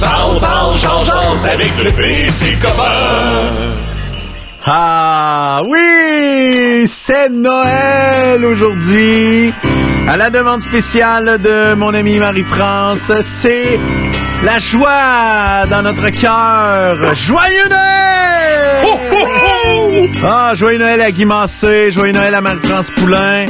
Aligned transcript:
Parle, 0.00 0.40
parle, 0.40 0.76
change, 0.78 1.10
avec 1.50 1.72
le 1.82 1.90
PC 1.92 2.56
copain. 2.60 3.76
Ah 4.66 5.62
oui, 5.64 6.84
c'est 6.86 7.30
Noël 7.30 8.44
aujourd'hui. 8.44 9.52
À 10.08 10.16
la 10.16 10.30
demande 10.30 10.60
spéciale 10.60 11.38
de 11.40 11.74
mon 11.74 11.94
ami 11.94 12.18
Marie-France, 12.18 13.12
c'est 13.22 13.78
la 14.44 14.58
joie 14.58 15.66
dans 15.70 15.82
notre 15.82 16.10
cœur. 16.10 17.14
Joyeux 17.14 17.68
Noël! 17.68 19.55
Ah, 20.22 20.52
joyeux 20.54 20.78
Noël 20.78 21.00
à 21.00 21.10
Guy 21.10 21.24
Massé, 21.24 21.90
joyeux 21.90 22.12
Noël 22.12 22.34
à 22.34 22.40
Marie-France 22.40 22.90
Poulain. 22.90 23.46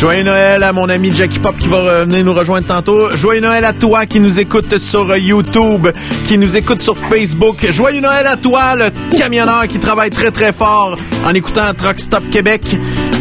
Joyeux 0.00 0.24
Noël 0.24 0.62
à 0.62 0.72
mon 0.72 0.88
ami 0.88 1.12
Jackie 1.14 1.38
Pop 1.38 1.56
qui 1.58 1.68
va 1.68 2.04
venir 2.04 2.24
nous 2.24 2.32
rejoindre 2.34 2.66
tantôt. 2.66 3.14
Joyeux 3.14 3.40
Noël 3.40 3.64
à 3.64 3.72
toi 3.72 4.06
qui 4.06 4.18
nous 4.18 4.40
écoute 4.40 4.78
sur 4.78 5.16
YouTube, 5.16 5.88
qui 6.26 6.38
nous 6.38 6.56
écoute 6.56 6.80
sur 6.80 6.96
Facebook. 6.96 7.56
Joyeux 7.70 8.00
Noël 8.00 8.26
à 8.26 8.36
toi, 8.36 8.74
le 8.74 8.86
camionneur 9.16 9.68
qui 9.68 9.78
travaille 9.78 10.10
très 10.10 10.30
très 10.30 10.52
fort 10.52 10.96
en 11.26 11.34
écoutant 11.34 11.74
Truck 11.76 12.00
Stop 12.00 12.22
Québec. 12.30 12.62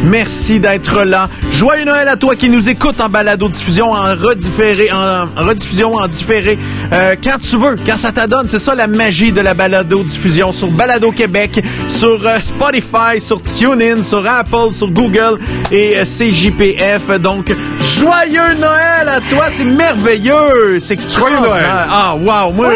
Merci 0.04 0.60
d'être 0.60 1.04
là. 1.04 1.30
Joyeux 1.52 1.86
Noël 1.86 2.08
à 2.08 2.16
toi 2.16 2.36
qui 2.36 2.50
nous 2.50 2.70
écoute 2.70 3.00
en 3.02 3.10
balado-diffusion, 3.10 3.92
en 3.92 4.16
redifféré, 4.16 4.92
en, 4.92 5.26
en 5.40 5.48
rediffusion, 5.48 5.94
en 5.94 6.08
différé, 6.08 6.58
euh, 6.92 7.16
quand 7.24 7.38
tu 7.40 7.58
veux, 7.58 7.76
quand 7.86 7.98
ça 7.98 8.12
t'adonne. 8.12 8.48
C'est 8.48 8.60
ça 8.60 8.74
la 8.74 8.88
magie 8.88 9.32
de 9.32 9.42
la 9.42 9.54
balado-diffusion 9.54 10.52
sur 10.52 10.70
Balado 10.72 11.12
Québec, 11.12 11.64
sur 11.88 12.26
euh, 12.26 12.40
Spotify, 12.40 13.20
sur 13.20 13.42
TuneIn, 13.44 14.02
sur 14.02 14.26
Apple, 14.28 14.72
sur 14.72 14.90
Google 14.90 15.40
et 15.72 15.98
euh, 15.98 16.04
CJPF. 16.04 17.20
Donc, 17.20 17.54
joyeux 17.80 18.56
Noël 18.60 19.08
à 19.08 19.20
toi, 19.30 19.46
c'est 19.52 19.66
merveilleux, 19.66 20.80
c'est 20.80 20.96
extraordinaire. 20.96 21.88
Ah, 21.90 22.16
wow, 22.16 22.52
moi, 22.54 22.72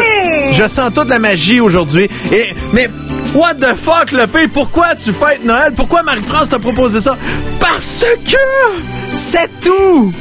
je 0.52 0.68
sens 0.68 0.90
toute 0.94 1.08
la 1.08 1.18
magie 1.18 1.60
aujourd'hui. 1.60 2.08
Et 2.32 2.54
mais 2.72 2.88
What 3.34 3.54
the 3.54 3.74
fuck, 3.76 4.12
le 4.12 4.26
P? 4.26 4.48
Pourquoi 4.48 4.94
tu 4.94 5.12
fêtes 5.12 5.44
Noël? 5.44 5.72
Pourquoi 5.74 6.02
Marie-France 6.02 6.48
t'a 6.48 6.58
proposé 6.58 7.00
ça? 7.00 7.16
Parce 7.60 8.04
que 8.24 8.76
c'est 9.12 9.50
tout! 9.60 10.12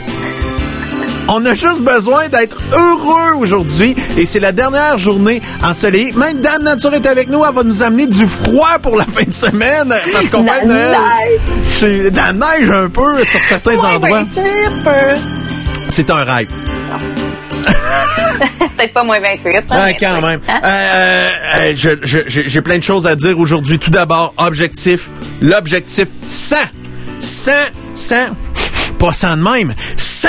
On 1.28 1.44
a 1.45 1.56
juste 1.56 1.81
besoin 1.81 2.28
d'être 2.30 2.58
heureux 2.72 3.34
aujourd'hui 3.39 3.95
et 4.16 4.25
c'est 4.28 4.39
la 4.39 4.52
dernière 4.52 5.00
journée 5.00 5.42
ensoleillée. 5.64 6.12
Même 6.14 6.39
Dame 6.42 6.62
Nature 6.64 6.94
est 6.94 7.08
avec 7.08 7.30
nous, 7.30 7.44
elle 7.44 7.56
va 7.56 7.64
nous 7.64 7.81
amener 7.81 8.06
du 8.06 8.28
froid 8.28 8.78
pour 8.81 8.95
la 8.95 9.06
fin 9.06 9.23
de 9.23 9.34
semaine 9.34 9.92
parce 10.14 10.30
qu'on 10.30 10.45
fête 10.45 10.66
Noël. 10.66 10.95
C'est 11.66 12.12
de 12.12 12.16
la 12.16 12.31
neige 12.31 12.69
un 12.69 12.90
peu 12.90 13.25
sur 13.25 13.42
certains 13.42 13.72
Ouais, 13.75 13.95
endroits. 13.95 14.19
28, 14.36 14.44
peu. 14.84 15.19
C'est 15.88 16.09
un 16.12 16.23
rêve. 16.23 16.47
Peut-être 18.78 18.94
pas 18.94 19.03
moins 19.03 19.19
28. 19.19 19.47
hein, 19.69 19.83
mais 19.86 19.97
quand 20.00 20.22
même. 20.22 20.39
Hein? 20.47 20.61
Euh, 20.64 21.30
euh, 21.61 21.73
J'ai 21.75 22.61
plein 22.61 22.78
de 22.78 22.83
choses 22.83 23.08
à 23.08 23.16
dire 23.16 23.38
aujourd'hui. 23.39 23.80
Tout 23.80 23.91
d'abord, 23.91 24.33
objectif. 24.38 25.09
L'objectif 25.41 26.08
100. 26.28 26.56
100, 27.19 27.52
100, 27.94 28.16
pas 29.00 29.13
100 29.13 29.38
de 29.38 29.41
même. 29.41 29.73
100. 29.97 30.28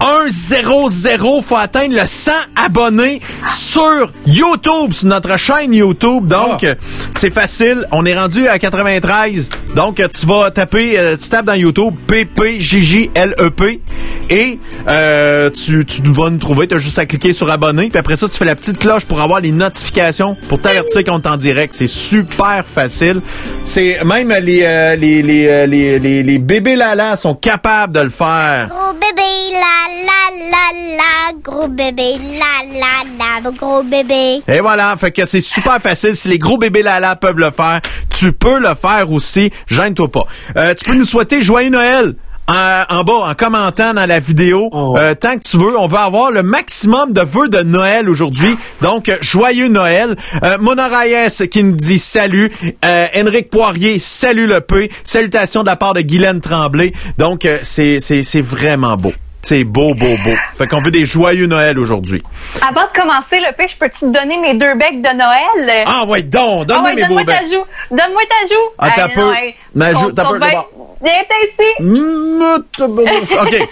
1 0.00 0.28
0 0.28 0.90
0 0.90 1.42
faut 1.42 1.56
atteindre 1.56 1.94
le 1.94 2.06
100 2.06 2.30
abonnés 2.64 3.20
sur 3.48 4.10
YouTube, 4.26 4.92
sur 4.92 5.06
notre 5.08 5.36
chaîne 5.38 5.72
YouTube. 5.74 6.26
Donc, 6.26 6.64
Ah. 6.64 6.74
c'est 7.10 7.32
facile. 7.32 7.86
On 7.92 8.04
est 8.06 8.16
rendu 8.18 8.46
à 8.48 8.58
93. 8.58 9.48
Donc, 9.74 9.96
tu 9.96 10.26
vas 10.26 10.50
taper, 10.50 10.98
euh, 10.98 11.16
tu 11.20 11.28
tapes 11.28 11.46
dans 11.46 11.54
YouTube 11.54 11.94
PPJJLEP 12.06 13.80
et 14.28 14.58
euh, 14.88 15.50
tu, 15.50 15.84
tu 15.84 16.02
vas 16.12 16.30
nous 16.30 16.38
trouver. 16.38 16.66
Tu 16.66 16.74
as 16.74 16.78
juste 16.78 16.98
à 16.98 17.06
cliquer 17.06 17.32
sur 17.32 17.50
abonner. 17.50 17.88
Puis 17.90 17.98
après 17.98 18.16
ça, 18.16 18.28
tu 18.28 18.36
fais 18.36 18.44
la 18.44 18.56
petite 18.56 18.78
cloche 18.78 19.04
pour 19.04 19.20
avoir 19.20 19.40
les 19.40 19.52
notifications, 19.52 20.36
pour 20.48 20.60
t'avertir 20.60 21.04
qu'on 21.04 21.20
est 21.20 21.26
en 21.28 21.36
direct. 21.36 21.74
C'est 21.76 21.88
super 21.88 22.64
facile. 22.66 23.20
C'est 23.64 24.02
même 24.04 24.32
les, 24.42 24.60
euh, 24.62 24.96
les, 24.96 25.22
les, 25.22 25.46
euh, 25.48 25.66
les, 25.66 25.98
les, 25.98 26.22
les 26.22 26.38
bébés 26.38 26.76
lala 26.76 27.16
sont 27.16 27.34
capables 27.34 27.94
de 27.94 28.00
le 28.00 28.10
faire. 28.10 28.68
Gros 28.68 28.92
bébé, 28.94 29.22
la 29.52 29.85
la 29.88 30.50
la 30.50 30.96
la, 30.96 31.32
gros 31.42 31.68
bébé, 31.68 32.18
la 32.38 32.78
la 32.78 33.42
la, 33.44 33.50
gros 33.50 33.82
bébé. 33.82 34.42
Et 34.48 34.60
voilà, 34.60 34.94
fait 34.98 35.10
que 35.12 35.24
c'est 35.26 35.40
super 35.40 35.78
facile. 35.80 36.16
Si 36.16 36.28
les 36.28 36.38
gros 36.38 36.58
bébés 36.58 36.82
Lala 36.82 37.16
peuvent 37.16 37.38
le 37.38 37.50
faire, 37.50 37.80
tu 38.10 38.32
peux 38.32 38.58
le 38.58 38.74
faire 38.74 39.10
aussi. 39.10 39.50
Gêne-toi 39.68 40.08
pas. 40.10 40.24
Euh, 40.56 40.74
tu 40.74 40.84
peux 40.84 40.94
nous 40.96 41.04
souhaiter 41.04 41.42
joyeux 41.42 41.70
Noël. 41.70 42.14
En, 42.48 42.84
en 42.88 43.02
bas, 43.02 43.28
en 43.28 43.34
commentant 43.34 43.92
dans 43.92 44.06
la 44.06 44.20
vidéo, 44.20 44.68
Oh. 44.70 44.94
Euh, 44.96 45.14
tant 45.14 45.34
que 45.34 45.40
tu 45.40 45.56
veux, 45.56 45.76
on 45.76 45.88
va 45.88 46.02
avoir 46.02 46.30
le 46.30 46.44
maximum 46.44 47.12
de 47.12 47.20
vœux 47.22 47.48
de 47.48 47.62
Noël 47.62 48.08
aujourd'hui. 48.08 48.56
Donc, 48.82 49.08
euh, 49.08 49.16
joyeux 49.20 49.66
Noël. 49.66 50.14
Euh, 50.44 50.56
Mona 50.60 50.86
Reyes 50.86 51.48
qui 51.50 51.64
nous 51.64 51.74
dit 51.74 51.98
salut. 51.98 52.52
Euh, 52.84 53.06
Henrik 53.16 53.50
Poirier, 53.50 53.98
salut 53.98 54.46
le 54.46 54.60
P. 54.60 54.92
Salutations 55.02 55.62
de 55.62 55.66
la 55.66 55.74
part 55.74 55.94
de 55.94 56.02
Guylaine 56.02 56.40
Tremblay. 56.40 56.92
Donc, 57.18 57.46
euh, 57.46 57.58
c'est 57.62 57.98
c'est 57.98 58.22
c'est 58.22 58.42
vraiment 58.42 58.96
beau. 58.96 59.12
C'est 59.48 59.62
beau, 59.62 59.94
beau, 59.94 60.16
beau. 60.24 60.34
Fait 60.58 60.66
qu'on 60.66 60.82
veut 60.82 60.90
des 60.90 61.06
joyeux 61.06 61.46
Noël 61.46 61.78
aujourd'hui. 61.78 62.20
Avant 62.68 62.82
de 62.82 62.92
commencer 63.00 63.38
le 63.38 63.54
pitch, 63.56 63.76
peux-tu 63.78 64.00
te 64.00 64.06
donner 64.06 64.38
mes 64.38 64.54
deux 64.54 64.74
becs 64.74 65.00
de 65.00 65.16
Noël? 65.16 65.84
Ah 65.86 66.04
ouais, 66.04 66.24
donc, 66.24 66.62
Ah 66.62 66.64
donne-moi 66.64 66.88
ouais, 66.90 66.94
mes 66.96 67.02
beaux 67.02 67.14
donne-moi 67.14 67.32
ta 67.32 67.42
becs. 67.42 67.52
joue. 67.52 67.64
Donne-moi 67.92 68.22
ta 68.28 68.46
joue. 68.48 68.66
Ah, 68.76 68.90
t'as 68.96 69.06
Hey, 69.06 69.14
peu. 69.14 69.32
Ma 69.78 69.94
joue, 69.94 70.10
t'as 70.10 70.24
peu. 70.24 70.40
Viens 70.40 71.22
ici. 71.44 71.68
OK. 72.82 73.68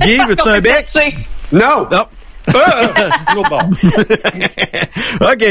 Guy, 0.00 0.18
veux-tu 0.26 0.48
un 0.48 0.60
bec? 0.60 0.86
Non! 1.52 1.86
Non. 1.92 2.04
Ah! 2.52 3.32
L'autre 3.36 3.48
bord. 3.48 3.62
OK. 5.30 5.44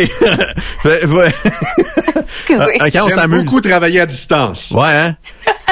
Excusez. 0.83 2.77
Ah, 2.79 2.85
OK, 2.87 2.91
on 2.95 3.07
J'aime 3.07 3.09
s'amuse. 3.09 3.43
beaucoup 3.45 3.61
travailler 3.61 4.01
à 4.01 4.05
distance. 4.05 4.71
Ouais, 4.71 4.89
hein? 4.91 5.15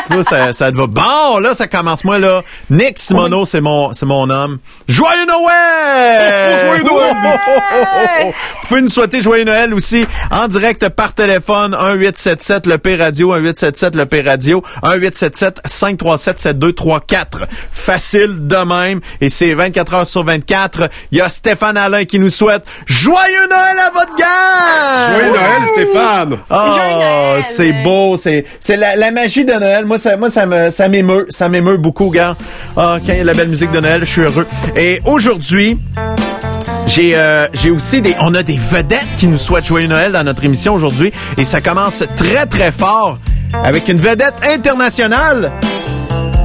Ça, 0.07 0.23
ça, 0.23 0.53
ça 0.53 0.71
te 0.71 0.77
va. 0.77 0.87
Bon, 0.87 1.37
là, 1.39 1.53
ça 1.53 1.67
commence. 1.67 2.03
Moi, 2.03 2.17
là, 2.17 2.41
Nick 2.71 2.97
Simoneau, 2.97 3.45
c'est 3.45 3.61
mon, 3.61 3.93
c'est 3.93 4.07
mon 4.07 4.27
homme. 4.29 4.57
Joyeux 4.87 5.25
Noël! 5.27 6.59
Joyeux 6.65 6.83
Noël! 6.83 7.15
Oh, 7.23 7.29
oh, 7.29 7.59
oh, 7.73 7.83
oh, 7.93 8.05
oh. 8.23 8.31
Vous 8.61 8.67
pouvez 8.67 8.81
nous 8.81 8.89
souhaiter 8.89 9.21
Joyeux 9.21 9.43
Noël 9.43 9.73
aussi 9.73 10.05
en 10.31 10.47
direct 10.47 10.89
par 10.89 11.13
téléphone 11.13 11.71
1877 11.71 12.65
le 12.65 12.77
P 12.79 12.95
Radio 12.95 13.33
1877 13.33 13.95
le 13.95 14.05
P 14.05 14.21
Radio 14.21 14.63
1877 14.83 15.61
537 15.65 16.39
7234 16.39 17.47
facile 17.71 18.47
de 18.47 18.55
même 18.57 18.99
et 19.21 19.29
c'est 19.29 19.53
24 19.53 19.93
heures 19.93 20.07
sur 20.07 20.23
24 20.23 20.89
il 21.11 21.17
y 21.17 21.21
a 21.21 21.29
Stéphane 21.29 21.77
Alain 21.77 22.05
qui 22.05 22.19
nous 22.19 22.29
souhaite 22.29 22.63
Joyeux 22.85 23.47
Noël 23.49 23.77
à 23.79 23.89
votre 23.91 24.15
gang 24.15 25.13
Joyeux 25.13 25.31
Noël, 25.31 25.67
Stéphane! 25.67 26.37
Oh, 26.49 26.55
Joyeux 26.55 26.99
Noël. 26.99 27.43
c'est 27.43 27.73
beau, 27.83 28.17
c'est 28.17 28.45
c'est 28.59 28.77
la, 28.77 28.95
la 28.95 29.11
magie 29.11 29.45
de 29.45 29.53
Noël. 29.53 29.68
Moi 29.85 29.99
ça 29.99 30.17
moi 30.17 30.29
ça 30.29 30.45
me 30.45 30.71
ça 30.71 30.87
m'émeut, 30.89 31.27
ça 31.29 31.49
m'émeut 31.49 31.77
beaucoup, 31.77 32.09
gars. 32.09 32.35
Ah, 32.75 32.97
quand 33.05 33.13
il 33.13 33.17
y 33.17 33.21
a 33.21 33.23
la 33.23 33.33
belle 33.33 33.49
musique 33.49 33.71
de 33.71 33.79
Noël, 33.79 34.01
je 34.01 34.05
suis 34.05 34.21
heureux. 34.21 34.47
Et 34.75 35.01
aujourd'hui, 35.05 35.77
j'ai 36.87 37.15
euh, 37.15 37.47
j'ai 37.53 37.71
aussi 37.71 38.01
des 38.01 38.15
on 38.19 38.33
a 38.33 38.43
des 38.43 38.57
vedettes 38.57 39.05
qui 39.17 39.27
nous 39.27 39.37
souhaitent 39.37 39.65
joyeux 39.65 39.87
Noël 39.87 40.11
dans 40.11 40.23
notre 40.23 40.43
émission 40.43 40.73
aujourd'hui 40.73 41.11
et 41.37 41.45
ça 41.45 41.61
commence 41.61 42.03
très 42.15 42.45
très 42.45 42.71
fort 42.71 43.19
avec 43.63 43.87
une 43.87 43.99
vedette 43.99 44.33
internationale. 44.51 45.51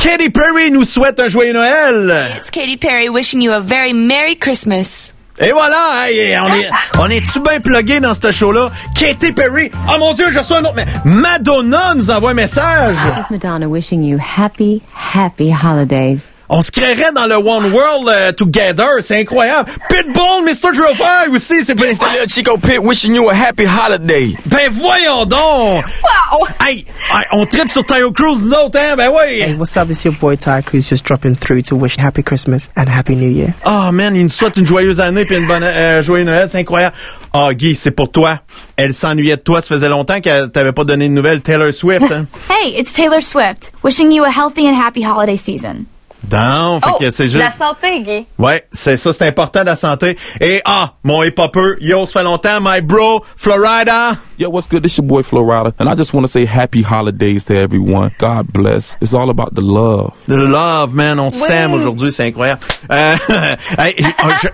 Katy 0.02 0.28
Perry 0.30 0.70
nous 0.70 0.84
souhaite 0.84 1.18
un 1.18 1.28
joyeux 1.28 1.54
Noël. 1.54 2.26
It's 2.38 2.50
Katy 2.50 2.76
Perry 2.76 3.08
wishing 3.08 3.40
you 3.40 3.52
a 3.52 3.60
very 3.60 3.94
Merry 3.94 4.36
Christmas. 4.36 5.13
Et 5.40 5.50
voilà, 5.50 6.08
hey, 6.08 6.38
on 6.38 6.46
est, 6.54 6.70
on 7.00 7.06
est-tu 7.06 7.40
bien 7.40 7.58
plugué 7.58 7.98
dans 7.98 8.14
ce 8.14 8.30
show-là? 8.30 8.70
Katy 8.94 9.32
Perry, 9.32 9.68
oh 9.92 9.98
mon 9.98 10.12
Dieu, 10.12 10.26
je 10.30 10.38
reçois 10.38 10.58
un 10.58 10.62
autre, 10.64 10.74
mais 10.76 10.86
Madonna 11.04 11.94
nous 11.96 12.08
envoie 12.08 12.30
un 12.30 12.34
message. 12.34 12.94
This 13.16 13.24
is 13.24 13.32
Madonna 13.32 13.68
wishing 13.68 14.04
you 14.04 14.16
happy, 14.18 14.80
happy 14.94 15.50
holidays. 15.50 16.30
On 16.56 16.62
se 16.62 16.70
créerait 16.70 17.10
dans 17.12 17.26
le 17.26 17.34
One 17.34 17.72
World 17.72 18.08
euh, 18.08 18.30
Together, 18.30 18.86
c'est 19.00 19.18
incroyable. 19.22 19.68
Pitbull, 19.88 20.44
Mr. 20.44 20.70
Drill 20.72 20.94
Five 20.94 21.34
aussi, 21.34 21.64
c'est 21.64 21.74
Mr. 21.74 22.06
Lil 22.12 22.28
Chico 22.28 22.56
Pit 22.58 22.78
wishing 22.80 23.16
you 23.16 23.28
a 23.28 23.34
happy 23.34 23.64
holiday. 23.66 24.36
Ben 24.46 24.70
voyons 24.70 25.26
donc! 25.26 25.84
Wow! 25.84 26.46
Hey, 26.64 26.86
hey, 27.10 27.24
on 27.32 27.44
tripe 27.46 27.72
sur 27.72 27.84
Tayo 27.84 28.12
Cruz, 28.12 28.38
nous 28.40 28.52
autres, 28.52 28.78
hein? 28.78 28.94
Ben 28.96 29.10
Hey, 29.10 29.46
oui! 29.50 29.56
what's 29.58 29.76
up? 29.76 29.88
This 29.88 29.98
is 29.98 30.04
your 30.04 30.14
boy 30.20 30.36
Ty 30.36 30.62
Cruz 30.62 30.88
just 30.88 31.04
dropping 31.04 31.34
through 31.34 31.62
to 31.62 31.74
wish 31.74 31.96
Happy 31.98 32.22
Christmas 32.22 32.70
and 32.76 32.88
Happy 32.88 33.16
New 33.16 33.30
Year. 33.30 33.52
Oh 33.66 33.90
man, 33.90 34.14
il 34.14 34.22
nous 34.22 34.30
souhaite 34.30 34.56
une 34.56 34.64
joyeuse 34.64 35.00
année 35.00 35.24
puis 35.24 35.36
une 35.36 35.48
bonne 35.48 35.64
euh, 35.64 36.04
joyeux 36.04 36.22
Noël, 36.24 36.48
c'est 36.48 36.60
incroyable. 36.60 36.94
Ah 37.32 37.52
Guy, 37.52 37.74
c'est 37.74 37.90
pour 37.90 38.12
toi. 38.12 38.38
Elle 38.76 38.94
s'ennuyait 38.94 39.38
de 39.38 39.42
toi, 39.42 39.60
ça 39.60 39.74
faisait 39.74 39.88
longtemps 39.88 40.20
qu'elle 40.20 40.52
t'avait 40.52 40.70
pas 40.70 40.84
donné 40.84 41.08
de 41.08 41.14
nouvelles. 41.14 41.40
Taylor 41.40 41.74
Swift, 41.74 42.12
hein? 42.12 42.26
Hey, 42.48 42.78
it's 42.78 42.92
Taylor 42.92 43.20
Swift, 43.20 43.72
wishing 43.82 44.12
you 44.12 44.22
a 44.22 44.30
healthy 44.30 44.68
and 44.68 44.76
happy 44.80 45.02
holiday 45.02 45.36
season. 45.36 45.86
Non, 46.30 46.80
fait 46.80 46.90
Oh, 46.92 46.98
que 46.98 47.10
c'est 47.10 47.28
juste... 47.28 47.38
la 47.44 47.52
santé, 47.52 48.02
Guy. 48.02 48.26
Ouais, 48.38 48.66
c'est 48.72 48.96
ça, 48.96 49.12
c'est 49.12 49.26
important 49.26 49.62
la 49.64 49.76
santé. 49.76 50.16
Et 50.40 50.60
ah, 50.64 50.94
mon 51.02 51.22
hip-hopper, 51.22 51.76
yo, 51.80 52.06
ça 52.06 52.20
fait 52.20 52.24
longtemps, 52.24 52.60
my 52.60 52.80
bro, 52.80 53.24
Florida. 53.36 54.12
Yo, 54.36 54.50
what's 54.50 54.66
good? 54.66 54.82
This 54.82 54.98
your 54.98 55.06
boy 55.06 55.22
Flo 55.22 55.42
Rida, 55.44 55.74
and 55.78 55.88
I 55.88 55.94
just 55.94 56.12
want 56.12 56.26
to 56.26 56.32
say 56.32 56.44
happy 56.44 56.82
holidays 56.82 57.44
to 57.44 57.54
everyone. 57.56 58.10
God 58.18 58.52
bless. 58.52 58.96
It's 59.00 59.14
all 59.14 59.30
about 59.30 59.54
the 59.54 59.60
love. 59.60 60.12
The 60.26 60.36
love, 60.36 60.92
man, 60.92 61.20
on 61.20 61.30
s'aime 61.30 61.72
aujourd'hui, 61.72 62.10
c'est 62.10 62.24
incroyable. 62.26 62.60
Euh, 62.90 63.14
hey, 63.78 63.94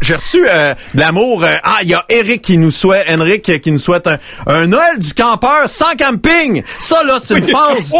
j'ai- 0.03 0.15
reçu 0.15 0.47
euh, 0.47 0.75
de 0.95 1.01
l'amour. 1.01 1.45
euh, 1.45 1.57
ah, 1.65 1.79
il 1.83 1.89
y 1.89 1.95
a 1.95 2.05
Eric 2.11 2.43
qui 2.43 2.59
nous 2.59 2.71
souhaite, 2.71 3.07
Henrik 3.09 3.49
euh, 3.49 3.57
qui 3.57 3.73
nous 3.73 3.79
souhaite 3.79 4.07
un, 4.07 4.19
un 4.47 4.67
Noël 4.67 4.99
du 4.99 5.15
campeur 5.15 5.67
sans 5.71 5.97
camping. 5.99 6.63
Ça 6.79 7.03
là, 7.03 7.17
c'est 7.19 7.39
une 7.39 7.45
phase, 7.51 7.95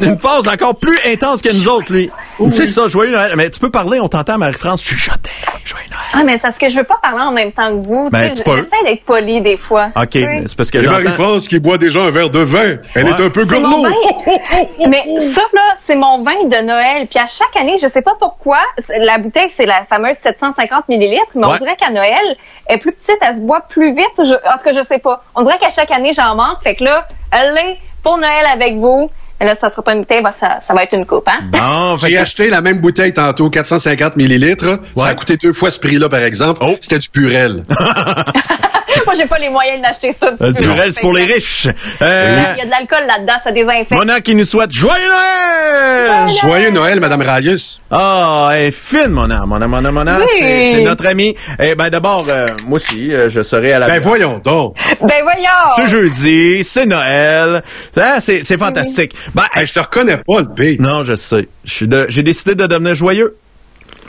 une 0.00 0.18
phase 0.18 0.48
encore 0.48 0.76
plus 0.76 0.98
intense 1.06 1.42
que 1.42 1.52
nous 1.52 1.68
autres, 1.68 1.92
lui. 1.92 2.08
C'est 2.48 2.66
ça, 2.66 2.88
joyeux 2.88 3.12
Noël. 3.12 3.34
Mais 3.36 3.50
tu 3.50 3.60
peux 3.60 3.70
parler, 3.70 4.00
on 4.00 4.08
t'entend, 4.08 4.38
Marie-France. 4.38 4.82
Chuchoter, 4.82 5.28
joyeux 5.66 5.84
Noël. 5.90 6.00
Ah, 6.14 6.24
mais 6.24 6.32
c'est 6.36 6.42
parce 6.42 6.58
que 6.58 6.70
je 6.70 6.76
veux 6.76 6.84
pas 6.84 6.98
parler 7.02 7.20
en 7.22 7.32
même 7.32 7.52
temps 7.52 7.70
que 7.78 7.86
vous. 7.86 8.08
Ben, 8.10 8.30
Tu 8.30 8.36
sais, 8.36 8.42
tu 8.42 8.48
peux. 8.50 8.56
J'essaie 8.56 8.84
d'être 8.84 9.04
poli 9.04 9.42
des 9.42 9.58
fois. 9.58 9.90
Ok, 9.94 10.12
c'est 10.14 10.56
parce 10.56 10.70
que. 10.70 11.01
Marie-France 11.04 11.48
qui 11.48 11.58
boit 11.58 11.78
déjà 11.78 12.00
un 12.00 12.10
verre 12.10 12.30
de 12.30 12.40
vin. 12.40 12.76
Elle 12.94 13.04
Ouais. 13.04 13.10
est 13.10 13.20
un 13.24 13.30
peu 13.30 13.46
C'est 13.48 13.60
mon 13.60 13.68
gourmand. 13.70 13.82
vin. 13.88 13.94
Mais 14.88 15.04
ça, 15.34 15.42
là, 15.52 15.74
c'est 15.84 15.94
mon 15.94 16.22
vin 16.22 16.44
de 16.44 16.62
Noël. 16.64 17.06
Puis 17.08 17.18
à 17.18 17.26
chaque 17.26 17.56
année, 17.56 17.76
je 17.80 17.88
sais 17.88 18.02
pas 18.02 18.14
pourquoi, 18.18 18.58
la 18.98 19.18
bouteille, 19.18 19.50
c'est 19.56 19.66
la 19.66 19.84
fameuse 19.86 20.16
750 20.22 20.88
millilitres, 20.88 21.22
mais 21.34 21.46
Ouais. 21.46 21.52
on 21.54 21.64
dirait 21.64 21.76
qu'à 21.76 21.90
Noël, 21.90 22.36
elle 22.66 22.76
est 22.76 22.78
plus 22.78 22.92
petite, 22.92 23.18
elle 23.20 23.36
se 23.36 23.40
boit 23.40 23.60
plus 23.68 23.94
vite. 23.94 24.06
Je, 24.18 24.34
en 24.34 24.58
tout 24.58 24.64
cas, 24.64 24.72
je 24.72 24.82
sais 24.82 24.98
pas. 24.98 25.22
On 25.34 25.42
dirait 25.42 25.58
qu'à 25.58 25.70
chaque 25.70 25.90
année, 25.90 26.12
j'en 26.14 26.34
manque. 26.34 26.62
Fait 26.62 26.74
que 26.76 26.84
là, 26.84 27.06
allez 27.30 27.78
pour 28.02 28.18
Noël 28.18 28.46
avec 28.52 28.74
vous. 28.76 29.10
Là, 29.42 29.54
ça 29.60 29.70
sera 29.70 29.82
pas 29.82 29.92
une 29.94 30.00
bouteille, 30.00 30.22
bah, 30.22 30.32
ça, 30.32 30.58
ça 30.60 30.72
va 30.72 30.84
être 30.84 30.94
une 30.94 31.04
coupe, 31.06 31.26
hein? 31.28 31.40
Bon, 31.50 31.96
J'ai 32.00 32.12
que- 32.14 32.18
acheté 32.18 32.48
la 32.48 32.60
même 32.60 32.78
bouteille 32.78 33.12
tantôt, 33.12 33.50
450 33.50 34.16
millilitres. 34.16 34.78
Ça 34.96 35.04
Ouais. 35.04 35.10
a 35.10 35.14
coûté 35.14 35.36
deux 35.36 35.52
fois 35.52 35.70
ce 35.70 35.80
prix-là, 35.80 36.08
par 36.08 36.20
exemple. 36.22 36.60
Oh. 36.62 36.76
C'était 36.80 36.98
du 36.98 37.08
Purel. 37.08 37.62
Moi, 39.04 39.14
j'ai 39.16 39.26
pas 39.26 39.38
les 39.38 39.48
moyens 39.48 39.82
d'acheter 39.82 40.12
ça. 40.12 40.30
du 40.30 40.36
le 40.44 40.52
plus. 40.54 40.62
Purel, 40.64 40.92
c'est 40.92 41.00
pour 41.00 41.12
les 41.12 41.24
riches. 41.24 41.66
Euh, 42.00 42.42
Il 42.54 42.58
y 42.58 42.60
a 42.62 42.64
de 42.66 42.70
l'alcool 42.70 43.04
là-dedans, 43.06 43.32
ça 43.42 43.50
désinfecte. 43.50 43.90
Mona 43.90 44.20
qui 44.20 44.34
nous 44.34 44.44
souhaite 44.44 44.70
joyeux 44.70 45.02
Noël! 45.08 46.28
Joyeux 46.40 46.70
Noël, 46.70 47.00
Madame 47.00 47.22
Rayus. 47.22 47.80
Ah, 47.90 48.50
elle 48.52 48.66
est 48.66 48.70
fine, 48.70 49.08
Mona. 49.08 49.44
Mona, 49.44 49.66
Mona, 49.66 49.90
Mona. 49.90 50.18
Oui. 50.20 50.26
C'est 50.38 50.72
c'est 50.74 50.80
notre 50.82 51.06
amie. 51.06 51.34
Eh 51.58 51.74
ben, 51.74 51.88
d'abord, 51.90 52.26
euh, 52.28 52.46
moi 52.66 52.76
aussi, 52.76 53.12
euh, 53.12 53.28
je 53.28 53.42
serai 53.42 53.72
à 53.72 53.80
la 53.80 53.86
Ben 53.88 54.00
voyons 54.00 54.38
donc. 54.38 54.76
Ben 55.00 55.22
voyons! 55.22 55.72
C'est 55.76 55.88
jeudi, 55.88 56.62
c'est 56.62 56.86
Noël. 56.86 57.62
Ah, 57.96 58.20
c'est 58.20 58.44
c'est 58.44 58.58
fantastique. 58.58 59.14
Ben, 59.34 59.44
Hey, 59.54 59.66
je 59.66 59.72
te 59.72 59.80
reconnais 59.80 60.18
pas, 60.18 60.40
le 60.40 60.48
P. 60.54 60.76
non, 60.80 61.04
je 61.04 61.16
sais. 61.16 61.48
J'ai 61.64 62.22
décidé 62.22 62.54
de 62.54 62.66
devenir 62.66 62.94
joyeux. 62.94 63.36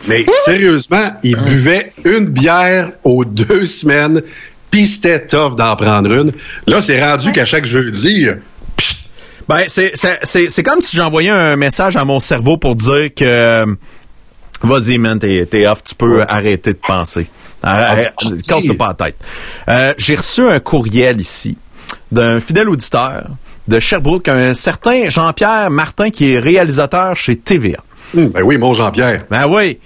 Mais 0.07 0.25
sérieusement, 0.43 1.11
il 1.23 1.37
buvait 1.37 1.93
une 2.03 2.25
bière 2.25 2.91
aux 3.05 3.23
deux 3.23 3.65
semaines, 3.65 4.21
pis 4.69 4.85
c'était 4.87 5.25
tough 5.25 5.55
d'en 5.55 5.75
prendre 5.77 6.11
une. 6.11 6.31
Là, 6.67 6.81
c'est 6.81 7.01
rendu 7.01 7.31
qu'à 7.31 7.45
chaque 7.45 7.63
jeudi, 7.65 8.27
euh, 8.27 8.35
Ben, 9.47 9.63
c'est 9.67 9.91
c'est- 9.95 10.19
c'est- 10.23 10.49
c'est 10.49 10.63
comme 10.63 10.79
si 10.81 10.95
j'envoyais 10.97 11.29
un 11.29 11.55
message 11.57 11.95
à 11.97 12.05
mon 12.05 12.19
cerveau 12.21 12.57
pour 12.57 12.75
dire 12.75 13.13
que 13.13 13.65
vas-y, 14.61 14.97
man, 14.97 15.19
t'es 15.19 15.67
off, 15.67 15.83
tu 15.83 15.95
peux 15.95 16.21
arrêter 16.21 16.73
de 16.73 16.79
penser. 16.85 17.27
Arrête, 17.61 18.13
Ok. 18.25 18.41
casse-toi 18.41 18.75
pas 18.77 18.87
la 18.97 19.05
tête. 19.05 19.15
Euh, 19.69 19.93
J'ai 19.97 20.15
reçu 20.15 20.41
un 20.41 20.59
courriel 20.59 21.19
ici 21.21 21.57
d'un 22.11 22.39
fidèle 22.41 22.67
auditeur 22.69 23.23
de 23.68 23.80
Sherbrooke, 23.80 24.27
un 24.27 24.54
certain 24.54 25.10
Jean-Pierre 25.10 25.69
Martin 25.69 26.10
qui 26.10 26.33
est 26.33 26.39
réalisateur 26.39 27.15
chez 27.15 27.36
TVA. 27.38 27.80
hum, 28.18 28.25
ben 28.27 28.42
oui, 28.44 28.57
mon 28.57 28.74
Jean-Pierre. 28.74 29.25
Ben 29.30 29.48
oui. 29.48 29.80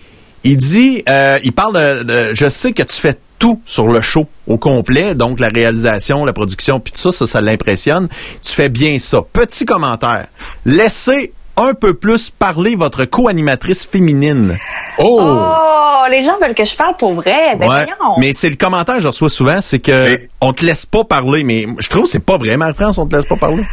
Il 0.43 0.57
dit, 0.57 1.03
euh, 1.09 1.39
il 1.43 1.51
parle 1.51 1.73
de, 1.75 2.03
de- 2.03 2.35
je 2.35 2.49
sais 2.49 2.71
que 2.71 2.83
tu 2.83 2.95
fais 2.95 3.15
tout 3.39 3.61
sur 3.65 3.87
le 3.87 4.01
show 4.01 4.25
au 4.47 4.57
complet, 4.57 5.13
donc 5.13 5.39
la 5.39 5.49
réalisation, 5.49 6.25
la 6.25 6.33
production, 6.33 6.79
puis 6.79 6.91
tout 6.93 6.99
ça, 6.99 7.11
ça, 7.11 7.27
ça 7.27 7.41
l'impressionne. 7.41 8.07
Tu 8.41 8.51
fais 8.53 8.69
bien 8.69 8.97
ça. 8.99 9.21
Petit 9.33 9.65
commentaire. 9.65 10.27
Laissez 10.65 11.33
un 11.57 11.73
peu 11.73 11.93
plus 11.93 12.29
parler 12.29 12.75
votre 12.75 13.05
co-animatrice 13.05 13.85
féminine. 13.85 14.57
Oh! 14.99 15.19
Oh, 15.21 16.03
les 16.09 16.21
gens 16.23 16.37
veulent 16.41 16.55
que 16.55 16.65
je 16.65 16.75
parle 16.75 16.95
pour 16.97 17.13
vrai. 17.15 17.55
Ben 17.57 17.67
Ouais. 17.67 17.85
Mais 18.17 18.33
c'est 18.33 18.49
le 18.49 18.55
commentaire 18.55 18.95
que 18.95 19.01
je 19.01 19.07
reçois 19.07 19.29
souvent, 19.29 19.59
c'est 19.61 19.79
que 19.79 20.09
Mais- 20.09 20.27
on 20.41 20.53
te 20.53 20.65
laisse 20.65 20.85
pas 20.85 21.03
parler, 21.03 21.43
mais 21.43 21.65
je 21.79 21.89
trouve 21.89 22.03
que 22.03 22.09
c'est 22.09 22.23
pas 22.25 22.37
vrai, 22.37 22.55
Marie-France, 22.57 22.97
on 22.97 23.05
te 23.07 23.15
laisse 23.15 23.25
pas 23.25 23.35
parler. 23.35 23.65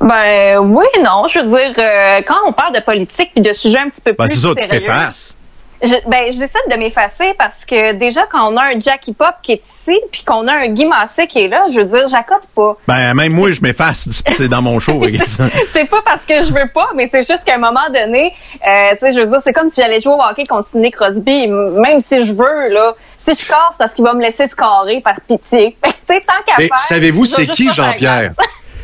Ben 0.00 0.58
oui, 0.58 0.84
non. 1.04 1.28
Je 1.28 1.38
veux 1.38 1.46
dire, 1.46 1.74
euh, 1.78 2.20
quand 2.26 2.38
on 2.46 2.52
parle 2.52 2.74
de 2.74 2.80
politique 2.80 3.30
puis 3.34 3.42
de 3.42 3.52
sujets 3.52 3.78
un 3.78 3.88
petit 3.88 4.00
peu 4.00 4.12
Ben 4.18 4.24
plus 4.26 4.34
c'est 4.34 4.40
ça, 4.46 4.54
tu 4.54 4.64
sérieux, 4.64 4.80
t'effaces. 4.80 5.38
Je- 5.82 6.08
ben 6.08 6.26
j'essaie 6.32 6.48
de 6.70 6.76
m'effacer 6.76 7.34
parce 7.38 7.64
que 7.64 7.92
déjà 7.94 8.22
quand 8.30 8.52
on 8.52 8.56
a 8.56 8.62
un 8.74 8.80
Jackie 8.80 9.12
Pop 9.12 9.34
qui 9.42 9.52
est 9.52 9.62
ici 9.64 9.98
puis 10.12 10.22
qu'on 10.24 10.46
a 10.48 10.52
un 10.52 10.68
Guy 10.68 10.84
Massé 10.84 11.26
qui 11.26 11.40
est 11.40 11.48
là, 11.48 11.66
je 11.72 11.80
veux 11.80 11.84
dire, 11.86 12.08
j'accote 12.08 12.46
pas. 12.54 12.76
Ben 12.88 13.14
même 13.14 13.32
moi, 13.32 13.50
je 13.52 13.60
m'efface, 13.62 14.22
c'est 14.28 14.48
dans 14.48 14.62
mon 14.62 14.78
show. 14.78 14.98
regarde 14.98 15.26
ça. 15.26 15.44
c'est 15.72 15.88
pas 15.90 16.00
parce 16.04 16.22
que 16.24 16.38
je 16.40 16.52
veux 16.52 16.68
pas, 16.72 16.88
mais 16.94 17.08
c'est 17.10 17.26
juste 17.26 17.44
qu'à 17.44 17.54
un 17.56 17.58
moment 17.58 17.88
donné, 17.92 18.32
euh, 18.66 18.92
tu 18.92 18.98
sais, 19.00 19.12
je 19.12 19.20
veux 19.20 19.26
dire, 19.26 19.40
c'est 19.44 19.52
comme 19.52 19.70
si 19.70 19.80
j'allais 19.80 20.00
jouer 20.00 20.14
au 20.14 20.20
hockey 20.22 20.44
contre 20.46 20.68
Sidney 20.68 20.90
Crosby, 20.90 21.48
même 21.48 22.00
si 22.00 22.24
je 22.24 22.32
veux 22.32 22.68
là. 22.68 22.94
Si 23.24 23.34
je 23.34 23.46
casse 23.46 23.76
parce 23.78 23.94
qu'il 23.94 24.02
va 24.04 24.14
me 24.14 24.20
laisser 24.20 24.48
scorer 24.48 25.00
par 25.00 25.14
pitié. 25.20 25.76
tu 25.84 25.90
sais, 26.10 26.20
tant 26.22 26.42
qu'à 26.44 26.54
Mais 26.58 26.66
faire. 26.66 26.76
savez-vous 26.78 27.24
c'est 27.24 27.46
qui, 27.46 27.70
Jean-Pierre? 27.72 28.32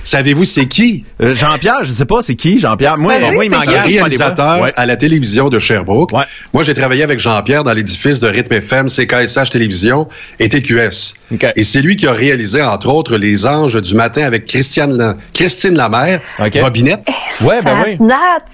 Savez-vous 0.09 0.47
c'est 0.47 0.65
qui? 0.65 1.05
Euh, 1.23 1.35
Jean-Pierre, 1.35 1.85
je 1.85 1.93
sais 1.93 2.07
pas, 2.07 2.23
c'est 2.23 2.35
qui, 2.35 2.59
Jean-Pierre? 2.59 2.97
Moi, 2.97 3.19
Ben 3.19 3.27
oui, 3.29 3.35
moi, 3.35 3.45
il 3.45 3.51
m'engage. 3.51 3.93
réalisateur 3.93 4.63
Ouais. 4.63 4.73
à 4.75 4.87
la 4.87 4.97
télévision 4.97 5.51
de 5.51 5.59
Sherbrooke. 5.59 6.15
Ouais. 6.15 6.25
Moi, 6.55 6.63
j'ai 6.63 6.73
travaillé 6.73 7.03
avec 7.03 7.19
Jean-Pierre 7.21 7.63
dans 7.63 7.75
l'édifice 7.75 8.19
de 8.19 8.27
Rythme 8.27 8.55
FM, 8.55 8.89
CKSH 8.89 9.51
Télévision 9.51 10.09
et 10.41 10.49
TQS. 10.49 11.13
Et 11.57 11.63
c'est 11.63 11.83
lui 11.83 11.97
qui 11.97 12.07
a 12.07 12.13
réalisé, 12.13 12.63
entre 12.63 12.89
autres, 12.89 13.19
Les 13.19 13.47
Anges 13.47 13.83
du 13.83 13.95
matin 13.95 14.23
avec 14.23 14.47
Christiane 14.47 14.97
La- 14.97 15.15
Christine 15.35 15.75
Lamère. 15.75 16.21
Robinette, 16.39 17.05
Ouais, 17.43 17.61
ben 17.63 17.77
oui. 17.85 17.99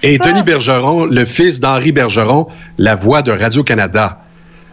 et. 0.03 0.17
Denis 0.17 0.43
Bergeron, 0.43 1.05
le 1.05 1.23
fils 1.23 1.61
d'Henri 1.61 1.93
Bergeron, 1.93 2.47
la 2.77 2.95
voix 2.95 3.21
de 3.21 3.31
Radio-Canada. 3.31 4.19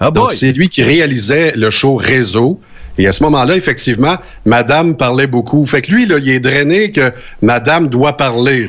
Ah 0.00 0.10
Donc, 0.10 0.32
c'est 0.32 0.50
lui 0.50 0.68
qui 0.68 0.82
réalisait 0.82 1.52
le 1.54 1.70
show 1.70 1.94
Réseau. 1.94 2.60
Et 2.98 3.06
à 3.06 3.12
ce 3.12 3.22
moment-là, 3.24 3.56
effectivement, 3.56 4.16
Madame 4.44 4.96
parlait 4.96 5.26
beaucoup. 5.26 5.64
Fait 5.66 5.80
que 5.82 5.90
lui, 5.92 6.06
là, 6.06 6.16
il 6.18 6.28
est 6.30 6.40
drainé 6.40 6.90
que 6.90 7.10
Madame 7.40 7.88
doit 7.88 8.16
parler. 8.16 8.68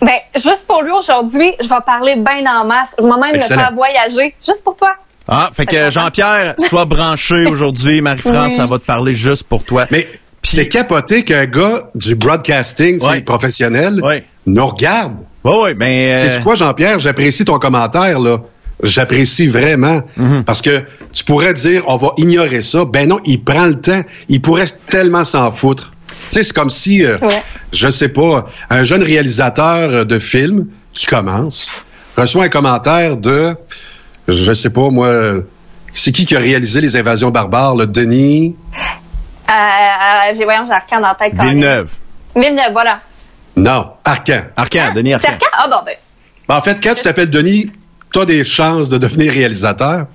Ben, 0.00 0.18
juste 0.34 0.66
pour 0.66 0.82
lui 0.82 0.92
aujourd'hui, 0.92 1.52
je 1.62 1.68
vais 1.68 1.74
parler 1.86 2.16
bien 2.16 2.44
en 2.60 2.64
masse. 2.64 2.88
Je 2.98 3.02
vais 3.04 3.08
même 3.10 3.34
Excellent. 3.36 3.60
le 3.60 3.66
faire 3.66 3.74
voyager. 3.74 4.34
Juste 4.46 4.62
pour 4.64 4.76
toi. 4.76 4.90
Ah, 5.28 5.50
fait 5.52 5.66
que 5.66 5.90
Jean-Pierre, 5.90 6.54
sois 6.68 6.84
branché 6.84 7.46
aujourd'hui. 7.50 8.00
Marie-France, 8.00 8.48
Oui. 8.50 8.56
ça 8.56 8.66
va 8.66 8.78
te 8.78 8.84
parler 8.84 9.14
juste 9.14 9.44
pour 9.44 9.62
toi. 9.64 9.86
Mais 9.90 10.08
c'est 10.42 10.66
capoté 10.68 11.22
qu'un 11.22 11.46
gars 11.46 11.88
du 11.94 12.16
broadcasting, 12.16 13.00
Ouais. 13.04 13.20
professionnel, 13.20 14.00
Ouais. 14.02 14.24
nous 14.46 14.66
regarde. 14.66 15.14
Ouais, 15.44 15.58
ouais, 15.62 15.74
mais. 15.74 16.14
euh, 16.14 16.30
C'est 16.32 16.42
quoi, 16.42 16.54
Jean-Pierre? 16.56 16.98
J'apprécie 16.98 17.44
ton 17.44 17.58
commentaire, 17.58 18.18
là. 18.18 18.38
J'apprécie 18.82 19.46
vraiment. 19.46 20.02
Mhm. 20.16 20.44
Parce 20.44 20.60
que 20.62 20.82
tu 21.12 21.24
pourrais 21.24 21.54
dire, 21.54 21.84
on 21.86 21.96
va 21.96 22.10
ignorer 22.16 22.62
ça. 22.62 22.84
Ben 22.84 23.08
non, 23.08 23.20
il 23.24 23.42
prend 23.42 23.66
le 23.66 23.80
temps. 23.80 24.02
Il 24.28 24.40
pourrait 24.42 24.66
tellement 24.88 25.24
s'en 25.24 25.50
foutre. 25.52 25.92
Tu 26.08 26.14
sais, 26.38 26.44
c'est 26.44 26.52
comme 26.52 26.70
si, 26.70 27.04
euh, 27.04 27.18
Ouais. 27.22 27.42
je 27.72 27.88
sais 27.90 28.08
pas, 28.08 28.46
un 28.70 28.82
jeune 28.84 29.02
réalisateur 29.02 29.90
euh, 29.90 30.04
de 30.04 30.18
film 30.18 30.66
qui 30.92 31.06
commence 31.06 31.72
reçoit 32.16 32.44
un 32.44 32.48
commentaire 32.48 33.16
de, 33.16 33.54
je 34.28 34.52
sais 34.52 34.70
pas, 34.70 34.90
moi, 34.90 35.06
euh, 35.08 35.42
c'est 35.94 36.12
qui 36.12 36.24
qui 36.24 36.36
a 36.36 36.38
réalisé 36.38 36.80
les 36.80 36.96
invasions 36.96 37.30
barbares? 37.30 37.74
Le 37.76 37.86
Denis? 37.86 38.56
Euh, 39.48 39.52
euh, 39.52 40.34
j'ai 40.36 40.44
voyons, 40.44 40.64
j'ai 40.66 40.72
Arcan 40.72 41.00
dans 41.00 41.08
la 41.08 41.14
tête. 41.14 41.32
quand 41.36 41.44
même. 41.44 41.54
Villeneuve. 41.54 41.90
Villeneuve, 42.34 42.72
voilà. 42.72 43.00
Non, 43.56 43.90
Arcan. 44.04 44.42
Arcan, 44.56 44.92
Denis 44.94 45.10
C'est 45.10 45.14
Arcan. 45.28 45.32
Arcan? 45.32 45.46
Ah 45.52 45.68
bon, 45.68 45.84
ben. 45.84 45.94
Ben, 46.48 46.56
en 46.56 46.62
fait, 46.62 46.78
quand 46.82 46.94
tu 46.94 47.02
t'appelles 47.02 47.30
Denis, 47.30 47.70
tu 48.12 48.18
as 48.20 48.24
des 48.24 48.44
chances 48.44 48.88
de 48.88 48.98
devenir 48.98 49.32
réalisateur. 49.32 50.06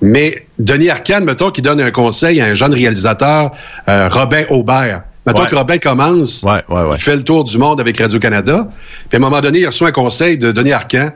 Mais 0.00 0.46
Denis 0.58 0.90
Arcane, 0.90 1.24
mettons, 1.24 1.50
qui 1.50 1.62
donne 1.62 1.80
un 1.80 1.90
conseil 1.90 2.40
à 2.40 2.46
un 2.46 2.54
jeune 2.54 2.74
réalisateur, 2.74 3.50
euh, 3.88 4.08
Robin 4.10 4.44
Aubert. 4.50 5.02
Mettons 5.26 5.42
Ouais. 5.42 5.48
que 5.48 5.56
Robin 5.56 5.78
commence, 5.78 6.42
Ouais, 6.42 6.62
ouais, 6.68 6.82
ouais. 6.82 6.96
il 6.96 7.02
fait 7.02 7.16
le 7.16 7.22
tour 7.22 7.44
du 7.44 7.56
monde 7.56 7.80
avec 7.80 7.98
Radio-Canada, 7.98 8.68
puis 9.08 9.16
à 9.16 9.16
un 9.16 9.20
moment 9.20 9.40
donné, 9.40 9.60
il 9.60 9.66
reçoit 9.66 9.88
un 9.88 9.92
conseil 9.92 10.36
de 10.36 10.52
Denis 10.52 10.72
Arcand. 10.72 11.10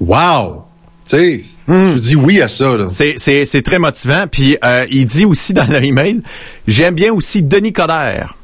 Wow! 0.00 0.64
Tu 1.08 1.16
sais, 1.16 1.40
Hmm. 1.66 1.94
je 1.94 1.98
dis 1.98 2.16
oui 2.16 2.40
à 2.40 2.48
ça. 2.48 2.74
Là. 2.76 2.86
C'est, 2.88 3.14
c'est, 3.18 3.44
c'est 3.46 3.60
très 3.62 3.78
motivant. 3.78 4.24
Puis 4.30 4.56
euh, 4.64 4.86
il 4.90 5.04
dit 5.04 5.24
aussi 5.26 5.52
dans 5.52 5.64
l'email, 5.64 6.22
j'aime 6.66 6.94
bien 6.94 7.12
aussi 7.12 7.42
Denis 7.42 7.72
Coderre. 7.74 8.34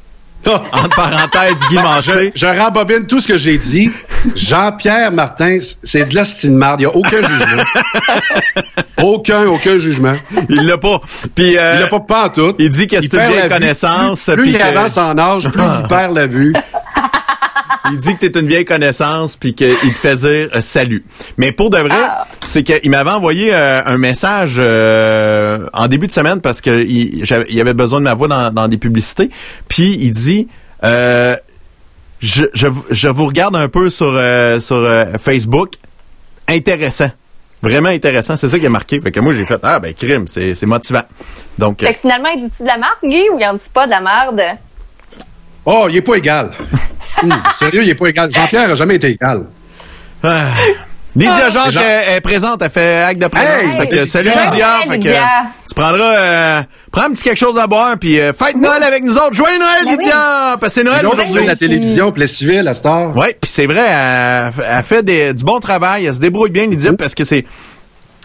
Entre 0.47 0.89
parenthèses, 0.97 1.61
Guy 1.69 1.75
je, 1.77 1.81
Mancé. 1.83 2.33
je 2.35 2.47
rembobine 2.47 3.07
tout 3.07 3.21
ce 3.21 3.29
que 3.29 3.37
j'ai 3.39 3.59
dit. 3.59 3.91
Jean-Pierre 4.35 5.13
Martin, 5.13 5.59
c'est 5.83 6.07
de 6.07 6.15
la 6.15 6.25
style 6.25 6.53
marde. 6.53 6.81
Il 6.81 6.87
n'y 6.87 6.93
a 6.93 6.97
aucun 6.97 7.23
jugement. 7.23 7.63
aucun, 9.03 9.47
aucun 9.47 9.79
jugement. 9.79 10.17
Il 10.49 10.63
l'a 10.67 10.79
pas. 10.79 11.01
Puis 11.35 11.57
euh, 11.59 11.75
Il 11.77 11.81
n'a 11.83 11.89
pas 11.89 12.01
pas 12.01 12.25
en 12.27 12.29
tout. 12.31 12.55
il 12.59 12.71
dit 12.71 12.87
que 12.87 12.97
c'est 12.97 13.05
une 13.05 13.19
perd 13.19 13.29
vieille 13.33 13.37
la 13.43 13.49
vue. 13.49 13.55
connaissance, 13.55 14.25
Plus, 14.33 14.43
plus 14.43 14.51
il 14.51 14.63
avance 14.63 14.97
en 14.97 15.17
âge, 15.19 15.49
plus 15.51 15.63
il 15.63 15.83
perd 15.89 16.15
la 16.17 16.27
vue. 16.27 16.55
Il 17.91 17.99
dit 17.99 18.17
que 18.17 18.27
t'es 18.27 18.39
une 18.41 18.47
vieille 18.49 18.65
connaissance 18.65 19.37
puis 19.37 19.55
qu'il 19.55 19.93
te 19.93 19.99
fait 19.99 20.17
dire 20.17 20.49
euh, 20.55 20.61
salut. 20.61 21.05
Mais 21.37 21.53
pour 21.53 21.71
de 21.71 21.79
vrai, 21.79 21.95
Ah. 21.99 22.27
c'est 22.41 22.63
qu'il 22.63 22.91
m'avait 22.91 23.11
envoyé 23.11 23.51
euh, 23.55 23.83
un 23.85 23.99
message 23.99 24.57
euh, 24.59 25.67
en 25.73 25.89
début 25.89 26.07
de 26.07 26.13
semaine 26.13 26.41
parce 26.41 26.61
que 26.61 26.83
il, 26.83 27.25
il 27.49 27.61
avait 27.61 27.75
besoin 27.75 27.99
de 28.01 28.05
ma 28.05 28.15
voix 28.15 28.29
dans, 28.29 28.51
dans 28.51 28.69
des 28.69 28.79
publicités. 28.79 29.31
Puis 29.69 29.97
il 30.01 30.11
dit 30.13 30.49
euh, 30.85 31.37
je, 32.21 32.45
je, 32.55 32.67
vous- 32.67 32.85
je 32.91 33.09
vous 33.09 33.27
regarde 33.27 33.57
un 33.57 33.69
peu 33.69 33.89
sur, 33.91 34.19
sur 34.61 35.07
Facebook. 35.21 35.75
Intéressant. 36.49 37.11
Vraiment 37.63 37.91
intéressant. 37.91 38.37
C'est 38.37 38.49
ça 38.49 38.59
qui 38.59 38.67
a 38.67 38.71
marqué. 38.71 39.01
Fait 39.01 39.13
que 39.13 39.21
moi, 39.21 39.35
j'ai 39.35 39.45
fait, 39.45 39.61
ah, 39.63 39.79
ben, 39.81 39.93
crime, 39.95 40.27
c'est, 40.27 40.55
motivant. 40.65 41.03
Donc, 41.59 41.81
Fait 41.81 41.93
que 41.95 42.01
finalement, 42.01 42.31
il 42.35 42.49
dit-tu 42.49 42.63
de 42.63 42.69
la 42.69 42.79
merde, 42.79 42.97
Guy, 43.05 43.29
ou 43.33 43.39
il 43.39 43.47
en 43.47 43.55
dit 43.55 43.61
pas 43.73 43.85
de 43.87 43.91
la 43.91 44.01
merde? 44.01 44.41
Oh, 45.67 45.87
il 45.91 45.97
est 45.97 46.03
pas 46.03 46.15
égal. 46.17 46.51
Hum, 47.23 47.33
sérieux, 47.53 47.83
il 47.83 47.89
est 47.91 47.95
pas 47.95 48.07
égal. 48.09 48.31
Jean-Pierre 48.33 48.71
a 48.71 48.75
jamais 48.75 48.97
été 48.97 49.09
égal. 49.09 49.47
ah. 50.23 50.45
Lydia 51.17 51.51
Jacques 51.51 51.71
Jean- 51.73 51.81
est, 51.81 52.17
est 52.17 52.21
présente, 52.21 52.63
elle 52.63 52.71
fait 52.71 53.03
acte 53.03 53.21
de 53.21 53.27
présence. 53.27 53.51
Hey, 53.63 53.69
fait 53.81 53.87
que, 53.89 53.95
Lydia. 53.97 54.07
salut 54.07 54.31
Lydia. 54.31 54.79
Fait 54.83 54.89
que, 54.91 54.93
Lydia. 55.09 55.27
tu 55.69 55.75
prendras, 55.75 56.17
euh, 56.17 56.63
prends 56.93 57.03
un 57.03 57.11
petit 57.11 57.25
quelque 57.25 57.37
chose 57.37 57.59
à 57.59 57.67
boire, 57.67 57.97
puis 58.01 58.21
euh, 58.21 58.33
fête 58.33 58.55
Noël 58.57 58.81
avec 58.85 59.03
nous 59.03 59.17
autres. 59.17 59.35
Joyeux 59.35 59.59
Noël, 59.59 59.87
Ben 59.87 59.91
Lydia! 59.99 60.57
Parce 60.61 60.73
que 60.73 60.81
c'est 60.81 60.85
Noël 60.85 61.01
L'autre, 61.03 61.17
aujourd'hui. 61.25 61.43
de 61.43 61.49
la 61.49 61.57
télévision, 61.57 62.13
Plessisville, 62.13 62.67
à 62.69 62.75
Star. 62.75 63.17
Ouais, 63.17 63.37
puis 63.41 63.51
c'est 63.51 63.67
vrai, 63.67 63.87
elle, 63.89 64.53
elle 64.65 64.85
fait 64.85 65.03
des- 65.03 65.35
du 65.35 65.43
bon 65.43 65.59
travail, 65.59 66.07
elle 66.07 66.15
se 66.15 66.21
débrouille 66.21 66.51
bien, 66.51 66.67
Lydia, 66.67 66.93
parce 66.93 67.17
que 67.17 67.25
c'est 67.25 67.45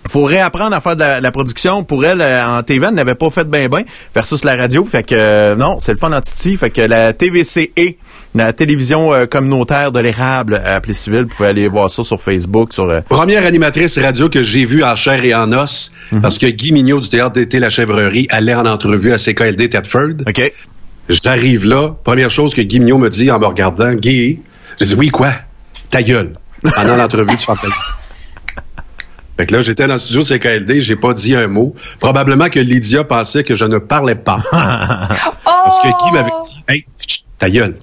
faut 0.09 0.23
réapprendre 0.23 0.75
à 0.75 0.81
faire 0.81 0.95
de 0.95 1.01
la, 1.01 1.21
la 1.21 1.31
production. 1.31 1.83
Pour 1.83 2.05
elle, 2.05 2.21
euh, 2.21 2.45
en 2.59 2.63
TV, 2.63 2.85
elle 2.87 2.93
n'avait 2.95 3.15
pas 3.15 3.29
fait 3.29 3.43
bien 3.49 3.67
bien 3.67 3.81
versus 4.13 4.43
la 4.43 4.55
radio. 4.55 4.85
Fait 4.89 5.03
que 5.03 5.15
euh, 5.15 5.55
non, 5.55 5.77
c'est 5.79 5.91
le 5.91 5.97
fun 5.97 6.11
en 6.13 6.21
Titi. 6.21 6.57
Fait 6.57 6.69
que 6.69 6.81
la 6.81 7.13
TVCE, 7.13 7.69
la 8.33 8.53
télévision 8.53 9.13
euh, 9.13 9.25
communautaire 9.25 9.91
de 9.91 9.99
l'érable 9.99 10.61
à 10.65 10.79
Plessisville, 10.81 11.23
vous 11.23 11.35
pouvez 11.35 11.49
aller 11.49 11.67
voir 11.67 11.89
ça 11.89 12.03
sur 12.03 12.21
Facebook, 12.21 12.73
sur 12.73 12.83
euh, 12.89 13.01
Première 13.07 13.45
animatrice 13.45 13.97
radio 13.97 14.29
que 14.29 14.43
j'ai 14.43 14.65
vue 14.65 14.83
en 14.83 14.95
chair 14.95 15.23
et 15.23 15.33
en 15.33 15.51
os, 15.53 15.91
Mhm. 16.11 16.21
parce 16.21 16.37
que 16.37 16.45
Guy 16.47 16.71
Mignot 16.71 16.99
du 16.99 17.09
Théâtre 17.09 17.33
d'été 17.33 17.59
La 17.59 17.69
Chèvrerie 17.69 18.27
allait 18.29 18.53
en 18.55 18.65
entrevue 18.65 19.11
à 19.11 19.17
CKLD 19.17 19.69
Thetford. 19.69 20.21
OK. 20.27 20.53
J'arrive 21.09 21.65
là, 21.65 21.95
première 22.03 22.31
chose 22.31 22.53
que 22.53 22.61
Guy 22.61 22.79
Mignot 22.79 22.97
me 22.97 23.09
dit 23.09 23.29
en 23.31 23.39
me 23.39 23.45
regardant, 23.45 23.93
Guy, 23.93 24.39
je 24.79 24.85
dis 24.85 24.95
oui, 24.95 25.09
quoi? 25.09 25.31
Ta 25.89 26.01
gueule. 26.01 26.33
Pendant 26.75 26.95
l'entrevue, 26.95 27.37
tu 27.37 27.45
gueule. 27.45 27.71
Fait 29.37 29.45
que 29.45 29.53
là, 29.53 29.61
j'étais 29.61 29.85
dans 29.87 29.93
le 29.93 29.99
studio 29.99 30.21
de 30.21 30.25
CKLD, 30.25 30.81
j'ai 30.81 30.95
pas 30.95 31.13
dit 31.13 31.35
un 31.35 31.47
mot. 31.47 31.75
Probablement 31.99 32.47
que 32.47 32.59
Lydia 32.59 33.03
pensait 33.03 33.43
que 33.43 33.55
je 33.55 33.65
ne 33.65 33.77
parlais 33.79 34.15
pas. 34.15 34.41
Parce 34.51 35.79
que 35.79 35.87
Guy 35.87 36.11
m'avait 36.13 36.29
dit, 36.43 36.63
hey, 36.67 36.85
ta 37.37 37.49
gueule. 37.49 37.75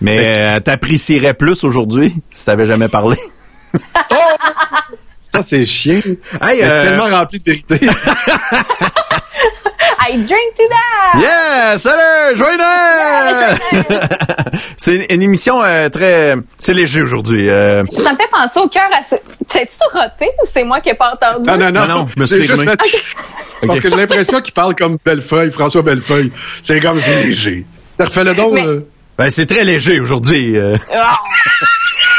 Mais 0.00 0.18
euh, 0.36 0.60
t'apprécierais 0.60 1.34
plus 1.34 1.64
aujourd'hui 1.64 2.14
si 2.30 2.44
t'avais 2.44 2.66
jamais 2.66 2.88
parlé? 2.88 3.16
Ça, 5.22 5.42
c'est 5.42 5.64
chien. 5.64 6.00
Hey, 6.42 6.62
euh, 6.62 6.82
tellement 6.82 7.16
rempli 7.16 7.38
de 7.38 7.44
vérité. 7.44 7.80
I 10.08 10.12
drink 10.16 10.54
to 10.56 10.62
that! 10.68 11.20
Yeah! 11.20 11.78
Salut! 11.78 12.36
Joyeux 12.36 12.58
Noël! 12.58 13.58
c'est 14.76 14.96
une, 14.96 15.04
une 15.10 15.22
émission 15.22 15.62
euh, 15.62 15.88
très... 15.88 16.34
C'est 16.58 16.74
léger 16.74 17.02
aujourd'hui. 17.02 17.48
euh. 17.48 17.82
Ça 17.98 18.12
me 18.12 18.16
fait 18.16 18.28
penser 18.30 18.58
au 18.60 18.68
cœur 18.68 18.88
à 18.92 19.02
ce... 19.08 19.16
T'as-tu 19.48 19.72
roté 19.92 20.26
ou 20.42 20.46
c'est 20.52 20.64
moi 20.64 20.80
qui 20.80 20.88
n'ai 20.90 20.94
pas 20.96 21.12
entendu? 21.14 21.48
Ah 21.48 21.56
non, 21.56 21.70
non, 21.70 21.86
Non, 21.86 21.86
non, 22.00 22.08
je 22.14 22.20
me 22.20 22.26
suis 22.26 22.40
juste 22.46 22.64
fait- 22.64 22.76
Parce 23.66 23.80
que 23.80 23.90
j'ai 23.90 23.96
l'impression 23.96 24.40
qu'il 24.40 24.52
parle 24.54 24.74
comme 24.74 24.98
Bellefeuille, 25.04 25.50
François 25.52 25.82
Bellefeuille. 25.82 26.32
C'est 26.62 26.80
comme 26.80 27.00
c'est 27.00 27.22
léger. 27.22 27.64
Refais-le 27.98 28.34
donc. 28.34 28.52
Mais- 28.54 28.66
euh. 28.66 28.86
Ben, 29.18 29.30
c'est 29.30 29.46
très 29.46 29.64
léger 29.64 29.98
aujourd'hui. 30.00 30.56
euh. 30.58 30.76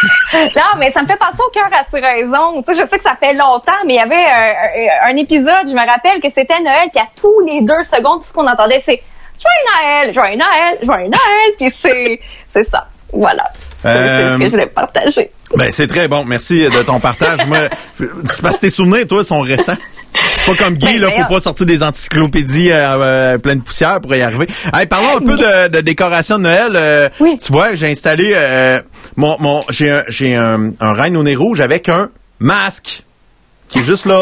Non, 0.56 0.78
mais 0.80 0.92
ça 0.92 1.02
me 1.02 1.08
fait 1.08 1.16
penser 1.18 1.42
au 1.46 1.50
cœur 1.52 1.70
à 1.72 1.84
ses 1.84 2.00
raisons. 2.00 2.62
Tu 2.64 2.74
sais, 2.74 2.82
je 2.84 2.88
sais 2.88 2.98
que 2.98 3.04
ça 3.04 3.16
fait 3.16 3.34
longtemps, 3.34 3.72
mais 3.86 3.94
il 3.94 3.98
y 3.98 4.00
avait 4.00 4.16
un, 4.16 5.10
un- 5.10 5.14
un 5.14 5.16
épisode, 5.18 5.68
je 5.68 5.74
me 5.74 5.86
rappelle 5.86 6.22
que 6.22 6.30
c'était 6.30 6.60
Noël, 6.60 6.90
puis 6.94 7.02
à 7.02 7.08
tous 7.20 7.40
les 7.48 7.62
deux 7.62 7.84
secondes, 7.84 8.22
tout 8.22 8.28
ce 8.28 8.34
qu'on 8.34 8.48
entendait, 8.48 8.80
c'est 8.82 9.02
Joyeux 9.40 9.66
Noël, 9.74 10.14
Joyeux 10.14 10.38
Noël, 10.38 10.78
Joyeux 10.84 11.10
Noël, 11.10 11.52
puis 11.58 11.70
c'est, 11.70 12.20
c'est 12.54 12.64
ça. 12.70 12.88
Voilà. 13.14 13.50
C'est- 13.82 13.88
C'est 13.90 13.98
Euh, 13.98 14.34
ce 14.34 14.40
que 14.40 14.46
je 14.46 14.52
voulais 14.52 14.68
partager. 14.68 15.32
Ben, 15.56 15.72
c'est 15.72 15.88
très 15.88 16.08
bon. 16.08 16.24
Merci 16.26 16.64
de 16.70 16.82
ton 16.84 17.00
partage. 17.00 17.46
Moi, 17.48 17.70
c'est 18.26 18.42
parce 18.42 18.58
que 18.58 18.62
tes 18.62 18.70
souvenirs, 18.70 19.08
toi, 19.08 19.24
sont 19.24 19.42
récents. 19.42 19.78
C'est 20.36 20.46
pas 20.46 20.56
comme 20.56 20.76
Guy, 20.76 21.00
Ben, 21.00 21.02
là, 21.02 21.12
faut 21.12 21.34
pas 21.34 21.40
sortir 21.40 21.66
des 21.66 21.84
encyclopédies 21.84 22.72
euh, 22.72 22.96
euh, 22.98 23.38
pleines 23.38 23.60
de 23.60 23.64
poussière 23.64 24.02
pour 24.02 24.14
y 24.16 24.22
arriver. 24.22 24.48
Hey, 24.74 24.86
parlons 24.88 25.18
un 25.18 25.20
peu 25.20 25.38
de, 25.38 25.68
de 25.70 25.82
décoration 25.82 26.38
de 26.38 26.44
Noël. 26.44 26.72
Euh, 26.76 27.10
Oui. 27.20 27.38
Tu 27.44 27.52
vois, 27.52 27.76
j'ai 27.76 27.90
installé 27.92 28.32
euh, 28.36 28.82
mon, 29.16 29.38
mon 29.40 29.64
j'ai 29.70 29.92
un, 29.92 30.04
j'ai 30.08 30.36
un, 30.36 30.72
un 30.80 30.94
reine 30.94 31.16
au 31.18 31.24
nez 31.24 31.36
rouge 31.36 31.62
avec 31.62 31.88
un 31.88 32.10
masque 32.40 33.04
qui 33.70 33.80
est 33.80 33.84
juste 33.84 34.06
là. 34.06 34.22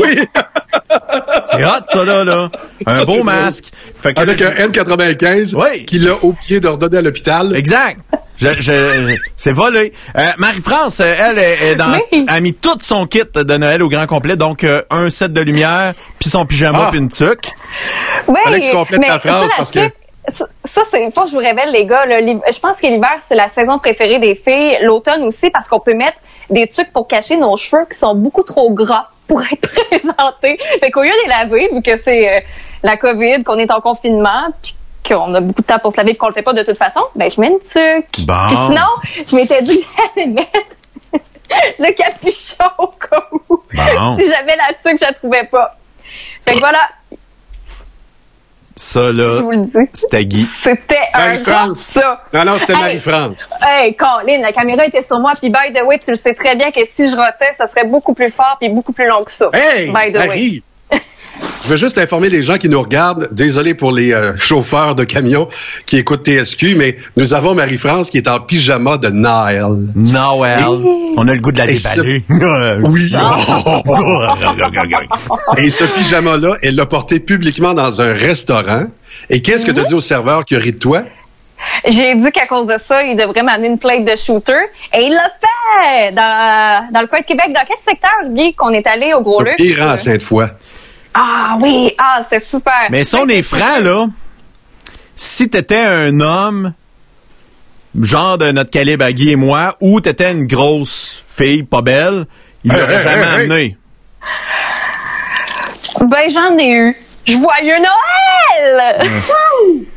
C'est 1.51 1.63
hot, 1.63 1.69
ça, 1.91 2.03
là, 2.03 2.23
là. 2.23 2.49
Un 2.87 3.03
beau 3.05 3.23
masque. 3.23 3.65
Fait 4.01 4.13
que 4.13 4.19
Avec 4.19 4.39
là, 4.39 4.49
un 4.57 4.67
N95 4.67 5.55
Oui. 5.55 5.85
qu'il 5.85 6.09
a 6.09 6.15
au 6.23 6.33
pied 6.33 6.59
d'ordonner 6.59 6.97
à 6.97 7.01
l'hôpital. 7.01 7.55
Exact. 7.55 7.99
Je, 8.37 8.51
je, 8.51 9.17
c'est 9.37 9.51
volé. 9.51 9.93
Euh, 10.17 10.21
Marie-France, 10.37 10.99
euh, 10.99 11.13
elle 11.17 11.39
est, 11.39 11.71
est 11.71 11.75
dans, 11.75 11.97
Oui. 12.11 12.25
a 12.27 12.39
mis 12.41 12.53
tout 12.53 12.77
son 12.81 13.05
kit 13.05 13.21
de 13.33 13.57
Noël 13.57 13.81
au 13.81 13.89
grand 13.89 14.07
complet, 14.07 14.35
donc 14.35 14.63
euh, 14.63 14.81
un 14.89 15.09
set 15.09 15.31
de 15.33 15.41
lumière, 15.41 15.93
puis 16.19 16.29
son 16.29 16.45
pyjama, 16.45 16.85
Ah. 16.85 16.87
puis 16.91 16.99
une 16.99 17.09
tuque. 17.09 17.49
Oui, 18.27 18.39
Fallait 18.43 18.59
que 18.59 18.65
tu 18.65 18.71
complètes 18.71 18.99
mais 18.99 19.07
ta 19.07 19.19
phrase 19.19 19.49
parce 19.55 19.71
que- 19.71 19.79
Ça, 20.35 20.45
ça, 20.65 20.81
c'est, 20.89 21.11
faut 21.13 21.21
que 21.21 21.27
je 21.29 21.33
vous 21.33 21.37
révèle, 21.39 21.71
les 21.71 21.85
gars, 21.85 22.05
là, 22.07 22.19
je 22.19 22.59
pense 22.59 22.81
que 22.81 22.87
l'hiver, 22.87 23.17
c'est 23.27 23.35
la 23.35 23.47
saison 23.47 23.77
préférée 23.77 24.19
des 24.19 24.33
filles. 24.33 24.77
L'automne 24.81 25.21
aussi, 25.23 25.51
parce 25.51 25.67
qu'on 25.67 25.79
peut 25.79 25.93
mettre 25.93 26.17
des 26.49 26.67
trucs 26.67 26.91
pour 26.91 27.07
cacher 27.07 27.37
nos 27.37 27.55
cheveux 27.57 27.85
qui 27.91 27.97
sont 27.97 28.15
beaucoup 28.15 28.41
trop 28.41 28.71
gras 28.73 29.09
pour 29.27 29.43
être 29.43 29.69
présentés. 29.89 30.57
Fait 30.79 30.89
qu'au 30.89 31.03
lieu 31.03 31.09
de 31.09 31.23
les 31.25 31.29
laver, 31.29 31.69
vu 31.73 31.81
que 31.83 31.95
c'est 31.97 32.37
euh, 32.37 32.39
la 32.81 32.97
COVID, 32.97 33.43
qu'on 33.43 33.59
est 33.59 33.69
en 33.71 33.81
confinement, 33.81 34.47
puis 34.63 34.75
qu'on 35.07 35.33
a 35.33 35.41
beaucoup 35.41 35.61
de 35.61 35.67
temps 35.67 35.79
pour 35.79 35.91
se 35.91 35.97
laver 35.97 36.11
et 36.11 36.15
qu'on 36.15 36.27
le 36.27 36.33
fait 36.33 36.41
pas 36.43 36.53
de 36.53 36.63
toute 36.63 36.77
façon, 36.77 37.01
ben 37.15 37.29
je 37.29 37.39
mets 37.39 37.47
une 37.49 37.59
tuque. 37.59 38.25
Bon. 38.25 38.47
Puis 38.47 38.55
sinon, 38.67 39.25
je 39.27 39.35
m'étais 39.35 39.61
dit 39.61 39.81
que 39.83 39.87
j'allais 40.15 40.27
mettre 40.27 40.75
le 41.79 41.93
capuchon 41.93 42.65
au 42.79 42.87
cas 42.87 43.21
où. 43.31 43.39
Bon. 43.73 44.17
si 44.17 44.29
j'avais 44.29 44.55
la 44.55 44.73
tuque, 44.83 44.99
je 44.99 45.05
la 45.05 45.13
trouvais 45.13 45.45
pas. 45.45 45.75
Fait 46.47 46.55
que 46.55 46.59
voilà, 46.59 46.87
Ça, 48.75 49.11
je 49.11 49.17
là, 49.17 49.41
vous 49.41 49.51
le 49.51 49.65
dis. 49.65 49.89
c'était 49.93 50.25
Guy. 50.25 50.47
C'était 50.63 50.99
un 51.13 51.37
rock, 51.37 51.77
ça. 51.77 52.21
Non, 52.33 52.43
non, 52.45 52.57
c'était 52.57 52.73
Hey. 52.73 52.79
Marie-France. 52.81 53.49
Hey, 53.61 53.95
Colin, 53.95 54.39
la 54.41 54.51
caméra 54.51 54.85
était 54.85 55.03
sur 55.03 55.17
moi, 55.19 55.31
puis 55.39 55.49
by 55.49 55.73
the 55.73 55.83
way, 55.85 55.97
tu 55.99 56.11
le 56.11 56.17
sais 56.17 56.33
très 56.35 56.55
bien 56.57 56.71
que 56.71 56.81
si 56.85 57.09
je 57.09 57.15
rotais, 57.15 57.53
ça 57.57 57.67
serait 57.67 57.85
beaucoup 57.87 58.13
plus 58.13 58.31
fort 58.31 58.57
puis 58.59 58.69
beaucoup 58.69 58.91
plus 58.93 59.07
long 59.07 59.23
que 59.23 59.31
ça. 59.31 59.49
Hey, 59.53 59.87
by 59.93 60.11
the 60.11 60.27
way. 60.29 60.61
Je 61.63 61.69
veux 61.69 61.75
juste 61.77 61.97
informer 61.97 62.29
les 62.29 62.43
gens 62.43 62.57
qui 62.57 62.69
nous 62.69 62.81
regardent. 62.81 63.29
Désolé 63.31 63.73
pour 63.73 63.91
les 63.91 64.13
euh, 64.13 64.33
chauffeurs 64.37 64.93
de 64.93 65.03
camions 65.03 65.47
qui 65.87 65.97
écoutent 65.97 66.23
TSQ, 66.23 66.75
mais 66.75 66.97
nous 67.17 67.33
avons 67.33 67.55
Marie-France 67.55 68.11
qui 68.11 68.17
est 68.17 68.27
en 68.27 68.39
pyjama 68.39 68.97
de 68.97 69.09
Noël. 69.09 69.65
Noël. 69.95 70.63
On 71.17 71.27
a 71.27 71.33
le 71.33 71.39
goût 71.39 71.51
de 71.51 71.57
la 71.57 71.73
ce- 71.73 71.99
déballer. 72.01 72.23
Oui. 72.83 73.11
Et 75.57 75.69
ce 75.71 75.85
pyjama-là, 75.85 76.57
elle 76.61 76.75
l'a 76.75 76.85
porté 76.85 77.19
publiquement 77.19 77.73
dans 77.73 77.99
un 78.01 78.13
restaurant. 78.13 78.83
Et 79.29 79.41
qu'est-ce 79.41 79.65
que 79.65 79.71
tu 79.71 79.79
as 79.79 79.83
dit 79.85 79.93
au 79.95 79.99
serveur 80.01 80.45
qui 80.45 80.55
rit 80.57 80.73
de 80.73 80.77
toi? 80.79 81.01
J'ai 81.87 82.13
dit 82.15 82.31
qu'à 82.31 82.45
cause 82.45 82.67
de 82.67 82.75
ça, 82.77 83.01
il 83.03 83.15
devrait 83.17 83.41
m'amener 83.41 83.67
une 83.69 83.79
plate 83.79 84.03
de 84.05 84.15
shooter. 84.15 84.53
Et 84.93 85.01
il 85.01 85.13
l'a 85.13 85.31
fait! 85.41 86.11
Dans, 86.11 86.89
dans 86.93 87.01
le 87.01 87.07
coin 87.07 87.21
de 87.21 87.25
Québec. 87.25 87.47
Dans 87.47 87.61
quel 87.67 87.77
secteur, 87.79 88.11
Guy, 88.29 88.53
qu'on 88.53 88.69
est 88.69 88.85
allé 88.85 89.13
au 89.15 89.21
Gros 89.23 89.41
Luc? 89.41 89.55
Pire 89.57 89.87
à 89.89 89.97
Sainte-Foy. 89.97 90.45
Ah 91.17 91.57
oui, 91.61 91.93
ah, 91.97 92.21
c'est 92.29 92.45
super. 92.45 92.87
Mais 92.91 93.05
si 93.05 93.15
on 93.15 93.27
est 93.27 93.41
franc, 93.41 93.79
là, 93.81 94.07
si 95.15 95.49
t'étais 95.49 95.79
un 95.79 96.19
homme, 96.19 96.73
genre 98.01 98.37
de 98.37 98.51
notre 98.51 98.69
calibre 98.69 99.05
à 99.05 99.13
Guy 99.13 99.31
et 99.31 99.35
moi, 99.37 99.77
ou 99.79 100.01
t'étais 100.01 100.33
une 100.33 100.45
grosse 100.45 101.23
fille 101.25 101.63
pas 101.63 101.81
belle, 101.81 102.25
il 102.65 102.73
Hey, 102.73 102.79
l'aurait 102.79 102.95
hey, 102.95 103.01
jamais 103.01 103.21
hey, 103.21 103.27
hey. 103.27 103.45
amené. 103.45 103.77
Ben, 106.01 106.29
j'en 106.29 106.57
ai 106.57 106.71
eu. 106.71 106.97
Joyeux 107.25 107.77
Noël! 107.79 108.99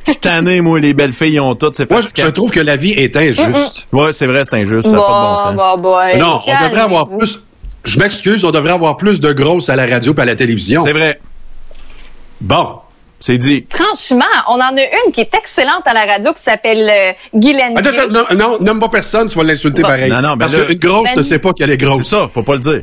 Je 0.06 0.12
suis 0.12 0.20
tanné, 0.20 0.60
moi, 0.60 0.78
les 0.78 0.94
belles 0.94 1.12
filles 1.12 1.34
ils 1.34 1.40
ont 1.40 1.54
toutes, 1.54 1.74
c'est 1.74 1.90
Moi, 1.90 2.00
je, 2.00 2.26
trouve 2.28 2.50
que 2.50 2.60
la 2.60 2.76
vie 2.76 2.92
est 2.92 3.16
injuste. 3.16 3.86
Ouais, 3.92 4.12
c'est 4.12 4.26
vrai, 4.26 4.44
c'est 4.44 4.56
injuste, 4.56 4.88
ça 4.88 4.96
pas 4.96 4.96
de 4.96 4.96
bon 4.96 5.36
sens. 5.36 5.54
bon, 5.54 5.78
bon, 5.78 6.18
non, 6.18 6.40
on 6.46 6.64
devrait 6.64 6.80
avoir 6.80 7.08
plus. 7.08 7.40
Je 7.88 7.98
m'excuse, 7.98 8.44
on 8.44 8.50
devrait 8.50 8.72
avoir 8.72 8.96
plus 8.96 9.18
de 9.20 9.32
grosses 9.32 9.68
à 9.70 9.76
la 9.76 9.86
radio 9.86 10.14
et 10.16 10.20
à 10.20 10.24
la 10.26 10.34
télévision. 10.36 10.82
C'est 10.82 10.92
vrai, 10.92 11.18
Bon. 12.40 12.80
c'est 13.20 13.38
dit. 13.38 13.66
Franchement, 13.70 14.24
on 14.48 14.54
en 14.54 14.76
a 14.76 14.82
une 15.06 15.12
qui 15.12 15.20
est 15.22 15.34
excellente 15.34 15.86
à 15.86 15.92
la 15.94 16.04
radio 16.04 16.32
qui 16.34 16.42
s'appelle 16.42 16.88
euh, 16.88 17.12
Guylaine 17.34 17.76
attends, 17.76 18.08
non, 18.10 18.24
non, 18.36 18.58
nomme 18.60 18.78
pas 18.80 18.88
personne, 18.90 19.28
tu 19.28 19.36
vas 19.38 19.44
l'insulter 19.44 19.82
Bon. 19.82 19.88
pareil. 19.88 20.10
Non, 20.10 20.20
non, 20.20 20.30
ben 20.36 20.38
Parce 20.40 20.54
qu'une 20.66 20.78
grosse 20.78 21.08
Ben- 21.10 21.16
ne 21.16 21.22
sait 21.22 21.38
pas 21.38 21.52
qu'elle 21.52 21.70
est 21.70 21.80
C'est 21.80 21.86
grosse. 21.86 22.06
ça, 22.08 22.28
faut 22.32 22.42
pas 22.42 22.54
le 22.54 22.60
dire. 22.60 22.82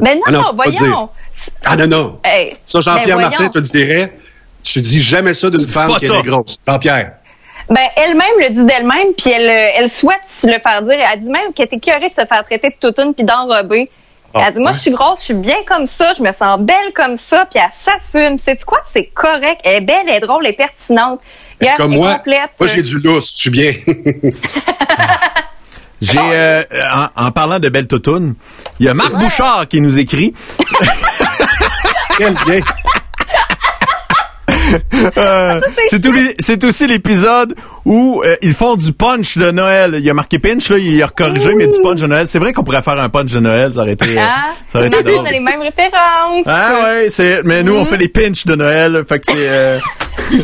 Mais 0.00 0.14
non, 0.16 0.22
Ah 0.26 0.32
non, 0.32 0.44
voyons. 0.54 1.08
Ah 1.64 1.76
non, 1.76 1.86
non. 1.86 2.18
Hey, 2.24 2.56
Ça, 2.66 2.80
Jean-Pierre 2.80 3.18
ben 3.18 3.28
Martin 3.28 3.48
te 3.48 3.58
le 3.58 3.64
dirait. 3.64 4.12
Tu 4.64 4.80
dis 4.80 5.00
jamais 5.00 5.34
ça 5.34 5.50
d'une 5.50 5.66
femme 5.66 5.94
qui 5.96 6.06
est 6.06 6.22
grosse. 6.22 6.56
Jean-Pierre. 6.66 7.12
Ben, 7.68 7.82
elle-même 7.96 8.38
le 8.38 8.50
dit 8.50 8.64
d'elle-même, 8.64 9.12
puis 9.16 9.30
elle, 9.30 9.48
euh, 9.48 9.70
elle 9.78 9.88
souhaite 9.90 10.20
se 10.26 10.46
le 10.46 10.58
faire 10.60 10.82
dire. 10.82 10.98
Elle 11.12 11.20
dit 11.22 11.30
même 11.30 11.52
qu'elle 11.54 11.66
était 11.66 11.78
curée 11.78 12.08
de 12.08 12.14
se 12.14 12.26
faire 12.26 12.44
traiter 12.44 12.70
de 12.70 12.76
toutoune 12.80 13.14
puis 13.14 13.24
d'enrobée. 13.24 13.90
Ah, 14.34 14.44
elle 14.48 14.54
dit, 14.54 14.60
moi, 14.60 14.72
je 14.72 14.78
suis 14.80 14.90
grosse, 14.90 15.20
je 15.20 15.24
suis 15.26 15.34
bien 15.34 15.58
comme 15.66 15.86
ça, 15.86 16.12
je 16.16 16.22
me 16.22 16.32
sens 16.32 16.60
belle 16.60 16.92
comme 16.94 17.16
ça, 17.16 17.46
puis 17.50 17.60
elle 17.62 17.70
s'assume. 17.84 18.38
C'est 18.38 18.62
quoi? 18.64 18.80
C'est 18.92 19.06
correct. 19.06 19.60
Elle 19.64 19.82
est 19.82 19.86
belle, 19.86 20.06
elle 20.08 20.14
est 20.16 20.20
drôle, 20.20 20.44
elle 20.46 20.52
est 20.52 20.56
pertinente. 20.56 21.20
Regarde, 21.60 21.76
Comme 21.76 21.92
elle 21.92 21.98
est 21.98 22.00
moi, 22.00 22.14
complète. 22.16 22.50
moi 22.58 22.66
j'ai 22.68 22.82
du 22.82 22.98
lousse, 22.98 23.32
je 23.36 23.40
suis 23.40 23.50
bien. 23.50 23.72
J'ai, 26.00 26.18
euh, 26.18 26.64
en, 26.92 27.26
en 27.26 27.30
parlant 27.30 27.60
de 27.60 27.68
belle 27.68 27.86
toutoune, 27.86 28.34
il 28.80 28.86
y 28.86 28.88
a 28.88 28.94
Marc 28.94 29.14
Bouchard 29.20 29.68
qui 29.68 29.80
nous 29.80 30.00
écrit. 30.00 30.34
Quel 32.18 32.34
bien. 32.44 32.58
Euh, 35.16 35.60
c'est 36.38 36.64
aussi 36.64 36.86
l'épisode 36.86 37.54
où 37.84 38.22
euh, 38.24 38.36
ils 38.42 38.54
font 38.54 38.76
du 38.76 38.92
punch 38.92 39.36
de 39.36 39.50
Noël. 39.50 39.94
Il 39.98 40.04
y 40.04 40.10
a 40.10 40.14
marqué 40.14 40.38
pinch, 40.38 40.70
là, 40.70 40.78
il 40.78 41.02
a 41.02 41.08
corrigé, 41.08 41.54
mais 41.54 41.66
du 41.66 41.78
punch 41.82 42.00
de 42.00 42.06
Noël. 42.06 42.26
C'est 42.26 42.38
vrai 42.38 42.52
qu'on 42.52 42.62
pourrait 42.62 42.82
faire 42.82 42.98
un 42.98 43.08
punch 43.08 43.32
de 43.32 43.40
Noël, 43.40 43.74
ça 43.74 43.80
aurait 43.82 43.92
été, 43.92 44.18
euh, 44.18 44.20
Ah, 44.20 44.50
ça 44.72 44.78
aurait 44.78 44.88
été 44.88 45.18
on 45.18 45.24
a 45.24 45.30
les 45.30 45.40
mêmes 45.40 45.60
références. 45.60 46.46
Ah 46.46 46.80
ouais, 46.84 47.10
c'est, 47.10 47.42
mais 47.44 47.62
nous, 47.62 47.74
on 47.74 47.84
fait 47.84 47.98
les 47.98 48.08
pinch 48.08 48.44
de 48.46 48.54
Noël, 48.54 49.04
fait 49.08 49.20
que 49.20 49.26
c'est, 49.26 49.48
euh, 49.48 49.78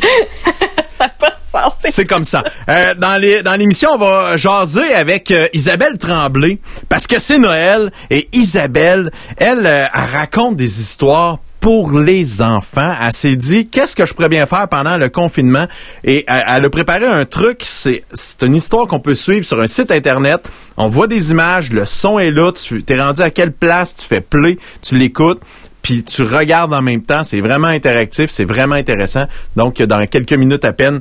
c'est 1.81 2.07
comme 2.07 2.25
ça. 2.25 2.45
Euh, 2.69 2.95
dans 2.95 3.21
les, 3.21 3.43
dans 3.43 3.55
l'émission, 3.55 3.91
on 3.95 3.99
va 3.99 4.37
jaser 4.37 4.95
avec 4.95 5.31
euh, 5.31 5.47
Isabelle 5.53 5.99
Tremblay, 5.99 6.59
parce 6.89 7.07
que 7.07 7.19
c'est 7.19 7.39
Noël, 7.39 7.91
et 8.11 8.29
Isabelle, 8.33 9.11
elle, 9.37 9.67
euh, 9.67 9.87
elle 9.93 10.17
raconte 10.17 10.57
des 10.57 10.81
histoires 10.81 11.39
pour 11.61 11.99
les 11.99 12.41
enfants. 12.41 12.95
Elle 13.03 13.13
s'est 13.13 13.37
dit, 13.37 13.69
qu'est-ce 13.69 13.97
que 13.97 14.07
je 14.07 14.15
pourrais 14.15 14.29
bien 14.29 14.47
faire 14.47 14.69
pendant 14.69 14.97
le 14.97 15.09
confinement? 15.09 15.67
Et 16.05 16.25
elle, 16.27 16.65
a 16.65 16.71
préparé 16.71 17.07
un 17.07 17.25
truc, 17.25 17.61
c'est, 17.63 18.05
c'est 18.13 18.43
une 18.43 18.55
histoire 18.55 18.87
qu'on 18.87 19.01
peut 19.01 19.15
suivre 19.15 19.45
sur 19.45 19.61
un 19.61 19.67
site 19.67 19.91
Internet. 19.91 20.41
On 20.77 20.89
voit 20.89 21.07
des 21.07 21.31
images, 21.31 21.71
le 21.73 21.87
son 21.87 22.19
est 22.19 22.31
là, 22.31 22.53
tu 22.53 22.83
t'es 22.83 23.01
rendu 23.01 23.21
à 23.21 23.31
quelle 23.31 23.53
place, 23.53 23.95
tu 23.97 24.07
fais 24.07 24.21
play, 24.21 24.59
tu 24.83 24.97
l'écoutes 24.97 25.41
puis 25.83 26.03
tu 26.03 26.23
regardes 26.23 26.75
en 26.75 26.83
même 26.83 27.03
temps. 27.03 27.25
C'est 27.25 27.41
vraiment 27.41 27.69
interactif, 27.69 28.31
c'est 28.31 28.45
vraiment 28.45 28.75
intéressant. 28.75 29.25
Donc, 29.57 29.81
dans 29.81 30.05
quelques 30.07 30.35
minutes 30.35 30.65
à 30.65 30.73
peine, 30.73 31.01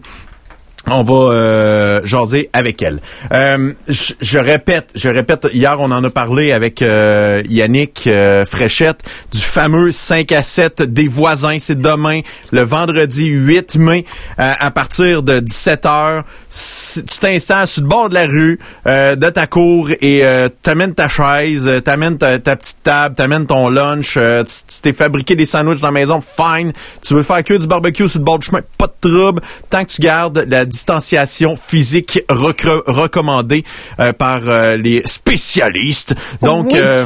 on 0.89 1.03
va 1.03 1.13
euh, 1.13 2.01
jaser 2.05 2.49
avec 2.53 2.81
elle. 2.81 2.99
Euh, 3.33 3.73
je, 3.87 4.13
je 4.21 4.37
répète, 4.37 4.89
je 4.95 5.09
répète, 5.09 5.47
hier 5.53 5.77
on 5.79 5.91
en 5.91 6.03
a 6.03 6.09
parlé 6.09 6.51
avec 6.51 6.81
euh, 6.81 7.43
Yannick 7.49 8.07
euh, 8.07 8.45
Fréchette 8.45 9.01
du 9.31 9.39
fameux 9.39 9.91
5 9.91 10.31
à 10.31 10.43
7 10.43 10.81
des 10.83 11.07
voisins. 11.07 11.57
C'est 11.59 11.79
demain, 11.79 12.21
le 12.51 12.61
vendredi 12.61 13.25
8 13.27 13.75
mai, 13.75 14.05
euh, 14.39 14.53
à 14.57 14.71
partir 14.71 15.23
de 15.23 15.39
17h. 15.39 16.23
Tu 16.49 17.19
t'installes 17.19 17.67
sur 17.67 17.83
le 17.83 17.87
bord 17.87 18.09
de 18.09 18.13
la 18.13 18.25
rue, 18.25 18.59
euh, 18.87 19.15
de 19.15 19.29
ta 19.29 19.45
cour 19.45 19.89
et 20.01 20.23
t'amènes 20.63 20.93
ta 20.93 21.09
chaise, 21.09 21.69
t'amènes 21.83 22.17
ta, 22.17 22.39
ta 22.39 22.55
petite 22.55 22.81
table, 22.83 23.15
t'amènes 23.15 23.45
ton 23.45 23.69
lunch, 23.69 24.13
tu 24.13 24.51
tu 24.67 24.81
t'es 24.81 24.93
fabriqué 24.93 25.35
des 25.35 25.45
sandwichs 25.45 25.79
dans 25.79 25.87
la 25.87 25.91
maison, 25.91 26.21
fine. 26.21 26.71
Tu 27.01 27.13
veux 27.13 27.23
faire 27.23 27.43
que 27.43 27.53
du 27.53 27.67
barbecue 27.67 28.07
sur 28.07 28.19
le 28.19 28.25
bord 28.25 28.39
du 28.39 28.47
chemin, 28.47 28.61
pas 28.77 28.87
de 28.87 29.09
trouble. 29.09 29.41
Tant 29.69 29.83
que 29.83 29.91
tu 29.91 30.01
gardes 30.01 30.45
la 30.47 30.65
distanciation 30.81 31.55
physique 31.55 32.19
recre- 32.29 32.83
recommandée 32.85 33.63
euh, 33.99 34.13
par 34.13 34.41
euh, 34.45 34.77
les 34.77 35.01
spécialistes. 35.05 36.13
Donc, 36.43 36.67
Oui, 36.71 36.79
euh, 36.79 37.05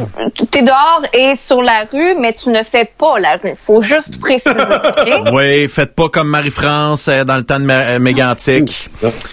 tu 0.52 0.60
es 0.60 0.64
dehors 0.64 1.02
et 1.14 1.36
sur 1.36 1.62
la 1.62 1.86
rue, 1.92 2.16
mais 2.20 2.36
tu 2.42 2.50
ne 2.50 2.64
fais 2.64 2.90
pas 2.98 3.18
la 3.20 3.38
rue. 3.42 3.54
Faut 3.58 3.82
juste 3.82 4.20
préciser. 4.20 4.50
ok? 4.52 5.30
oui, 5.34 5.68
faites 5.70 5.96
pas 5.96 6.10
comme 6.10 6.28
Marie-France 6.28 7.08
euh, 7.08 7.24
dans 7.24 7.38
le 7.38 7.44
temps 7.44 7.60
de 7.60 7.98
Mégantic. 8.00 8.90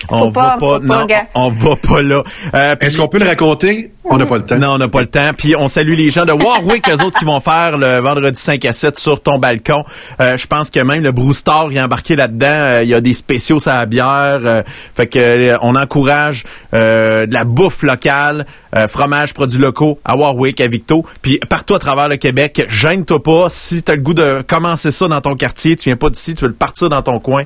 On 0.09 0.30
pas, 0.30 0.57
va 0.57 0.78
pas, 0.78 0.78
non, 0.80 1.07
on 1.35 1.50
va 1.50 1.76
pas 1.76 2.02
là. 2.02 2.23
Euh, 2.54 2.76
puis- 2.76 2.87
Est-ce 2.88 2.97
qu'on 2.97 3.09
peut 3.09 3.18
le 3.18 3.26
raconter? 3.26 3.92
On 4.11 4.16
n'a 4.16 4.25
pas 4.25 4.37
le 4.37 4.42
temps. 4.47 4.59
Non, 4.59 4.71
on 4.71 4.78
n'a 4.78 4.88
pas 4.88 5.00
le 5.02 5.07
temps. 5.07 5.33
Puis 5.37 5.54
on 5.54 5.68
salue 5.68 5.92
les 5.92 6.11
gens 6.11 6.25
de 6.25 6.33
Warwick, 6.33 6.88
eux 6.88 7.04
autres 7.04 7.18
qui 7.18 7.26
vont 7.26 7.40
faire 7.40 7.76
le 7.76 7.99
vendredi 7.99 8.40
5 8.40 8.64
à 8.64 8.73
7 8.73 8.99
sur 8.99 9.21
ton 9.23 9.38
balcon. 9.38 9.85
Euh, 10.21 10.38
je 10.38 10.47
pense 10.47 10.71
que 10.71 10.80
même 10.80 11.02
le 11.02 11.12
Brewstar 11.12 11.71
est 11.73 11.80
embarqué 11.80 12.16
là-dedans. 12.16 12.47
Euh, 12.49 12.80
Il 12.85 12.88
y 12.88 12.95
a 12.95 13.02
des 13.02 13.12
spéciaux 13.12 13.59
à 13.66 13.76
la 13.80 13.87
bière. 13.87 14.17
Euh, 14.18 14.62
fait 14.94 15.06
que 15.06 15.18
euh, 15.18 15.56
on 15.62 15.75
encourage 15.76 16.44
euh, 16.75 17.26
de 17.26 17.32
la 17.34 17.44
bouffe 17.44 17.82
locale, 17.82 18.46
euh, 18.76 18.88
fromage, 18.88 19.34
produits 19.34 19.58
locaux 19.60 19.98
à 20.04 20.16
Warwick, 20.16 20.60
à 20.60 20.66
Victo. 20.66 21.04
Puis 21.22 21.38
partout 21.48 21.75
à 21.75 21.78
travers 21.78 22.08
le 22.08 22.16
Québec, 22.16 22.66
gêne-toi 22.68 23.22
pas. 23.22 23.48
Si 23.50 23.82
tu 23.82 23.92
as 23.92 23.94
le 23.96 24.02
goût 24.02 24.14
de 24.14 24.42
commencer 24.46 24.92
ça 24.92 25.08
dans 25.08 25.20
ton 25.20 25.34
quartier, 25.34 25.76
tu 25.76 25.88
viens 25.88 25.96
pas 25.96 26.10
d'ici, 26.10 26.34
tu 26.34 26.42
veux 26.42 26.48
le 26.48 26.54
partir 26.54 26.88
dans 26.88 27.02
ton 27.02 27.18
coin, 27.20 27.44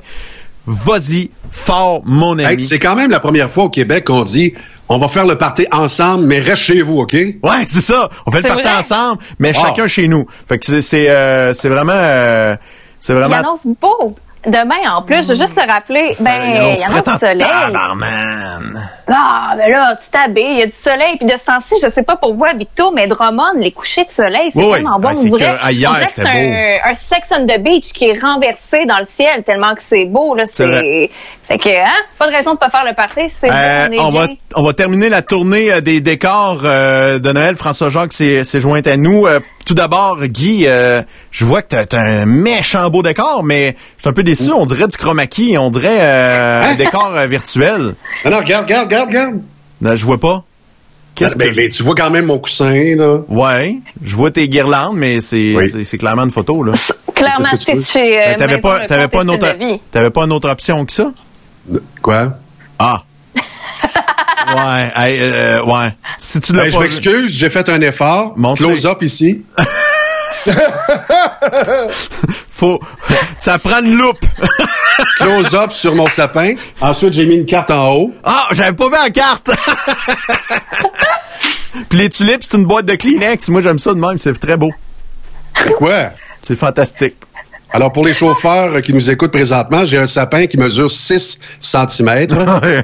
vas-y, 0.67 1.31
fort, 1.50 2.03
mon 2.05 2.38
ami. 2.38 2.44
Hey, 2.59 2.64
c'est 2.64 2.79
quand 2.79 2.94
même 2.94 3.11
la 3.11 3.20
première 3.20 3.51
fois 3.51 3.64
au 3.64 3.68
Québec 3.70 4.05
qu'on 4.07 4.25
dit 4.25 4.55
on 4.88 4.99
va 4.99 5.09
faire 5.09 5.27
le 5.27 5.37
party 5.38 5.66
ensemble, 5.73 6.27
mais 6.27 6.38
reste 6.38 6.62
chez 6.64 6.83
vous, 6.83 6.99
OK? 6.99 7.14
Ouais, 7.14 7.64
c'est 7.66 7.81
ça. 7.81 8.11
On 8.27 8.31
fait 8.31 8.42
le 8.42 8.49
party 8.49 8.62
vrai. 8.68 8.77
ensemble, 8.77 9.23
mais 9.38 9.57
Wow. 9.57 9.64
chacun 9.64 9.87
chez 9.87 10.07
nous. 10.07 10.27
Fait 10.47 10.59
que 10.59 10.66
c'est 10.66 10.83
c'est 10.83 11.09
euh, 11.09 11.55
c'est 11.55 11.68
vraiment 11.70 11.92
euh, 11.94 12.57
c'est 13.01 13.14
Il 13.14 13.18
vraiment 13.18 13.37
annonce 13.37 13.66
beau. 13.81 14.14
Demain, 14.44 14.90
en 14.96 15.02
plus, 15.02 15.22
je 15.22 15.35
veux 15.35 15.38
juste 15.38 15.55
te 15.55 15.61
rappeler, 15.64 16.16
ben, 16.18 16.33
il 16.72 16.76
se 16.76 16.85
annonce 16.85 17.02
prête 17.02 17.09
en 17.09 17.18
soleil. 17.18 17.38
tabarman. 17.38 18.88
Ah, 19.09 19.55
ben 19.57 19.70
là, 19.70 19.96
tu 20.02 20.11
t'habilles, 20.11 20.44
il 20.55 20.59
y 20.59 20.62
a 20.62 20.66
du 20.66 20.72
soleil. 20.72 21.16
Puis 21.18 21.26
de 21.26 21.37
ce 21.38 21.44
temps-ci, 21.44 21.74
je 21.83 21.88
sais 21.88 22.02
pas 22.02 22.16
pour 22.16 22.35
vous, 22.35 22.44
Victo, 22.59 22.90
mais 22.92 23.07
Drummond, 23.07 23.59
les 23.61 23.70
couchers 23.72 24.05
de 24.05 24.11
soleil, 24.11 24.50
c'est 24.50 24.59
Oui, 24.59 24.64
oui. 24.66 24.72
tellement 24.74 24.98
bon. 24.98 25.09
Ah, 25.11 25.38
que- 25.38 25.59
ah, 25.62 25.72
hier, 25.72 25.90
c'était 26.09 26.22
c'est 26.22 26.81
un, 26.85 26.90
un 26.90 26.94
Sex 26.94 27.33
on 27.38 27.46
the 27.46 27.62
Beach 27.62 27.92
qui 27.92 28.07
est 28.07 28.18
renversé 28.20 28.78
dans 28.88 28.98
le 28.98 29.05
ciel 29.05 29.44
tellement 29.44 29.74
que 29.74 29.83
c'est 29.83 30.07
beau. 30.07 30.35
Là, 30.35 30.44
C'est. 30.46 31.11
Fait 31.48 31.59
que, 31.59 31.68
hein, 31.68 31.92
pas 32.18 32.28
de 32.28 32.33
raison 32.35 32.55
de 32.55 32.59
pas 32.59 32.70
faire 32.70 32.85
le 32.85 32.94
party, 32.94 33.28
c'est 33.28 33.50
Euh, 33.50 33.88
on 33.98 34.11
va 34.12 34.26
on 34.55 34.62
va 34.62 34.72
terminer 34.72 35.09
la 35.09 35.22
tournée 35.22 35.72
euh, 35.72 35.81
des 35.81 36.00
décors 36.00 36.61
euh, 36.64 37.18
de 37.18 37.33
Noël. 37.33 37.57
François 37.57 37.90
Jacques 37.90 38.12
s'est 38.12 38.44
joint 38.61 38.81
à 38.87 38.96
nous. 38.96 39.26
Tout 39.64 39.75
d'abord, 39.75 40.18
Guy, 40.27 40.64
euh, 40.66 41.03
je 41.31 41.44
vois 41.44 41.62
que 41.62 41.68
t'as 41.68 41.87
t'as 41.87 42.01
un 42.01 42.27
méchant 42.27 42.90
beau 42.90 43.03
décor, 43.03 43.42
mais 43.44 43.77
je 43.96 44.03
suis 44.03 44.09
un 44.11 44.12
peu 44.12 44.22
déçu. 44.22 44.51
On 44.53 44.64
dirait 44.66 44.88
du 44.88 44.96
chroma 44.96 45.27
key, 45.27 45.57
on 45.57 45.70
dirait 45.70 45.98
euh, 46.01 46.64
un 46.72 46.75
décor 46.77 47.12
euh, 47.14 47.27
virtuel. 47.27 47.94
Non, 48.25 48.31
non, 48.33 48.38
regarde, 48.38 48.64
regarde, 48.66 48.87
regarde, 48.88 49.09
regarde. 49.09 49.40
Non, 49.81 49.96
je 49.96 50.05
vois 50.05 50.18
pas. 50.18 50.44
Qu'est-ce 51.14 51.37
Ben, 51.37 51.51
que 51.51 51.55
ben, 51.57 51.68
tu 51.68 51.83
vois 51.83 51.94
quand 51.94 52.11
même 52.11 52.25
mon 52.27 52.38
coussin, 52.38 52.96
là. 52.96 53.18
Ouais, 53.29 53.77
je 54.03 54.16
vois 54.16 54.31
tes 54.31 54.48
guirlandes, 54.48 54.96
mais 54.96 55.20
c'est 55.20 55.55
Oui. 55.55 55.85
c'est- 55.85 55.98
clairement 55.98 56.25
une 56.25 56.31
photo 56.31 56.62
là. 56.64 56.72
Clairement, 57.14 57.44
qu'est-ce 57.51 57.66
que 57.66 57.72
tu 57.72 57.83
c'est 57.83 57.98
veux? 57.98 58.05
chez 58.05 58.18
euh, 58.20 58.25
Ben, 58.33 58.37
t'avais 58.38 58.59
pas, 58.59 59.09
pas 59.09 59.22
une 59.22 59.31
autre, 59.31 59.46
t'avais 59.92 60.11
pas 60.11 60.25
une 60.25 60.33
autre 60.33 60.48
option 60.48 60.85
que 60.87 60.92
ça? 60.92 61.12
Quoi? 62.01 62.38
Ah. 62.79 63.03
Ouais, 64.55 64.92
hey, 64.97 65.18
euh, 65.21 65.62
ouais. 65.64 65.95
Si 66.18 66.40
tu 66.40 66.53
l'as 66.53 66.64
Ben, 66.64 66.71
je 66.71 66.79
m'excuse, 66.79 67.35
j'ai 67.35 67.51
fait 67.51 67.68
un 67.68 67.81
effort. 67.81 68.35
Close 68.57 68.87
up 68.87 69.03
ici. 69.03 69.45
faut, 72.49 72.81
ça 73.37 73.59
prend 73.59 73.83
une 73.83 73.97
loupe. 73.97 74.25
Close 75.18 75.55
up 75.55 75.73
sur 75.73 75.95
mon 75.95 76.07
sapin. 76.07 76.55
Ensuite, 76.81 77.12
j'ai 77.14 77.27
mis 77.27 77.37
une 77.37 77.47
carte 77.47 77.71
en 77.71 77.95
haut. 77.95 78.12
Ah, 78.25 78.49
j'avais 78.53 78.73
pas 78.73 78.87
vu 78.87 78.95
la 79.03 79.11
carte. 79.11 79.51
Puis 81.88 81.99
les 81.99 82.11
tulipes, 82.11 82.42
c'est 82.42 82.57
une 82.57 82.64
boîte 82.64 82.87
de 82.87 82.95
Kleenex. 82.95 83.49
Moi, 83.49 83.62
j'aime 83.62 83.79
ça 83.79 83.95
de 83.95 83.99
même. 83.99 84.18
C'est 84.18 84.38
très 84.38 84.57
beau. 84.57 84.71
Quoi? 85.79 86.11
C'est 86.42 86.57
fantastique. 86.57 87.16
Alors, 87.75 87.91
pour 87.91 88.05
les 88.05 88.13
chauffeurs 88.13 88.81
qui 88.83 88.93
nous 88.93 89.11
écoutent 89.11 89.33
présentement, 89.33 89.85
j'ai 89.87 89.99
un 89.99 90.07
sapin 90.07 90.47
qui 90.47 90.59
mesure 90.59 90.91
6 90.91 91.39
cm 91.61 92.27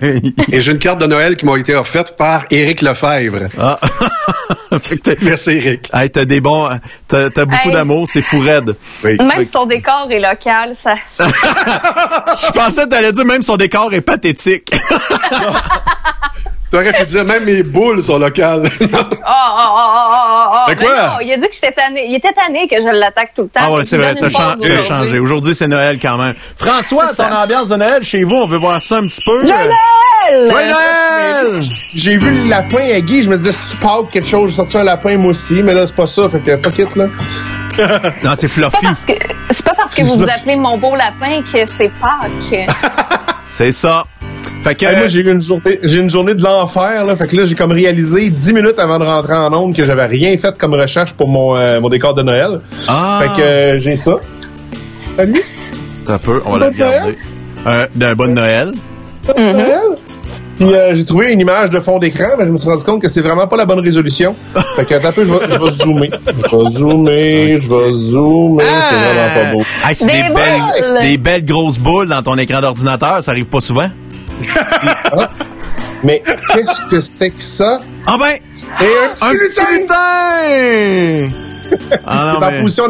et 0.53 0.61
j'ai 0.61 0.72
une 0.72 0.79
carte 0.79 1.01
de 1.01 1.07
Noël 1.07 1.37
qui 1.37 1.44
m'a 1.44 1.59
été 1.59 1.74
offerte 1.74 2.16
par 2.16 2.46
Éric 2.51 2.83
Lefebvre. 2.83 3.48
ah. 3.59 3.79
Merci, 5.22 5.50
Éric. 5.50 5.88
hey, 5.94 6.11
t'as 6.11 6.24
des 6.24 6.40
bons, 6.40 6.68
t'as, 7.07 7.31
t'as 7.31 7.44
beaucoup 7.44 7.68
Hey. 7.68 7.72
d'amour, 7.74 8.07
c'est 8.09 8.22
fou 8.22 8.38
raide. 8.40 8.74
Oui. 9.04 9.16
Même 9.18 9.44
si 9.44 9.50
son 9.50 9.66
décor 9.66 10.07
est 10.11 10.20
local, 10.20 10.74
ça. 10.83 10.94
Je 11.18 12.50
pensais 12.52 12.85
que 12.85 12.88
t'allais 12.88 13.12
dire 13.12 13.24
même 13.24 13.42
son 13.42 13.57
décor 13.57 13.92
est 13.94 14.00
pathétique. 14.00 14.70
T'aurais 16.70 16.92
pu 16.92 17.07
dire 17.07 17.24
même 17.24 17.44
mes 17.46 17.62
boules 17.62 18.02
sont 18.02 18.18
locales. 18.18 18.68
Oh, 18.78 18.87
oh, 18.87 18.90
oh, 18.90 19.74
oh, 19.78 20.09
oh, 20.11 20.48
oh. 20.52 20.57
Mais 20.68 20.76
quoi? 20.76 20.94
non, 20.94 21.20
il 21.22 21.33
a 21.33 21.37
dit 21.38 21.48
que 21.48 21.54
j'étais 21.54 21.72
tanné. 21.72 22.04
Il 22.09 22.14
était 22.16 22.33
tanné 22.35 22.68
que 22.68 22.76
je 22.76 22.92
l'attaque 22.94 23.33
tout 23.35 23.44
le 23.44 23.48
temps. 23.48 23.61
Ah 23.64 23.72
ouais, 23.72 23.85
c'est 23.85 23.96
vrai, 23.96 24.14
t'as 24.14 24.28
chan- 24.28 24.38
pause 24.52 24.59
t'as 24.61 24.66
aujourd'hui. 24.74 24.87
changé. 24.87 25.18
Aujourd'hui, 25.18 25.54
c'est 25.54 25.66
Noël 25.66 25.98
quand 26.00 26.18
même. 26.18 26.35
François, 26.59 27.12
ton 27.16 27.24
ambiance 27.33 27.70
de 27.70 27.76
Noël 27.76 28.04
chez 28.04 28.22
vous, 28.22 28.35
on 28.37 28.46
veut 28.46 28.59
voir 28.59 28.83
ça 28.83 28.96
un 28.98 29.07
petit 29.07 29.22
peu. 29.24 29.46
Joyeux 29.46 29.70
Joyeux 30.31 30.68
Noël! 30.68 31.52
Noël! 31.52 31.62
J'ai 31.94 32.18
vu 32.18 32.31
le 32.42 32.48
lapin 32.50 32.85
à 32.94 33.00
Guy, 33.00 33.22
je 33.22 33.31
me 33.31 33.38
disais, 33.38 33.52
si 33.52 33.70
tu 33.70 33.76
Pâques 33.78 34.11
quelque 34.12 34.28
chose, 34.28 34.54
sorti 34.58 34.78
un 34.78 34.84
lapin 34.84 35.16
moi 35.16 35.30
aussi, 35.30 35.62
mais 35.62 35.74
là, 35.74 35.86
c'est 35.86 35.94
pas 35.94 36.06
ça, 36.06 36.28
fait 36.28 36.40
que 36.40 36.56
fuck 36.58 36.78
it, 36.78 36.96
là. 36.96 37.06
Non, 38.24 38.32
c'est 38.36 38.48
C'est 38.48 38.60
pas 38.60 38.70
fluffy. 38.70 38.86
parce 38.86 39.04
que, 39.04 39.12
c'est 39.50 39.64
pas 39.64 39.74
parce 39.76 39.94
que 39.94 40.02
vous 40.02 40.16
vous 40.18 40.24
appelez 40.24 40.56
mon 40.56 40.76
beau 40.78 40.96
lapin 40.96 41.42
que 41.52 41.64
c'est 41.66 41.90
Pâques. 42.00 42.68
C'est 43.50 43.70
ça. 43.72 44.04
Fait 44.64 44.74
que, 44.74 44.84
Hey, 44.84 44.96
moi, 44.96 45.06
j'ai 45.06 45.20
eu 45.20 45.32
une 45.32 45.40
journée, 45.40 45.78
j'ai 45.84 46.00
une 46.00 46.10
journée 46.10 46.34
de 46.34 46.42
l'enfer, 46.42 47.04
là, 47.06 47.14
fait 47.16 47.26
que 47.28 47.36
là, 47.36 47.44
j'ai 47.46 47.54
comme 47.54 47.70
réalisé 47.72 48.28
dix 48.30 48.52
minutes 48.52 48.78
avant 48.78 48.98
de 48.98 49.04
rentrer 49.04 49.34
en 49.34 49.52
onde 49.54 49.74
que 49.76 49.84
j'avais 49.84 50.04
rien 50.06 50.36
fait 50.36 50.58
comme 50.58 50.74
recherche 50.74 51.12
pour 51.14 51.28
mon, 51.28 51.56
euh, 51.56 51.80
mon 51.80 51.88
décor 51.88 52.14
de 52.14 52.22
Noël. 52.22 52.60
ah, 52.88 53.20
Fait 53.22 53.28
que 53.40 53.46
euh, 53.46 53.80
j'ai 53.80 53.96
ça. 53.96 54.16
Salut! 55.16 55.42
un 56.08 56.18
peu, 56.18 56.42
on 56.46 56.56
va 56.56 56.66
le 56.66 56.72
Bon 56.72 56.78
Noël. 56.78 56.92
regarder. 57.02 57.18
Euh, 57.66 57.86
D'un 57.94 58.14
bon 58.14 58.34
Noël. 58.34 58.72
de 59.28 59.40
Noël. 59.40 59.80
Puis 60.58 60.74
euh, 60.74 60.94
j'ai 60.94 61.04
trouvé 61.04 61.32
une 61.32 61.40
image 61.40 61.70
de 61.70 61.78
fond 61.78 61.98
d'écran, 61.98 62.30
mais 62.36 62.44
je 62.46 62.50
me 62.50 62.58
suis 62.58 62.68
rendu 62.68 62.84
compte 62.84 63.00
que 63.00 63.08
c'est 63.08 63.20
vraiment 63.22 63.46
pas 63.46 63.56
la 63.56 63.64
bonne 63.64 63.78
résolution. 63.80 64.34
fait 64.76 64.84
que 64.84 65.06
un 65.06 65.12
peu, 65.12 65.24
je 65.24 65.32
vais, 65.32 65.38
je 65.50 65.58
vais 65.58 65.70
zoomer. 65.70 66.08
Je 66.26 66.56
vais 66.56 66.70
zoomer, 66.78 67.62
je 67.62 67.68
vais 67.68 67.94
zoomer, 68.10 68.64
c'est 68.66 68.94
vraiment 68.96 69.34
pas 69.34 69.52
beau. 69.52 69.62
Hey, 69.86 69.94
c'est 69.94 70.06
des, 70.06 70.22
belles, 70.22 71.00
des 71.02 71.18
belles 71.18 71.44
grosses 71.44 71.78
boules 71.78 72.08
dans 72.08 72.22
ton 72.22 72.36
écran 72.36 72.60
d'ordinateur, 72.60 73.22
ça 73.22 73.30
arrive 73.30 73.46
pas 73.46 73.60
souvent. 73.60 73.88
Mais 76.02 76.22
qu'est-ce 76.52 76.80
que 76.90 77.00
c'est 77.00 77.30
que 77.30 77.42
ça? 77.42 77.80
Ah 78.06 78.16
ben! 78.18 78.36
C'est 78.54 78.84
un 78.84 79.08
petit 79.14 79.24
Un 79.24 79.32
petit 79.32 79.80
lutin! 79.80 81.36
Ah 82.06 82.32
non, 82.32 82.38
en 82.46 82.50
mais- 82.50 82.60
position. 82.62 82.84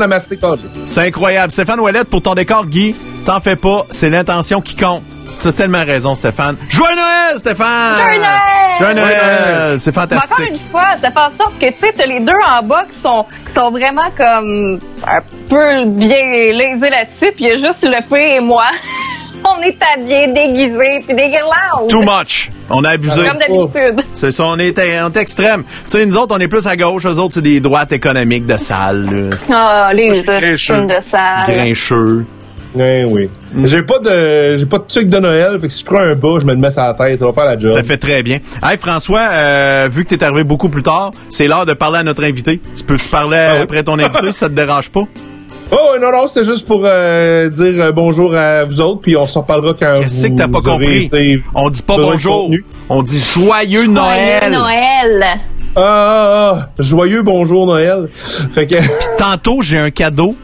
C'est 0.86 1.06
incroyable. 1.08 1.50
Stéphane 1.52 1.80
Ouellette, 1.80 2.08
pour 2.08 2.22
ton 2.22 2.34
décor, 2.34 2.66
Guy, 2.66 2.94
t'en 3.24 3.40
fais 3.40 3.56
pas, 3.56 3.86
c'est 3.90 4.10
l'intention 4.10 4.60
qui 4.60 4.76
compte. 4.76 5.02
Tu 5.40 5.48
as 5.48 5.52
tellement 5.52 5.84
raison, 5.84 6.14
Stéphane. 6.14 6.56
Joyeux 6.68 6.96
Noël, 6.96 7.38
Stéphane! 7.38 7.96
Joyeux 7.98 8.18
Noël! 8.20 8.76
Joyeux 8.78 8.94
Noël! 8.94 9.80
C'est 9.80 9.94
Mais 9.96 10.02
encore 10.02 10.20
fantastique. 10.22 10.50
une 10.50 10.70
fois, 10.70 10.88
ça 11.00 11.10
fait 11.10 11.18
en 11.18 11.36
sorte 11.44 11.58
que 11.60 11.70
tu 11.72 11.78
sais, 11.78 11.92
t'as 11.96 12.06
les 12.06 12.20
deux 12.20 12.32
en 12.46 12.62
bas 12.64 12.84
qui 12.92 12.98
sont, 13.00 13.24
qui 13.46 13.52
sont 13.52 13.70
vraiment 13.70 14.10
comme 14.16 14.80
un 15.06 15.20
petit 15.20 15.44
peu 15.48 15.84
bien 15.86 16.24
lésés 16.52 16.90
là-dessus, 16.90 17.32
puis 17.36 17.44
il 17.44 17.48
y 17.48 17.52
a 17.52 17.56
juste 17.56 17.84
le 17.84 18.02
P 18.08 18.36
et 18.36 18.40
moi. 18.40 18.64
On 19.44 19.62
est 19.62 19.78
habillés, 19.94 20.26
déguisés, 20.32 21.04
puis 21.06 21.14
des 21.14 21.30
guirlandes. 21.30 21.88
Too 21.88 22.02
much. 22.02 22.50
On 22.70 22.82
a 22.82 22.90
abusé. 22.90 23.24
Comme 23.24 23.38
d'habitude. 23.38 24.04
C'est 24.12 24.32
ça, 24.32 24.44
on 24.46 24.58
est, 24.58 24.76
on 25.00 25.10
est 25.12 25.16
extrême. 25.16 25.62
Tu 25.84 25.90
sais, 25.92 26.04
nous 26.04 26.16
autres, 26.16 26.34
on 26.36 26.40
est 26.40 26.48
plus 26.48 26.66
à 26.66 26.74
gauche, 26.76 27.06
eux 27.06 27.18
autres, 27.18 27.34
c'est 27.34 27.40
des 27.42 27.60
droites 27.60 27.92
économiques 27.92 28.46
de 28.46 28.58
salle. 28.58 29.38
Ah, 29.52 29.90
les 29.94 30.12
films 30.56 30.88
de 30.88 31.00
salle. 31.00 31.46
Grincheux. 31.46 32.26
Ouais, 32.78 33.04
oui. 33.08 33.28
J'ai 33.64 33.82
pas 33.82 33.98
de 33.98 34.56
j'ai 34.56 34.66
pas 34.66 34.78
de 34.78 34.84
truc 34.86 35.08
de 35.08 35.18
Noël, 35.18 35.58
fait 35.60 35.66
que 35.66 35.72
si 35.72 35.80
je 35.80 35.84
prends 35.86 35.98
un 36.00 36.14
bas, 36.14 36.36
je 36.40 36.46
me 36.46 36.52
le 36.52 36.58
mets 36.60 36.70
sur 36.70 36.82
la 36.82 36.94
tête, 36.94 37.18
ça 37.18 37.26
va 37.26 37.32
faire 37.32 37.44
la 37.44 37.58
job. 37.58 37.74
Ça 37.76 37.82
fait 37.82 37.96
très 37.96 38.22
bien. 38.22 38.38
Hey 38.62 38.76
François, 38.78 39.28
euh, 39.32 39.88
vu 39.90 40.04
que 40.04 40.14
t'es 40.14 40.22
arrivé 40.24 40.44
beaucoup 40.44 40.68
plus 40.68 40.82
tard, 40.82 41.10
c'est 41.28 41.46
l'heure 41.48 41.66
de 41.66 41.72
parler 41.74 41.98
à 41.98 42.02
notre 42.04 42.24
invité. 42.24 42.60
Tu 42.76 42.84
peux-tu 42.84 43.08
parler 43.08 43.36
Ah 43.38 43.54
oui. 43.56 43.62
après 43.62 43.82
ton 43.82 43.98
invité 43.98 44.32
si 44.32 44.38
ça 44.38 44.48
te 44.48 44.54
dérange 44.54 44.90
pas? 44.90 45.02
Oh 45.70 45.96
non 46.00 46.10
non, 46.10 46.26
c'était 46.26 46.46
juste 46.50 46.66
pour 46.66 46.80
euh, 46.86 47.50
dire 47.50 47.74
euh, 47.84 47.92
bonjour 47.92 48.34
à 48.34 48.64
vous 48.64 48.80
autres, 48.80 49.00
puis 49.02 49.18
on 49.18 49.26
s'en 49.26 49.42
reparlera 49.42 49.74
quand 49.78 50.00
Qu'est-ce 50.00 50.26
vous 50.28 50.32
que 50.34 50.38
t'as 50.38 50.48
pas 50.48 50.58
aurez 50.60 50.70
compris? 50.86 51.04
été 51.04 51.42
On 51.54 51.68
dit 51.68 51.82
pas 51.82 51.96
bonjour. 51.98 52.50
On 52.88 53.02
dit 53.02 53.20
joyeux 53.20 53.86
Noël. 53.86 54.40
Joyeux 54.44 54.56
Noël. 54.58 55.24
Ah, 55.76 55.82
ah, 55.82 56.58
ah, 56.58 56.68
joyeux 56.78 57.20
bonjour 57.20 57.66
Noël. 57.66 58.08
Fait 58.14 58.66
que 58.66 58.76
Tantôt, 59.18 59.60
j'ai 59.60 59.76
un 59.78 59.90
cadeau 59.90 60.34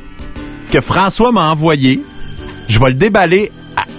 que 0.70 0.82
François 0.82 1.32
m'a 1.32 1.48
envoyé. 1.50 2.00
Je 2.68 2.78
vais 2.78 2.88
le 2.88 2.94
déballer 2.94 3.52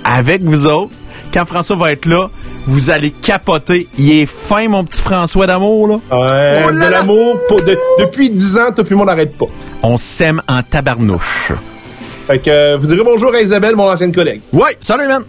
avec 0.03 0.41
vous 0.43 0.65
autres. 0.67 0.91
Quand 1.33 1.45
François 1.45 1.75
va 1.75 1.91
être 1.91 2.05
là, 2.05 2.29
vous 2.65 2.89
allez 2.89 3.11
capoter. 3.11 3.87
Il 3.97 4.11
est 4.11 4.25
fin, 4.25 4.67
mon 4.69 4.83
petit 4.83 5.01
François 5.01 5.47
d'amour, 5.47 5.87
là. 5.87 5.93
ouais, 5.95 6.63
Oh 6.67 6.71
là 6.71 6.87
de 6.87 6.91
l'amour 6.91 7.37
pour- 7.47 7.61
de- 7.63 7.77
depuis 7.99 8.29
10 8.29 8.57
ans, 8.57 8.71
toi 8.73 8.83
puis 8.83 8.95
moi 8.95 9.03
on 9.03 9.07
n'arrête 9.07 9.37
pas. 9.37 9.45
On 9.83 9.97
s'aime 9.97 10.41
en 10.47 10.61
tabarnouche. 10.63 11.51
Fait 12.27 12.39
que 12.39 12.49
euh, 12.49 12.77
vous 12.77 12.87
direz 12.87 13.03
bonjour 13.03 13.33
à 13.35 13.41
Isabelle, 13.41 13.75
mon 13.75 13.83
ancienne 13.89 14.13
collègue. 14.13 14.41
Ouais, 14.51 14.77
salut, 14.81 15.07
man. 15.07 15.21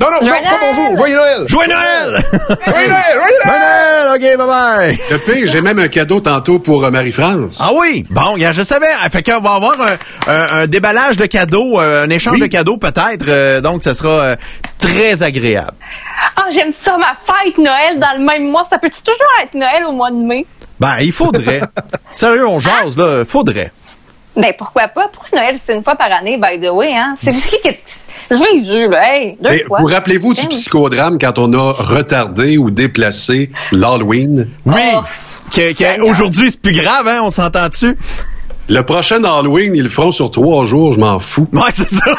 Non 0.00 0.08
non, 0.10 0.26
non, 0.26 0.30
pas 0.32 0.58
bonjour, 0.60 0.96
joyeux 0.96 1.16
Noël. 1.16 1.44
Joyeux 1.46 1.68
Noël! 1.68 2.22
Joyeux 2.66 2.88
Noël, 2.88 3.14
joyeux 3.14 3.38
Noël. 3.44 3.60
Noël! 4.08 4.08
OK, 4.14 4.38
bye-bye! 4.38 4.98
Le 5.12 5.18
pire, 5.18 5.46
j'ai 5.52 5.60
même 5.60 5.78
un 5.78 5.86
cadeau 5.86 6.18
tantôt 6.20 6.58
pour 6.58 6.84
euh, 6.84 6.90
Marie-France. 6.90 7.60
Ah 7.62 7.70
oui? 7.72 8.04
Bon, 8.10 8.34
je 8.36 8.62
savais. 8.62 8.88
Ah, 9.00 9.08
Fait 9.10 9.22
qu'on 9.22 9.40
va 9.40 9.52
avoir 9.54 9.76
un, 9.80 9.96
un- 10.32 10.62
un 10.62 10.66
déballage 10.66 11.16
de 11.18 11.26
cadeaux, 11.26 11.80
euh, 11.80 12.04
un 12.04 12.10
échange 12.10 12.34
Oui. 12.34 12.40
de 12.40 12.46
cadeaux 12.48 12.78
peut-être. 12.78 13.28
euh, 13.28 13.60
donc, 13.60 13.84
ça 13.84 13.94
sera 13.94 14.08
euh, 14.10 14.36
très 14.78 15.22
agréable. 15.22 15.72
Ah, 16.36 16.46
j'aime 16.52 16.72
ça, 16.80 16.96
ma 16.98 17.14
fête 17.24 17.56
Noël 17.58 18.00
dans 18.00 18.18
le 18.18 18.24
même 18.24 18.50
mois. 18.50 18.66
Ça 18.70 18.78
peut-tu 18.78 19.02
toujours 19.02 19.28
être 19.40 19.54
Noël 19.54 19.84
au 19.86 19.92
mois 19.92 20.10
de 20.10 20.16
mai? 20.16 20.46
Ben, 20.80 20.96
il 21.00 21.12
faudrait. 21.12 21.60
Sérieux, 22.10 22.48
on 22.48 22.58
jase, 22.58 22.96
là. 22.96 23.24
Faudrait. 23.24 23.70
Ben, 24.34 24.52
pourquoi 24.58 24.88
pas? 24.88 25.08
Pourquoi 25.12 25.38
Noël, 25.38 25.58
c'est 25.64 25.74
une 25.74 25.84
fois 25.84 25.94
par 25.94 26.10
année, 26.10 26.38
by 26.42 26.58
the 26.60 26.70
way, 26.72 26.92
hein? 26.92 27.14
C'est 27.22 27.32
qui 27.34 27.60
qui 27.60 27.68
Jésus, 28.36 28.88
là, 28.88 29.14
hey, 29.14 29.36
deux 29.40 29.48
Mais 29.50 29.64
fois. 29.64 29.80
vous 29.80 29.86
rappelez-vous 29.86 30.34
du 30.34 30.46
psychodrame 30.48 31.18
quand 31.18 31.38
on 31.38 31.52
a 31.52 31.72
retardé 31.72 32.58
ou 32.58 32.70
déplacé 32.70 33.50
l'Halloween? 33.72 34.48
Oui. 34.64 34.80
Oh. 34.94 35.02
Aujourd'hui, 36.08 36.50
c'est 36.50 36.62
plus 36.62 36.72
grave, 36.72 37.06
hein? 37.06 37.20
On 37.22 37.30
s'entend 37.30 37.68
dessus? 37.68 37.96
Le 38.68 38.80
prochain 38.82 39.22
Halloween, 39.22 39.74
ils 39.74 39.82
le 39.82 39.88
feront 39.88 40.12
sur 40.12 40.30
trois 40.30 40.64
jours, 40.64 40.94
je 40.94 41.00
m'en 41.00 41.18
fous. 41.18 41.48
Ouais, 41.52 41.70
c'est 41.70 41.90
ça. 41.90 42.04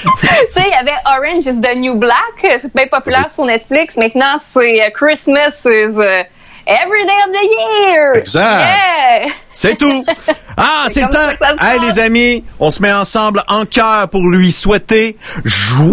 tu 0.20 0.26
sais, 0.26 0.62
il 0.64 0.70
y 0.70 0.74
avait 0.74 0.96
Orange 1.06 1.46
is 1.46 1.60
the 1.60 1.76
New 1.76 1.96
Black. 1.96 2.60
C'est 2.60 2.74
bien 2.74 2.86
populaire 2.90 3.28
sur 3.34 3.44
Netflix. 3.44 3.96
Maintenant, 3.96 4.36
c'est 4.52 4.82
euh, 4.82 4.90
Christmas 4.94 5.52
is 5.64 5.98
euh, 5.98 6.22
every 6.66 7.04
day 7.06 7.18
of 7.26 7.32
the 7.32 7.46
year. 7.58 8.14
Exact. 8.14 8.60
Yeah! 8.60 9.32
C'est 9.52 9.76
tout. 9.76 10.04
Ah, 10.62 10.88
c'est 10.90 11.00
le 11.00 11.08
temps. 11.08 11.46
Hey, 11.58 11.78
les 11.80 11.98
amis, 11.98 12.44
on 12.58 12.70
se 12.70 12.82
met 12.82 12.92
ensemble 12.92 13.42
en 13.48 13.64
cœur 13.64 14.10
pour 14.10 14.28
lui 14.28 14.52
souhaiter 14.52 15.16
joyeux 15.42 15.88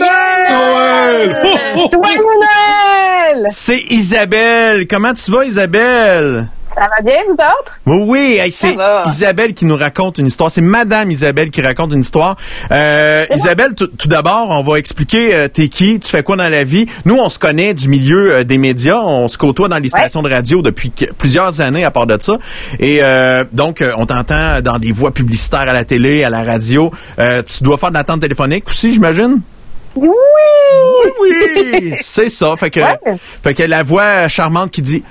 Noël! 0.00 1.42
Joyeux 1.92 2.24
Noël! 2.24 3.46
C'est 3.50 3.78
Isabelle. 3.90 4.88
Comment 4.88 5.14
tu 5.14 5.30
vas, 5.30 5.44
Isabelle? 5.44 6.48
Ça 6.78 6.84
va 6.84 7.02
bien, 7.02 7.16
vous 7.26 7.32
autres? 7.34 7.80
Oui, 7.86 8.38
oui, 8.40 8.52
c'est. 8.52 8.76
Isabelle 9.06 9.52
qui 9.52 9.64
nous 9.64 9.76
raconte 9.76 10.18
une 10.18 10.26
histoire. 10.26 10.48
C'est 10.50 10.60
Madame 10.60 11.10
Isabelle 11.10 11.50
qui 11.50 11.60
raconte 11.60 11.92
une 11.92 12.00
histoire. 12.02 12.36
Euh, 12.70 13.26
Isabelle, 13.34 13.74
tout 13.74 14.06
d'abord, 14.06 14.50
on 14.50 14.62
va 14.62 14.78
expliquer 14.78 15.34
euh, 15.34 15.48
t'es 15.48 15.66
qui, 15.68 15.98
tu 15.98 16.08
fais 16.08 16.22
quoi 16.22 16.36
dans 16.36 16.48
la 16.48 16.62
vie. 16.62 16.86
Nous, 17.04 17.16
on 17.16 17.28
se 17.28 17.38
connaît 17.40 17.74
du 17.74 17.88
milieu 17.88 18.32
euh, 18.32 18.44
des 18.44 18.58
médias. 18.58 19.00
On 19.00 19.26
se 19.26 19.36
côtoie 19.36 19.66
dans 19.68 19.78
les 19.78 19.88
stations 19.88 20.22
de 20.22 20.30
radio 20.30 20.62
depuis 20.62 20.92
plusieurs 21.18 21.60
années 21.60 21.84
à 21.84 21.90
part 21.90 22.06
de 22.06 22.16
ça. 22.20 22.38
Et 22.78 23.00
donc, 23.52 23.82
on 23.96 24.06
t'entend 24.06 24.60
dans 24.60 24.78
des 24.78 24.92
voix 24.92 25.10
publicitaires 25.10 25.60
à 25.60 25.72
la 25.72 25.84
télé, 25.84 26.22
à 26.22 26.30
la 26.30 26.42
radio. 26.42 26.92
Tu 27.18 27.64
dois 27.64 27.76
faire 27.76 27.88
de 27.90 27.94
l'attente 27.94 28.20
téléphonique 28.20 28.68
aussi, 28.68 28.92
j'imagine? 28.92 29.40
Oui! 29.96 30.08
Oui, 31.20 31.94
c'est 31.96 32.28
ça. 32.28 32.54
Fait 32.56 32.70
que, 32.70 32.80
Ouais. 32.80 33.16
fait 33.42 33.54
que 33.54 33.62
la 33.64 33.82
voix 33.82 34.28
charmante 34.28 34.70
qui 34.70 34.82
dit 34.82 35.02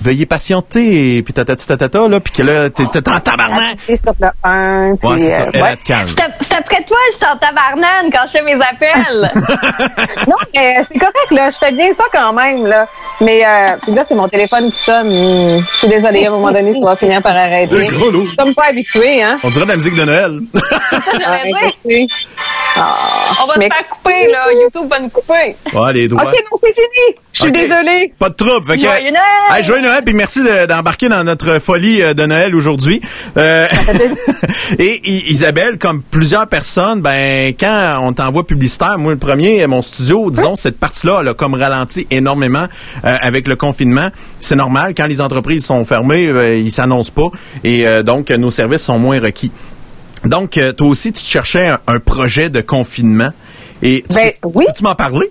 veuillez 0.00 0.26
patienter, 0.26 1.22
puis 1.22 1.32
tatati 1.34 1.66
tatata, 1.66 2.08
là, 2.08 2.20
puis 2.20 2.32
que 2.32 2.42
là, 2.42 2.70
t'es 2.70 2.82
en 2.84 3.20
tabarnak. 3.20 3.76
Ouais, 3.88 5.18
c'est 5.18 5.30
ça. 5.30 5.42
euh, 5.42 5.50
Elle, 5.52 5.76
calme. 5.84 6.08
C'est 6.08 6.24
c'est 6.48 6.56
après 6.58 6.82
toi, 6.84 6.96
je 7.12 7.16
suis 7.16 7.26
en 7.26 7.36
tabarnane 7.38 8.10
quand 8.12 8.22
je 8.26 8.32
fais 8.32 8.42
mes 8.42 8.54
appels. 8.54 9.30
Non, 10.26 10.36
mais 10.54 10.76
c'est 10.90 10.98
correct, 10.98 11.30
là. 11.32 11.50
Je 11.50 11.56
fais 11.56 11.72
bien 11.72 11.92
ça 11.92 12.04
quand 12.12 12.32
même, 12.32 12.64
là. 12.66 12.86
Mais 13.20 13.44
euh, 13.44 13.76
là, 13.94 14.04
c'est 14.08 14.14
mon 14.14 14.28
téléphone 14.28 14.70
qui 14.70 14.78
sonne. 14.80 15.10
Je 15.10 15.76
suis 15.76 15.88
désolée, 15.88 16.24
à 16.26 16.28
un 16.28 16.32
moment 16.32 16.52
donné, 16.52 16.72
ça 16.72 16.80
va 16.80 16.96
finir 16.96 17.20
par 17.22 17.36
arrêter. 17.36 17.74
Je 17.90 18.26
suis 18.26 18.36
comme 18.36 18.54
pas 18.54 18.66
habituée, 18.70 19.22
hein. 19.22 19.38
On 19.42 19.50
dirait 19.50 19.64
de 19.64 19.70
la 19.70 19.76
musique 19.76 19.94
de 19.94 20.04
Noël. 20.04 20.40
sais. 21.84 22.06
Ah, 22.76 22.96
On 23.42 23.46
va 23.46 23.54
te 23.54 23.60
faire 23.60 23.88
couper, 23.92 24.26
là. 24.32 24.46
YouTube 24.52 24.88
va 24.90 24.98
nous 25.00 25.08
couper. 25.08 25.56
ouais, 25.72 25.92
les 25.92 26.08
doigts. 26.08 26.22
OK, 26.22 26.32
non, 26.32 26.58
c'est 26.60 26.72
fini. 26.74 27.16
Je 27.32 27.42
suis 27.42 27.52
désolée. 27.52 28.12
Pas 28.18 28.28
de 28.30 28.34
trouble. 28.34 28.66
Fait 28.72 28.76
que- 28.78 28.82
Joyeux 28.82 29.10
Noël! 29.10 29.50
Joyeux 29.66 29.82
Noël, 29.82 30.02
puis 30.04 30.14
merci 30.14 30.40
de- 30.42 30.66
d'embarquer 30.66 31.08
dans 31.08 31.24
notre 31.24 31.58
folie 31.58 32.02
euh, 32.02 32.12
de 32.12 32.26
Noël 32.26 32.54
aujourd'hui. 32.54 33.00
Euh, 33.38 33.66
et 34.78 35.00
Isabelle, 35.30 35.78
comme 35.78 36.02
plusieurs 36.02 36.46
personnes, 36.46 37.00
ben 37.00 37.54
quand 37.58 37.98
on 38.02 38.12
t'envoie 38.12 38.46
publicitaire, 38.46 38.98
moi 38.98 39.12
le 39.12 39.18
premier, 39.18 39.66
mon 39.66 39.80
studio, 39.80 40.30
disons, 40.30 40.54
cette 40.56 40.78
partie-là, 40.78 41.22
a 41.26 41.34
comme 41.34 41.54
ralenti 41.54 42.06
énormément 42.10 42.66
euh, 43.04 43.16
avec 43.20 43.48
le 43.48 43.56
confinement. 43.56 44.08
C'est 44.38 44.56
normal, 44.56 44.92
quand 44.94 45.06
les 45.06 45.20
entreprises 45.22 45.64
sont 45.64 45.84
fermées, 45.86 46.26
euh, 46.26 46.56
ils 46.56 46.72
s'annoncent 46.72 47.12
pas, 47.14 47.30
et 47.62 47.86
euh, 47.86 48.02
donc 48.02 48.30
nos 48.30 48.50
services 48.50 48.82
sont 48.82 48.98
moins 48.98 49.18
requis. 49.20 49.50
Donc, 50.26 50.56
euh, 50.58 50.72
toi 50.72 50.88
aussi, 50.88 51.12
tu 51.12 51.22
cherchais 51.24 51.68
un, 51.68 51.78
un 51.86 52.00
projet 52.00 52.48
de 52.50 52.60
confinement. 52.62 53.30
Et 53.82 54.02
tu 54.08 54.14
Ben, 54.16 54.32
peux- 54.42 54.48
oui. 54.54 54.64
m'en 54.82 54.94
parler? 54.94 55.30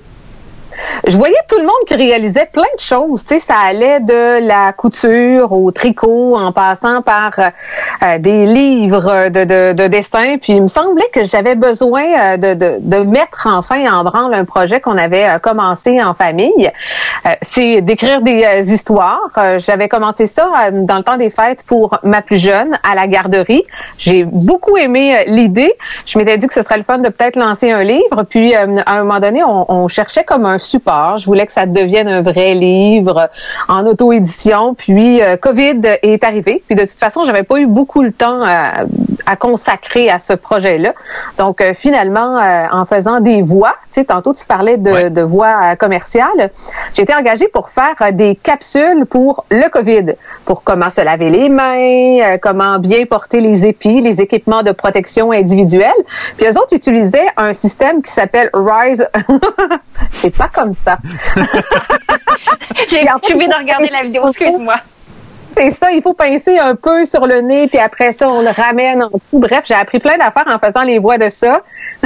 Je 1.08 1.18
voyais 1.18 1.36
tout 1.50 1.58
le 1.58 1.64
monde 1.64 1.84
qui 1.88 1.96
réalisait 1.96 2.48
plein 2.52 2.64
de 2.76 2.82
choses. 2.82 3.24
Tu 3.26 3.36
sais, 3.36 3.40
ça 3.40 3.56
allait 3.66 4.00
de 4.00 4.48
la 4.48 4.74
couture 4.74 5.52
au 5.52 5.72
tricot, 5.72 6.36
en 6.38 6.52
passant 6.52 7.02
par 7.02 7.32
euh, 7.40 8.18
des 8.20 8.46
livres 8.46 9.30
de, 9.30 9.44
de, 9.44 9.74
de 9.74 9.88
dessin. 9.88 10.38
Puis 10.42 10.54
il 10.54 10.64
me 10.64 10.68
semblait 10.68 11.10
que 11.14 11.24
j'avais 11.26 11.56
besoin 11.56 12.04
euh, 12.04 12.38
de, 12.38 12.54
de, 12.54 12.78
de 12.80 12.98
mettre 13.04 13.48
enfin 13.52 13.92
en 13.94 14.04
branle 14.04 14.34
un 14.34 14.46
projet 14.46 14.80
qu'on 14.80 14.98
avait 14.98 15.26
euh, 15.26 15.38
commencé 15.38 16.02
en 16.02 16.14
famille. 16.14 16.72
C'est 17.42 17.82
d'écrire 17.82 18.22
des 18.22 18.72
histoires. 18.74 19.30
J'avais 19.58 19.88
commencé 19.88 20.26
ça 20.26 20.48
dans 20.72 20.98
le 20.98 21.04
temps 21.04 21.18
des 21.18 21.30
fêtes 21.30 21.64
pour 21.66 21.98
ma 22.04 22.22
plus 22.22 22.38
jeune 22.38 22.78
à 22.90 22.96
la 22.96 23.08
garderie. 23.08 23.64
J'ai 23.98 24.26
beaucoup 24.26 24.78
aimé 24.78 25.24
l'idée. 25.28 25.74
Je 26.06 26.18
m'étais 26.18 26.38
dit 26.38 26.48
que 26.48 26.54
ce 26.54 26.62
serait 26.62 26.78
le 26.78 26.84
fun 26.84 26.98
de 26.98 27.10
peut-être 27.10 27.36
lancer 27.36 27.72
un 27.72 27.84
livre. 27.84 28.24
Puis 28.30 28.54
à 28.56 28.64
un 28.64 29.04
moment 29.04 29.20
donné, 29.20 29.44
on, 29.44 29.66
on 29.72 29.88
cherchait 29.88 30.24
comme 30.24 30.46
un 30.46 30.58
support. 30.64 31.18
Je 31.18 31.26
voulais 31.26 31.46
que 31.46 31.52
ça 31.52 31.66
devienne 31.66 32.08
un 32.08 32.22
vrai 32.22 32.54
livre 32.54 33.30
en 33.68 33.86
auto-édition. 33.86 34.74
Puis 34.74 35.22
euh, 35.22 35.38
Covid 35.38 35.82
est 36.02 36.24
arrivé. 36.24 36.64
Puis 36.68 36.76
de 36.76 36.82
toute 36.82 37.00
façon, 37.00 37.26
j'avais 37.26 37.44
pas 37.44 37.58
eu 37.60 37.66
beaucoup 37.66 38.02
le 38.02 38.12
temps 38.12 38.42
à, 38.44 38.86
à 39.26 39.36
consacrer 39.36 40.10
à 40.10 40.20
ce 40.20 40.34
projet-là. 40.34 40.94
Donc 41.38 41.62
euh, 41.62 41.74
finalement, 41.74 42.38
euh, 42.38 42.66
en 42.72 42.86
faisant 42.86 43.20
des 43.20 43.42
voix, 43.42 43.76
tu 43.94 44.02
sais, 44.02 44.06
tantôt 44.06 44.34
tu 44.34 44.46
parlais 44.46 44.78
de, 44.78 45.10
de 45.10 45.22
voix 45.22 45.72
euh, 45.72 45.76
commerciales, 45.76 46.52
j'ai 46.94 47.04
été 47.04 47.14
engagée 47.14 47.48
pour 47.48 47.70
faire 47.70 47.96
euh, 48.02 48.12
des 48.12 48.36
capsules 48.36 49.06
pour 49.06 49.46
le 49.50 49.70
Covid, 49.70 50.14
pour 50.46 50.64
comment 50.64 50.90
se 50.90 51.02
laver 51.02 51.30
les 51.30 51.50
mains, 51.50 52.20
euh, 52.22 52.38
comment 52.42 52.80
bien 52.80 53.06
porter 53.06 53.40
les 53.40 53.66
épis, 53.66 54.02
les 54.02 54.22
équipements 54.22 54.64
de 54.64 54.72
protection 54.72 55.32
individuelle. 55.32 55.92
Puis 56.38 56.48
eux 56.48 56.58
autres 56.58 56.74
utilisaient 56.74 57.28
un 57.38 57.54
système 57.54 58.02
qui 58.02 58.12
s'appelle 58.12 58.50
Rise. 58.54 59.08
C'est 60.12 60.36
pas 60.36 60.50
comme 60.54 60.74
ça. 60.74 60.98
J'ai 62.88 63.06
suivi 63.24 63.48
de 63.48 63.58
regarder 63.58 63.90
la 63.92 64.04
vidéo, 64.04 64.30
excuse-moi. 64.30 64.76
C'est 65.56 65.70
ça, 65.70 65.92
il 65.92 66.02
faut 66.02 66.14
pincer 66.14 66.58
un 66.58 66.76
peu 66.76 67.06
sur 67.06 67.28
le 67.28 67.42
nez, 67.42 67.68
puis 67.68 67.78
après 67.78 68.12
ça, 68.12 68.28
on 68.28 68.42
le 68.42 68.50
ramène 68.50 69.04
en 69.04 69.10
dessous. 69.10 69.40
Bref, 69.40 69.66
j'ai 69.66 69.76
appris 69.76 70.00
plein 70.00 70.18
d'affaires 70.18 70.48
en 70.48 70.58
faisant 70.58 70.82
les 70.82 70.98
voix 70.98 71.18
de 71.18 71.30
ça. 71.30 71.62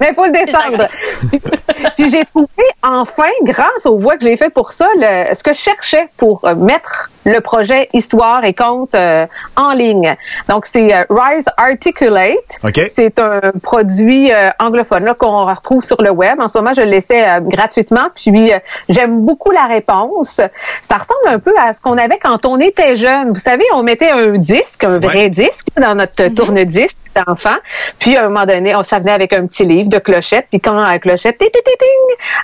Mais 0.00 0.08
il 0.10 0.14
faut 0.14 0.24
le 0.24 0.32
descendre. 0.32 0.88
puis 1.96 2.10
j'ai 2.10 2.24
trouvé 2.24 2.46
enfin, 2.82 3.30
grâce 3.42 3.84
aux 3.84 3.98
voix 3.98 4.16
que 4.16 4.24
j'ai 4.24 4.36
faites 4.36 4.54
pour 4.54 4.72
ça, 4.72 4.86
le, 4.96 5.34
ce 5.34 5.42
que 5.42 5.52
je 5.52 5.58
cherchais 5.58 6.08
pour 6.16 6.40
euh, 6.44 6.54
mettre 6.54 7.10
le 7.24 7.40
projet 7.40 7.88
Histoire 7.92 8.44
et 8.44 8.54
Conte 8.54 8.94
euh, 8.94 9.26
en 9.56 9.72
ligne. 9.72 10.16
Donc, 10.48 10.66
c'est 10.66 10.94
euh, 10.94 11.04
Rise 11.10 11.46
Articulate. 11.56 12.36
OK. 12.64 12.80
C'est 12.94 13.18
un 13.18 13.40
produit 13.62 14.32
euh, 14.32 14.50
anglophone 14.58 15.04
là, 15.04 15.14
qu'on 15.14 15.46
retrouve 15.46 15.84
sur 15.84 16.00
le 16.02 16.10
web. 16.10 16.40
En 16.40 16.48
ce 16.48 16.58
moment, 16.58 16.72
je 16.72 16.82
le 16.82 16.88
laissais 16.88 17.28
euh, 17.28 17.40
gratuitement. 17.40 18.08
Puis, 18.14 18.52
euh, 18.52 18.58
j'aime 18.88 19.24
beaucoup 19.24 19.50
la 19.50 19.66
réponse. 19.66 20.40
Ça 20.80 20.96
ressemble 20.96 21.26
un 21.26 21.38
peu 21.38 21.54
à 21.58 21.72
ce 21.72 21.80
qu'on 21.80 21.98
avait 21.98 22.18
quand 22.18 22.46
on 22.46 22.58
était 22.58 22.94
jeune. 22.96 23.32
Vous 23.32 23.40
savez, 23.40 23.64
on 23.74 23.82
mettait 23.82 24.10
un 24.10 24.32
disque, 24.38 24.84
un 24.84 24.98
vrai 24.98 25.28
disque, 25.28 25.68
dans 25.80 25.94
notre 25.94 26.28
tourne-disque 26.28 26.96
d'enfant. 27.14 27.56
Puis, 27.98 28.16
à 28.16 28.24
un 28.24 28.28
moment 28.28 28.46
donné, 28.46 28.74
on 28.74 28.82
s'avenait 28.82 29.12
avec 29.12 29.32
un 29.32 29.46
petit 29.46 29.64
livre 29.64 29.88
de 29.88 29.98
clochette. 29.98 30.46
Puis, 30.50 30.60
quand 30.60 30.74
la 30.74 30.98
clochette, 30.98 31.38
ting, 31.38 31.48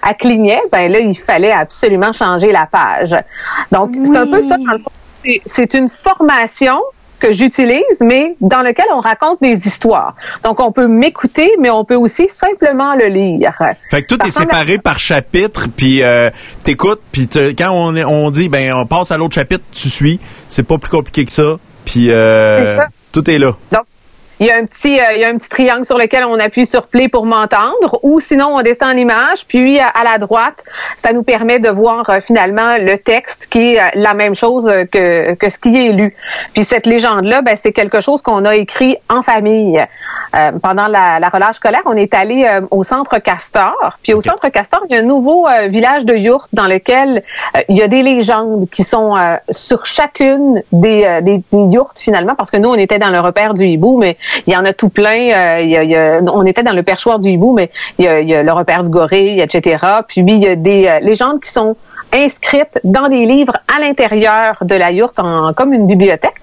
elle 0.06 0.16
clignait, 0.16 0.62
ben 0.72 0.90
là, 0.90 0.98
il 1.00 1.16
fallait 1.16 1.52
absolument 1.52 2.12
changer 2.12 2.52
la 2.52 2.66
page. 2.66 3.16
Donc, 3.72 3.94
c'est 4.04 4.16
un 4.16 4.26
peu 4.26 4.40
ça, 4.40 4.56
dans 4.56 4.72
le 4.72 4.78
fond. 4.78 4.90
C'est- 5.46 5.74
une 5.74 5.88
formation 5.88 6.80
que 7.18 7.32
j'utilise, 7.32 7.82
mais 8.00 8.36
dans 8.40 8.62
lequel 8.62 8.86
on 8.94 9.00
raconte 9.00 9.40
des 9.42 9.66
histoires. 9.66 10.14
Donc, 10.44 10.60
on 10.60 10.70
peut 10.70 10.86
m'écouter, 10.86 11.52
mais 11.58 11.68
on 11.68 11.84
peut 11.84 11.96
aussi 11.96 12.28
simplement 12.28 12.94
le 12.94 13.06
lire. 13.06 13.52
Fait 13.90 14.02
que 14.02 14.06
tout 14.14 14.24
est 14.24 14.30
séparé 14.30 14.78
par 14.78 14.98
chapitre, 15.00 15.66
puis 15.76 16.02
euh, 16.02 16.30
t'écoutes, 16.62 17.02
puis 17.10 17.28
quand 17.58 17.72
on, 17.72 17.96
on 17.96 18.30
dit 18.30 18.48
ben 18.48 18.72
on 18.72 18.86
passe 18.86 19.10
à 19.10 19.16
l'autre 19.16 19.34
chapitre, 19.34 19.64
tu 19.72 19.88
suis. 19.90 20.20
C'est 20.48 20.62
pas 20.62 20.78
plus 20.78 20.90
compliqué 20.90 21.24
que 21.24 21.32
ça. 21.32 21.56
Puis 21.84 22.06
euh, 22.10 22.78
tout 23.12 23.28
est 23.28 23.38
là. 23.38 23.52
Donc, 23.72 23.82
il 24.40 24.46
y 24.46 24.50
a 24.50 24.56
un 24.56 24.64
petit, 24.66 25.00
euh, 25.00 25.12
il 25.14 25.20
y 25.20 25.24
a 25.24 25.28
un 25.28 25.36
petit 25.36 25.48
triangle 25.48 25.84
sur 25.84 25.98
lequel 25.98 26.24
on 26.24 26.38
appuie 26.38 26.66
sur 26.66 26.86
play 26.86 27.08
pour 27.08 27.26
m'entendre, 27.26 27.98
ou 28.02 28.20
sinon 28.20 28.54
on 28.54 28.62
descend 28.62 28.94
l'image, 28.94 29.46
puis 29.46 29.78
euh, 29.78 29.84
à 29.94 30.04
la 30.04 30.18
droite, 30.18 30.64
ça 31.02 31.12
nous 31.12 31.22
permet 31.22 31.58
de 31.58 31.68
voir 31.68 32.08
euh, 32.10 32.20
finalement 32.20 32.76
le 32.80 32.96
texte 32.98 33.48
qui 33.50 33.74
est 33.74 33.80
euh, 33.80 33.84
la 33.94 34.14
même 34.14 34.34
chose 34.34 34.70
que, 34.92 35.34
que 35.34 35.48
ce 35.48 35.58
qui 35.58 35.76
est 35.86 35.92
lu. 35.92 36.14
Puis 36.52 36.64
cette 36.64 36.86
légende-là, 36.86 37.42
ben, 37.42 37.56
c'est 37.60 37.72
quelque 37.72 38.00
chose 38.00 38.22
qu'on 38.22 38.44
a 38.44 38.54
écrit 38.54 38.96
en 39.08 39.22
famille. 39.22 39.84
Euh, 40.36 40.52
pendant 40.62 40.88
la, 40.88 41.18
la 41.18 41.28
relâche 41.30 41.56
scolaire, 41.56 41.82
on 41.86 41.96
est 41.96 42.12
allé 42.12 42.46
au 42.70 42.82
centre 42.82 43.18
Castor. 43.18 43.98
Puis 44.02 44.12
au 44.12 44.20
centre 44.20 44.48
Castor, 44.50 44.80
il 44.88 44.94
y 44.94 44.98
a 44.98 45.00
un 45.00 45.04
nouveau 45.04 45.46
village 45.68 46.04
de 46.04 46.14
yourtes 46.14 46.50
dans 46.52 46.66
lequel 46.66 47.22
il 47.68 47.76
y 47.76 47.82
a 47.82 47.88
des 47.88 48.02
légendes 48.02 48.68
qui 48.70 48.82
sont 48.82 49.16
euh, 49.16 49.36
sur 49.50 49.86
chacune 49.86 50.62
des, 50.72 51.04
euh, 51.04 51.20
des, 51.20 51.42
des 51.52 51.74
yourtes 51.74 51.98
finalement, 51.98 52.34
parce 52.34 52.50
que 52.50 52.56
nous, 52.56 52.68
on 52.68 52.74
était 52.74 52.98
dans 52.98 53.10
le 53.10 53.20
repère 53.20 53.54
du 53.54 53.64
hibou, 53.64 53.98
mais 53.98 54.16
il 54.46 54.52
y 54.52 54.56
en 54.56 54.64
a 54.64 54.72
tout 54.72 54.88
plein. 54.88 55.30
euh, 55.30 55.58
il 55.60 55.68
y 55.70 55.76
a- 55.76 55.82
il 55.82 55.90
y 55.90 55.96
a- 55.96 56.20
on 56.32 56.44
était 56.44 56.62
dans 56.62 56.72
le 56.72 56.82
perchoir 56.82 57.18
du 57.18 57.30
hibou, 57.30 57.54
mais 57.54 57.70
il 57.98 58.04
y 58.04 58.08
a, 58.08 58.20
il 58.20 58.28
y 58.28 58.34
a 58.34 58.42
le 58.42 58.52
repère 58.52 58.82
du 58.84 58.90
gorille, 58.90 59.40
etc. 59.40 59.84
Puis 60.06 60.22
il 60.26 60.38
y 60.42 60.48
a 60.48 60.54
des 60.54 60.86
euh, 60.86 61.00
légendes 61.00 61.40
qui 61.40 61.50
sont 61.50 61.76
inscrites 62.12 62.78
dans 62.84 63.08
des 63.08 63.26
livres 63.26 63.58
à 63.74 63.80
l'intérieur 63.80 64.56
de 64.62 64.74
la 64.74 64.90
yourte, 64.92 65.18
en, 65.18 65.52
comme 65.52 65.72
une 65.72 65.86
bibliothèque. 65.86 66.34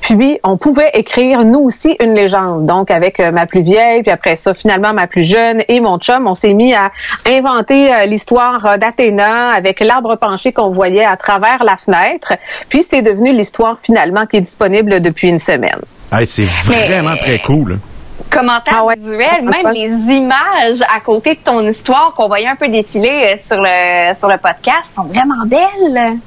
Puis 0.00 0.40
on 0.42 0.56
pouvait 0.58 0.90
écrire 0.94 1.44
nous 1.44 1.60
aussi 1.60 1.96
une 2.00 2.14
légende. 2.14 2.66
Donc 2.66 2.90
avec 2.90 3.20
euh, 3.20 3.30
ma 3.30 3.46
plus 3.46 3.62
vieille, 3.62 4.02
puis 4.02 4.10
après 4.10 4.34
ça 4.36 4.52
finalement 4.52 4.92
ma 4.92 5.06
plus 5.06 5.22
jeune 5.22 5.62
et 5.68 5.80
mon 5.80 5.98
chum, 5.98 6.26
on 6.26 6.34
s'est 6.34 6.54
mis 6.54 6.74
à 6.74 6.90
inventer 7.26 7.90
l'histoire 8.06 8.78
d'Athéna 8.78 9.50
avec 9.50 9.78
l'arbre 9.80 10.16
penché 10.16 10.52
qu'on 10.52 10.70
voyait 10.70 11.04
à 11.04 11.16
travers 11.16 11.62
la 11.62 11.76
fenêtre. 11.76 12.32
Puis 12.68 12.82
c'est 12.82 13.02
devenu 13.02 13.32
l'histoire 13.32 13.78
finalement 13.80 14.26
qui 14.26 14.38
est 14.38 14.40
disponible 14.40 15.00
depuis 15.00 15.28
une 15.28 15.38
semaine. 15.38 15.80
Hey, 16.12 16.26
c'est 16.26 16.44
vraiment 16.44 17.16
très 17.16 17.38
cool. 17.38 17.78
Commentaires 18.28 18.86
visuels, 18.96 19.44
même 19.44 19.72
les 19.72 19.88
images 20.14 20.82
à 20.82 21.00
côté 21.00 21.34
de 21.36 21.40
ton 21.42 21.60
histoire 21.66 22.12
qu'on 22.14 22.28
voyait 22.28 22.48
un 22.48 22.56
peu 22.56 22.68
défiler 22.68 23.34
euh, 23.34 23.38
sur 23.42 23.56
le 23.58 24.14
sur 24.14 24.28
le 24.28 24.36
podcast 24.36 24.94
sont 24.94 25.04
vraiment 25.04 25.46
belles. 25.46 26.18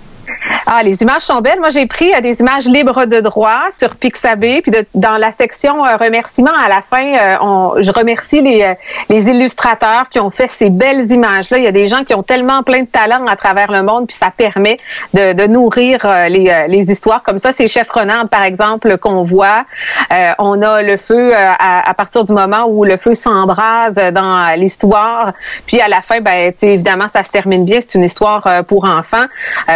Ah, 0.67 0.81
les 0.83 1.01
images 1.01 1.23
sont 1.23 1.41
belles. 1.41 1.59
Moi, 1.59 1.69
j'ai 1.69 1.85
pris 1.85 2.13
euh, 2.13 2.21
des 2.21 2.39
images 2.39 2.65
libres 2.65 3.05
de 3.05 3.19
droit 3.19 3.65
sur 3.71 3.95
Pixabay. 3.95 4.61
Puis 4.61 4.71
dans 4.93 5.17
la 5.17 5.31
section 5.31 5.85
euh, 5.85 5.97
remerciements, 5.97 6.55
à 6.57 6.69
la 6.69 6.81
fin, 6.81 7.03
euh, 7.03 7.81
je 7.81 7.91
remercie 7.91 8.41
les, 8.41 8.61
euh, 8.63 8.73
les 9.09 9.29
illustrateurs 9.29 10.09
qui 10.09 10.19
ont 10.19 10.29
fait 10.29 10.47
ces 10.47 10.69
belles 10.69 11.11
images-là. 11.11 11.57
Il 11.57 11.63
y 11.63 11.67
a 11.67 11.71
des 11.71 11.87
gens 11.87 12.03
qui 12.03 12.13
ont 12.13 12.23
tellement 12.23 12.63
plein 12.63 12.81
de 12.83 12.87
talent 12.87 13.25
à 13.27 13.35
travers 13.35 13.71
le 13.71 13.83
monde, 13.83 14.07
puis 14.07 14.15
ça 14.15 14.31
permet 14.35 14.77
de, 15.13 15.45
nourrir 15.47 16.05
les, 16.29 16.91
histoires. 16.91 17.23
Comme 17.23 17.37
ça, 17.37 17.51
c'est 17.51 17.67
Chef 17.67 17.89
Renard, 17.89 18.27
par 18.29 18.43
exemple, 18.43 18.97
qu'on 18.97 19.23
voit. 19.23 19.65
On 20.39 20.61
a 20.61 20.81
le 20.81 20.97
feu 20.97 21.33
à, 21.35 21.89
à 21.89 21.93
partir 21.93 22.23
du 22.23 22.31
moment 22.31 22.65
où 22.67 22.83
le 22.83 22.97
feu 22.97 23.13
s'embrase 23.13 23.95
dans 23.95 24.55
l'histoire. 24.57 25.33
Puis 25.67 25.79
à 25.79 25.87
la 25.87 26.01
fin, 26.01 26.21
ben, 26.21 26.51
évidemment, 26.61 27.05
ça 27.13 27.23
se 27.23 27.31
termine 27.31 27.65
bien. 27.65 27.79
C'est 27.81 27.95
une 27.95 28.03
histoire 28.03 28.63
pour 28.67 28.85
enfants. 28.85 29.25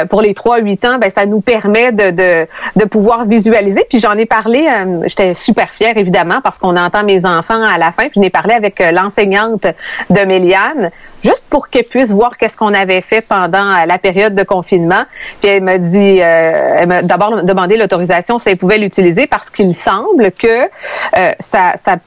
Pour 0.10 0.22
les 0.22 0.34
3-8 0.40 0.88
ans, 0.88 0.98
ben, 1.00 1.10
ça 1.10 1.26
nous 1.26 1.42
permet 1.42 1.92
de, 1.92 2.12
de, 2.12 2.86
pouvoir 2.86 3.26
visualiser. 3.26 3.86
Puis 3.90 4.00
j'en 4.00 4.14
ai 4.14 4.26
parlé, 4.26 4.68
euh, 4.68 5.04
j'étais 5.08 5.34
super 5.34 5.70
fière, 5.70 5.98
évidemment, 5.98 6.40
parce 6.42 6.58
qu'on 6.58 6.76
entend 6.78 7.04
mes 7.04 7.26
enfants 7.26 7.62
à 7.62 7.78
la 7.78 7.92
fin. 7.92 8.04
Puis 8.10 8.14
j'en 8.16 8.22
ai 8.24 8.30
parlé 8.30 8.54
avec 8.54 8.80
euh, 8.82 8.92
l'enseignante 8.92 9.68
de 10.10 10.20
Méliane, 10.22 10.92
juste 11.24 11.44
pour 11.50 11.70
qu'elle 11.70 11.84
puisse 11.84 12.12
voir 12.12 12.38
qu'est-ce 12.38 12.58
qu'on 12.58 12.74
avait 12.74 13.02
fait 13.02 13.26
pendant 13.28 13.74
euh, 13.74 13.86
la 13.86 13.98
période 13.98 14.34
de 14.34 14.44
confinement. 14.44 15.04
Puis 15.42 15.50
elle 15.50 15.64
m'a 15.64 15.78
dit, 15.78 16.18
elle 16.20 16.88
m'a 16.88 17.02
d'abord 17.02 17.44
demandé 17.44 17.78
l'autorisation 17.78 18.40
si 18.40 18.50
elle 18.50 18.58
pouvait 18.58 18.78
l'utiliser 18.78 19.28
parce 19.28 19.50
qu'il 19.50 19.76
semble 19.76 20.32
que 20.32 20.70
ça 21.40 21.98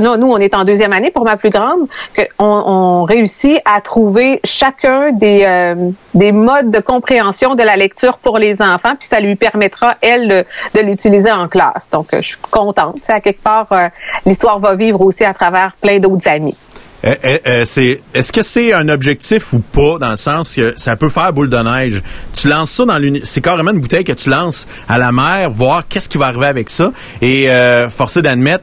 non, 0.00 0.16
nous, 0.16 0.28
on 0.28 0.38
est 0.38 0.54
en 0.54 0.64
deuxième 0.64 0.92
année 0.92 1.10
pour 1.10 1.24
ma 1.24 1.36
plus 1.36 1.50
grande, 1.50 1.88
qu'on 2.16 2.32
on 2.38 3.02
réussit 3.04 3.58
à 3.64 3.80
trouver 3.80 4.40
chacun 4.44 5.12
des, 5.12 5.44
euh, 5.44 5.90
des 6.14 6.32
modes 6.32 6.70
de 6.70 6.80
compréhension 6.80 7.54
de 7.54 7.62
la 7.62 7.76
lecture 7.76 8.18
pour 8.18 8.38
les 8.38 8.60
enfants, 8.60 8.94
puis 8.98 9.08
ça 9.08 9.20
lui 9.20 9.36
permettra, 9.36 9.94
elle, 10.00 10.28
de, 10.28 10.44
de 10.74 10.80
l'utiliser 10.80 11.30
en 11.30 11.48
classe. 11.48 11.88
Donc, 11.90 12.14
euh, 12.14 12.18
je 12.22 12.28
suis 12.28 12.36
contente. 12.50 12.96
Tu 12.96 13.04
sais, 13.04 13.12
à 13.12 13.20
quelque 13.20 13.42
part, 13.42 13.66
euh, 13.72 13.88
l'histoire 14.26 14.58
va 14.58 14.74
vivre 14.74 15.00
aussi 15.00 15.24
à 15.24 15.34
travers 15.34 15.72
plein 15.80 15.98
d'autres 15.98 16.28
amis. 16.28 16.58
Euh, 17.04 17.16
euh, 17.24 17.38
euh, 17.48 17.62
c'est, 17.64 18.00
est-ce 18.14 18.32
que 18.32 18.42
c'est 18.42 18.72
un 18.72 18.88
objectif 18.88 19.52
ou 19.52 19.58
pas, 19.58 19.98
dans 19.98 20.12
le 20.12 20.16
sens 20.16 20.54
que 20.54 20.74
ça 20.76 20.94
peut 20.94 21.08
faire 21.08 21.32
boule 21.32 21.50
de 21.50 21.56
neige? 21.56 22.00
Tu 22.32 22.48
lances 22.48 22.70
ça 22.70 22.84
dans 22.84 22.96
l'uni... 22.96 23.20
C'est 23.24 23.40
carrément 23.40 23.72
une 23.72 23.80
bouteille 23.80 24.04
que 24.04 24.12
tu 24.12 24.30
lances 24.30 24.68
à 24.88 24.98
la 24.98 25.10
mer, 25.10 25.50
voir 25.50 25.82
qu'est-ce 25.88 26.08
qui 26.08 26.16
va 26.16 26.26
arriver 26.26 26.46
avec 26.46 26.70
ça. 26.70 26.92
Et 27.20 27.46
euh, 27.48 27.88
d'admettre 28.16 28.62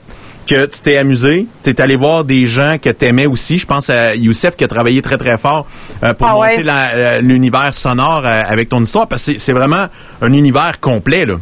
que 0.50 0.66
tu 0.66 0.82
t'es 0.82 0.98
amusé, 0.98 1.46
tu 1.64 1.70
es 1.70 1.80
allé 1.80 1.96
voir 1.96 2.24
des 2.24 2.48
gens 2.48 2.78
que 2.82 2.90
tu 2.90 3.06
aimais 3.06 3.28
aussi. 3.28 3.60
Je 3.60 3.68
pense 3.68 3.90
à 3.92 4.16
Youssef 4.16 4.56
qui 4.56 4.64
a 4.64 4.68
travaillé 4.68 5.00
très, 5.04 5.18
très 5.18 5.38
fort 5.38 5.68
euh, 6.04 6.16
pour 6.16 6.28
Ah 6.28 6.34
monter 6.34 6.64
euh, 6.68 7.22
l'univers 7.22 7.74
sonore 7.76 8.24
euh, 8.26 8.44
avec 8.48 8.70
ton 8.70 8.82
histoire, 8.82 9.08
parce 9.08 9.24
que 9.26 9.34
c'est, 9.34 9.38
c'est 9.38 9.54
vraiment 9.54 9.86
un 10.22 10.34
univers 10.34 10.80
complet, 10.80 11.28
là. 11.28 11.36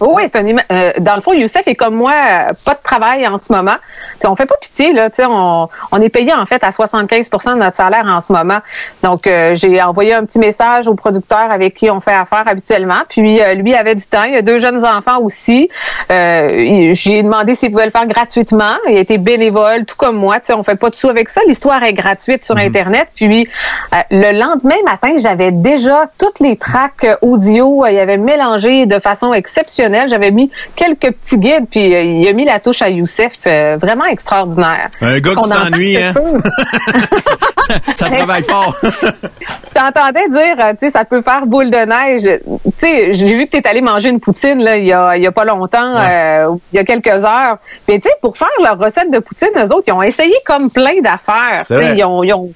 Oui, 0.00 0.22
c'est 0.32 0.38
un 0.38 0.46
euh, 0.46 0.92
dans 0.98 1.14
le 1.16 1.20
fond, 1.20 1.32
Youssef 1.32 1.62
est 1.66 1.74
comme 1.74 1.94
moi, 1.94 2.12
euh, 2.12 2.52
pas 2.64 2.74
de 2.74 2.82
travail 2.82 3.26
en 3.26 3.36
ce 3.36 3.52
moment. 3.52 3.76
Puis 4.18 4.28
on 4.28 4.34
fait 4.34 4.46
pas 4.46 4.56
pitié 4.60 4.92
là, 4.92 5.08
on, 5.28 5.68
on 5.92 6.00
est 6.00 6.08
payé 6.08 6.32
en 6.32 6.46
fait 6.46 6.62
à 6.64 6.70
75% 6.70 7.54
de 7.54 7.58
notre 7.58 7.76
salaire 7.76 8.06
en 8.06 8.20
ce 8.20 8.32
moment. 8.32 8.58
Donc 9.02 9.26
euh, 9.26 9.54
j'ai 9.56 9.80
envoyé 9.82 10.14
un 10.14 10.24
petit 10.24 10.38
message 10.38 10.88
au 10.88 10.94
producteur 10.94 11.50
avec 11.50 11.74
qui 11.74 11.90
on 11.90 12.00
fait 12.00 12.14
affaire 12.14 12.44
habituellement. 12.46 13.02
Puis 13.08 13.40
euh, 13.40 13.54
lui 13.54 13.74
avait 13.74 13.94
du 13.94 14.04
temps, 14.06 14.24
il 14.24 14.36
a 14.36 14.42
deux 14.42 14.58
jeunes 14.58 14.84
enfants 14.84 15.20
aussi. 15.20 15.68
Euh, 16.10 16.92
j'ai 16.94 17.22
demandé 17.22 17.54
s'il 17.54 17.70
pouvait 17.70 17.86
le 17.86 17.90
faire 17.90 18.06
gratuitement. 18.06 18.76
Il 18.88 18.96
a 18.96 19.00
été 19.00 19.18
bénévole, 19.18 19.84
tout 19.84 19.96
comme 19.96 20.16
moi. 20.16 20.40
Tu 20.40 20.46
sais, 20.46 20.54
on 20.54 20.62
fait 20.62 20.76
pas 20.76 20.90
de 20.90 20.94
sous 20.94 21.08
avec 21.08 21.28
ça. 21.28 21.42
L'histoire 21.46 21.82
est 21.82 21.94
gratuite 21.94 22.44
sur 22.44 22.56
internet. 22.56 23.08
Puis 23.14 23.48
euh, 23.94 23.96
le 24.10 24.38
lendemain 24.38 24.80
matin, 24.84 25.14
j'avais 25.18 25.52
déjà 25.52 26.06
toutes 26.18 26.40
les 26.40 26.56
tracks 26.56 27.06
audio. 27.20 27.84
Il 27.86 27.94
y 27.94 27.98
avait 27.98 28.16
mélangé 28.16 28.86
de 28.86 28.98
façon 28.98 29.34
exceptionnelle 29.34 29.89
J'avais 30.08 30.30
mis 30.30 30.50
quelques 30.76 31.12
petits 31.14 31.38
guides, 31.38 31.66
puis 31.70 31.94
euh, 31.94 32.00
il 32.02 32.28
a 32.28 32.32
mis 32.32 32.44
la 32.44 32.60
touche 32.60 32.82
à 32.82 32.88
Youssef, 32.88 33.32
euh, 33.46 33.76
vraiment 33.80 34.06
extraordinaire. 34.06 34.88
Un 35.00 35.18
gars 35.20 35.30
qui 35.34 35.48
s'ennuie, 35.64 35.96
hein? 35.98 36.14
Ça 37.94 38.08
travaille 38.08 38.42
fort. 38.42 38.74
T'entendais 39.74 40.28
dire, 40.28 40.56
euh, 40.58 40.72
tu 40.72 40.78
sais, 40.86 40.90
ça 40.90 41.04
peut 41.04 41.22
faire 41.22 41.46
boule 41.46 41.70
de 41.70 41.76
neige. 41.76 42.40
Tu 42.64 42.70
sais, 42.78 43.14
j'ai 43.14 43.36
vu 43.36 43.44
que 43.46 43.50
t'es 43.50 43.66
allé 43.68 43.80
manger 43.80 44.08
une 44.08 44.18
poutine 44.20 44.62
là, 44.62 44.76
il 44.76 44.86
y 44.86 44.92
a, 44.92 45.16
il 45.16 45.22
y 45.22 45.26
a 45.26 45.32
pas 45.32 45.44
longtemps, 45.44 45.94
euh, 45.96 46.48
il 46.72 46.76
y 46.76 46.78
a 46.80 46.84
quelques 46.84 47.06
heures. 47.24 47.58
Mais 47.88 47.98
tu 48.00 48.08
sais, 48.08 48.14
pour 48.20 48.36
faire 48.36 48.48
leur 48.62 48.76
recette 48.78 49.10
de 49.12 49.18
poutine, 49.20 49.50
eux 49.56 49.72
autres, 49.72 49.84
ils 49.86 49.92
ont 49.92 50.02
essayé 50.02 50.34
comme 50.44 50.70
plein 50.70 51.00
d'affaires. 51.02 51.64
Tu. 51.66 51.74
Ils 51.96 52.04
ont, 52.04 52.22
ils 52.24 52.32
ont 52.34 52.50
la- 52.50 52.52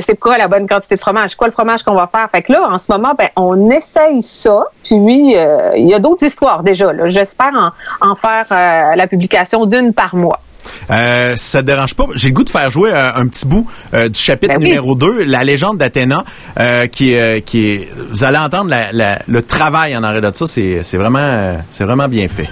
c'est 0.00 0.18
quoi 0.18 0.38
la 0.38 0.48
bonne 0.48 0.68
quantité 0.68 0.94
de 0.94 1.00
fromage? 1.00 1.34
Quoi 1.36 1.48
le 1.48 1.52
fromage 1.52 1.82
qu'on 1.82 1.94
va 1.94 2.06
faire? 2.06 2.28
Fait 2.30 2.42
que 2.42 2.52
là, 2.52 2.68
en 2.70 2.78
ce 2.78 2.90
moment, 2.90 3.14
ben, 3.16 3.28
on 3.36 3.70
essaye 3.70 4.22
ça. 4.22 4.64
Puis, 4.82 5.36
euh, 5.36 5.70
il 5.76 5.88
y 5.88 5.94
a 5.94 5.98
d'autres 5.98 6.24
histoires 6.24 6.62
déjà. 6.62 6.92
J'espère 7.08 7.52
en, 8.00 8.10
en 8.10 8.14
faire 8.14 8.46
euh, 8.50 8.96
la 8.96 9.06
publication 9.06 9.66
d'une 9.66 9.92
par 9.92 10.14
mois. 10.14 10.40
Euh, 10.90 11.34
si 11.36 11.50
ça 11.50 11.60
te 11.62 11.66
dérange 11.66 11.94
pas, 11.94 12.04
j'ai 12.14 12.28
le 12.28 12.34
goût 12.34 12.44
de 12.44 12.50
faire 12.50 12.70
jouer 12.70 12.90
euh, 12.92 13.10
un 13.14 13.26
petit 13.26 13.46
bout 13.46 13.66
euh, 13.94 14.08
du 14.08 14.18
chapitre 14.18 14.54
Ben 14.54 14.58
oui. 14.60 14.64
numéro 14.68 14.94
2, 14.94 15.24
la 15.24 15.44
légende 15.44 15.78
d'Athéna, 15.78 16.24
euh, 16.60 16.86
qui, 16.86 17.14
euh, 17.16 17.40
qui 17.40 17.66
est, 17.66 17.88
vous 18.12 18.24
allez 18.24 18.38
entendre 18.38 18.70
la- 18.70 18.92
la- 18.92 19.18
le 19.26 19.42
travail 19.42 19.96
en 19.96 20.02
arrêt 20.02 20.20
de 20.20 20.30
ça, 20.34 20.46
c'est 20.46 20.80
c'est 20.82 20.96
vraiment, 20.96 21.56
c'est 21.70 21.84
vraiment 21.84 22.08
bien 22.08 22.28
fait. 22.28 22.48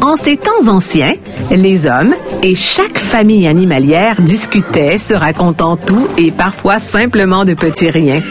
En 0.00 0.16
ces 0.16 0.36
temps 0.36 0.68
anciens, 0.68 1.14
les 1.50 1.86
hommes 1.88 2.14
et 2.42 2.54
chaque 2.54 2.98
famille 2.98 3.46
animalière 3.48 4.16
discutaient, 4.20 4.98
se 4.98 5.14
racontant 5.14 5.76
tout 5.76 6.06
et 6.16 6.30
parfois 6.30 6.78
simplement 6.78 7.44
de 7.44 7.54
petits 7.54 7.90
riens. 7.90 8.22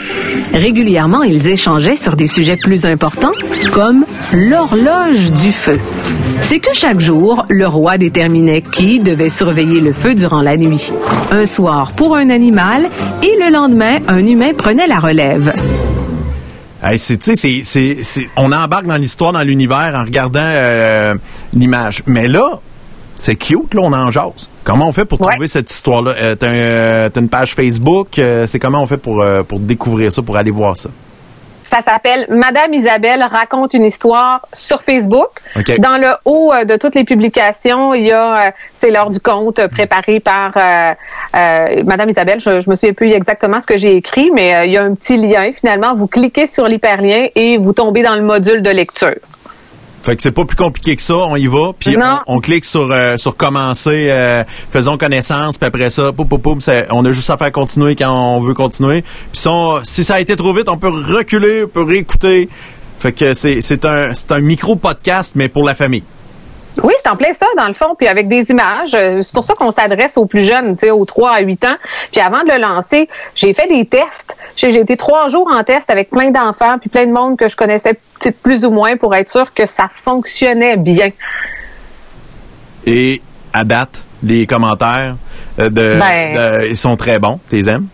Régulièrement, 0.54 1.22
ils 1.22 1.48
échangeaient 1.48 1.96
sur 1.96 2.16
des 2.16 2.26
sujets 2.26 2.56
plus 2.56 2.86
importants, 2.86 3.32
comme 3.72 4.06
l'horloge 4.32 5.30
du 5.32 5.52
feu. 5.52 5.78
C'est 6.42 6.60
que 6.60 6.70
chaque 6.74 7.00
jour, 7.00 7.44
le 7.48 7.66
roi 7.66 7.98
déterminait 7.98 8.62
qui 8.62 9.00
devait 9.00 9.28
surveiller 9.28 9.80
le 9.80 9.92
feu 9.92 10.14
durant 10.14 10.40
la 10.40 10.56
nuit. 10.56 10.92
Un 11.30 11.44
soir 11.44 11.92
pour 11.92 12.16
un 12.16 12.30
animal 12.30 12.88
et 13.22 13.36
le 13.38 13.52
lendemain, 13.52 13.98
un 14.08 14.24
humain 14.26 14.52
prenait 14.56 14.86
la 14.86 14.98
relève. 14.98 15.52
Hey, 16.82 16.98
c'est, 16.98 17.18
tu 17.18 17.34
sais, 17.34 17.36
c'est, 17.36 17.62
c'est, 17.64 18.02
c'est- 18.02 18.28
on 18.36 18.52
embarque 18.52 18.86
dans 18.86 18.96
l'histoire, 18.96 19.32
dans 19.32 19.42
l'univers 19.42 19.92
en 19.94 20.04
regardant 20.04 20.40
euh, 20.42 21.14
l'image. 21.52 22.02
Mais 22.06 22.28
là, 22.28 22.60
c'est 23.16 23.36
cute, 23.36 23.74
là, 23.74 23.82
on 23.82 23.92
en 23.92 24.10
jase. 24.10 24.48
Comment 24.64 24.88
on 24.88 24.92
fait 24.92 25.04
pour 25.04 25.18
trouver 25.32 25.48
cette 25.48 25.70
histoire-là? 25.70 26.14
Euh, 26.18 26.34
t'as, 26.36 26.48
un- 26.48 26.54
euh, 26.54 27.08
t'as 27.12 27.20
une 27.20 27.28
page 27.28 27.54
Facebook, 27.54 28.18
euh, 28.18 28.46
c'est 28.46 28.58
comment 28.58 28.82
on 28.82 28.86
fait 28.86 28.96
pour, 28.96 29.20
euh, 29.20 29.42
pour 29.42 29.58
découvrir 29.58 30.12
ça, 30.12 30.22
pour 30.22 30.36
aller 30.36 30.52
voir 30.52 30.78
ça? 30.78 30.88
Ça 31.70 31.82
s'appelle 31.82 32.26
Madame 32.30 32.72
Isabelle 32.72 33.22
raconte 33.22 33.74
une 33.74 33.84
histoire 33.84 34.40
sur 34.54 34.82
Facebook. 34.82 35.28
OK. 35.54 35.78
Dans 35.80 35.98
le 35.98 36.14
haut 36.24 36.50
euh, 36.52 36.64
de 36.64 36.76
toutes 36.76 36.94
les 36.94 37.04
publications, 37.04 37.92
il 37.92 38.06
y 38.06 38.12
a 38.12 38.46
euh, 38.46 38.50
c'est 38.78 38.90
l'heure 38.90 39.10
du 39.10 39.20
compte 39.20 39.58
euh, 39.58 39.68
préparé 39.68 40.20
par 40.20 40.52
euh, 40.56 40.94
euh, 41.36 41.82
Madame 41.84 42.08
Isabelle. 42.08 42.40
Je, 42.40 42.60
je 42.60 42.70
me 42.70 42.74
souviens 42.74 42.94
plus 42.94 43.12
exactement 43.12 43.60
ce 43.60 43.66
que 43.66 43.76
j'ai 43.76 43.96
écrit, 43.96 44.30
mais 44.32 44.66
il 44.66 44.72
y 44.72 44.78
a 44.78 44.82
un 44.82 44.94
petit 44.94 45.18
lien. 45.18 45.50
Finalement, 45.52 45.94
vous 45.94 46.06
cliquez 46.06 46.46
sur 46.46 46.66
l'hyperlien 46.66 47.26
et 47.34 47.58
vous 47.58 47.74
tombez 47.74 48.02
dans 48.02 48.14
le 48.14 48.22
module 48.22 48.62
de 48.62 48.70
lecture. 48.70 49.16
Fait 50.02 50.16
que 50.16 50.22
c'est 50.22 50.32
pas 50.32 50.44
plus 50.44 50.56
compliqué 50.56 50.96
que 50.96 51.02
ça, 51.02 51.16
on 51.16 51.36
y 51.36 51.46
va, 51.48 51.72
puis 51.78 51.90
on, 52.26 52.36
on 52.36 52.40
clique 52.40 52.64
sur 52.64 52.90
euh, 52.90 53.18
sur 53.18 53.36
commencer, 53.36 54.08
euh, 54.10 54.44
faisons 54.72 54.96
connaissance, 54.96 55.58
puis 55.58 55.66
après 55.66 55.90
ça, 55.90 56.12
c'est- 56.60 56.86
on 56.90 57.04
a 57.04 57.12
juste 57.12 57.28
à 57.30 57.36
faire 57.36 57.52
continuer 57.52 57.94
quand 57.96 58.10
on 58.10 58.40
veut 58.40 58.54
continuer. 58.54 59.02
Puis 59.02 59.40
si, 59.40 59.48
on- 59.48 59.80
si 59.84 60.04
ça 60.04 60.14
a 60.14 60.20
été 60.20 60.36
trop 60.36 60.54
vite, 60.54 60.68
on 60.68 60.76
peut 60.78 60.88
reculer, 60.88 61.64
on 61.64 61.68
peut 61.68 61.82
réécouter. 61.82 62.48
Fait 63.00 63.12
que 63.12 63.34
c'est 63.34 63.60
c'est 63.60 63.84
un 63.84 64.14
c'est 64.14 64.32
un 64.32 64.40
micro 64.40 64.76
podcast 64.76 65.32
mais 65.36 65.48
pour 65.48 65.64
la 65.64 65.74
famille. 65.74 66.02
Oui, 66.82 66.92
c'est 67.02 67.10
en 67.10 67.16
plein 67.16 67.32
ça, 67.32 67.46
dans 67.56 67.66
le 67.66 67.74
fond, 67.74 67.94
puis 67.96 68.06
avec 68.06 68.28
des 68.28 68.50
images. 68.50 68.94
Euh, 68.94 69.22
C'est 69.22 69.32
pour 69.34 69.42
ça 69.42 69.54
qu'on 69.54 69.70
s'adresse 69.72 70.16
aux 70.16 70.26
plus 70.26 70.42
jeunes, 70.44 70.74
tu 70.76 70.86
sais, 70.86 70.90
aux 70.92 71.04
3 71.04 71.32
à 71.32 71.40
8 71.40 71.64
ans. 71.64 71.76
Puis 72.12 72.20
avant 72.20 72.44
de 72.44 72.50
le 72.52 72.58
lancer, 72.60 73.08
j'ai 73.34 73.52
fait 73.52 73.66
des 73.66 73.84
tests. 73.84 74.36
J'ai 74.56 74.78
été 74.78 74.96
trois 74.96 75.28
jours 75.28 75.48
en 75.52 75.62
test 75.64 75.90
avec 75.90 76.10
plein 76.10 76.30
d'enfants, 76.30 76.78
puis 76.78 76.88
plein 76.88 77.06
de 77.06 77.12
monde 77.12 77.36
que 77.36 77.48
je 77.48 77.56
connaissais 77.56 77.98
plus 78.42 78.64
ou 78.64 78.70
moins 78.70 78.96
pour 78.96 79.14
être 79.16 79.28
sûr 79.28 79.52
que 79.54 79.66
ça 79.66 79.88
fonctionnait 79.88 80.76
bien. 80.76 81.10
Et 82.86 83.20
à 83.52 83.64
date, 83.64 84.02
les 84.22 84.46
commentaires 84.46 85.16
euh, 85.58 85.70
de, 85.70 85.98
Ben. 85.98 86.32
de- 86.62 86.66
ils 86.68 86.76
sont 86.76 86.96
très 86.96 87.18
bons, 87.18 87.40
tu 87.50 87.56
les 87.56 87.68
aimes? 87.68 87.86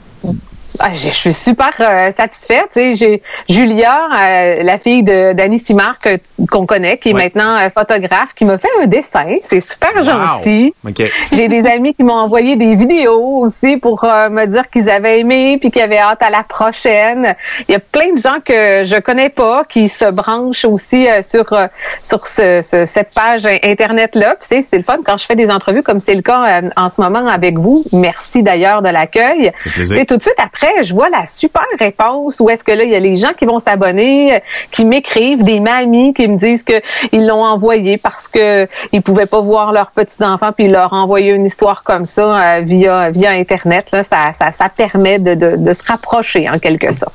Ah, 0.80 0.92
je 0.92 1.08
je 1.08 1.12
suis 1.14 1.32
super 1.32 1.70
euh, 1.80 2.10
satisfaite. 2.10 2.68
J'ai 2.74 3.22
Julia, 3.48 4.08
euh, 4.18 4.62
la 4.62 4.78
fille 4.78 5.02
de 5.04 5.32
d'Annie 5.32 5.58
Simard 5.60 6.00
que- 6.00 6.18
qu'on 6.50 6.66
connaît, 6.66 6.98
qui 6.98 7.10
est 7.10 7.12
maintenant 7.22 7.56
euh, 7.58 7.68
photographe, 7.72 8.34
qui 8.34 8.44
m'a 8.44 8.58
fait 8.58 8.68
un 8.82 8.86
dessin. 8.86 9.36
C'est 9.44 9.60
super 9.60 10.02
gentil. 10.02 10.74
OK. 10.86 11.02
J'ai 11.32 11.48
des 11.48 11.64
amis 11.66 11.94
qui 11.94 12.02
m'ont 12.02 12.14
envoyé 12.18 12.56
des 12.56 12.74
vidéos 12.74 13.38
aussi 13.44 13.76
pour 13.76 14.02
euh, 14.04 14.28
me 14.30 14.46
dire 14.46 14.68
qu'ils 14.68 14.90
avaient 14.90 15.20
aimé 15.20 15.58
puis 15.60 15.70
qu'ils 15.70 15.82
avaient 15.82 15.98
hâte 15.98 16.22
à 16.22 16.30
la 16.30 16.42
prochaine. 16.42 17.34
Il 17.68 17.72
y 17.72 17.76
a 17.76 17.80
plein 17.80 18.12
de 18.12 18.18
gens 18.18 18.40
que 18.44 18.84
je 18.84 18.98
connais 19.00 19.28
pas 19.28 19.64
qui 19.64 19.88
se 19.88 20.10
branchent 20.12 20.64
aussi 20.64 21.08
euh, 21.08 21.22
sur 21.22 21.52
euh, 21.52 21.68
sur 22.02 22.26
ce, 22.26 22.62
ce- 22.62 22.84
cette 22.84 23.14
page 23.14 23.46
internet 23.62 24.16
là. 24.16 24.34
C'est 24.40 24.62
c'est 24.62 24.78
le 24.78 24.82
fun 24.84 24.98
quand 25.04 25.16
je 25.18 25.24
fais 25.26 25.36
des 25.36 25.50
entrevues 25.50 25.82
comme 25.82 26.00
c'est 26.00 26.14
le 26.14 26.22
cas 26.22 26.60
euh, 26.62 26.70
en 26.76 26.90
ce 26.90 27.00
moment 27.00 27.26
avec 27.28 27.58
vous. 27.58 27.82
Merci 27.92 28.42
d'ailleurs 28.42 28.82
de 28.82 28.88
l'accueil. 28.88 29.52
Et 30.00 30.04
tout 30.06 30.16
de 30.16 30.22
suite 30.22 30.34
après, 30.38 30.63
je 30.82 30.92
vois 30.92 31.08
la 31.08 31.26
super 31.26 31.64
réponse 31.78 32.40
où 32.40 32.48
est-ce 32.50 32.64
que 32.64 32.72
là 32.72 32.84
il 32.84 32.90
y 32.90 32.94
a 32.94 33.00
les 33.00 33.16
gens 33.16 33.32
qui 33.32 33.44
vont 33.44 33.60
s'abonner, 33.60 34.34
euh, 34.34 34.38
qui 34.70 34.84
m'écrivent, 34.84 35.42
des 35.42 35.60
mamies 35.60 36.14
qui 36.14 36.28
me 36.28 36.38
disent 36.38 36.62
que 36.62 36.80
ils 37.12 37.26
l'ont 37.26 37.44
envoyé 37.44 37.98
parce 37.98 38.28
que 38.28 38.68
ils 38.92 39.02
pouvaient 39.02 39.26
pas 39.26 39.40
voir 39.40 39.72
leurs 39.72 39.90
petits 39.90 40.22
enfants 40.22 40.52
puis 40.52 40.66
ils 40.66 40.72
leur 40.72 40.92
envoyer 40.92 41.32
une 41.32 41.46
histoire 41.46 41.82
comme 41.82 42.04
ça 42.04 42.58
euh, 42.58 42.60
via 42.62 43.30
internet 43.30 43.94
ça, 44.02 44.68
permet 44.76 45.18
de, 45.18 45.72
se 45.72 45.82
rapprocher 45.86 46.48
en 46.48 46.58
quelque 46.58 46.92
sorte. 46.92 47.12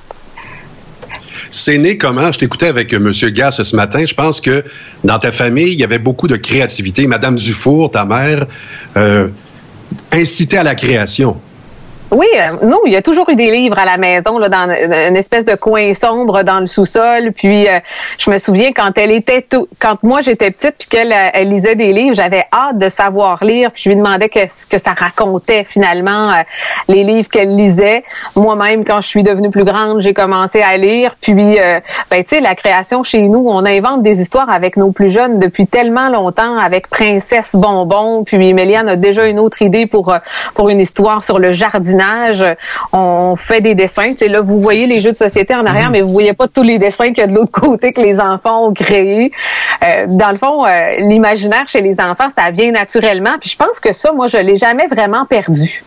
C'est 1.51 1.77
né 1.77 1.97
comment? 1.97 2.31
Je 2.31 2.39
t'écoutais 2.39 2.67
avec 2.67 2.93
M. 2.93 3.11
Gass 3.11 3.61
ce 3.61 3.75
matin. 3.75 4.05
Je 4.05 4.13
pense 4.13 4.39
que 4.39 4.63
dans 5.03 5.17
ta 5.17 5.31
famille, 5.31 5.73
il 5.73 5.79
y 5.79 5.83
avait 5.83 5.99
beaucoup 5.99 6.27
de 6.27 6.35
créativité. 6.35 7.07
Madame 7.07 7.37
Dufour, 7.37 7.89
ta 7.89 8.05
mère, 8.05 8.45
euh, 8.97 9.27
incitait 10.11 10.57
à 10.57 10.63
la 10.63 10.75
création. 10.75 11.37
Oui, 12.11 12.25
euh, 12.39 12.65
nous, 12.65 12.79
il 12.87 12.93
y 12.93 12.95
a 12.95 13.03
toujours 13.03 13.29
eu 13.29 13.35
des 13.35 13.51
livres 13.51 13.77
à 13.77 13.85
la 13.85 13.97
maison, 13.97 14.39
là, 14.39 14.49
dans 14.49 14.67
une 14.73 15.15
espèce 15.15 15.45
de 15.45 15.53
coin 15.53 15.93
sombre 15.93 16.41
dans 16.41 16.59
le 16.59 16.65
sous-sol. 16.65 17.33
Puis, 17.35 17.67
euh, 17.67 17.79
je 18.17 18.31
me 18.31 18.39
souviens 18.39 18.71
quand 18.73 18.97
elle 18.97 19.11
était, 19.11 19.43
tout- 19.43 19.67
quand 19.79 20.01
moi 20.01 20.21
j'étais 20.21 20.49
petite, 20.49 20.75
puis 20.79 20.87
qu'elle 20.89 21.11
euh, 21.11 21.29
elle 21.33 21.49
lisait 21.49 21.75
des 21.75 21.93
livres, 21.93 22.15
j'avais 22.15 22.45
hâte 22.51 22.79
de 22.79 22.89
savoir 22.89 23.43
lire. 23.43 23.71
Puis 23.71 23.83
je 23.83 23.89
lui 23.89 23.95
demandais 23.95 24.27
qu'est-ce 24.27 24.65
que 24.67 24.79
ça 24.79 24.93
racontait 24.93 25.65
finalement, 25.65 26.31
euh, 26.31 26.41
les 26.87 27.03
livres 27.03 27.29
qu'elle 27.29 27.55
lisait. 27.55 28.03
Moi-même, 28.35 28.85
quand 28.85 29.01
je 29.01 29.07
suis 29.07 29.21
devenue 29.21 29.51
plus 29.51 29.63
grande, 29.63 30.01
j'ai 30.01 30.15
commencé 30.15 30.61
à 30.61 30.77
lire. 30.77 31.15
Puis, 31.21 31.59
euh, 31.59 31.79
ben, 32.09 32.23
tu 32.23 32.35
sais, 32.37 32.41
la 32.41 32.55
création 32.55 33.03
chez 33.03 33.21
nous, 33.21 33.45
on 33.47 33.63
invente 33.67 34.01
des 34.01 34.19
histoires 34.19 34.49
avec 34.49 34.77
nos 34.77 34.91
plus 34.91 35.09
jeunes 35.09 35.37
depuis 35.37 35.67
tellement 35.67 36.09
longtemps, 36.09 36.57
avec 36.57 36.87
Princesse 36.89 37.51
Bonbon. 37.53 38.23
Puis, 38.23 38.51
Méliane 38.53 38.89
a 38.89 38.95
déjà 38.95 39.25
une 39.27 39.39
autre 39.39 39.61
idée 39.61 39.85
pour 39.85 40.11
euh, 40.11 40.17
pour 40.55 40.69
une 40.69 40.79
histoire 40.79 41.23
sur 41.23 41.37
le 41.37 41.51
On 42.93 43.35
fait 43.35 43.61
des 43.61 43.75
dessins. 43.75 44.13
C'est 44.17 44.27
là, 44.27 44.41
vous 44.41 44.59
voyez 44.59 44.87
les 44.87 45.01
jeux 45.01 45.11
de 45.11 45.17
société 45.17 45.53
en 45.55 45.65
arrière, 45.65 45.89
mais 45.89 46.01
vous 46.01 46.09
voyez 46.09 46.33
pas 46.33 46.47
tous 46.47 46.63
les 46.63 46.79
dessins 46.79 47.09
qu'il 47.09 47.19
y 47.19 47.21
a 47.21 47.27
de 47.27 47.35
l'autre 47.35 47.51
côté 47.51 47.93
que 47.93 48.01
les 48.01 48.19
enfants 48.19 48.67
ont 48.67 48.73
créés. 48.73 49.31
Euh, 49.83 50.05
dans 50.07 50.29
le 50.29 50.37
fond, 50.37 50.65
euh, 50.65 50.95
l'imaginaire 50.99 51.67
chez 51.67 51.81
les 51.81 51.99
enfants, 51.99 52.29
ça 52.35 52.51
vient 52.51 52.71
naturellement. 52.71 53.37
Puis 53.39 53.49
je 53.49 53.57
pense 53.57 53.79
que 53.79 53.91
ça, 53.91 54.11
moi, 54.11 54.27
je 54.27 54.37
l'ai 54.37 54.57
jamais 54.57 54.87
vraiment 54.87 55.25
perdu. 55.25 55.83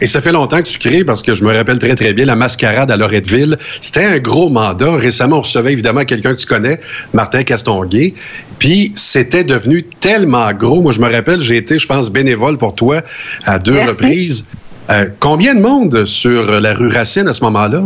Et 0.00 0.06
ça 0.06 0.20
fait 0.20 0.32
longtemps 0.32 0.58
que 0.58 0.68
tu 0.68 0.78
crées, 0.78 1.04
parce 1.04 1.22
que 1.22 1.34
je 1.34 1.44
me 1.44 1.54
rappelle 1.54 1.78
très, 1.78 1.94
très 1.94 2.12
bien, 2.12 2.26
la 2.26 2.36
mascarade 2.36 2.90
à 2.90 2.96
Loretteville. 2.96 3.56
C'était 3.80 4.04
un 4.04 4.18
gros 4.18 4.50
mandat. 4.50 4.92
Récemment, 4.96 5.38
on 5.38 5.42
recevait 5.42 5.72
évidemment 5.72 6.04
quelqu'un 6.04 6.34
que 6.34 6.40
tu 6.40 6.46
connais, 6.46 6.80
Martin 7.12 7.42
Castonguay. 7.42 8.14
Puis, 8.58 8.92
c'était 8.94 9.44
devenu 9.44 9.82
tellement 9.82 10.52
gros. 10.52 10.80
Moi, 10.80 10.92
je 10.92 11.00
me 11.00 11.10
rappelle, 11.10 11.40
j'ai 11.40 11.56
été, 11.56 11.78
je 11.78 11.86
pense, 11.86 12.10
bénévole 12.10 12.58
pour 12.58 12.74
toi 12.74 13.02
à 13.44 13.58
deux 13.58 13.72
Merci. 13.72 13.88
reprises. 13.88 14.46
Euh, 14.90 15.06
combien 15.20 15.54
de 15.54 15.60
monde 15.60 16.04
sur 16.04 16.60
la 16.60 16.74
rue 16.74 16.88
Racine 16.88 17.26
à 17.28 17.32
ce 17.32 17.42
moment-là? 17.44 17.80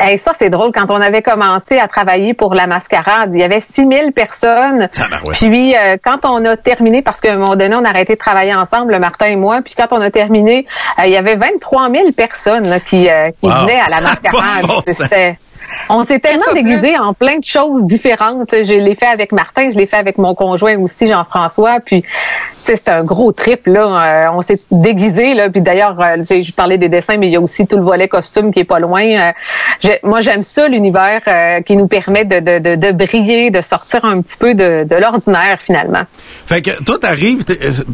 Hey, 0.00 0.16
ça, 0.18 0.32
c'est 0.38 0.48
drôle. 0.50 0.70
Quand 0.72 0.90
on 0.90 1.00
avait 1.00 1.22
commencé 1.22 1.78
à 1.78 1.88
travailler 1.88 2.32
pour 2.34 2.54
la 2.54 2.66
mascarade, 2.68 3.30
il 3.32 3.40
y 3.40 3.42
avait 3.42 3.60
6000 3.60 4.12
personnes. 4.12 4.88
Puis, 5.32 5.74
euh, 5.76 5.96
quand 6.02 6.24
on 6.24 6.44
a 6.44 6.56
terminé, 6.56 7.02
parce 7.02 7.20
qu'à 7.20 7.32
un 7.32 7.36
moment 7.38 7.56
donné, 7.56 7.74
on 7.74 7.84
a 7.84 7.88
arrêté 7.88 8.14
de 8.14 8.18
travailler 8.18 8.54
ensemble, 8.54 8.96
Martin 8.98 9.26
et 9.26 9.36
moi, 9.36 9.60
puis 9.64 9.74
quand 9.76 9.88
on 9.92 10.00
a 10.00 10.10
terminé, 10.10 10.66
euh, 10.98 11.02
il 11.06 11.12
y 11.12 11.16
avait 11.16 11.34
23 11.36 11.88
000 11.90 12.04
personnes 12.16 12.68
là, 12.68 12.78
qui, 12.80 13.08
euh, 13.10 13.30
qui 13.40 13.46
Wow. 13.48 13.62
venaient 13.62 13.80
à 13.80 13.88
la 13.90 14.00
mascarade. 14.08 14.66
bon. 14.66 14.82
C'était 14.86 15.36
On 15.88 16.04
s'est 16.04 16.18
tellement 16.18 16.52
déguisé 16.54 16.98
en 16.98 17.14
plein 17.14 17.38
de 17.38 17.44
choses 17.44 17.84
différentes. 17.84 18.50
Je 18.52 18.74
l'ai 18.74 18.94
fait 18.94 19.06
avec 19.06 19.32
Martin, 19.32 19.70
je 19.70 19.78
l'ai 19.78 19.86
fait 19.86 19.96
avec 19.96 20.18
mon 20.18 20.34
conjoint 20.34 20.76
aussi, 20.78 21.08
Jean-François. 21.08 21.78
Puis, 21.84 22.02
c'est 22.54 22.88
un 22.88 23.02
gros 23.04 23.32
trip 23.32 23.66
là. 23.66 24.26
Euh, 24.26 24.32
on 24.34 24.42
s'est 24.42 24.60
déguisé 24.70 25.34
là. 25.34 25.48
Puis 25.50 25.60
d'ailleurs, 25.62 25.98
euh, 26.00 26.22
je 26.28 26.52
parlais 26.52 26.78
des 26.78 26.88
dessins, 26.88 27.16
mais 27.16 27.28
il 27.28 27.32
y 27.32 27.36
a 27.36 27.40
aussi 27.40 27.66
tout 27.66 27.76
le 27.76 27.82
volet 27.82 28.08
costume 28.08 28.52
qui 28.52 28.60
est 28.60 28.64
pas 28.64 28.78
loin. 28.78 29.02
Euh, 29.02 29.32
moi, 30.02 30.20
j'aime 30.20 30.42
ça 30.42 30.68
l'univers 30.68 31.20
euh, 31.26 31.60
qui 31.62 31.76
nous 31.76 31.86
permet 31.86 32.24
de, 32.24 32.40
de, 32.40 32.58
de, 32.58 32.74
de 32.76 32.92
briller, 32.92 33.50
de 33.50 33.60
sortir 33.60 34.04
un 34.04 34.20
petit 34.20 34.36
peu 34.36 34.54
de, 34.54 34.84
de 34.84 34.96
l'ordinaire 35.00 35.58
finalement. 35.60 36.02
Fait 36.46 36.62
que 36.62 36.82
toi, 36.82 36.98
t'arrives, 36.98 37.44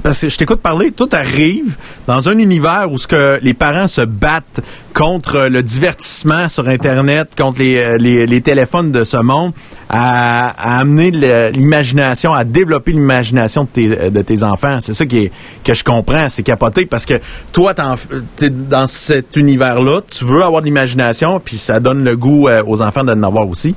parce 0.02 0.20
que 0.20 0.28
je 0.28 0.36
t'écoute 0.36 0.60
parler, 0.60 0.90
toi, 0.90 1.06
t'arrives 1.08 1.76
dans 2.06 2.28
un 2.28 2.38
univers 2.38 2.88
où 2.90 2.98
ce 2.98 3.06
que 3.06 3.38
les 3.42 3.54
parents 3.54 3.88
se 3.88 4.02
battent 4.02 4.60
contre 4.94 5.48
le 5.48 5.62
divertissement 5.62 6.48
sur 6.48 6.68
Internet, 6.68 7.30
contre 7.36 7.60
les, 7.60 7.63
euh, 7.64 7.96
les, 7.98 8.40
téléphones 8.40 8.92
de 8.92 9.04
ce 9.04 9.16
monde, 9.16 9.52
à, 9.88 10.48
à 10.48 10.80
amener 10.80 11.10
l'imagination, 11.10 12.32
à 12.32 12.44
développer 12.44 12.92
l'imagination 12.92 13.64
de 13.64 13.68
tes, 13.68 14.10
de 14.10 14.22
tes 14.22 14.42
enfants. 14.42 14.78
C'est 14.80 14.94
ça 14.94 15.06
qui 15.06 15.24
est, 15.24 15.32
que 15.62 15.74
je 15.74 15.84
comprends, 15.84 16.28
c'est 16.28 16.42
capoté, 16.42 16.86
parce 16.86 17.06
que 17.06 17.14
toi, 17.52 17.74
t'es 18.36 18.50
dans 18.50 18.86
cet 18.86 19.36
univers-là, 19.36 20.00
tu 20.06 20.24
veux 20.24 20.42
avoir 20.42 20.62
de 20.62 20.66
l'imagination, 20.66 21.40
puis 21.40 21.58
ça 21.58 21.80
donne 21.80 22.04
le 22.04 22.16
goût 22.16 22.48
euh, 22.48 22.62
aux 22.66 22.82
enfants 22.82 23.04
d'en 23.04 23.22
avoir 23.22 23.48
aussi. 23.48 23.74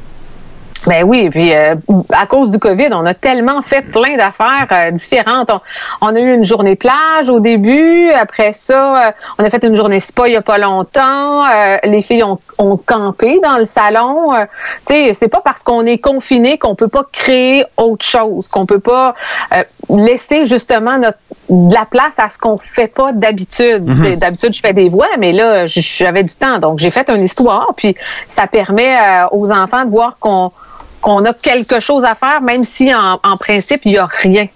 Ben 0.85 1.03
oui, 1.03 1.29
puis 1.29 1.53
euh, 1.53 1.75
à 2.13 2.25
cause 2.27 2.51
du 2.51 2.59
Covid, 2.59 2.89
on 2.91 3.05
a 3.05 3.13
tellement 3.13 3.61
fait 3.61 3.81
plein 3.81 4.15
d'affaires 4.15 4.67
euh, 4.71 4.91
différentes. 4.91 5.49
On, 5.49 5.59
on 6.01 6.15
a 6.15 6.19
eu 6.19 6.35
une 6.35 6.45
journée 6.45 6.75
plage 6.75 7.29
au 7.29 7.39
début, 7.39 8.09
après 8.11 8.53
ça, 8.53 9.07
euh, 9.07 9.11
on 9.39 9.43
a 9.43 9.49
fait 9.49 9.63
une 9.63 9.75
journée 9.75 9.99
spa 9.99 10.27
il 10.27 10.33
y 10.33 10.35
a 10.37 10.41
pas 10.41 10.57
longtemps. 10.57 11.45
euh, 11.45 11.77
les 11.83 12.01
filles 12.01 12.23
ont, 12.23 12.39
ont 12.57 12.77
campé 12.77 13.39
dans 13.43 13.57
le 13.57 13.65
salon. 13.65 14.33
euh, 14.33 14.45
tu 14.87 14.93
sais, 14.93 15.13
c'est 15.13 15.27
pas 15.27 15.41
parce 15.43 15.63
qu'on 15.63 15.83
est 15.85 15.97
confiné 15.97 16.57
qu'on 16.57 16.75
peut 16.75 16.87
pas 16.87 17.03
créer 17.11 17.65
autre 17.75 18.05
chose, 18.05 18.47
qu'on 18.47 18.65
peut 18.65 18.79
pas 18.79 19.15
euh, 19.53 19.63
laisser 19.89 20.45
justement 20.45 20.97
notre 20.97 21.17
de 21.49 21.73
la 21.73 21.85
place 21.85 22.15
à 22.17 22.27
ce 22.29 22.37
qu'on 22.37 22.57
fait 22.57 22.87
pas 22.93 23.13
d'habitude. 23.13 23.87
Mhm. 23.87 24.17
D'habitude, 24.17 24.53
je 24.53 24.59
fais 24.59 24.73
des 24.73 24.89
voix, 24.89 25.07
mais 25.17 25.31
là, 25.31 25.65
j'avais 25.65 26.23
du 26.23 26.35
temps, 26.35 26.59
donc 26.59 26.77
j'ai 26.79 26.91
fait 26.91 27.09
une 27.09 27.21
histoire, 27.23 27.69
puis 27.75 27.95
ça 28.27 28.47
permet 28.47 28.95
euh, 28.97 29.25
aux 29.31 29.49
enfants 29.51 29.85
de 29.85 29.89
voir 29.89 30.17
qu'on 30.19 30.51
qu'on 31.01 31.23
a 31.25 31.33
quelque 31.33 31.79
chose 31.79 32.03
à 32.05 32.15
faire, 32.15 32.41
même 32.41 32.63
si 32.63 32.93
en, 32.93 33.19
en 33.23 33.37
principe, 33.37 33.81
il 33.85 33.93
y 33.93 33.97
a 33.97 34.05
rien. 34.05 34.47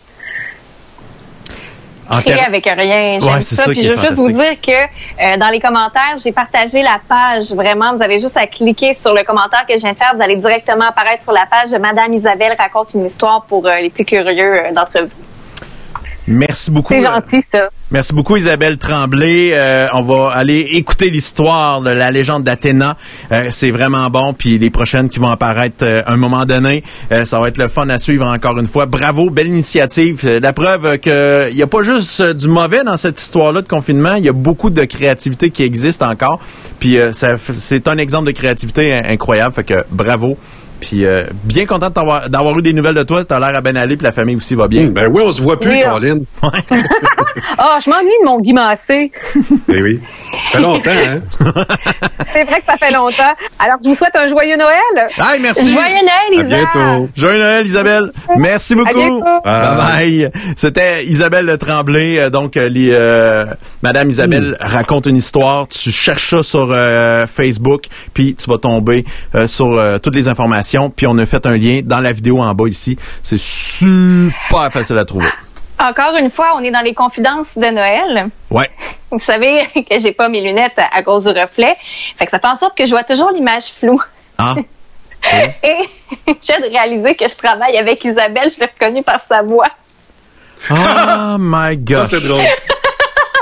En 2.10 2.22
Créer 2.22 2.42
avec 2.42 2.66
rien. 2.66 3.20
J'aime 3.20 3.24
Ouais, 3.36 3.42
ça. 3.42 3.56
ça 3.56 3.72
Puis 3.72 3.84
je 3.84 3.94
veux 3.94 4.00
juste 4.02 4.18
vous 4.18 4.32
dire 4.32 4.60
que 4.62 4.72
euh, 4.72 5.38
dans 5.38 5.48
les 5.50 5.62
commentaires, 5.62 6.18
j'ai 6.22 6.34
partagé 6.34 6.82
la 6.82 7.00
page. 7.08 7.52
Vraiment, 7.54 7.96
vous 7.96 8.04
avez 8.04 8.20
juste 8.20 8.36
à 8.36 8.48
cliquer 8.48 8.94
sur 8.94 9.14
le 9.14 9.24
commentaire 9.24 9.66
que 9.66 9.74
je 9.76 9.80
viens 9.80 9.94
de 9.94 9.98
faire. 9.98 10.12
Vous 10.14 10.22
allez 10.22 10.36
directement 10.36 10.89
apparaître 10.89 11.24
sur 11.24 11.32
la 11.32 11.46
page 11.50 11.72
de 11.72 11.78
Madame 11.78 12.14
Isabelle 12.14 12.54
raconte 12.58 12.94
une 12.96 13.06
histoire 13.06 13.44
pour 13.44 13.66
euh, 13.66 13.78
les 13.80 13.89
plus 13.89 14.04
curieux 14.04 14.66
euh, 14.66 14.74
d'entre 14.74 15.04
vous. 15.04 15.31
Merci 16.28 16.69
beaucoup. 16.72 16.93
C'est 16.93 17.05
euh, 17.05 17.13
gentil, 17.15 17.41
ça. 17.41 17.69
Merci 17.89 18.13
beaucoup 18.13 18.38
Isabelle 18.38 18.78
Tremblay. 18.78 19.49
Euh, 19.53 19.88
on 19.93 20.03
va 20.03 20.32
aller 20.32 20.67
écouter 20.74 21.09
l'histoire 21.09 21.82
de 21.82 21.89
la 21.89 22.11
légende 22.11 22.43
d'Athéna. 22.43 22.95
Euh, 23.32 23.47
c'est 23.51 23.72
vraiment 23.72 24.09
bon. 24.09 24.34
Puis 24.34 24.57
les 24.59 24.69
prochaines 24.69 25.09
qui 25.09 25.19
vont 25.19 25.30
apparaître 25.30 25.84
euh, 25.84 26.03
à 26.05 26.13
un 26.13 26.17
moment 26.17 26.45
donné, 26.45 26.84
euh, 27.11 27.26
ça 27.26 27.39
va 27.39 27.47
être 27.47 27.57
le 27.57 27.67
fun 27.67 27.89
à 27.89 27.97
suivre 27.97 28.26
encore 28.26 28.57
une 28.59 28.67
fois. 28.67 28.86
Bravo, 28.86 29.30
belle 29.30 29.47
initiative. 29.47 30.26
La 30.41 30.53
preuve 30.53 30.99
qu'il 30.99 31.55
n'y 31.55 31.63
a 31.63 31.67
pas 31.67 31.84
juste 31.84 32.22
du 32.22 32.47
mauvais 32.47 32.84
dans 32.84 32.97
cette 32.97 33.19
histoire-là 33.19 33.61
de 33.61 33.67
confinement. 33.67 34.13
Il 34.15 34.24
y 34.24 34.30
a 34.30 34.34
beaucoup 34.34 34.69
de 34.69 34.84
créativité 34.86 35.49
qui 35.49 35.63
existe 35.63 36.03
encore. 36.03 36.39
Puis 36.80 36.97
euh, 36.97 37.11
c'est 37.55 37.88
un 37.88 37.97
exemple 37.97 38.28
de 38.28 38.32
créativité 38.32 38.93
in- 38.93 39.09
incroyable. 39.09 39.53
Fait 39.55 39.63
que 39.63 39.84
bravo. 39.89 40.38
Puis 40.82 41.06
euh, 41.06 41.24
bien 41.46 41.66
content 41.66 41.90
d'avoir 41.90 42.58
eu 42.60 42.62
des 42.62 42.74
nouvelles 42.74 42.96
de 42.96 43.04
toi. 43.04 43.24
T'as 43.24 43.40
l'air 43.40 43.56
à 43.56 43.62
bien 43.62 43.76
aller. 43.78 43.96
Puis 43.96 44.04
la 44.04 44.12
famille 44.12 44.36
aussi 44.36 44.56
va 44.56 44.68
bien. 44.68 44.88
Ben 44.88 45.08
oui, 45.14 45.22
on 45.26 45.32
se 45.32 45.42
voit 45.42 45.58
plus, 45.60 45.70
Oui, 45.72 45.82
Colin. 45.84 46.20
Ah, 47.58 47.78
je 47.84 47.90
m'ennuie 47.90 48.10
de 48.22 48.26
mon 48.26 48.40
Guy 48.42 48.52
Massé. 48.54 49.12
Ben 49.68 49.82
oui. 49.84 50.00
Ça 50.52 50.58
fait 50.58 50.60
longtemps, 50.62 50.90
hein? 50.92 51.20
C'est 52.34 52.44
vrai 52.44 52.60
que 52.60 52.66
ça 52.68 52.78
fait 52.78 52.92
longtemps. 52.92 53.34
Alors, 53.60 53.78
je 53.84 53.88
vous 53.90 53.96
souhaite 53.96 54.16
un 54.16 54.28
joyeux 54.28 54.58
Noël. 54.58 55.10
Hey, 55.18 55.40
merci. 55.40 55.72
Joyeux 55.72 55.96
Noël, 56.36 56.46
Isa! 56.46 57.00
Joyeux 57.16 57.40
Noël, 57.40 57.66
Isabelle. 57.66 58.12
Merci 58.38 58.76
beaucoup. 58.76 58.94
bientôt. 58.94 59.24
Bye 59.46 59.78
bye. 59.78 60.30
C'était 60.56 61.06
Isabelle 61.06 61.58
Tremblay. 61.58 62.20
euh, 62.20 62.30
Donc, 62.30 62.58
euh, 62.58 62.68
les, 62.70 62.90
euh, 62.92 63.46
Madame 63.82 64.10
Isabelle 64.10 64.58
raconte 64.60 65.06
une 65.06 65.18
histoire. 65.18 65.68
Tu 65.68 65.92
cherches 65.92 66.32
ça 66.32 66.44
sur 66.44 66.70
euh, 66.72 67.28
Facebook, 67.28 67.84
puis 68.14 68.36
tu 68.36 68.50
vas 68.50 68.58
tomber 68.58 69.06
euh, 69.36 69.48
sur 69.48 69.68
euh, 69.78 70.00
toutes 70.00 70.16
les 70.16 70.28
informations. 70.28 70.70
Puis 70.95 71.07
on 71.07 71.17
a 71.17 71.26
fait 71.26 71.45
un 71.45 71.57
lien 71.57 71.82
dans 71.84 71.99
la 71.99 72.11
vidéo 72.11 72.41
en 72.41 72.53
bas 72.53 72.67
ici. 72.67 72.97
C'est 73.22 73.39
super 73.39 74.72
facile 74.72 74.97
à 74.97 75.05
trouver. 75.05 75.28
Encore 75.80 76.15
une 76.17 76.30
fois, 76.30 76.53
on 76.55 76.63
est 76.63 76.72
dans 76.72 76.82
les 76.82 76.93
confidences 76.93 77.57
de 77.57 77.65
Noël. 77.65 78.30
Ouais. 78.51 78.69
Vous 79.09 79.19
savez 79.19 79.65
que 79.89 79.99
j'ai 79.99 80.13
pas 80.13 80.30
mes 80.30 80.41
lunettes 80.41 80.78
à, 80.78 80.95
à 80.95 81.03
cause 81.03 81.26
du 81.26 81.32
reflet. 81.32 81.76
Fait 82.17 82.26
que 82.26 82.32
ça 82.32 82.39
fait 82.39 82.47
en 82.47 82.55
sorte 82.55 82.78
que 82.78 82.86
je 82.86 82.91
vois 82.91 83.03
toujours 83.03 83.32
l'image 83.32 83.74
floue. 83.80 84.01
Ah. 84.38 84.55
Et 85.63 85.89
j'ai 86.28 86.59
de 86.59 86.69
réaliser 86.72 87.15
que 87.15 87.28
je 87.28 87.36
travaille 87.36 87.78
avec 87.78 88.03
Isabelle, 88.03 88.45
je 88.45 88.55
suis 88.55 88.65
reconnue 88.65 89.03
par 89.03 89.22
sa 89.28 89.41
voix. 89.41 89.69
Oh 90.69 91.38
my 91.39 91.78
gosh. 91.78 92.07
Ça, 92.07 92.19
c'est 92.19 92.28
drôle. 92.28 92.41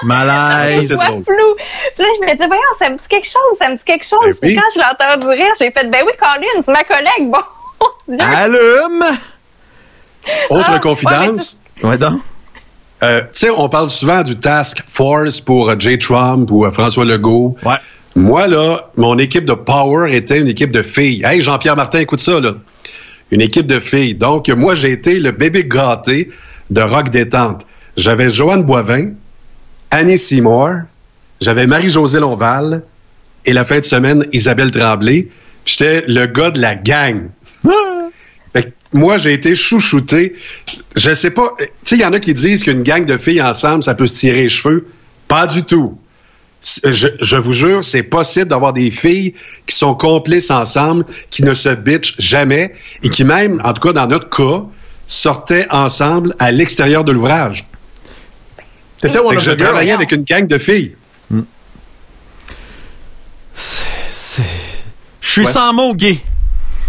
Malaise. 0.04 0.76
Je 0.84 0.88
c'est 0.88 0.94
vois 0.96 1.06
flou. 1.06 1.24
Puis 1.26 2.04
là, 2.04 2.06
je 2.20 2.26
me 2.26 2.32
dis, 2.32 2.38
voyons, 2.48 2.62
ça 2.80 2.90
me 2.90 2.96
dit 2.98 3.04
quelque 3.10 3.26
chose, 3.28 3.58
ça 3.60 3.70
me 3.70 3.76
dit 3.76 3.84
quelque 3.86 4.06
chose. 4.06 4.40
Ben 4.42 4.48
Puis 4.48 4.50
oui. 4.50 4.56
quand 4.56 4.70
je 4.74 4.80
l'ai 4.80 4.86
entendu 4.86 5.28
rire, 5.28 5.54
j'ai 5.60 5.72
fait, 5.72 5.90
ben 5.90 6.04
oui, 6.06 6.14
Colin, 6.20 6.62
c'est 6.64 6.72
ma 6.72 6.84
collègue. 6.84 7.30
Bon, 7.32 7.88
Dieu. 8.08 8.20
Allume. 8.22 9.04
Autre 10.50 10.72
Ah, 10.74 10.80
confidence? 10.80 11.60
Ouais, 11.84 11.98
donc? 11.98 12.20
Euh, 13.02 13.22
tu 13.22 13.28
sais, 13.32 13.50
on 13.50 13.70
parle 13.70 13.90
souvent 13.90 14.24
du 14.24 14.36
task 14.38 14.84
force 14.88 15.40
pour 15.40 15.70
euh, 15.70 15.76
Jay 15.80 15.98
Trump 15.98 16.50
ou 16.52 16.66
euh, 16.66 16.72
François 16.72 17.06
Legault. 17.06 17.56
Ouais. 17.64 17.78
Moi, 18.16 18.48
là, 18.48 18.90
mon 18.98 19.18
équipe 19.18 19.46
de 19.46 19.54
Power 19.54 20.14
était 20.14 20.42
une 20.42 20.50
équipe 20.50 20.72
de 20.72 20.82
filles. 20.82 21.22
Hey, 21.24 21.40
Jean-Pierre 21.40 21.78
Martin, 21.78 22.00
écoute 22.00 22.20
ça, 22.20 22.42
là. 22.42 22.54
Une 23.32 23.40
équipe 23.42 23.68
de 23.68 23.80
filles. 23.80 24.16
Donc, 24.16 24.50
moi, 24.50 24.76
j'ai 24.76 24.92
été 24.92 25.20
le 25.20 25.32
bébé 25.32 25.64
gâté 25.66 26.30
de 26.70 26.82
Rock 26.82 27.10
Détente. 27.10 27.66
J'avais 27.96 28.30
Joanne 28.30 28.64
Boivin, 28.64 29.12
Annie 29.92 30.18
Seymour, 30.18 30.82
j'avais 31.42 31.66
Marie-Josée 31.66 32.20
Lonval 32.20 32.84
et 33.46 33.54
la 33.54 33.66
fin 33.66 33.80
de 33.80 33.86
semaine, 33.86 34.26
Isabelle 34.34 34.72
Tremblay. 34.72 35.28
J'étais 35.66 36.04
le 36.08 36.26
gars 36.26 36.52
de 36.52 36.60
la 36.60 36.76
gang. 36.76 37.30
Fait 38.54 38.64
que 38.64 38.70
moi, 38.94 39.18
j'ai 39.18 39.34
été 39.34 39.56
chouchouté. 39.56 40.36
Je 40.96 41.14
sais 41.14 41.32
pas. 41.32 41.50
Tu 41.60 41.66
sais, 41.84 41.96
il 41.96 42.02
y 42.02 42.06
en 42.06 42.14
a 42.14 42.20
qui 42.20 42.34
disent 42.34 42.64
qu'une 42.64 42.84
gang 42.84 43.06
de 43.06 43.18
filles 43.18 43.42
ensemble, 43.42 43.84
ça 43.84 43.96
peut 43.96 44.08
se 44.08 44.16
tirer 44.16 44.44
les 44.44 44.50
cheveux. 44.50 44.88
Pas 45.28 45.48
du 45.48 45.64
tout. 45.64 45.98
Je, 46.84 47.08
je 47.22 47.38
vous 47.38 47.54
jure, 47.54 47.84
c'est 47.84 48.04
possible 48.04 48.48
d'avoir 48.48 48.74
des 48.74 48.92
filles 48.92 49.34
qui 49.66 49.76
sont 49.76 49.96
complices 49.96 50.52
ensemble, 50.52 51.06
qui 51.30 51.44
ne 51.44 51.54
se 51.54 51.70
bitchent 51.70 52.16
jamais 52.20 52.74
et 53.02 53.10
qui 53.10 53.24
même, 53.24 53.62
en 53.64 53.74
tout 53.74 53.82
cas 53.82 53.94
dans 53.94 54.08
notre 54.08 54.30
cas, 54.30 54.66
sortaient 55.08 55.68
ensemble 55.72 56.36
à 56.38 56.52
l'extérieur 56.52 57.04
de 57.06 57.12
l'ouvrage. 57.14 57.66
One 59.04 59.38
of 59.38 59.40
je 59.44 59.52
travaillais 59.52 59.92
avec 59.94 60.12
une 60.12 60.24
gang 60.24 60.48
de 60.48 60.58
filles. 60.58 60.96
C'est- 64.08 64.44
Je 65.22 65.30
suis 65.30 65.42
Ouais. 65.46 65.48
sans 65.52 65.74
mots, 65.74 65.94
gay. 65.94 66.18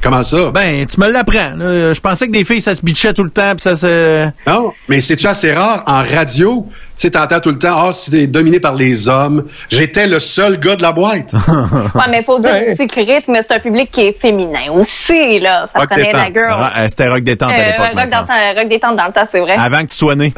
Comment 0.02 0.24
ça? 0.24 0.50
Ben, 0.50 0.86
tu 0.86 0.98
me 0.98 1.10
l'apprends. 1.12 1.52
Je 1.58 2.00
pensais 2.00 2.26
que 2.26 2.32
des 2.32 2.44
filles, 2.44 2.62
ça 2.62 2.74
se 2.74 2.80
bitchait 2.82 3.12
tout 3.12 3.22
le 3.22 3.28
temps, 3.30 3.50
puis 3.50 3.60
ça 3.60 3.76
se... 3.76 4.28
Non, 4.46 4.72
mais 4.88 5.02
c'est-tu 5.02 5.26
assez 5.26 5.52
rare? 5.52 5.82
En 5.86 6.02
radio, 6.02 6.66
tu 6.70 6.74
sais, 6.96 7.10
t'entends 7.10 7.40
tout 7.40 7.50
le 7.50 7.58
temps, 7.58 7.76
ah, 7.76 7.92
c'est 7.92 8.26
dominé 8.26 8.60
par 8.60 8.74
les 8.76 9.08
hommes. 9.08 9.44
J'étais 9.68 10.06
le 10.06 10.18
seul 10.18 10.58
gars 10.58 10.76
de 10.76 10.82
la 10.82 10.92
boîte. 10.92 11.32
Ouais, 11.94 12.02
mais 12.08 12.22
faut 12.24 12.38
dire 12.40 12.50
que 12.50 13.00
le 13.00 13.14
rythme, 13.14 13.34
c'est 13.42 13.52
un 13.52 13.58
public 13.60 13.90
qui 13.92 14.00
est 14.02 14.18
féminin 14.18 14.70
aussi, 14.72 15.38
là. 15.40 15.68
Ça 15.74 15.80
Rock 15.80 15.90
prenait 15.90 16.12
la 16.14 16.30
détente. 16.30 16.34
girl. 16.48 16.70
Ah, 16.74 16.88
C'était 16.88 17.08
rock 17.08 17.22
détente 17.22 17.50
à 17.50 17.54
Euh, 17.54 17.66
l'époque. 17.66 18.54
rock 18.56 18.68
détente 18.70 18.96
dans 18.96 19.06
le 19.06 19.12
temps, 19.12 19.28
c'est 19.30 19.40
vrai. 19.40 19.56
Avant 19.58 19.82
que 19.82 19.90
tu 19.90 19.96
sois 19.96 20.14
né. 20.14 20.32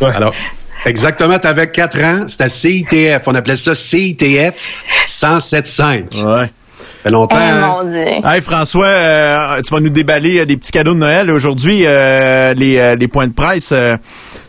Alors, 0.00 0.32
exactement, 0.86 1.38
t'avais 1.38 1.70
4 1.70 1.98
ans, 2.04 2.24
c'était 2.28 2.48
CITF. 2.48 3.22
On 3.26 3.34
appelait 3.34 3.56
ça 3.56 3.74
CITF 3.74 4.68
107.5. 5.06 6.24
Ouais. 6.24 6.46
Ça 6.46 6.48
fait 7.04 7.10
longtemps. 7.10 7.36
Eh, 7.38 7.42
hein? 7.42 7.68
mon 7.82 7.90
Dieu. 7.90 8.04
Hey 8.24 8.40
François, 8.40 8.86
euh, 8.86 9.60
tu 9.62 9.74
vas 9.74 9.80
nous 9.80 9.88
déballer 9.90 10.40
euh, 10.40 10.46
des 10.46 10.56
petits 10.56 10.70
cadeaux 10.70 10.94
de 10.94 10.98
Noël. 11.00 11.30
Aujourd'hui, 11.30 11.82
euh, 11.84 12.54
les, 12.54 12.78
euh, 12.78 12.94
les 12.94 13.08
points 13.08 13.26
de 13.26 13.32
presse, 13.32 13.70
euh, 13.72 13.96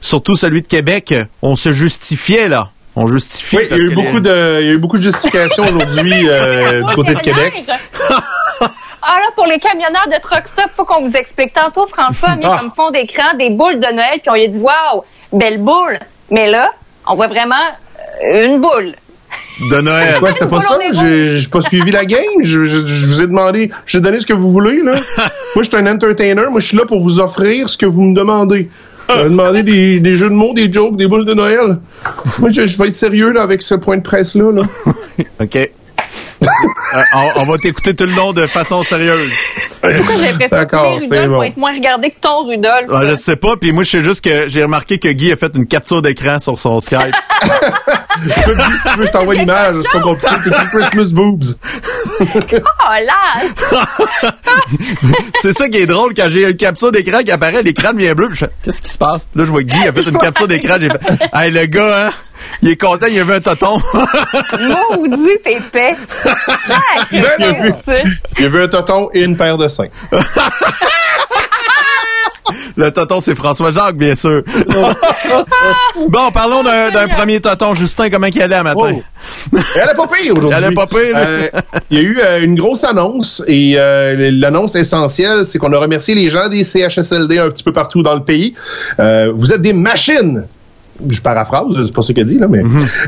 surtout 0.02 0.36
celui 0.36 0.62
de 0.62 0.68
Québec, 0.68 1.14
on 1.42 1.56
se 1.56 1.74
justifiait 1.74 2.50
là. 2.50 2.70
On 2.96 3.08
justifiait. 3.08 3.60
Oui, 3.60 3.68
il 3.72 3.78
y 3.78 3.80
a 3.82 3.84
eu 3.86 3.96
beaucoup 3.96 4.18
les- 4.18 4.22
de, 4.22 4.62
il 4.62 4.68
y 4.68 4.70
a 4.70 4.74
eu 4.74 4.78
beaucoup 4.78 4.98
de 5.00 5.04
justifications 5.04 5.64
aujourd'hui 5.64 6.14
euh, 6.30 6.84
du 6.84 6.94
côté 6.94 7.16
de 7.16 7.20
Québec. 7.22 7.64
Ah 9.06 9.18
là, 9.20 9.26
pour 9.36 9.48
les 9.48 9.58
camionneurs 9.60 10.08
de 10.08 10.22
Truck 10.22 10.44
Stop, 10.48 10.68
faut 10.78 10.86
qu'on 10.86 11.02
vous 11.06 11.14
explique. 11.16 11.54
Tantôt, 11.54 11.88
François 11.88 12.30
a 12.30 12.36
mis 12.36 12.46
Ah. 12.46 12.60
comme 12.62 12.72
fond 12.76 12.92
d'écran 12.92 13.36
des 13.38 13.50
boules 13.50 13.80
de 13.80 13.94
Noël, 13.94 14.20
puis 14.22 14.30
on 14.30 14.34
lui 14.36 14.46
a 14.46 14.48
dit 14.48 14.60
«Waouh, 14.60 15.04
belle 15.34 15.58
boule!» 15.60 16.00
Mais 16.32 16.50
là, 16.50 16.72
on 17.08 17.16
voit 17.16 17.28
vraiment 17.28 17.56
euh, 18.34 18.46
une 18.46 18.62
boule. 18.62 18.94
De 19.70 19.82
Noël. 19.82 20.16
Quoi, 20.20 20.32
c'était 20.32 20.48
pas 20.48 20.62
ça? 20.62 20.80
J'ai 20.92 21.40
j'ai 21.40 21.48
pas 21.48 21.62
suivi 21.62 21.92
la 21.92 22.06
game. 22.06 22.20
Je, 22.42 22.64
je- 22.66 22.86
je 22.86 23.06
vous 23.08 23.22
ai 23.22 23.28
demandé, 23.28 23.70
je 23.86 23.98
vous 23.98 24.02
ai 24.02 24.06
donné 24.06 24.20
ce 24.20 24.26
que 24.26 24.34
vous 24.34 24.52
voulez, 24.52 24.82
là. 24.82 24.94
Moi, 25.56 25.64
je 25.64 25.70
suis 25.70 25.76
un 25.78 25.86
entertainer. 25.88 26.48
Moi, 26.50 26.60
je 26.60 26.68
suis 26.68 26.78
là 26.78 26.86
pour 26.86 27.02
vous 27.02 27.20
offrir 27.20 27.70
ce 27.70 27.78
que 27.78 27.86
vous 27.86 28.02
me 28.02 28.16
demandez. 28.16 28.70
Demandé 29.10 29.62
des, 29.64 30.00
des 30.00 30.16
jeux 30.16 30.30
de 30.30 30.34
mots, 30.34 30.54
des 30.54 30.72
jokes, 30.72 30.96
des 30.98 31.08
boules 31.08 31.26
de 31.26 31.34
Noël. 31.34 31.78
Moi, 32.40 32.50
je, 32.52 32.66
je 32.66 32.78
vais 32.78 32.88
être 32.88 32.96
sérieux, 32.96 33.32
là, 33.32 33.44
avec 33.44 33.62
ce 33.62 33.76
point 33.76 33.98
de 33.98 34.02
presse-là, 34.02 34.52
là. 34.52 34.62
OK. 35.42 35.70
Euh, 36.96 37.02
on, 37.16 37.42
on 37.42 37.46
va 37.46 37.58
t'écouter 37.58 37.96
tout 37.96 38.06
le 38.06 38.14
long 38.14 38.34
de 38.34 38.46
façon 38.48 38.84
sérieuse. 38.84 39.34
Pourquoi 39.82 40.16
j'ai 40.16 40.32
l'impression 40.32 40.66
que 40.66 41.00
Rudolph 41.02 41.30
bon. 41.30 41.36
vont 41.36 41.44
être 41.44 41.58
moins 41.58 41.74
regardés 41.74 42.12
que 42.12 42.20
ton 42.20 42.46
Rudolph? 42.46 42.90
Je 43.10 43.16
sais 43.16 43.36
pas, 43.36 43.58
puis 43.58 43.72
moi 43.72 43.84
je 43.84 43.90
sais 43.90 44.04
juste 44.04 44.24
que 44.24 44.50
j'ai 44.50 44.64
remarqué 44.64 44.98
que 44.98 45.10
Guy 45.10 45.32
a 45.32 45.36
fait 45.36 45.52
une 45.56 45.68
capture 45.68 46.02
d'écran 46.02 46.40
sur 46.40 46.58
son 46.60 46.80
Skype. 46.80 47.16
si 48.18 48.90
tu 48.90 48.98
veux, 48.98 49.06
je 49.06 49.12
t'envoie 49.12 49.36
l'image. 49.36 49.76
C'est 49.84 49.92
pas 49.92 50.00
compliqué. 50.02 50.36
C'est 50.46 50.70
Christmas 50.70 51.14
boobs. 51.14 51.56
Oh 52.20 52.96
là! 53.06 53.42
c'est 55.42 55.54
ça 55.54 55.68
qui 55.68 55.78
est 55.78 55.86
drôle 55.86 56.14
quand 56.14 56.28
j'ai 56.30 56.50
une 56.50 56.56
capture 56.56 56.92
d'écran 56.92 57.20
qui 57.20 57.32
apparaît, 57.32 57.64
l'écran 57.64 57.94
devient 57.94 58.14
bleu, 58.14 58.30
je 58.34 58.46
qu'est-ce 58.64 58.82
qui 58.82 58.90
se 58.90 58.98
passe? 58.98 59.28
Là 59.36 59.46
je 59.46 59.52
vois 59.52 59.64
Guy 59.64 59.88
a 59.88 59.92
fait 59.92 60.10
une 60.10 60.18
capture 60.18 60.48
d'écran, 60.48 60.76
j'ai 60.80 60.90
fait 60.90 61.30
Hey 61.34 61.52
le 61.52 61.66
gars, 61.66 62.08
hein, 62.08 62.12
il 62.62 62.70
est 62.70 62.80
content, 62.80 63.08
il 63.10 63.20
a 63.20 63.24
vu 63.24 63.34
un 63.34 63.42
toton. 63.42 63.82
Maudit. 64.94 65.40
Ah, 65.46 65.92
Ben, 66.68 67.06
il, 67.12 67.26
a 67.26 67.52
vu, 67.52 67.74
il 68.38 68.46
a 68.46 68.48
vu 68.48 68.64
un 68.64 68.68
toton 68.68 69.10
et 69.14 69.24
une 69.24 69.38
paire 69.38 69.58
de 69.58 69.68
seins. 69.68 69.88
le 72.76 72.92
toton 72.92 73.20
c'est 73.20 73.36
François 73.36 73.72
Jacques, 73.72 73.98
bien 73.98 74.16
sûr. 74.16 74.44
bon, 76.10 76.32
parlons 76.34 76.64
d'un 76.64 77.08
premier 77.08 77.40
toton. 77.40 77.74
Justin, 77.76 78.10
comment 78.10 78.28
il 78.28 78.42
allait 78.42 78.56
à 78.56 78.64
matin? 78.64 79.00
Elle 79.52 79.90
est 79.90 79.96
pas 79.96 80.08
pire 80.08 80.38
aujourd'hui. 80.38 80.60
Elle 80.62 80.72
est 80.72 80.76
pas 80.76 80.88
pire. 80.88 81.14
Euh, 81.16 81.48
Il 81.90 81.98
y 81.98 82.00
a 82.00 82.04
eu 82.04 82.20
euh, 82.20 82.44
une 82.44 82.56
grosse 82.56 82.84
annonce 82.84 83.44
et 83.48 83.76
euh, 83.78 84.32
l'annonce 84.32 84.76
essentielle, 84.76 85.46
c'est 85.46 85.60
qu'on 85.60 85.74
a 85.74 85.80
remercié 85.80 86.16
les 86.16 86.30
gens 86.30 86.50
des 86.50 86.64
CHSLD 86.64 87.38
un 87.38 87.50
petit 87.50 87.64
peu 87.64 87.74
partout 87.74 88.04
dans 88.04 88.16
le 88.16 88.24
pays. 88.24 88.54
Vous 88.98 89.54
êtes 89.54 89.62
des 89.62 89.74
machines. 89.74 90.46
Je 91.10 91.22
paraphrase, 91.22 91.66
c'est 91.86 91.94
pas 91.94 92.02
ce 92.02 92.14
qu'elle 92.14 92.26
dit 92.26 92.38
là, 92.38 92.48
mais 92.48 92.62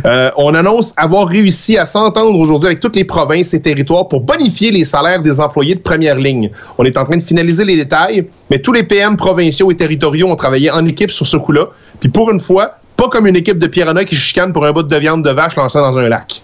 euh, 0.05 0.31
on 0.38 0.53
annonce 0.55 0.93
avoir 0.97 1.27
réussi 1.27 1.77
à 1.77 1.86
s'entendre 1.86 2.38
aujourd'hui 2.38 2.67
avec 2.67 2.79
toutes 2.79 2.95
les 2.95 3.03
provinces 3.03 3.53
et 3.53 3.61
territoires 3.61 4.07
pour 4.07 4.21
bonifier 4.21 4.71
les 4.71 4.83
salaires 4.83 5.21
des 5.21 5.39
employés 5.39 5.75
de 5.75 5.79
première 5.79 6.17
ligne. 6.17 6.49
On 6.77 6.83
est 6.83 6.97
en 6.97 7.03
train 7.03 7.17
de 7.17 7.23
finaliser 7.23 7.63
les 7.63 7.75
détails, 7.75 8.27
mais 8.49 8.59
tous 8.59 8.73
les 8.73 8.83
PM 8.83 9.17
provinciaux 9.17 9.71
et 9.71 9.75
territoriaux 9.75 10.27
ont 10.27 10.36
travaillé 10.36 10.71
en 10.71 10.86
équipe 10.88 11.11
sur 11.11 11.27
ce 11.27 11.38
coup-là. 11.38 11.67
Puis 11.99 12.09
pour 12.09 12.31
une 12.31 12.39
fois, 12.39 12.77
pas 12.97 13.07
comme 13.09 13.27
une 13.27 13.36
équipe 13.36 13.59
de 13.59 13.67
Piranha 13.67 14.03
qui 14.03 14.15
chicane 14.15 14.51
pour 14.51 14.65
un 14.65 14.71
bout 14.71 14.83
de 14.83 14.95
viande 14.97 15.23
de 15.23 15.29
vache 15.29 15.55
lancé 15.55 15.77
dans 15.77 15.97
un 15.97 16.09
lac. 16.09 16.41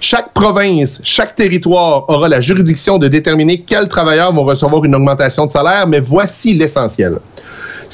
Chaque 0.00 0.32
province, 0.32 1.00
chaque 1.04 1.34
territoire 1.34 2.08
aura 2.08 2.28
la 2.28 2.40
juridiction 2.40 2.98
de 2.98 3.08
déterminer 3.08 3.60
quels 3.60 3.88
travailleurs 3.88 4.32
vont 4.32 4.44
recevoir 4.44 4.84
une 4.84 4.94
augmentation 4.94 5.46
de 5.46 5.50
salaire, 5.50 5.86
mais 5.86 6.00
voici 6.00 6.54
l'essentiel. 6.54 7.18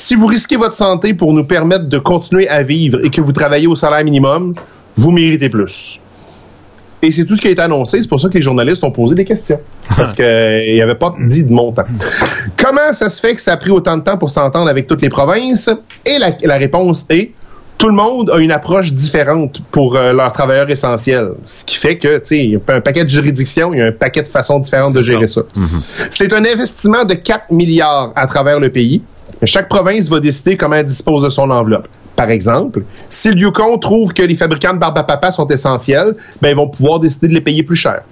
Si 0.00 0.14
vous 0.14 0.26
risquez 0.26 0.56
votre 0.56 0.72
santé 0.72 1.12
pour 1.12 1.34
nous 1.34 1.44
permettre 1.44 1.84
de 1.84 1.98
continuer 1.98 2.48
à 2.48 2.62
vivre 2.62 3.04
et 3.04 3.10
que 3.10 3.20
vous 3.20 3.32
travaillez 3.32 3.66
au 3.66 3.74
salaire 3.74 4.02
minimum, 4.02 4.54
vous 4.96 5.10
méritez 5.10 5.50
plus. 5.50 6.00
Et 7.02 7.10
c'est 7.10 7.26
tout 7.26 7.36
ce 7.36 7.42
qui 7.42 7.48
a 7.48 7.50
été 7.50 7.60
annoncé. 7.60 8.00
C'est 8.00 8.08
pour 8.08 8.18
ça 8.18 8.30
que 8.30 8.34
les 8.34 8.42
journalistes 8.42 8.82
ont 8.82 8.90
posé 8.90 9.14
des 9.14 9.26
questions. 9.26 9.60
Parce 9.98 10.14
qu'il 10.14 10.24
n'y 10.24 10.80
avait 10.80 10.94
pas 10.94 11.14
dit 11.20 11.44
de 11.44 11.52
montant. 11.52 11.84
Comment 12.56 12.92
ça 12.92 13.10
se 13.10 13.20
fait 13.20 13.34
que 13.34 13.42
ça 13.42 13.52
a 13.52 13.56
pris 13.58 13.70
autant 13.70 13.98
de 13.98 14.02
temps 14.02 14.16
pour 14.16 14.30
s'entendre 14.30 14.70
avec 14.70 14.86
toutes 14.86 15.02
les 15.02 15.10
provinces? 15.10 15.68
Et 16.06 16.18
la, 16.18 16.30
la 16.44 16.56
réponse 16.56 17.04
est 17.10 17.32
tout 17.76 17.88
le 17.88 17.94
monde 17.94 18.30
a 18.30 18.38
une 18.38 18.52
approche 18.52 18.94
différente 18.94 19.60
pour 19.70 19.96
euh, 19.96 20.14
leurs 20.14 20.32
travailleurs 20.32 20.70
essentiels. 20.70 21.32
Ce 21.44 21.64
qui 21.64 21.76
fait 21.76 21.98
que, 21.98 22.18
tu 22.18 22.24
sais, 22.24 22.38
il 22.38 22.50
y 22.52 22.56
a 22.56 22.74
un 22.74 22.80
paquet 22.80 23.04
de 23.04 23.10
juridictions, 23.10 23.74
il 23.74 23.80
y 23.80 23.82
a 23.82 23.86
un 23.86 23.92
paquet 23.92 24.22
de 24.22 24.28
façons 24.28 24.58
différentes 24.58 24.94
de 24.94 25.02
gérer 25.02 25.28
ça. 25.28 25.42
C'est 26.10 26.32
un 26.32 26.44
investissement 26.44 27.04
de 27.04 27.14
4 27.14 27.50
milliards 27.52 28.12
à 28.16 28.26
travers 28.26 28.60
le 28.60 28.70
pays. 28.70 29.02
Chaque 29.44 29.68
province 29.68 30.08
va 30.08 30.20
décider 30.20 30.56
comment 30.56 30.76
elle 30.76 30.84
dispose 30.84 31.22
de 31.22 31.28
son 31.30 31.50
enveloppe. 31.50 31.88
Par 32.16 32.28
exemple, 32.30 32.82
si 33.08 33.30
le 33.30 33.38
Yukon 33.38 33.78
trouve 33.78 34.12
que 34.12 34.22
les 34.22 34.36
fabricants 34.36 34.74
de 34.74 34.78
barbe 34.78 34.98
à 34.98 35.04
papa 35.04 35.32
sont 35.32 35.46
essentiels, 35.46 36.14
ben 36.42 36.50
ils 36.50 36.56
vont 36.56 36.68
pouvoir 36.68 37.00
décider 37.00 37.28
de 37.28 37.32
les 37.32 37.40
payer 37.40 37.62
plus 37.62 37.76
cher. 37.76 38.02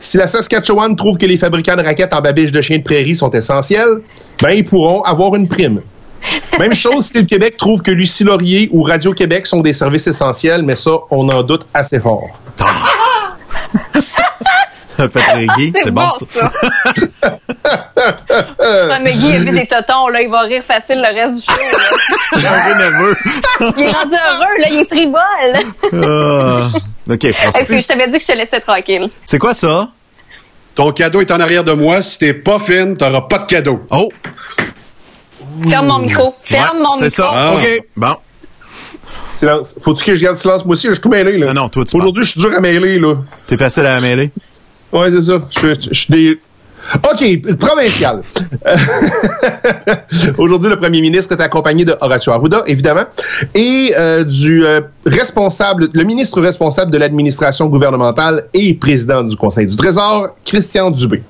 Si 0.00 0.16
la 0.16 0.26
Saskatchewan 0.26 0.96
trouve 0.96 1.18
que 1.18 1.26
les 1.26 1.38
fabricants 1.38 1.76
de 1.76 1.82
raquettes 1.82 2.12
en 2.12 2.20
babiche 2.20 2.50
de 2.50 2.60
chiens 2.60 2.78
de 2.78 2.82
prairie 2.82 3.14
sont 3.14 3.30
essentiels, 3.30 4.00
ben 4.42 4.50
ils 4.50 4.64
pourront 4.64 5.02
avoir 5.02 5.36
une 5.36 5.46
prime. 5.46 5.80
Même 6.58 6.74
chose 6.74 7.04
si 7.04 7.18
le 7.18 7.26
Québec 7.26 7.56
trouve 7.56 7.82
que 7.82 7.90
Lucie 7.90 8.24
Laurier 8.24 8.68
ou 8.72 8.82
Radio-Québec 8.82 9.46
sont 9.46 9.60
des 9.60 9.72
services 9.72 10.06
essentiels, 10.08 10.62
mais 10.62 10.74
ça, 10.74 10.92
on 11.10 11.28
en 11.28 11.42
doute 11.42 11.66
assez 11.74 12.00
fort. 12.00 12.28
Patrick 15.12 15.50
Guy, 15.56 15.72
c'est 15.82 15.90
bon, 15.90 16.10
ça. 16.12 16.50
Ah, 17.66 18.98
mais 19.02 19.12
Guy 19.12 19.34
a 19.34 19.38
vu 19.38 19.50
des 19.50 19.66
totons, 19.66 20.08
là, 20.08 20.20
il 20.22 20.28
va 20.30 20.42
rire 20.42 20.62
facile 20.66 21.02
le 21.02 21.14
reste 21.14 21.34
du 21.36 21.42
show. 21.42 21.60
là. 22.42 22.50
Peu 22.68 22.78
nerveux. 22.78 23.16
Il 23.76 23.82
est 23.84 23.90
rendu 23.92 24.14
heureux, 24.14 24.54
là, 24.58 24.68
il 24.70 24.80
est 24.80 24.86
frivole. 24.86 26.04
Ah. 26.04 27.12
OK, 27.12 27.32
François. 27.32 27.60
Est-ce 27.60 27.72
que 27.72 27.78
je 27.78 27.86
t'avais 27.86 28.06
dit 28.08 28.18
que 28.18 28.22
je 28.22 28.26
te 28.26 28.36
laissais 28.36 28.60
tranquille? 28.60 29.08
C'est 29.24 29.38
quoi 29.38 29.54
ça? 29.54 29.88
Ton 30.74 30.92
cadeau 30.92 31.20
est 31.20 31.30
en 31.30 31.40
arrière 31.40 31.64
de 31.64 31.72
moi. 31.72 32.02
Si 32.02 32.18
t'es 32.18 32.34
pas 32.34 32.58
fine, 32.58 32.96
t'auras 32.96 33.22
pas 33.22 33.38
de 33.38 33.44
cadeau. 33.46 33.80
Oh! 33.90 34.10
Ferme 35.68 35.86
mon 35.86 35.98
micro. 36.00 36.34
Ferme 36.44 36.78
mon 36.78 36.84
micro. 36.84 36.98
C'est 36.98 37.10
ça. 37.10 37.30
Ah. 37.32 37.52
OK. 37.54 37.82
Bon. 37.96 38.16
Silence. 39.30 39.76
Faut-tu 39.82 40.04
que 40.04 40.14
je 40.14 40.22
garde 40.22 40.36
silence? 40.36 40.64
Moi 40.64 40.72
aussi? 40.72 40.88
Je 40.88 40.92
suis 40.94 41.00
tout 41.00 41.08
mêlé, 41.08 41.38
là. 41.38 41.52
Non, 41.52 41.62
non, 41.62 41.68
toi, 41.68 41.84
tu 41.84 41.96
Aujourd'hui, 41.96 42.24
je 42.24 42.30
suis 42.30 42.40
dur 42.40 42.52
à 42.54 42.60
mêler, 42.60 42.98
là. 42.98 43.14
T'es 43.46 43.56
facile 43.56 43.86
à 43.86 44.00
mêler. 44.00 44.30
Ouais, 44.94 45.10
c'est 45.10 45.22
ça. 45.22 45.46
Je, 45.50 45.74
je- 45.74 45.88
je 45.92 46.00
suis 46.00 46.12
des... 46.12 46.40
OK, 46.96 47.56
provincial. 47.58 48.22
Euh, 48.66 48.76
Aujourd'hui, 50.38 50.70
le 50.70 50.76
premier 50.76 51.00
ministre 51.00 51.32
est 51.32 51.42
accompagné 51.42 51.84
de 51.84 51.94
Horacio 52.00 52.32
Arruda, 52.32 52.62
évidemment, 52.66 53.04
et 53.54 53.92
euh, 53.96 54.24
du 54.24 54.64
euh, 54.64 54.80
responsable, 55.06 55.88
le 55.92 56.04
ministre 56.04 56.40
responsable 56.40 56.90
de 56.90 56.98
l'administration 56.98 57.66
gouvernementale 57.66 58.44
et 58.54 58.74
président 58.74 59.22
du 59.24 59.36
Conseil 59.36 59.66
du 59.66 59.76
Trésor, 59.76 60.28
Christian 60.44 60.90
Dubé. 60.90 61.22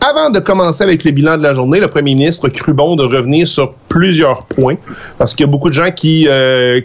Avant 0.00 0.30
de 0.30 0.40
commencer 0.40 0.82
avec 0.82 1.04
le 1.04 1.12
bilan 1.12 1.38
de 1.38 1.42
la 1.42 1.54
journée, 1.54 1.80
le 1.80 1.88
premier 1.88 2.14
ministre 2.14 2.48
crut 2.48 2.74
bon 2.74 2.96
de 2.96 3.04
revenir 3.04 3.46
sur 3.46 3.74
plusieurs 3.88 4.44
points, 4.44 4.76
parce 5.18 5.34
qu'il 5.34 5.46
y 5.46 5.48
a 5.48 5.50
beaucoup 5.50 5.68
de 5.68 5.74
gens 5.74 5.90
qui 5.90 6.28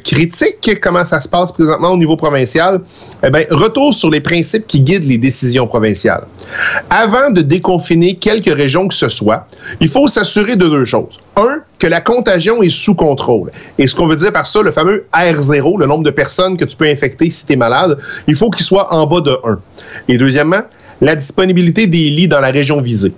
critiquent 0.04 0.80
comment 0.82 1.04
ça 1.04 1.20
se 1.20 1.28
passe 1.28 1.52
présentement 1.52 1.90
au 1.90 1.98
niveau 1.98 2.16
provincial. 2.16 2.82
Eh 3.24 3.30
bien, 3.30 3.46
retour 3.52 3.94
sur 3.94 4.10
les 4.10 4.22
principes 4.22 4.66
qui 4.66 4.82
guident 4.82 5.06
les 5.06 5.18
décisions 5.18 5.68
provinciales. 5.68 6.26
Avant 6.90 7.30
de 7.30 7.42
déconfiner 7.42 8.11
quelques 8.16 8.53
régions 8.53 8.88
que 8.88 8.93
ce 8.93 9.09
soit, 9.09 9.45
il 9.80 9.88
faut 9.88 10.07
s'assurer 10.07 10.55
de 10.55 10.68
deux 10.68 10.86
choses. 10.86 11.20
Un, 11.36 11.62
que 11.80 11.88
la 11.88 12.01
contagion 12.01 12.62
est 12.62 12.70
sous 12.70 12.93
contrôle. 12.93 13.51
Et 13.80 13.88
ce 13.88 13.95
qu'on 13.95 14.07
veut 14.07 14.16
dire 14.16 14.32
par 14.32 14.45
ça, 14.45 14.62
le 14.62 14.72
fameux 14.72 15.05
R0, 15.14 15.80
le 15.80 15.86
nombre 15.88 16.03
de 16.03 16.12
personnes 16.12 16.57
que 16.57 16.66
tu 16.66 16.76
peux 16.78 16.88
infecter 16.88 17.30
si 17.30 17.45
tu 17.45 17.53
es 17.53 17.55
malade, 17.55 17.97
il 18.28 18.36
faut 18.36 18.49
qu'il 18.49 18.66
soit 18.66 18.93
en 18.93 19.07
bas 19.07 19.22
de 19.22 19.38
1. 19.43 19.59
Et 20.07 20.18
deuxièmement, 20.18 20.62
la 21.01 21.16
disponibilité 21.16 21.88
des 21.88 22.09
lits 22.09 22.28
dans 22.28 22.39
la 22.39 22.51
région 22.51 22.82
visée. 22.82 23.14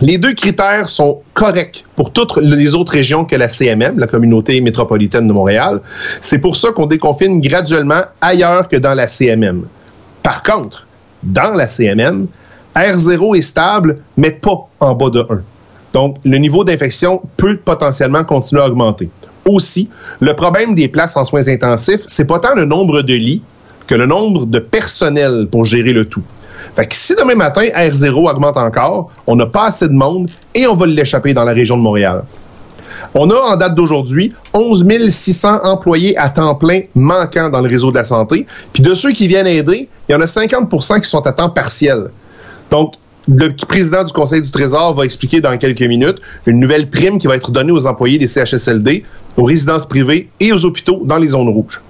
Les 0.00 0.18
deux 0.18 0.34
critères 0.34 0.90
sont 0.90 1.22
corrects 1.32 1.84
pour 1.94 2.12
toutes 2.12 2.36
les 2.36 2.74
autres 2.74 2.92
régions 2.92 3.24
que 3.24 3.34
la 3.34 3.48
CMM, 3.48 3.98
la 3.98 4.06
communauté 4.06 4.60
métropolitaine 4.60 5.26
de 5.26 5.32
Montréal. 5.32 5.80
C'est 6.20 6.38
pour 6.38 6.56
ça 6.56 6.72
qu'on 6.72 6.86
déconfine 6.86 7.40
graduellement 7.40 8.02
ailleurs 8.20 8.68
que 8.68 8.76
dans 8.76 8.92
la 8.92 9.08
CMM. 9.08 9.66
Par 10.22 10.42
contre, 10.42 10.86
dans 11.22 11.54
la 11.54 11.66
CMM, 11.66 12.26
R0 12.76 13.36
est 13.36 13.42
stable, 13.42 13.96
mais 14.16 14.30
pas 14.30 14.68
en 14.80 14.94
bas 14.94 15.10
de 15.10 15.20
1. 15.28 15.42
Donc, 15.92 16.16
le 16.24 16.38
niveau 16.38 16.62
d'infection 16.62 17.22
peut 17.36 17.56
potentiellement 17.56 18.24
continuer 18.24 18.62
à 18.62 18.66
augmenter. 18.66 19.08
Aussi, 19.48 19.88
le 20.20 20.34
problème 20.34 20.74
des 20.74 20.88
places 20.88 21.16
en 21.16 21.24
soins 21.24 21.48
intensifs, 21.48 22.02
c'est 22.06 22.26
pas 22.26 22.38
tant 22.38 22.54
le 22.54 22.64
nombre 22.64 23.02
de 23.02 23.14
lits 23.14 23.42
que 23.86 23.94
le 23.94 24.06
nombre 24.06 24.46
de 24.46 24.58
personnel 24.58 25.48
pour 25.50 25.64
gérer 25.64 25.92
le 25.92 26.04
tout. 26.04 26.22
Fait 26.74 26.86
que 26.86 26.94
si 26.94 27.14
demain 27.14 27.36
matin, 27.36 27.62
R0 27.62 28.30
augmente 28.30 28.56
encore, 28.56 29.10
on 29.26 29.36
n'a 29.36 29.46
pas 29.46 29.66
assez 29.66 29.88
de 29.88 29.94
monde 29.94 30.28
et 30.54 30.66
on 30.66 30.74
va 30.74 30.86
l'échapper 30.86 31.32
dans 31.32 31.44
la 31.44 31.52
région 31.52 31.76
de 31.76 31.82
Montréal. 31.82 32.24
On 33.14 33.30
a, 33.30 33.34
en 33.34 33.56
date 33.56 33.74
d'aujourd'hui, 33.74 34.34
11 34.52 34.84
600 35.08 35.60
employés 35.62 36.16
à 36.18 36.28
temps 36.28 36.54
plein 36.54 36.80
manquants 36.94 37.48
dans 37.48 37.62
le 37.62 37.68
réseau 37.68 37.90
de 37.90 37.96
la 37.96 38.04
santé. 38.04 38.46
Puis 38.74 38.82
de 38.82 38.92
ceux 38.92 39.12
qui 39.12 39.26
viennent 39.26 39.46
aider, 39.46 39.88
il 40.08 40.12
y 40.12 40.14
en 40.14 40.20
a 40.20 40.26
50% 40.26 41.00
qui 41.00 41.08
sont 41.08 41.26
à 41.26 41.32
temps 41.32 41.48
partiel. 41.48 42.10
Donc, 42.70 42.94
le 43.28 43.48
président 43.66 44.04
du 44.04 44.12
Conseil 44.12 44.42
du 44.42 44.50
Trésor 44.50 44.94
va 44.94 45.04
expliquer 45.04 45.40
dans 45.40 45.56
quelques 45.58 45.82
minutes 45.82 46.20
une 46.46 46.60
nouvelle 46.60 46.88
prime 46.88 47.18
qui 47.18 47.26
va 47.26 47.36
être 47.36 47.50
donnée 47.50 47.72
aux 47.72 47.86
employés 47.86 48.18
des 48.18 48.28
CHSLD, 48.28 49.04
aux 49.36 49.44
résidences 49.44 49.86
privées 49.86 50.28
et 50.38 50.52
aux 50.52 50.64
hôpitaux 50.64 51.02
dans 51.04 51.18
les 51.18 51.28
zones 51.28 51.48
rouges. 51.48 51.80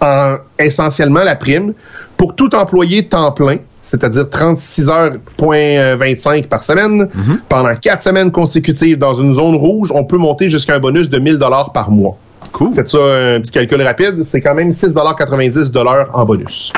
En, 0.00 0.36
essentiellement, 0.58 1.24
la 1.24 1.34
prime, 1.34 1.72
pour 2.16 2.34
tout 2.34 2.54
employé 2.54 3.08
temps 3.08 3.32
plein, 3.32 3.56
c'est-à-dire 3.82 4.28
36 4.28 4.90
heures, 4.90 5.12
point 5.36 5.96
25 5.96 6.48
par 6.48 6.62
semaine, 6.62 7.08
pendant 7.48 7.74
quatre 7.76 8.02
semaines 8.02 8.30
consécutives 8.30 8.98
dans 8.98 9.14
une 9.14 9.32
zone 9.32 9.56
rouge, 9.56 9.90
on 9.92 10.04
peut 10.04 10.18
monter 10.18 10.48
jusqu'à 10.48 10.74
un 10.74 10.80
bonus 10.80 11.08
de 11.08 11.18
1000 11.18 11.38
dollars 11.38 11.72
par 11.72 11.90
mois. 11.90 12.16
Cool. 12.52 12.74
Faites 12.74 12.88
ça 12.88 12.98
un 12.98 13.40
petit 13.40 13.52
calcul 13.52 13.82
rapide, 13.82 14.22
c'est 14.22 14.40
quand 14.40 14.54
même 14.54 14.70
6,90 14.70 15.70
dollars 15.70 16.08
en 16.14 16.24
bonus. 16.24 16.72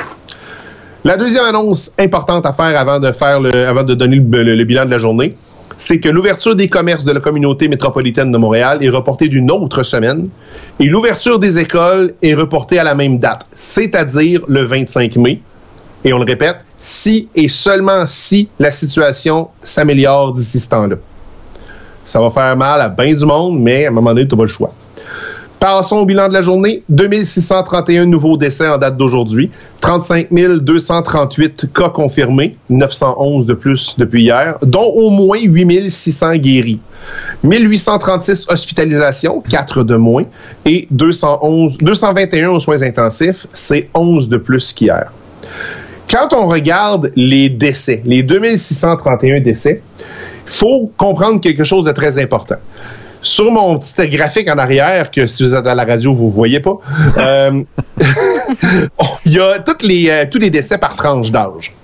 La 1.05 1.16
deuxième 1.16 1.44
annonce 1.44 1.92
importante 1.99 2.44
à 2.44 2.53
faire 2.53 2.78
avant 2.78 2.99
de 3.01 3.94
donner 3.94 4.16
le, 4.16 4.42
le- 4.42 4.55
le 4.57 4.64
bilan 4.64 4.84
de 4.84 4.90
la 4.90 4.99
journée, 4.99 5.36
c'est 5.76 6.01
que 6.01 6.09
l'ouverture 6.09 6.57
des 6.57 6.68
commerces 6.68 7.05
de 7.05 7.12
la 7.12 7.20
communauté 7.20 7.68
métropolitaine 7.68 8.32
de 8.32 8.38
Montréal 8.38 8.78
est 8.82 8.88
reportée 8.88 9.28
d'une 9.28 9.51
autre 9.51 9.84
semaine 9.84 10.28
et 10.80 10.84
l'ouverture 10.86 11.38
des 11.38 11.59
écoles 11.61 12.14
est 12.20 12.34
reportée 12.34 12.78
à 12.80 12.84
la 12.84 12.94
même 12.96 13.18
date, 13.18 13.46
c'est-à-dire 13.55 14.42
le 14.49 14.64
25 14.64 15.16
mai. 15.16 15.40
Et 16.05 16.12
on 16.12 16.18
le 16.18 16.24
répète, 16.24 16.59
si 16.78 17.28
et 17.34 17.49
seulement 17.49 18.05
si 18.07 18.49
la 18.59 18.70
situation 18.70 19.49
s'améliore 19.62 20.32
d'ici 20.32 20.59
ce 20.61 20.68
temps-là. 20.68 20.96
Ça 22.05 22.20
va 22.20 22.30
faire 22.30 22.57
mal 22.57 22.80
à 22.80 22.88
bien 22.88 23.14
du 23.14 23.24
monde, 23.26 23.61
mais 23.61 23.84
à 23.84 23.88
un 23.88 23.92
moment 23.92 24.11
donné, 24.11 24.26
tu 24.26 24.34
n'as 24.34 24.38
pas 24.38 24.44
le 24.44 24.49
choix. 24.49 24.72
Passons 25.61 25.97
au 25.97 26.07
bilan 26.07 26.29
de 26.29 26.35
la 26.35 26.41
journée. 26.41 26.85
2631 26.89 28.07
nouveaux 28.07 28.37
décès 28.37 28.69
en 28.69 28.79
date 28.79 28.97
d'aujourd'hui. 28.97 29.51
35 29.81 30.29
238 30.33 31.73
cas 31.75 31.89
confirmés. 31.89 32.57
911 32.71 33.45
de 33.45 33.55
plus 33.55 33.97
depuis 33.99 34.23
hier, 34.23 34.57
dont 34.63 34.85
au 34.85 35.11
moins 35.11 35.41
8600 35.41 36.37
guéris. 36.37 36.79
1836 37.43 38.47
hospitalisations, 38.49 39.43
4 39.49 39.83
de 39.83 39.97
moins. 39.97 40.25
Et 40.65 40.87
211, 40.93 41.79
221 41.79 42.51
aux 42.51 42.61
soins 42.61 42.83
intensifs, 42.83 43.49
c'est 43.53 43.89
11 43.95 44.29
de 44.29 44.37
plus 44.37 44.73
qu'hier. 44.73 45.11
Quand 46.09 46.33
on 46.33 46.47
regarde 46.47 47.11
les 47.17 47.49
décès, 47.51 48.01
les 48.05 48.23
2631 48.23 49.41
décès, 49.41 49.83
il 50.47 50.53
faut 50.53 50.93
comprendre 50.97 51.41
quelque 51.41 51.65
chose 51.65 51.85
de 51.85 51.93
très 51.93 52.19
important. 52.21 52.57
Sur 53.21 53.51
mon 53.51 53.79
petit 53.79 54.09
graphique 54.09 54.49
en 54.49 54.59
arrière, 54.59 55.11
que 55.11 55.27
si 55.27 55.43
vous 55.43 55.55
êtes 55.55 55.66
à 55.66 55.75
la 55.75 55.85
radio, 55.85 56.14
vous 56.14 56.27
ne 56.27 56.33
voyez 56.33 56.61
pas, 56.61 56.79
euh, 57.19 57.62
il 59.25 59.33
y 59.33 59.41
a 59.41 59.59
toutes 59.59 59.83
les, 59.83 60.09
euh, 60.09 60.25
tous 60.31 60.39
les 60.39 60.51
décès 60.51 60.79
par 60.79 60.95
tranche 60.95 61.31
d'âge. 61.31 61.75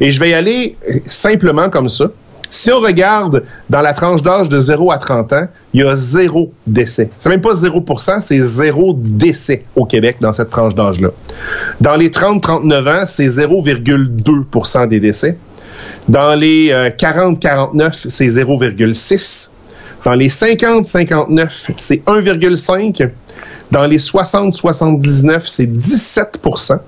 Et 0.00 0.10
je 0.10 0.20
vais 0.20 0.30
y 0.30 0.34
aller 0.34 0.76
euh, 0.88 0.98
simplement 1.06 1.68
comme 1.68 1.88
ça. 1.88 2.06
Si 2.50 2.70
on 2.70 2.80
regarde 2.80 3.44
dans 3.70 3.80
la 3.80 3.94
tranche 3.94 4.22
d'âge 4.22 4.50
de 4.50 4.58
0 4.58 4.92
à 4.92 4.98
30 4.98 5.32
ans, 5.32 5.46
il 5.72 5.80
y 5.80 5.84
a 5.84 5.94
zéro 5.94 6.52
décès. 6.66 7.08
C'est 7.18 7.30
même 7.30 7.40
pas 7.40 7.54
0% 7.54 8.20
c'est 8.20 8.40
zéro 8.40 8.94
décès 8.94 9.64
au 9.74 9.86
Québec 9.86 10.18
dans 10.20 10.32
cette 10.32 10.50
tranche 10.50 10.74
d'âge-là. 10.74 11.08
Dans 11.80 11.94
les 11.94 12.10
30-39 12.10 12.88
ans, 12.88 13.04
c'est 13.06 13.24
0,2% 13.24 14.86
des 14.86 15.00
décès. 15.00 15.38
Dans 16.10 16.34
les 16.34 16.70
euh, 16.72 16.90
40-49, 16.90 18.08
c'est 18.10 18.26
0,6. 18.26 19.48
Dans 20.04 20.14
les 20.14 20.28
50-59, 20.28 21.70
c'est 21.76 22.04
1,5. 22.06 23.10
Dans 23.70 23.86
les 23.86 23.98
60-79, 23.98 25.42
c'est 25.46 25.66
17% 25.66 26.78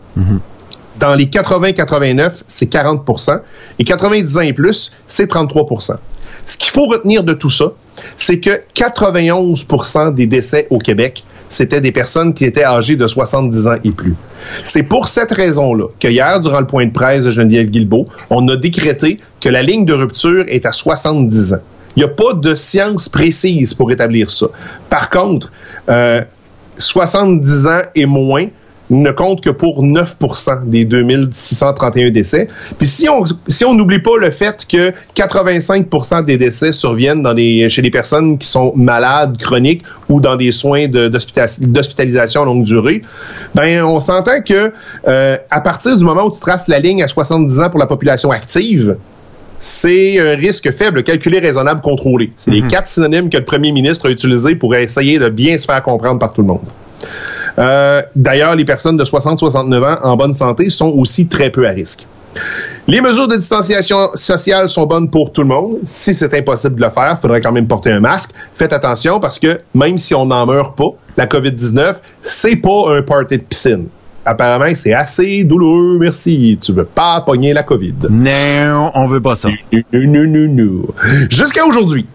Dans 0.99 1.15
les 1.15 1.27
80-89, 1.27 2.43
c'est 2.47 2.67
40 2.67 3.09
Et 3.79 3.85
90 3.85 4.39
ans 4.39 4.41
et 4.43 4.53
plus, 4.53 4.91
c'est 5.07 5.31
33% 5.31 5.97
Ce 6.45 6.59
qu'il 6.59 6.73
faut 6.73 6.87
retenir 6.87 7.25
de 7.25 7.33
tout 7.33 7.51
ça, 7.51 7.73
c'est 8.17 8.41
que 8.41 8.51
91% 8.75 10.13
des 10.13 10.27
décès 10.27 10.67
au 10.71 10.79
Québec, 10.79 11.25
c'était 11.49 11.81
des 11.81 11.93
personnes 11.93 12.35
qui 12.35 12.45
étaient 12.45 12.65
âgées 12.65 12.97
de 12.97 13.07
70 13.07 13.69
ans 13.69 13.77
et 13.85 13.91
plus. 13.91 14.15
C'est 14.65 14.83
pour 14.83 15.09
cette 15.09 15.33
raison-là 15.33 15.87
que 16.01 16.09
hier, 16.09 16.41
durant 16.41 16.61
le 16.61 16.67
point 16.67 16.87
de 16.87 16.93
presse 16.93 17.25
de 17.25 17.31
Geneviève 17.31 17.71
Guilbeault, 17.71 18.09
on 18.31 18.47
a 18.49 18.57
décrété 18.57 19.19
que 19.41 19.49
la 19.49 19.63
ligne 19.63 19.85
de 19.85 19.95
rupture 19.95 20.45
est 20.49 20.67
à 20.67 20.73
70 20.73 21.55
ans. 21.55 21.63
Il 21.97 22.01
n'y 22.01 22.05
a 22.05 22.09
pas 22.09 22.33
de 22.35 22.55
science 22.55 23.09
précise 23.09 23.75
pour 23.75 23.91
établir 23.93 24.29
ça. 24.31 24.47
Par 24.91 25.11
contre, 25.11 25.51
euh, 25.89 26.23
70 26.79 27.67
ans 27.67 27.83
et 27.95 28.07
moins 28.07 28.47
ne 28.91 29.11
compte 29.13 29.41
que 29.43 29.49
pour 29.49 29.83
9% 29.83 30.65
des 30.67 30.85
2631 30.85 32.11
décès. 32.11 32.49
Puis 32.77 32.87
si 32.87 33.09
on 33.65 33.75
n'oublie 33.75 34.01
pas 34.01 34.19
le 34.21 34.31
fait 34.31 34.67
que 34.69 34.93
85 35.15 36.25
des 36.27 36.37
décès 36.37 36.71
surviennent 36.73 37.27
chez 37.71 37.81
les 37.81 37.91
personnes 37.91 38.37
qui 38.37 38.47
sont 38.47 38.73
malades 38.77 39.39
chroniques 39.39 39.83
ou 40.11 40.21
dans 40.21 40.37
des 40.37 40.53
soins 40.53 40.87
de- 40.87 41.09
d'hospita- 41.09 41.61
d'hospitalisation 41.67 42.43
à 42.43 42.45
longue 42.45 42.65
durée, 42.65 43.01
ben 43.55 43.83
on 43.85 44.01
s'entend 44.01 44.43
que 44.43 44.71
euh, 45.09 45.39
à 45.51 45.61
partir 45.63 45.97
du 45.97 46.05
moment 46.05 46.25
où 46.27 46.31
tu 46.31 46.41
traces 46.41 46.69
la 46.69 46.79
ligne 46.79 47.03
à 47.03 47.09
70 47.09 47.61
ans 47.63 47.71
pour 47.71 47.79
la 47.79 47.87
population 47.87 48.31
active, 48.33 48.97
c'est 49.65 50.19
un 50.19 50.37
risque 50.37 50.71
faible, 50.73 51.03
calculé, 51.03 51.39
raisonnable, 51.39 51.81
contrôlé. 51.81 52.33
C'est 52.37 52.51
les 52.51 52.63
quatre 52.69 52.87
synonymes 52.87 53.31
que 53.31 53.39
le 53.39 53.45
premier 53.45 53.73
ministre 53.73 54.09
a 54.09 54.11
utilisés 54.11 54.57
pour 54.57 54.75
essayer 54.75 55.19
de 55.19 55.31
bien 55.31 55.57
se 55.57 55.65
faire 55.65 55.83
comprendre 55.83 56.19
par 56.19 56.35
tout 56.35 56.43
le 56.43 56.49
monde. 56.49 56.67
Euh, 57.59 58.03
D'ailleurs, 58.15 58.57
les 58.57 58.67
personnes 58.67 58.99
de 58.99 59.05
60-69 59.05 59.83
ans 59.83 59.99
en 60.03 60.17
bonne 60.17 60.35
santé 60.35 60.69
sont 60.69 60.91
aussi 60.91 61.29
très 61.29 61.49
peu 61.49 61.67
à 61.67 61.71
risque. 61.71 62.07
Les 62.89 63.01
mesures 63.01 63.27
de 63.27 63.37
distanciation 63.37 64.11
sociale 64.15 64.69
sont 64.69 64.85
bonnes 64.85 65.09
pour 65.09 65.33
tout 65.33 65.41
le 65.41 65.49
monde. 65.49 65.79
Si 65.87 66.15
c'est 66.15 66.35
impossible 66.35 66.77
de 66.77 66.83
le 66.83 66.91
faire, 66.91 67.17
il 67.17 67.23
faudrait 67.23 67.41
quand 67.41 67.53
même 67.53 67.67
porter 67.67 67.91
un 67.91 68.01
masque. 68.01 68.33
Faites 68.57 68.75
attention 68.75 69.19
parce 69.19 69.39
que 69.39 69.59
même 69.75 69.97
si 69.97 70.15
on 70.15 70.27
n'en 70.27 70.45
meurt 70.45 70.77
pas, 70.77 70.91
la 71.17 71.25
COVID-19, 71.25 71.95
c'est 72.23 72.57
pas 72.57 72.95
un 72.95 73.01
party 73.01 73.39
de 73.39 73.43
piscine. 73.45 73.87
Apparemment, 74.27 74.75
c'est 74.75 74.95
assez 74.95 75.45
douloureux, 75.45 75.99
merci. 76.01 76.59
Tu 76.61 76.73
veux 76.73 76.85
pas 76.85 77.21
pogner 77.21 77.53
la 77.53 77.63
COVID. 77.63 77.95
Non, 78.11 78.91
on 78.95 79.07
veut 79.07 79.21
pas 79.21 79.37
ça. 79.37 79.49
Non, 79.73 79.83
non, 79.93 80.27
non, 80.27 80.49
non. 80.49 80.83
Jusqu'à 81.31 81.67
aujourd'hui, 81.67 82.07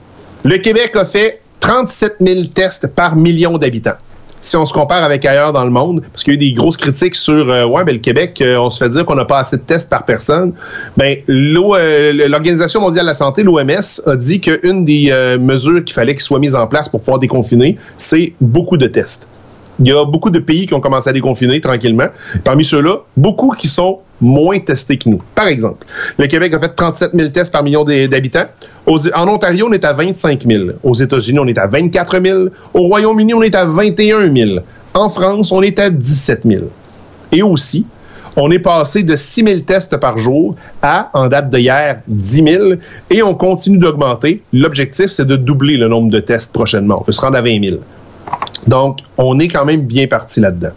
le 0.43 0.57
Québec 0.57 0.95
a 0.95 1.05
fait 1.05 1.41
37 1.59 2.15
000 2.19 2.45
tests 2.53 2.87
par 2.95 3.15
million 3.15 3.57
d'habitants. 3.57 3.97
Si 4.41 4.55
on 4.55 4.65
se 4.65 4.71
compare 4.71 5.03
avec 5.03 5.25
ailleurs 5.25 5.51
dans 5.51 5.65
le 5.65 5.69
monde, 5.69 6.01
parce 6.13 6.23
qu'il 6.23 6.33
y 6.33 6.37
a 6.37 6.39
eu 6.39 6.49
des 6.51 6.53
grosses 6.53 6.77
critiques 6.77 7.15
sur 7.15 7.51
euh, 7.51 7.65
ouais, 7.65 7.83
ben 7.83 7.91
le 7.91 7.99
Québec, 7.99 8.39
euh, 8.41 8.57
on 8.57 8.69
se 8.69 8.81
fait 8.81 8.89
dire 8.89 9.05
qu'on 9.05 9.15
n'a 9.15 9.25
pas 9.25 9.39
assez 9.39 9.57
de 9.57 9.61
tests 9.61 9.89
par 9.89 10.05
personne. 10.05 10.53
Ben 10.95 11.17
euh, 11.29 12.27
l'Organisation 12.29 12.79
mondiale 12.79 13.03
de 13.03 13.09
la 13.09 13.15
santé, 13.15 13.43
l'OMS, 13.43 14.01
a 14.05 14.15
dit 14.15 14.39
qu'une 14.39 14.85
des 14.85 15.09
euh, 15.11 15.37
mesures 15.37 15.83
qu'il 15.83 15.93
fallait 15.93 16.13
qu'il 16.13 16.23
soit 16.23 16.39
mise 16.39 16.55
en 16.55 16.67
place 16.67 16.87
pour 16.87 17.01
pouvoir 17.01 17.19
déconfiner, 17.19 17.77
c'est 17.97 18.31
beaucoup 18.39 18.77
de 18.77 18.87
tests. 18.87 19.27
Il 19.79 19.87
y 19.87 19.91
a 19.91 20.03
beaucoup 20.05 20.29
de 20.29 20.39
pays 20.39 20.65
qui 20.65 20.73
ont 20.73 20.81
commencé 20.81 21.09
à 21.09 21.13
déconfiner 21.13 21.61
tranquillement. 21.61 22.07
Parmi 22.43 22.65
ceux-là, 22.65 22.97
beaucoup 23.15 23.51
qui 23.51 23.67
sont 23.67 23.99
moins 24.19 24.59
testés 24.59 24.97
que 24.97 25.07
nous. 25.07 25.21
Par 25.35 25.47
exemple, 25.47 25.87
le 26.17 26.27
Québec 26.27 26.53
a 26.53 26.59
fait 26.59 26.75
37 26.75 27.11
000 27.13 27.29
tests 27.29 27.53
par 27.53 27.63
million 27.63 27.85
d'habitants. 27.85 28.45
En 28.85 29.27
Ontario, 29.27 29.67
on 29.69 29.71
est 29.71 29.85
à 29.85 29.93
25 29.93 30.45
000. 30.45 30.63
Aux 30.83 30.95
États-Unis, 30.95 31.39
on 31.39 31.47
est 31.47 31.57
à 31.57 31.67
24 31.67 32.21
000. 32.21 32.39
Au 32.73 32.81
Royaume-Uni, 32.81 33.33
on 33.33 33.41
est 33.41 33.55
à 33.55 33.65
21 33.65 34.33
000. 34.33 34.59
En 34.93 35.07
France, 35.07 35.51
on 35.51 35.61
est 35.61 35.79
à 35.79 35.89
17 35.89 36.41
000. 36.45 36.65
Et 37.31 37.41
aussi, 37.41 37.85
on 38.35 38.51
est 38.51 38.59
passé 38.59 39.03
de 39.03 39.15
6 39.15 39.43
000 39.45 39.59
tests 39.61 39.97
par 39.97 40.17
jour 40.17 40.55
à, 40.81 41.09
en 41.13 41.27
date 41.27 41.49
de 41.49 41.57
hier, 41.57 42.01
10 42.07 42.43
000. 42.43 42.63
Et 43.09 43.23
on 43.23 43.35
continue 43.35 43.77
d'augmenter. 43.77 44.43
L'objectif, 44.51 45.07
c'est 45.07 45.25
de 45.25 45.35
doubler 45.35 45.77
le 45.77 45.87
nombre 45.87 46.11
de 46.11 46.19
tests 46.19 46.51
prochainement. 46.51 46.99
On 46.99 47.03
veut 47.03 47.13
se 47.13 47.21
rendre 47.21 47.37
à 47.37 47.41
20 47.41 47.63
000. 47.63 47.77
Donc, 48.67 48.99
on 49.17 49.39
est 49.39 49.47
quand 49.47 49.65
même 49.65 49.81
bien 49.81 50.07
parti 50.07 50.39
là-dedans. 50.39 50.71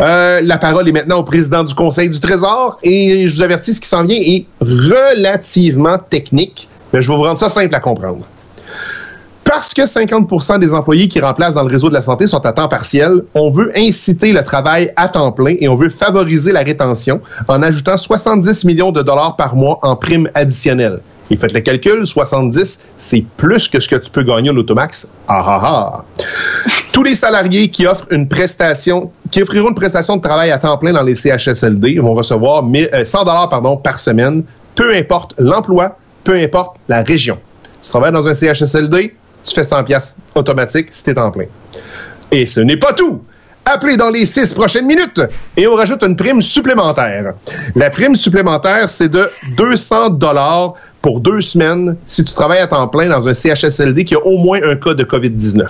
Euh, 0.00 0.40
la 0.42 0.58
parole 0.58 0.88
est 0.88 0.92
maintenant 0.92 1.18
au 1.18 1.24
président 1.24 1.64
du 1.64 1.74
Conseil 1.74 2.10
du 2.10 2.20
Trésor 2.20 2.78
et 2.82 3.26
je 3.28 3.34
vous 3.34 3.42
avertis, 3.42 3.72
ce 3.72 3.80
qui 3.80 3.88
s'en 3.88 4.04
vient 4.04 4.18
est 4.20 4.46
relativement 4.60 5.98
technique, 5.98 6.68
mais 6.92 7.00
je 7.00 7.10
vais 7.10 7.16
vous 7.16 7.22
rendre 7.22 7.38
ça 7.38 7.48
simple 7.48 7.74
à 7.74 7.80
comprendre. 7.80 8.26
Parce 9.44 9.72
que 9.72 9.82
50% 9.82 10.58
des 10.58 10.74
employés 10.74 11.06
qui 11.06 11.20
remplacent 11.20 11.54
dans 11.54 11.62
le 11.62 11.70
réseau 11.70 11.88
de 11.88 11.94
la 11.94 12.02
santé 12.02 12.26
sont 12.26 12.44
à 12.44 12.52
temps 12.52 12.68
partiel, 12.68 13.22
on 13.32 13.48
veut 13.48 13.70
inciter 13.76 14.32
le 14.32 14.42
travail 14.42 14.92
à 14.96 15.08
temps 15.08 15.30
plein 15.30 15.54
et 15.60 15.68
on 15.68 15.76
veut 15.76 15.88
favoriser 15.88 16.52
la 16.52 16.62
rétention 16.62 17.20
en 17.46 17.62
ajoutant 17.62 17.96
70 17.96 18.64
millions 18.64 18.90
de 18.90 19.02
dollars 19.02 19.36
par 19.36 19.54
mois 19.54 19.78
en 19.82 19.94
primes 19.94 20.28
additionnelles. 20.34 21.00
Et 21.30 21.36
faites 21.36 21.52
le 21.52 21.60
calcul, 21.60 22.06
70, 22.06 22.80
c'est 22.98 23.24
plus 23.36 23.68
que 23.68 23.80
ce 23.80 23.88
que 23.88 23.96
tu 23.96 24.10
peux 24.10 24.22
gagner 24.22 24.50
au 24.50 24.52
Lotomax. 24.52 25.08
Ah 25.26 25.42
ah 25.44 25.60
ah! 25.62 26.04
Tous 26.92 27.02
les 27.02 27.14
salariés 27.14 27.68
qui 27.68 27.86
offrent 27.86 28.06
une 28.10 28.28
prestation, 28.28 29.10
qui 29.30 29.42
offriront 29.42 29.70
une 29.70 29.74
prestation 29.74 30.16
de 30.16 30.22
travail 30.22 30.52
à 30.52 30.58
temps 30.58 30.78
plein 30.78 30.92
dans 30.92 31.02
les 31.02 31.14
CHSLD 31.14 31.98
vont 31.98 32.14
recevoir 32.14 32.62
1000, 32.62 32.90
euh, 32.94 33.04
100 33.04 33.24
dollars 33.24 33.48
pardon 33.48 33.76
par 33.76 33.98
semaine, 33.98 34.44
peu 34.74 34.94
importe 34.94 35.34
l'emploi, 35.38 35.98
peu 36.22 36.34
importe 36.34 36.76
la 36.88 37.02
région. 37.02 37.38
Tu 37.82 37.90
travailles 37.90 38.12
dans 38.12 38.26
un 38.28 38.34
CHSLD, 38.34 39.14
tu 39.44 39.54
fais 39.54 39.64
100 39.64 39.84
pièces 39.84 40.16
automatique 40.34 40.88
si 40.90 41.02
t'es 41.02 41.18
en 41.18 41.30
plein. 41.30 41.46
Et 42.30 42.46
ce 42.46 42.60
n'est 42.60 42.76
pas 42.76 42.92
tout. 42.92 43.22
Appelez 43.68 43.96
dans 43.96 44.10
les 44.10 44.26
six 44.26 44.54
prochaines 44.54 44.86
minutes 44.86 45.20
et 45.56 45.66
on 45.66 45.74
rajoute 45.74 46.00
une 46.04 46.14
prime 46.14 46.40
supplémentaire. 46.40 47.34
La 47.74 47.90
prime 47.90 48.14
supplémentaire, 48.14 48.88
c'est 48.88 49.08
de 49.08 49.28
200 49.56 50.10
dollars 50.10 50.74
pour 51.06 51.20
deux 51.20 51.40
semaines 51.40 51.96
si 52.04 52.24
tu 52.24 52.34
travailles 52.34 52.58
à 52.58 52.66
temps 52.66 52.88
plein 52.88 53.06
dans 53.06 53.28
un 53.28 53.32
CHSLD 53.32 54.04
qui 54.04 54.16
a 54.16 54.26
au 54.26 54.38
moins 54.38 54.58
un 54.60 54.74
cas 54.74 54.92
de 54.92 55.04
COVID-19. 55.04 55.68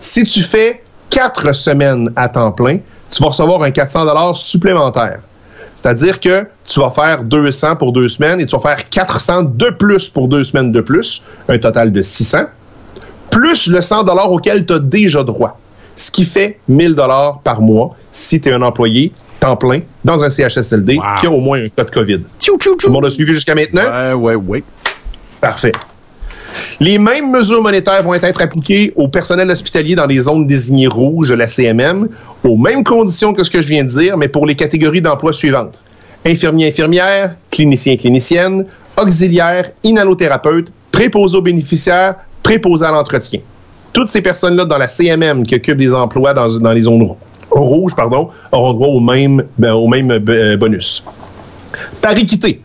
Si 0.00 0.22
tu 0.22 0.42
fais 0.42 0.84
quatre 1.10 1.52
semaines 1.52 2.08
à 2.14 2.28
temps 2.28 2.52
plein, 2.52 2.78
tu 3.10 3.20
vas 3.20 3.30
recevoir 3.30 3.60
un 3.64 3.72
400 3.72 4.04
dollars 4.04 4.36
supplémentaire. 4.36 5.18
C'est-à-dire 5.74 6.20
que 6.20 6.46
tu 6.64 6.78
vas 6.78 6.92
faire 6.92 7.24
200 7.24 7.74
pour 7.74 7.92
deux 7.92 8.08
semaines 8.08 8.40
et 8.40 8.46
tu 8.46 8.54
vas 8.54 8.62
faire 8.62 8.88
400 8.88 9.42
de 9.42 9.70
plus 9.70 10.08
pour 10.08 10.28
deux 10.28 10.44
semaines 10.44 10.70
de 10.70 10.82
plus, 10.82 11.20
un 11.48 11.58
total 11.58 11.90
de 11.90 12.00
600, 12.00 12.44
plus 13.28 13.66
le 13.66 13.80
100 13.80 14.04
dollars 14.04 14.30
auquel 14.30 14.64
tu 14.64 14.74
as 14.74 14.78
déjà 14.78 15.24
droit. 15.24 15.58
Ce 15.96 16.12
qui 16.12 16.26
fait 16.26 16.60
1000 16.68 16.94
dollars 16.94 17.40
par 17.40 17.60
mois 17.60 17.96
si 18.12 18.40
tu 18.40 18.50
es 18.50 18.52
un 18.52 18.62
employé 18.62 19.12
temps 19.42 19.56
plein 19.56 19.80
dans 20.04 20.22
un 20.22 20.28
CHSLD 20.28 20.98
qui 21.20 21.26
a 21.26 21.30
au 21.30 21.40
moins 21.40 21.64
un 21.64 21.68
cas 21.68 21.84
de 21.84 21.90
COVID. 21.90 22.20
Tout 22.38 22.58
le 22.86 22.90
monde 22.90 23.06
a 23.06 23.10
suivi 23.10 23.32
jusqu'à 23.32 23.54
maintenant? 23.54 23.82
Ouais, 23.82 24.12
ouais, 24.12 24.34
ouais. 24.36 24.64
Parfait. 25.40 25.72
Les 26.80 26.98
mêmes 26.98 27.30
mesures 27.30 27.62
monétaires 27.62 28.02
vont 28.02 28.14
être 28.14 28.42
appliquées 28.42 28.92
au 28.94 29.08
personnel 29.08 29.50
hospitalier 29.50 29.94
dans 29.94 30.06
les 30.06 30.20
zones 30.20 30.46
désignées 30.46 30.86
rouges, 30.86 31.32
la 31.32 31.46
CMM, 31.46 32.08
aux 32.44 32.56
mêmes 32.56 32.84
conditions 32.84 33.32
que 33.32 33.42
ce 33.42 33.50
que 33.50 33.62
je 33.62 33.68
viens 33.68 33.84
de 33.84 33.88
dire, 33.88 34.16
mais 34.16 34.28
pour 34.28 34.46
les 34.46 34.54
catégories 34.54 35.00
d'emploi 35.00 35.32
suivantes. 35.32 35.82
Infirmiers, 36.24 36.68
infirmières, 36.68 37.36
cliniciens, 37.50 37.96
cliniciennes, 37.96 38.66
auxiliaires, 38.96 39.70
inhalothérapeutes, 39.82 40.68
préposés 40.92 41.38
aux 41.38 41.42
bénéficiaires, 41.42 42.16
préposés 42.42 42.84
à 42.84 42.90
l'entretien. 42.90 43.40
Toutes 43.92 44.08
ces 44.08 44.22
personnes-là 44.22 44.66
dans 44.66 44.78
la 44.78 44.88
CMM 44.88 45.46
qui 45.46 45.54
occupent 45.54 45.78
des 45.78 45.94
emplois 45.94 46.32
dans, 46.34 46.48
dans 46.58 46.72
les 46.72 46.82
zones 46.82 47.02
rouges 47.02 47.16
pardon, 47.96 48.28
auront 48.50 48.72
droit 48.74 48.88
au 48.88 49.00
même, 49.00 49.42
ben, 49.58 49.72
au 49.72 49.86
même 49.88 50.10
euh, 50.10 50.56
bonus. 50.56 51.04
Par 52.00 52.16
équité, 52.16 52.60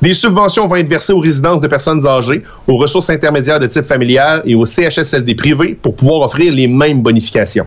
des 0.00 0.14
subventions 0.14 0.66
vont 0.66 0.76
être 0.76 0.88
versées 0.88 1.12
aux 1.12 1.20
résidences 1.20 1.60
de 1.60 1.68
personnes 1.68 2.06
âgées, 2.06 2.42
aux 2.66 2.76
ressources 2.76 3.10
intermédiaires 3.10 3.60
de 3.60 3.66
type 3.66 3.84
familial 3.84 4.42
et 4.44 4.54
aux 4.54 4.66
CHSLD 4.66 5.34
privés 5.36 5.78
pour 5.80 5.94
pouvoir 5.94 6.22
offrir 6.22 6.52
les 6.52 6.66
mêmes 6.66 7.02
bonifications. 7.02 7.66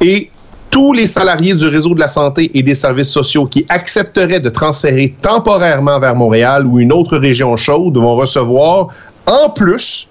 Et 0.00 0.30
tous 0.70 0.92
les 0.92 1.06
salariés 1.06 1.54
du 1.54 1.66
réseau 1.66 1.94
de 1.94 2.00
la 2.00 2.08
santé 2.08 2.50
et 2.54 2.62
des 2.62 2.74
services 2.74 3.08
sociaux 3.08 3.46
qui 3.46 3.64
accepteraient 3.68 4.40
de 4.40 4.50
transférer 4.50 5.14
temporairement 5.20 5.98
vers 5.98 6.14
Montréal 6.14 6.66
ou 6.66 6.78
une 6.78 6.92
autre 6.92 7.16
région 7.16 7.56
chaude 7.56 7.96
vont 7.96 8.16
recevoir 8.16 8.88
en 9.26 9.50
plus 9.50 10.08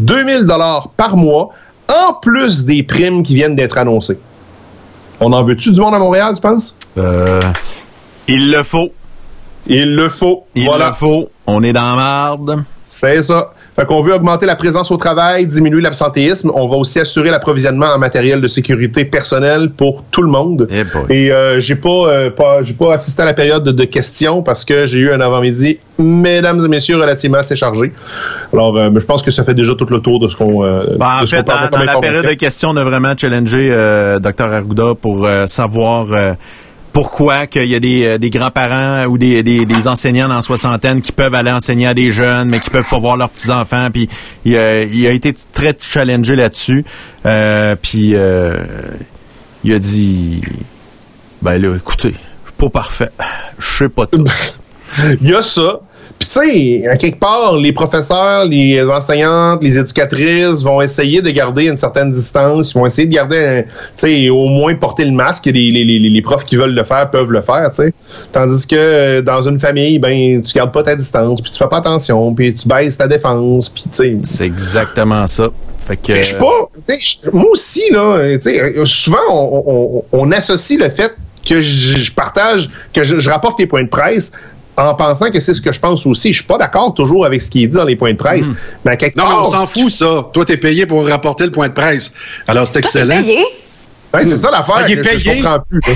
2000 0.00 0.46
dollars 0.46 0.88
par 0.96 1.16
mois 1.16 1.50
en 1.88 2.14
plus 2.14 2.64
des 2.64 2.82
primes 2.82 3.22
qui 3.22 3.34
viennent 3.34 3.54
d'être 3.54 3.78
annoncées. 3.78 4.18
On 5.20 5.32
en 5.32 5.42
veut-tu 5.42 5.72
du 5.72 5.80
monde 5.80 5.94
à 5.94 5.98
Montréal, 5.98 6.32
tu 6.34 6.40
penses? 6.40 6.74
Euh, 6.96 7.42
il 8.26 8.50
le 8.50 8.62
faut. 8.62 8.90
Il 9.66 9.94
le 9.94 10.08
faut. 10.08 10.46
Il 10.54 10.64
voilà. 10.64 10.88
le 10.88 10.92
faut. 10.94 11.28
On 11.46 11.62
est 11.62 11.72
dans 11.74 11.82
la 11.82 11.94
marde. 11.94 12.64
C'est 12.82 13.22
ça. 13.22 13.52
Fait 13.80 13.86
qu'on 13.86 14.02
veut 14.02 14.12
augmenter 14.12 14.44
la 14.44 14.56
présence 14.56 14.90
au 14.90 14.98
travail, 14.98 15.46
diminuer 15.46 15.80
l'absentéisme. 15.80 16.50
On 16.54 16.68
va 16.68 16.76
aussi 16.76 16.98
assurer 16.98 17.30
l'approvisionnement 17.30 17.86
en 17.86 17.98
matériel 17.98 18.42
de 18.42 18.46
sécurité 18.46 19.06
personnelle 19.06 19.70
pour 19.70 20.04
tout 20.10 20.20
le 20.20 20.28
monde. 20.28 20.68
Et 21.08 21.32
euh, 21.32 21.60
j'ai 21.60 21.76
pas, 21.76 21.88
euh, 21.88 22.28
pas 22.28 22.62
j'ai 22.62 22.74
pas 22.74 22.92
assisté 22.92 23.22
à 23.22 23.24
la 23.24 23.32
période 23.32 23.64
de, 23.64 23.72
de 23.72 23.84
questions 23.84 24.42
parce 24.42 24.66
que 24.66 24.86
j'ai 24.86 24.98
eu 24.98 25.10
un 25.10 25.22
avant-midi, 25.22 25.78
mesdames 25.98 26.60
et 26.62 26.68
messieurs, 26.68 26.96
relativement 26.96 27.38
assez 27.38 27.56
chargé. 27.56 27.90
Alors, 28.52 28.76
euh, 28.76 28.90
je 28.94 29.06
pense 29.06 29.22
que 29.22 29.30
ça 29.30 29.44
fait 29.44 29.54
déjà 29.54 29.74
tout 29.74 29.86
le 29.88 30.00
tour 30.00 30.20
de 30.20 30.28
ce 30.28 30.36
qu'on. 30.36 30.62
Euh, 30.62 30.98
Ben, 30.98 31.06
en 31.06 31.20
de 31.22 31.26
ce 31.26 31.36
fait, 31.36 31.42
dans, 31.42 31.78
dans 31.78 31.82
la 31.82 31.96
période 32.00 32.26
de 32.26 32.34
questions, 32.34 32.68
on 32.72 32.76
a 32.76 32.84
vraiment 32.84 33.14
challengé 33.16 33.70
euh, 33.72 34.18
Dr 34.18 34.52
Arruda 34.52 34.94
pour 35.00 35.24
euh, 35.24 35.46
savoir 35.46 36.04
euh, 36.12 36.34
pourquoi 36.92 37.46
qu'il 37.46 37.66
y 37.66 37.74
a 37.74 37.80
des, 37.80 38.04
euh, 38.06 38.18
des 38.18 38.30
grands-parents 38.30 39.04
ou 39.06 39.18
des, 39.18 39.42
des, 39.42 39.64
des 39.66 39.86
enseignants 39.88 40.28
dans 40.28 40.36
la 40.36 40.42
soixantaine 40.42 41.02
qui 41.02 41.12
peuvent 41.12 41.34
aller 41.34 41.50
enseigner 41.50 41.86
à 41.86 41.94
des 41.94 42.10
jeunes, 42.10 42.48
mais 42.48 42.60
qui 42.60 42.70
peuvent 42.70 42.88
pas 42.90 42.98
voir 42.98 43.16
leurs 43.16 43.30
petits-enfants. 43.30 43.88
Puis 43.92 44.08
il, 44.44 44.56
a- 44.56 44.82
il 44.82 45.06
a 45.06 45.10
été 45.10 45.34
très 45.52 45.76
challengé 45.80 46.36
là-dessus. 46.36 46.84
Euh, 47.26 47.76
puis 47.80 48.14
euh, 48.14 48.56
il 49.64 49.72
a 49.74 49.78
dit, 49.78 50.42
ben 51.42 51.58
là, 51.60 51.74
écoutez, 51.76 52.14
je 52.44 52.50
suis 52.50 52.56
pas 52.58 52.68
parfait. 52.70 53.10
Je 53.58 53.66
sais 53.66 53.88
pas 53.88 54.06
tout. 54.06 54.24
Il 55.20 55.28
y 55.28 55.34
a 55.34 55.40
ça. 55.42 55.80
Puis 56.20 56.28
tu 56.28 56.34
sais, 56.34 56.86
à 56.86 56.96
quelque 56.98 57.18
part, 57.18 57.56
les 57.56 57.72
professeurs, 57.72 58.44
les 58.44 58.78
enseignantes, 58.84 59.64
les 59.64 59.78
éducatrices 59.78 60.62
vont 60.62 60.82
essayer 60.82 61.22
de 61.22 61.30
garder 61.30 61.66
une 61.66 61.76
certaine 61.78 62.10
distance, 62.12 62.74
vont 62.74 62.84
essayer 62.84 63.08
de 63.08 63.14
garder, 63.14 63.64
tu 63.64 63.70
sais, 63.96 64.28
au 64.28 64.44
moins 64.46 64.74
porter 64.74 65.06
le 65.06 65.12
masque. 65.12 65.46
Les, 65.46 65.52
les, 65.70 65.82
les, 65.82 65.98
les 65.98 66.22
profs 66.22 66.44
qui 66.44 66.56
veulent 66.56 66.74
le 66.74 66.84
faire 66.84 67.08
peuvent 67.10 67.32
le 67.32 67.40
faire, 67.40 67.70
tu 67.70 67.84
sais. 67.84 67.94
Tandis 68.32 68.66
que 68.66 68.76
euh, 68.76 69.22
dans 69.22 69.40
une 69.48 69.58
famille, 69.58 69.98
ben, 69.98 70.42
tu 70.42 70.52
gardes 70.52 70.72
pas 70.72 70.82
ta 70.82 70.94
distance, 70.94 71.40
puis 71.40 71.50
tu 71.50 71.56
fais 71.56 71.68
pas 71.68 71.78
attention, 71.78 72.34
puis 72.34 72.54
tu 72.54 72.68
baisses 72.68 72.98
ta 72.98 73.08
défense, 73.08 73.70
puis 73.70 73.84
tu 73.84 73.88
sais. 73.92 74.16
C'est 74.22 74.44
exactement 74.44 75.26
ça. 75.26 75.48
Fait 75.78 75.96
que. 75.96 76.14
Je 76.16 76.22
suis 76.22 76.36
pas. 76.36 76.68
Moi 77.32 77.46
aussi, 77.50 77.82
là, 77.92 78.16
euh, 78.18 78.36
tu 78.36 78.50
sais, 78.50 78.60
euh, 78.62 78.84
souvent, 78.84 79.16
on, 79.30 79.62
on- 79.66 80.04
on 80.12 80.32
associe 80.32 80.78
le 80.78 80.90
fait 80.90 81.12
que 81.48 81.62
je, 81.62 82.02
je 82.02 82.12
partage, 82.12 82.68
que 82.92 83.02
je, 83.02 83.18
je 83.18 83.30
rapporte 83.30 83.58
les 83.58 83.66
points 83.66 83.84
de 83.84 83.88
presse 83.88 84.32
en 84.86 84.94
pensant 84.94 85.30
que 85.30 85.40
c'est 85.40 85.54
ce 85.54 85.60
que 85.60 85.72
je 85.72 85.80
pense 85.80 86.06
aussi. 86.06 86.28
Je 86.32 86.38
suis 86.38 86.44
pas 86.46 86.58
d'accord 86.58 86.94
toujours 86.94 87.24
avec 87.26 87.42
ce 87.42 87.50
qui 87.50 87.64
est 87.64 87.66
dit 87.68 87.76
dans 87.76 87.84
les 87.84 87.96
points 87.96 88.12
de 88.12 88.16
presse. 88.18 88.50
Mais 88.84 88.92
à 88.92 88.96
quelque 88.96 89.16
Non, 89.18 89.24
mais 89.28 89.34
on 89.40 89.44
s'en 89.44 89.66
fout, 89.66 89.90
ça. 89.90 90.28
Toi, 90.32 90.44
t'es 90.44 90.56
payé 90.56 90.86
pour 90.86 91.06
rapporter 91.06 91.44
le 91.44 91.50
point 91.52 91.68
de 91.68 91.72
presse. 91.74 92.12
Alors, 92.46 92.66
c'est 92.66 92.76
excellent. 92.78 93.22
Payé? 93.22 93.44
Ouais, 94.12 94.22
c'est 94.24 94.36
ça 94.36 94.50
l'affaire. 94.50 94.76
Ah, 94.78 94.84
il 94.88 94.98
est 94.98 95.02
que 95.02 95.08
je- 95.08 95.18
je 95.18 95.24
payé. 95.30 95.42
comprends 95.42 95.58
plus, 95.68 95.80
là. 95.86 95.94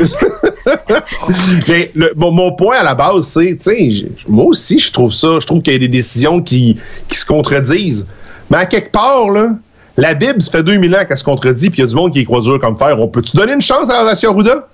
Mais 1.68 1.90
le- 1.94 2.12
mon, 2.16 2.30
mon 2.30 2.52
point 2.54 2.76
à 2.78 2.82
la 2.84 2.94
base, 2.94 3.24
c'est, 3.26 3.56
tu 3.56 4.06
moi 4.28 4.44
aussi, 4.46 4.78
je 4.78 4.92
trouve 4.92 5.12
ça, 5.12 5.38
je 5.40 5.46
trouve 5.46 5.62
qu'il 5.62 5.72
y 5.72 5.76
a 5.76 5.78
des 5.78 5.88
décisions 5.88 6.40
qui, 6.42 6.78
qui 7.08 7.18
se 7.18 7.26
contredisent. 7.26 8.06
Mais 8.50 8.58
à 8.58 8.66
quelque 8.66 8.92
part, 8.92 9.28
là, 9.30 9.50
la 9.96 10.14
Bible, 10.14 10.40
ça 10.40 10.50
fait 10.50 10.62
2000 10.62 10.94
ans 10.94 11.00
qu'elle 11.06 11.16
se 11.16 11.24
contredit, 11.24 11.70
puis 11.70 11.78
il 11.78 11.82
y 11.82 11.84
a 11.84 11.88
du 11.88 11.94
monde 11.96 12.12
qui 12.12 12.20
y 12.20 12.24
croit 12.24 12.40
dur 12.40 12.60
comme 12.60 12.76
fer. 12.78 12.98
On 13.00 13.08
peut-tu 13.08 13.36
donner 13.36 13.52
une 13.54 13.60
chance 13.60 13.90
à 13.90 14.02
Horacio 14.02 14.30
Arruda? 14.30 14.68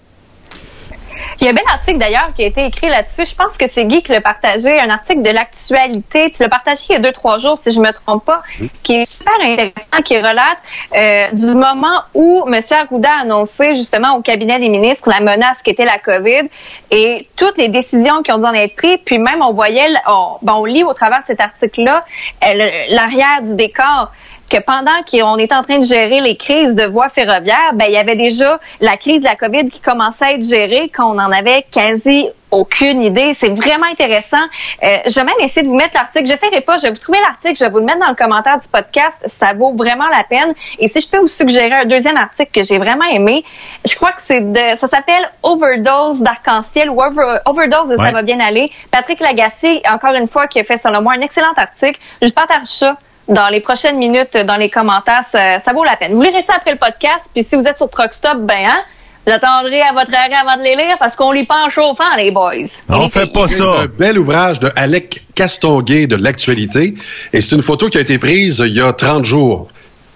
Il 1.40 1.44
y 1.44 1.48
a 1.48 1.50
un 1.50 1.54
bel 1.54 1.64
article 1.68 1.98
d'ailleurs 1.98 2.30
qui 2.34 2.44
a 2.44 2.46
été 2.46 2.64
écrit 2.64 2.88
là-dessus. 2.88 3.26
Je 3.26 3.34
pense 3.34 3.56
que 3.56 3.66
c'est 3.66 3.84
Guy 3.86 4.02
qui 4.02 4.12
l'a 4.12 4.20
partagé, 4.20 4.78
un 4.78 4.88
article 4.88 5.22
de 5.22 5.30
l'actualité. 5.30 6.30
Tu 6.30 6.42
l'as 6.42 6.48
partagé 6.48 6.82
il 6.88 6.92
y 6.92 6.96
a 6.96 7.00
deux, 7.00 7.12
trois 7.12 7.38
jours, 7.38 7.58
si 7.58 7.72
je 7.72 7.80
me 7.80 7.92
trompe 7.92 8.24
pas, 8.24 8.42
qui 8.82 8.94
est 9.00 9.04
super 9.04 9.34
intéressant, 9.40 10.02
qui 10.04 10.16
relate 10.16 10.58
euh, 10.94 11.32
du 11.32 11.54
moment 11.56 12.02
où 12.14 12.44
M. 12.46 12.60
Arruda 12.70 13.10
a 13.10 13.22
annoncé 13.22 13.76
justement 13.76 14.16
au 14.16 14.22
cabinet 14.22 14.58
des 14.58 14.68
ministres 14.68 15.08
la 15.08 15.20
menace 15.20 15.62
qui 15.62 15.70
était 15.70 15.84
la 15.84 15.98
COVID 15.98 16.48
et 16.90 17.28
toutes 17.36 17.58
les 17.58 17.68
décisions 17.68 18.22
qui 18.22 18.32
ont 18.32 18.38
dû 18.38 18.44
en 18.44 18.54
être 18.54 18.76
prises. 18.76 18.98
Puis 19.04 19.18
même 19.18 19.42
on 19.42 19.52
voyait, 19.52 19.86
on, 20.06 20.36
bon, 20.42 20.54
on 20.54 20.64
lit 20.64 20.84
au 20.84 20.94
travers 20.94 21.20
de 21.20 21.26
cet 21.26 21.40
article-là 21.40 22.04
euh, 22.44 22.70
l'arrière 22.90 23.42
du 23.42 23.56
décor 23.56 24.12
que 24.50 24.58
pendant 24.62 25.02
qu'on 25.10 25.36
était 25.38 25.54
en 25.54 25.62
train 25.62 25.78
de 25.78 25.84
gérer 25.84 26.20
les 26.20 26.36
crises 26.36 26.74
de 26.74 26.84
voies 26.86 27.08
ferroviaires, 27.08 27.72
ben, 27.74 27.86
il 27.88 27.92
y 27.92 27.96
avait 27.96 28.16
déjà 28.16 28.58
la 28.80 28.96
crise 28.96 29.20
de 29.20 29.24
la 29.24 29.36
COVID 29.36 29.70
qui 29.70 29.80
commençait 29.80 30.24
à 30.24 30.32
être 30.32 30.44
gérée, 30.44 30.90
qu'on 30.94 31.18
en 31.18 31.32
avait 31.32 31.64
quasi 31.72 32.28
aucune 32.50 33.02
idée. 33.02 33.34
C'est 33.34 33.48
vraiment 33.48 33.86
intéressant. 33.90 34.36
Euh, 34.84 34.86
je 35.06 35.14
vais 35.14 35.24
même 35.24 35.34
essayer 35.40 35.62
de 35.64 35.68
vous 35.68 35.74
mettre 35.74 35.94
l'article. 35.94 36.26
J'essaierai 36.28 36.60
pas. 36.60 36.76
Je 36.78 36.82
vais 36.82 36.90
vous 36.92 36.98
trouver 36.98 37.18
l'article. 37.20 37.56
Je 37.58 37.64
vais 37.64 37.70
vous 37.70 37.78
le 37.80 37.84
mettre 37.84 37.98
dans 37.98 38.08
le 38.10 38.14
commentaire 38.14 38.60
du 38.60 38.68
podcast. 38.68 39.24
Ça 39.26 39.54
vaut 39.54 39.74
vraiment 39.74 40.06
la 40.06 40.22
peine. 40.22 40.54
Et 40.78 40.86
si 40.86 41.00
je 41.00 41.08
peux 41.08 41.18
vous 41.18 41.26
suggérer 41.26 41.72
un 41.72 41.84
deuxième 41.86 42.16
article 42.16 42.52
que 42.52 42.62
j'ai 42.62 42.78
vraiment 42.78 43.06
aimé, 43.06 43.44
je 43.84 43.96
crois 43.96 44.12
que 44.12 44.22
c'est 44.22 44.40
de, 44.52 44.76
ça 44.78 44.86
s'appelle 44.86 45.28
Overdose 45.42 46.20
d'arc-en-ciel 46.20 46.90
ou 46.90 47.02
Over- 47.02 47.38
Overdose 47.46 47.88
de 47.88 47.96
Ouais. 47.96 48.04
ça 48.06 48.12
va 48.12 48.22
bien 48.22 48.38
aller. 48.38 48.70
Patrick 48.92 49.18
Lagacé, 49.18 49.82
encore 49.90 50.14
une 50.14 50.28
fois, 50.28 50.46
qui 50.46 50.60
a 50.60 50.64
fait 50.64 50.76
selon 50.76 51.02
moi 51.02 51.14
un 51.16 51.22
excellent 51.22 51.54
article. 51.56 51.98
Je 52.22 52.30
partage 52.30 52.66
ça 52.66 52.96
dans 53.28 53.48
les 53.48 53.60
prochaines 53.60 53.96
minutes, 53.98 54.36
dans 54.36 54.56
les 54.56 54.70
commentaires. 54.70 55.22
Ça, 55.30 55.60
ça 55.60 55.72
vaut 55.72 55.84
la 55.84 55.96
peine. 55.96 56.14
Vous 56.14 56.22
lirez 56.22 56.42
ça 56.42 56.54
après 56.56 56.72
le 56.72 56.78
podcast. 56.78 57.28
Puis 57.32 57.44
si 57.44 57.56
vous 57.56 57.64
êtes 57.64 57.76
sur 57.76 57.88
Truckstop, 57.88 58.38
ben, 58.42 58.54
hein, 58.66 58.80
vous 59.26 59.32
attendrez 59.32 59.80
à 59.80 59.92
votre 59.94 60.12
arrêt 60.14 60.34
avant 60.34 60.58
de 60.58 60.62
les 60.62 60.76
lire 60.76 60.96
parce 60.98 61.16
qu'on 61.16 61.32
lit 61.32 61.46
pas 61.46 61.62
en 61.66 61.70
chauffant, 61.70 62.14
les 62.16 62.30
boys. 62.30 62.52
Et 62.54 62.66
les 63.04 63.08
filles. 63.08 63.30
C'est 63.48 63.62
un 63.62 63.86
bel 63.86 64.18
ouvrage 64.18 64.60
de 64.60 64.68
Alec 64.76 65.22
Castonguay 65.34 66.06
de 66.06 66.16
l'actualité. 66.16 66.94
Et 67.32 67.40
c'est 67.40 67.56
une 67.56 67.62
photo 67.62 67.88
qui 67.88 67.96
a 67.98 68.02
été 68.02 68.18
prise 68.18 68.62
il 68.66 68.74
y 68.74 68.80
a 68.82 68.92
30 68.92 69.24
jours. 69.24 69.68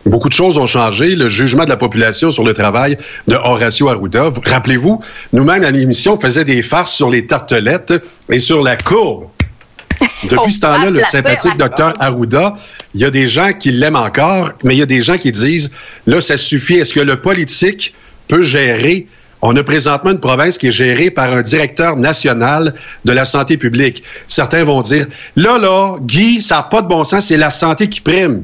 Beaucoup 0.06 0.28
de 0.28 0.34
choses 0.34 0.56
ont 0.58 0.66
changé. 0.66 1.16
Le 1.16 1.28
jugement 1.28 1.64
de 1.64 1.70
la 1.70 1.76
population 1.76 2.30
sur 2.30 2.44
le 2.44 2.52
travail 2.54 2.96
de 3.26 3.34
Horacio 3.34 3.88
Arruda. 3.88 4.28
Vous- 4.28 4.40
Rappelez-vous, 4.46 5.02
nous-mêmes 5.32 5.64
à 5.64 5.70
l'émission, 5.70 6.14
on 6.14 6.20
faisait 6.20 6.44
des 6.44 6.62
farces 6.62 6.94
sur 6.94 7.10
les 7.10 7.26
tartelettes 7.26 7.92
et 8.30 8.38
sur 8.38 8.62
la 8.62 8.76
courbe. 8.76 9.24
Depuis 10.24 10.52
ce 10.52 10.60
temps-là, 10.60 10.90
le 10.90 11.02
sympathique 11.04 11.56
docteur 11.56 11.94
Arruda, 12.00 12.54
il 12.94 13.00
y 13.00 13.04
a 13.04 13.10
des 13.10 13.28
gens 13.28 13.52
qui 13.52 13.70
l'aiment 13.70 13.96
encore, 13.96 14.52
mais 14.64 14.74
il 14.74 14.78
y 14.78 14.82
a 14.82 14.86
des 14.86 15.02
gens 15.02 15.16
qui 15.16 15.30
disent, 15.30 15.70
là, 16.06 16.20
ça 16.20 16.36
suffit. 16.36 16.74
Est-ce 16.74 16.92
que 16.92 17.00
le 17.00 17.20
politique 17.20 17.94
peut 18.26 18.42
gérer? 18.42 19.06
On 19.40 19.56
a 19.56 19.62
présentement 19.62 20.10
une 20.10 20.18
province 20.18 20.58
qui 20.58 20.66
est 20.66 20.72
gérée 20.72 21.10
par 21.10 21.32
un 21.32 21.42
directeur 21.42 21.96
national 21.96 22.74
de 23.04 23.12
la 23.12 23.24
santé 23.24 23.56
publique. 23.56 24.02
Certains 24.26 24.64
vont 24.64 24.82
dire, 24.82 25.06
là, 25.36 25.58
là, 25.58 25.96
Guy, 26.00 26.42
ça 26.42 26.56
n'a 26.56 26.62
pas 26.64 26.82
de 26.82 26.88
bon 26.88 27.04
sens, 27.04 27.26
c'est 27.26 27.36
la 27.36 27.50
santé 27.50 27.88
qui 27.88 28.00
prime. 28.00 28.42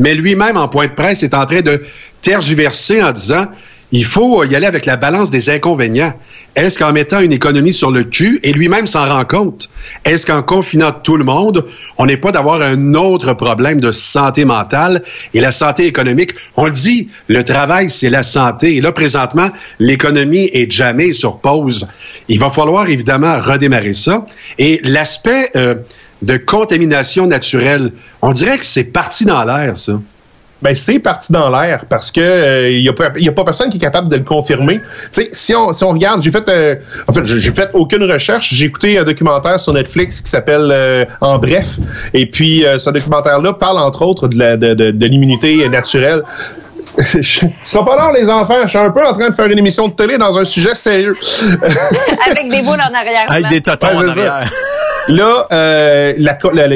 Mais 0.00 0.14
lui-même, 0.14 0.56
en 0.56 0.66
point 0.66 0.88
de 0.88 0.92
presse, 0.92 1.22
est 1.22 1.34
en 1.34 1.46
train 1.46 1.60
de 1.60 1.84
tergiverser 2.20 3.00
en 3.00 3.12
disant, 3.12 3.46
il 3.94 4.04
faut 4.04 4.42
y 4.42 4.56
aller 4.56 4.66
avec 4.66 4.86
la 4.86 4.96
balance 4.96 5.30
des 5.30 5.50
inconvénients. 5.50 6.14
Est-ce 6.56 6.80
qu'en 6.80 6.92
mettant 6.92 7.20
une 7.20 7.32
économie 7.32 7.72
sur 7.72 7.92
le 7.92 8.02
cul, 8.02 8.40
et 8.42 8.52
lui-même 8.52 8.88
s'en 8.88 9.06
rend 9.06 9.24
compte, 9.24 9.70
est-ce 10.04 10.26
qu'en 10.26 10.42
confinant 10.42 10.90
tout 10.90 11.16
le 11.16 11.22
monde, 11.22 11.64
on 11.96 12.06
n'est 12.06 12.16
pas 12.16 12.32
d'avoir 12.32 12.60
un 12.60 12.94
autre 12.94 13.34
problème 13.34 13.80
de 13.80 13.92
santé 13.92 14.44
mentale 14.44 15.04
et 15.32 15.40
la 15.40 15.52
santé 15.52 15.86
économique? 15.86 16.32
On 16.56 16.66
le 16.66 16.72
dit, 16.72 17.08
le 17.28 17.44
travail, 17.44 17.88
c'est 17.88 18.10
la 18.10 18.24
santé. 18.24 18.74
Et 18.74 18.80
là, 18.80 18.90
présentement, 18.90 19.50
l'économie 19.78 20.50
est 20.52 20.70
jamais 20.72 21.12
sur 21.12 21.38
pause. 21.38 21.86
Il 22.26 22.40
va 22.40 22.50
falloir 22.50 22.88
évidemment 22.88 23.38
redémarrer 23.38 23.94
ça. 23.94 24.26
Et 24.58 24.80
l'aspect 24.82 25.52
euh, 25.54 25.76
de 26.20 26.36
contamination 26.36 27.28
naturelle, 27.28 27.92
on 28.22 28.32
dirait 28.32 28.58
que 28.58 28.66
c'est 28.66 28.92
parti 28.92 29.24
dans 29.24 29.44
l'air, 29.44 29.78
ça. 29.78 30.00
Ben 30.64 30.74
c'est 30.74 30.98
parti 30.98 31.30
dans 31.32 31.48
l'air 31.50 31.84
parce 31.88 32.10
que 32.10 32.20
euh, 32.20 32.70
il 32.70 32.80
y, 32.80 32.88
a 32.88 32.92
pas- 32.92 33.12
y 33.16 33.28
a 33.28 33.32
pas 33.32 33.44
personne 33.44 33.70
qui 33.70 33.76
est 33.76 33.80
capable 33.80 34.08
de 34.08 34.16
le 34.16 34.24
confirmer. 34.24 34.80
Tu 34.80 35.22
sais, 35.22 35.28
si 35.30 35.54
on, 35.54 35.72
si 35.72 35.84
on 35.84 35.90
regarde, 35.90 36.22
j'ai 36.22 36.32
fait, 36.32 36.48
euh, 36.48 36.74
en 37.06 37.12
fait, 37.12 37.24
j'ai 37.24 37.52
fait 37.52 37.68
aucune 37.74 38.10
recherche. 38.10 38.52
J'ai 38.54 38.66
écouté 38.66 38.98
un 38.98 39.04
documentaire 39.04 39.60
sur 39.60 39.72
Netflix 39.74 40.22
qui 40.22 40.30
s'appelle 40.30 40.70
euh, 40.72 41.04
En 41.20 41.38
bref, 41.38 41.76
et 42.14 42.26
puis 42.30 42.64
euh, 42.64 42.78
ce 42.78 42.90
documentaire-là 42.90 43.52
parle 43.52 43.78
entre 43.78 44.02
autres 44.02 44.26
de 44.26 44.38
la- 44.38 44.56
de, 44.56 44.74
de, 44.74 44.90
de 44.90 45.06
l'immunité 45.06 45.68
naturelle. 45.68 46.22
Serai 47.04 47.84
pas 47.84 47.96
là, 47.96 48.12
les 48.18 48.30
enfants. 48.30 48.54
Je 48.62 48.68
suis 48.68 48.78
un 48.78 48.90
peu 48.90 49.04
en 49.04 49.12
train 49.12 49.28
de 49.28 49.34
faire 49.34 49.46
une 49.48 49.58
émission 49.58 49.88
de 49.88 49.92
télé 49.94 50.16
dans 50.16 50.38
un 50.38 50.44
sujet 50.44 50.74
sérieux. 50.74 51.16
Avec 52.30 52.48
des 52.48 52.62
boules 52.62 52.80
en 52.80 52.94
arrière. 52.94 53.26
Avec 53.28 53.48
des 53.48 53.60
totons 53.60 53.88
Ouais, 53.88 53.96
en 53.96 54.08
arrière. 54.08 54.50
Là, 55.08 55.46
euh, 55.52 56.12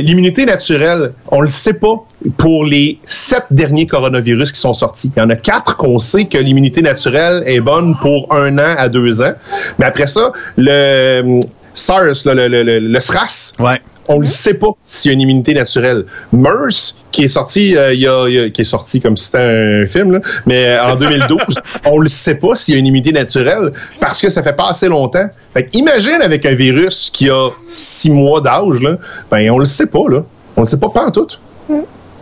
l'immunité 0.00 0.44
naturelle, 0.44 1.12
on 1.28 1.40
le 1.40 1.46
sait 1.46 1.74
pas 1.74 1.94
pour 2.36 2.64
les 2.64 2.98
sept 3.06 3.44
derniers 3.50 3.86
coronavirus 3.86 4.52
qui 4.52 4.60
sont 4.60 4.74
sortis. 4.74 5.10
Il 5.16 5.20
y 5.20 5.22
en 5.22 5.30
a 5.30 5.36
quatre 5.36 5.76
qu'on 5.76 5.98
sait 5.98 6.26
que 6.26 6.38
l'immunité 6.38 6.82
naturelle 6.82 7.42
est 7.46 7.60
bonne 7.60 7.96
pour 8.00 8.32
un 8.32 8.58
an 8.58 8.74
à 8.76 8.88
deux 8.88 9.22
ans. 9.22 9.32
Mais 9.78 9.86
après 9.86 10.06
ça, 10.06 10.32
le 10.56 11.20
hum, 11.22 11.40
SARS, 11.74 12.24
le, 12.26 12.48
le, 12.48 12.62
le, 12.62 12.78
le 12.80 13.00
SRAS, 13.00 13.54
Ouais. 13.58 13.80
On 14.08 14.20
ne 14.20 14.24
sait 14.26 14.54
pas 14.54 14.68
s'il 14.84 15.10
y 15.10 15.12
a 15.12 15.14
une 15.14 15.20
immunité 15.20 15.54
naturelle. 15.54 16.04
MERS, 16.32 16.94
qui 17.12 17.24
est 17.24 17.28
sorti, 17.28 17.76
euh, 17.76 17.92
il 17.94 18.00
y 18.00 18.06
a, 18.06 18.26
il 18.28 18.34
y 18.34 18.38
a- 18.40 18.50
qui 18.50 18.62
est 18.62 18.64
sorti 18.64 19.00
comme 19.00 19.16
si 19.16 19.26
c'était 19.26 19.38
un 19.38 19.86
film, 19.86 20.12
là, 20.12 20.20
mais 20.46 20.66
euh, 20.66 20.84
en 20.92 20.96
2012, 20.96 21.38
on 21.86 22.00
ne 22.02 22.08
sait 22.08 22.36
pas 22.36 22.54
s'il 22.54 22.74
y 22.74 22.76
a 22.76 22.80
une 22.80 22.86
immunité 22.86 23.12
naturelle 23.12 23.72
parce 24.00 24.20
que 24.20 24.28
ça 24.28 24.42
fait 24.42 24.56
pas 24.56 24.68
assez 24.68 24.88
longtemps. 24.88 25.28
Fait 25.54 25.64
que 25.64 25.70
imagine 25.76 26.20
avec 26.22 26.44
un 26.46 26.54
virus 26.54 27.10
qui 27.12 27.30
a 27.30 27.50
six 27.68 28.10
mois 28.10 28.40
d'âge, 28.40 28.80
là, 28.80 28.96
ben 29.30 29.50
on 29.50 29.58
le 29.58 29.64
sait 29.66 29.86
pas, 29.86 30.08
là. 30.08 30.24
On 30.56 30.62
le 30.62 30.66
sait 30.66 30.78
pas, 30.78 30.88
pas 30.88 31.04
en 31.06 31.10
tout. 31.10 31.28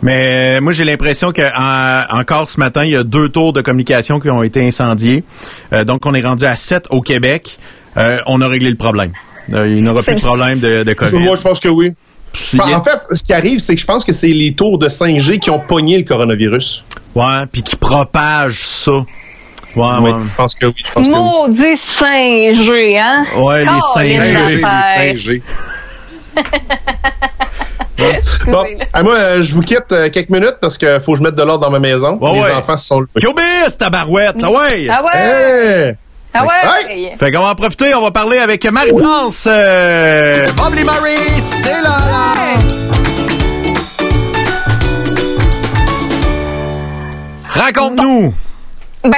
Mais 0.03 0.57
euh, 0.57 0.61
moi, 0.61 0.73
j'ai 0.73 0.83
l'impression 0.85 1.31
que 1.31 1.41
en- 1.41 2.19
encore 2.19 2.47
ce 2.49 2.59
matin, 2.59 2.83
il 2.85 2.91
y 2.91 2.95
a 2.95 3.03
deux 3.03 3.29
tours 3.29 3.51
de 3.53 3.61
communication 3.61 4.19
qui 4.19 4.29
ont 4.29 4.43
été 4.43 4.65
incendiés. 4.65 5.23
Euh, 5.73 5.83
donc, 5.85 6.05
on 6.05 6.13
est 6.13 6.21
rendu 6.21 6.45
à 6.45 6.55
sept 6.55 6.85
au 6.91 7.01
Québec. 7.01 7.57
Euh, 7.97 8.19
on 8.27 8.41
a 8.41 8.47
réglé 8.47 8.69
le 8.69 8.75
problème. 8.75 9.11
Euh, 9.53 9.67
il 9.67 9.81
n'y 9.83 9.89
aura 9.89 10.03
plus 10.03 10.15
de 10.15 10.19
problème 10.21 10.59
de, 10.59 10.83
de 10.83 10.93
COVID. 10.93 11.19
Moi, 11.19 11.35
je 11.35 11.41
pense 11.41 11.59
que 11.59 11.69
oui. 11.69 11.93
En 12.59 12.83
fait, 12.83 12.99
ce 13.11 13.23
qui 13.23 13.33
arrive, 13.33 13.59
c'est 13.59 13.73
que 13.75 13.81
je 13.81 13.85
pense 13.85 14.03
que 14.05 14.13
c'est 14.13 14.27
les 14.27 14.53
tours 14.53 14.77
de 14.77 14.87
5G 14.89 15.39
qui 15.39 15.49
ont 15.49 15.59
pogné 15.59 15.97
le 15.97 16.03
coronavirus. 16.03 16.83
Ouais, 17.15 17.45
puis 17.51 17.63
qui 17.63 17.75
propage 17.75 18.59
ça. 18.59 18.91
Ouais, 18.91 19.05
je 19.75 20.35
pense 20.35 20.55
que 20.55 20.65
oui. 20.67 20.73
Je 20.85 20.91
pense 20.91 21.07
que 21.07 21.11
oui. 21.11 21.17
Maudit 21.19 21.77
singe, 21.77 22.71
hein? 22.99 23.25
Ouais, 23.37 23.59
les 23.61 23.65
Colin 23.65 23.81
singes. 23.93 24.61
d'affaires. 24.61 25.15
5G. 25.15 25.41
Bon, 28.47 28.63
ah, 28.93 29.01
moi, 29.03 29.15
euh, 29.15 29.41
je 29.41 29.55
vous 29.55 29.61
quitte 29.63 29.91
euh, 29.91 30.09
quelques 30.11 30.29
minutes 30.29 30.57
parce 30.61 30.77
qu'il 30.77 30.99
faut 31.03 31.13
que 31.13 31.17
je 31.17 31.23
mette 31.23 31.33
de 31.35 31.41
l'ordre 31.41 31.65
dans 31.65 31.71
ma 31.71 31.79
maison. 31.79 32.17
Ouais, 32.21 32.33
Les 32.33 32.39
ouais. 32.41 32.53
enfants 32.53 32.77
se 32.77 32.85
sont 32.85 32.99
levés. 32.99 33.11
Cubis, 33.19 33.77
tabarouette! 33.77 34.35
Ah 34.43 34.51
ouais! 34.51 34.87
Ah 34.89 35.01
ouais? 35.03 35.87
Hey! 35.89 35.95
Ah 36.33 36.45
ouais? 36.45 37.15
Fait 37.17 37.31
qu'on 37.31 37.41
va 37.41 37.51
en 37.51 37.55
profiter, 37.55 37.95
on 37.95 38.01
va 38.01 38.11
parler 38.11 38.37
avec 38.37 38.63
Marie-France. 38.65 39.47
Euh, 39.49 40.45
Bob 40.55 40.73
Marie, 40.85 41.39
c'est 41.39 41.81
là, 41.81 41.97
là! 42.11 42.33
Raconte-nous! 47.49 48.33
Ben, 49.03 49.11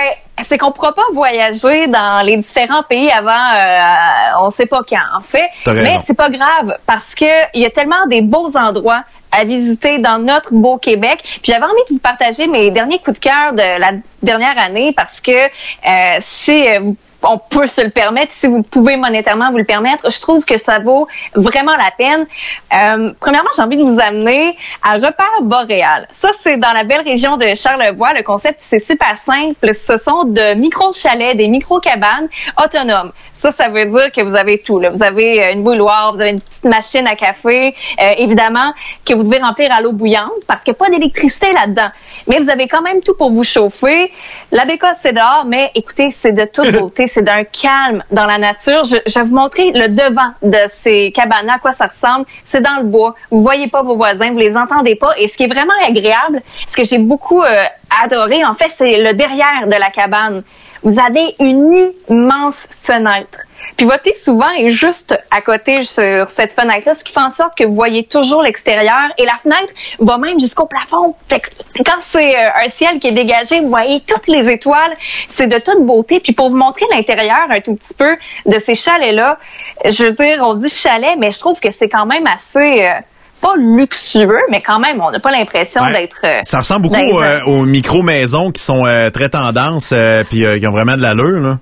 c'est 0.45 0.57
qu'on 0.57 0.71
pourra 0.71 0.93
pas 0.93 1.03
voyager 1.13 1.87
dans 1.87 2.25
les 2.25 2.37
différents 2.37 2.83
pays 2.83 3.09
avant, 3.11 3.29
euh, 3.29 4.45
on 4.45 4.49
sait 4.49 4.65
pas 4.65 4.81
quand, 4.87 4.97
en 5.17 5.21
fait. 5.21 5.49
Mais 5.83 5.89
c'est 6.01 6.17
pas 6.17 6.29
grave 6.29 6.77
parce 6.85 7.15
que 7.15 7.25
il 7.53 7.61
y 7.61 7.65
a 7.65 7.69
tellement 7.71 8.05
des 8.07 8.21
beaux 8.21 8.55
endroits 8.57 9.03
à 9.31 9.45
visiter 9.45 9.99
dans 9.99 10.17
notre 10.17 10.49
beau 10.53 10.77
Québec. 10.77 11.19
Puis 11.23 11.41
j'avais 11.53 11.63
envie 11.65 11.83
de 11.89 11.93
vous 11.93 11.99
partager 11.99 12.47
mes 12.47 12.71
derniers 12.71 12.97
coups 12.99 13.19
de 13.19 13.23
cœur 13.23 13.53
de 13.53 13.79
la 13.79 13.91
dernière 14.23 14.57
année 14.57 14.91
parce 14.95 15.21
que 15.21 15.31
euh, 15.31 16.17
si 16.21 16.67
euh, 16.67 16.79
vous- 16.81 16.97
on 17.23 17.37
peut 17.37 17.67
se 17.67 17.81
le 17.81 17.89
permettre, 17.89 18.31
si 18.33 18.47
vous 18.47 18.63
pouvez 18.63 18.97
monétairement 18.97 19.51
vous 19.51 19.57
le 19.57 19.65
permettre, 19.65 20.09
je 20.09 20.19
trouve 20.21 20.45
que 20.45 20.57
ça 20.57 20.79
vaut 20.79 21.07
vraiment 21.35 21.75
la 21.75 21.91
peine. 21.97 22.25
Euh, 22.73 23.13
premièrement, 23.19 23.49
j'ai 23.55 23.61
envie 23.61 23.77
de 23.77 23.83
vous 23.83 23.99
amener 23.99 24.57
à 24.81 24.95
Repère 24.95 25.41
Boréal. 25.41 26.07
Ça, 26.13 26.29
c'est 26.41 26.57
dans 26.57 26.71
la 26.71 26.83
belle 26.83 27.01
région 27.01 27.37
de 27.37 27.55
Charlevoix. 27.55 28.13
Le 28.13 28.23
concept, 28.23 28.57
c'est 28.59 28.79
super 28.79 29.17
simple. 29.17 29.73
Ce 29.73 29.97
sont 29.97 30.23
de 30.23 30.55
micro-chalets, 30.55 31.35
des 31.35 31.47
micro-cabanes 31.47 32.29
autonomes. 32.63 33.11
Ça, 33.39 33.51
ça 33.51 33.69
veut 33.69 33.85
dire 33.85 34.11
que 34.11 34.21
vous 34.21 34.35
avez 34.35 34.61
tout. 34.61 34.79
Là. 34.79 34.89
Vous 34.89 35.01
avez 35.01 35.41
euh, 35.41 35.53
une 35.53 35.63
bouilloire, 35.63 36.13
vous 36.13 36.19
avez 36.19 36.31
une 36.31 36.41
petite 36.41 36.65
machine 36.65 37.07
à 37.07 37.15
café, 37.15 37.73
euh, 38.01 38.13
évidemment, 38.17 38.73
que 39.05 39.13
vous 39.13 39.23
devez 39.23 39.39
remplir 39.39 39.71
à 39.71 39.81
l'eau 39.81 39.93
bouillante 39.93 40.43
parce 40.45 40.61
qu'il 40.61 40.73
n'y 40.73 40.77
a 40.77 40.85
pas 40.85 40.91
d'électricité 40.91 41.53
là-dedans. 41.53 41.87
Mais 42.27 42.39
vous 42.39 42.49
avez 42.49 42.67
quand 42.67 42.81
même 42.81 43.01
tout 43.01 43.15
pour 43.17 43.31
vous 43.31 43.45
chauffer. 43.45 44.11
La 44.51 44.65
bécosse, 44.65 44.97
c'est 45.01 45.13
dehors, 45.13 45.45
mais 45.47 45.71
écoutez, 45.73 46.09
c'est 46.09 46.33
de 46.33 46.43
toute 46.43 46.69
beauté, 46.79 47.07
c'est 47.07 47.21
d'un 47.21 47.45
calme 47.45 48.03
dans 48.11 48.25
la 48.25 48.39
nature. 48.39 48.83
Je, 48.83 48.97
je 49.07 49.19
vais 49.19 49.25
vous 49.25 49.35
montrer 49.35 49.71
le 49.71 49.87
devant 49.87 50.31
de 50.41 50.69
ces 50.73 51.13
cabanes, 51.13 51.49
à 51.49 51.59
quoi 51.59 51.71
ça 51.71 51.87
ressemble. 51.87 52.25
C'est 52.43 52.61
dans 52.61 52.75
le 52.75 52.83
bois. 52.83 53.15
Vous 53.31 53.41
voyez 53.41 53.69
pas 53.69 53.83
vos 53.83 53.95
voisins, 53.95 54.31
vous 54.31 54.39
les 54.39 54.57
entendez 54.57 54.95
pas. 54.95 55.13
Et 55.17 55.29
ce 55.29 55.37
qui 55.37 55.43
est 55.43 55.53
vraiment 55.53 55.73
agréable, 55.87 56.41
ce 56.67 56.75
que 56.75 56.83
j'ai 56.83 56.97
beaucoup 56.97 57.41
euh, 57.41 57.63
adoré, 58.03 58.43
en 58.43 58.53
fait, 58.53 58.67
c'est 58.67 58.97
le 58.97 59.13
derrière 59.13 59.65
de 59.67 59.75
la 59.75 59.91
cabane. 59.91 60.43
Vous 60.83 60.99
avez 60.99 61.35
une 61.39 61.91
immense 62.09 62.69
fenêtre. 62.83 63.39
Puis 63.75 63.85
votre 63.85 64.15
souvent, 64.17 64.49
est 64.51 64.71
juste 64.71 65.17
à 65.31 65.41
côté 65.41 65.83
sur 65.83 66.29
cette 66.29 66.53
fenêtre-là, 66.53 66.93
ce 66.93 67.03
qui 67.03 67.13
fait 67.13 67.19
en 67.19 67.29
sorte 67.29 67.57
que 67.57 67.63
vous 67.63 67.75
voyez 67.75 68.05
toujours 68.05 68.41
l'extérieur. 68.41 69.07
Et 69.17 69.25
la 69.25 69.37
fenêtre 69.37 69.73
va 69.99 70.17
même 70.17 70.39
jusqu'au 70.39 70.65
plafond. 70.65 71.15
Fait 71.29 71.39
que 71.39 71.49
quand 71.85 71.99
c'est 71.99 72.35
euh, 72.35 72.49
un 72.65 72.69
ciel 72.69 72.99
qui 72.99 73.07
est 73.07 73.13
dégagé, 73.13 73.59
vous 73.61 73.69
voyez 73.69 74.01
toutes 74.01 74.27
les 74.27 74.49
étoiles. 74.49 74.95
C'est 75.29 75.47
de 75.47 75.59
toute 75.59 75.85
beauté. 75.85 76.19
Puis 76.19 76.33
pour 76.33 76.49
vous 76.49 76.57
montrer 76.57 76.85
l'intérieur 76.91 77.47
un 77.49 77.61
tout 77.61 77.75
petit 77.75 77.93
peu 77.93 78.17
de 78.45 78.59
ces 78.59 78.75
chalets-là, 78.75 79.37
je 79.85 80.03
veux 80.03 80.11
dire, 80.11 80.39
on 80.41 80.55
dit 80.55 80.69
chalet, 80.69 81.15
mais 81.17 81.31
je 81.31 81.39
trouve 81.39 81.59
que 81.59 81.69
c'est 81.69 81.89
quand 81.89 82.05
même 82.05 82.27
assez... 82.27 82.83
euh, 82.83 82.99
pas 83.41 83.53
luxueux, 83.57 84.41
mais 84.49 84.61
quand 84.61 84.79
même, 84.79 85.01
on 85.01 85.11
n'a 85.11 85.19
pas 85.19 85.31
l'impression 85.31 85.81
Ouais. 85.83 85.93
d'être... 85.93 86.19
euh, 86.23 86.39
Ça 86.43 86.59
ressemble 86.59 86.83
beaucoup 86.89 87.19
euh, 87.21 87.39
aux 87.45 87.63
micro-maisons 87.65 88.51
qui 88.51 88.61
sont 88.61 88.85
euh, 88.85 89.09
très 89.09 89.29
tendances 89.29 89.91
euh, 89.93 90.23
puis 90.23 90.43
qui 90.59 90.67
ont 90.67 90.71
vraiment 90.71 90.95
de 90.97 91.01
l'allure. 91.01 91.39
Là. 91.39 91.57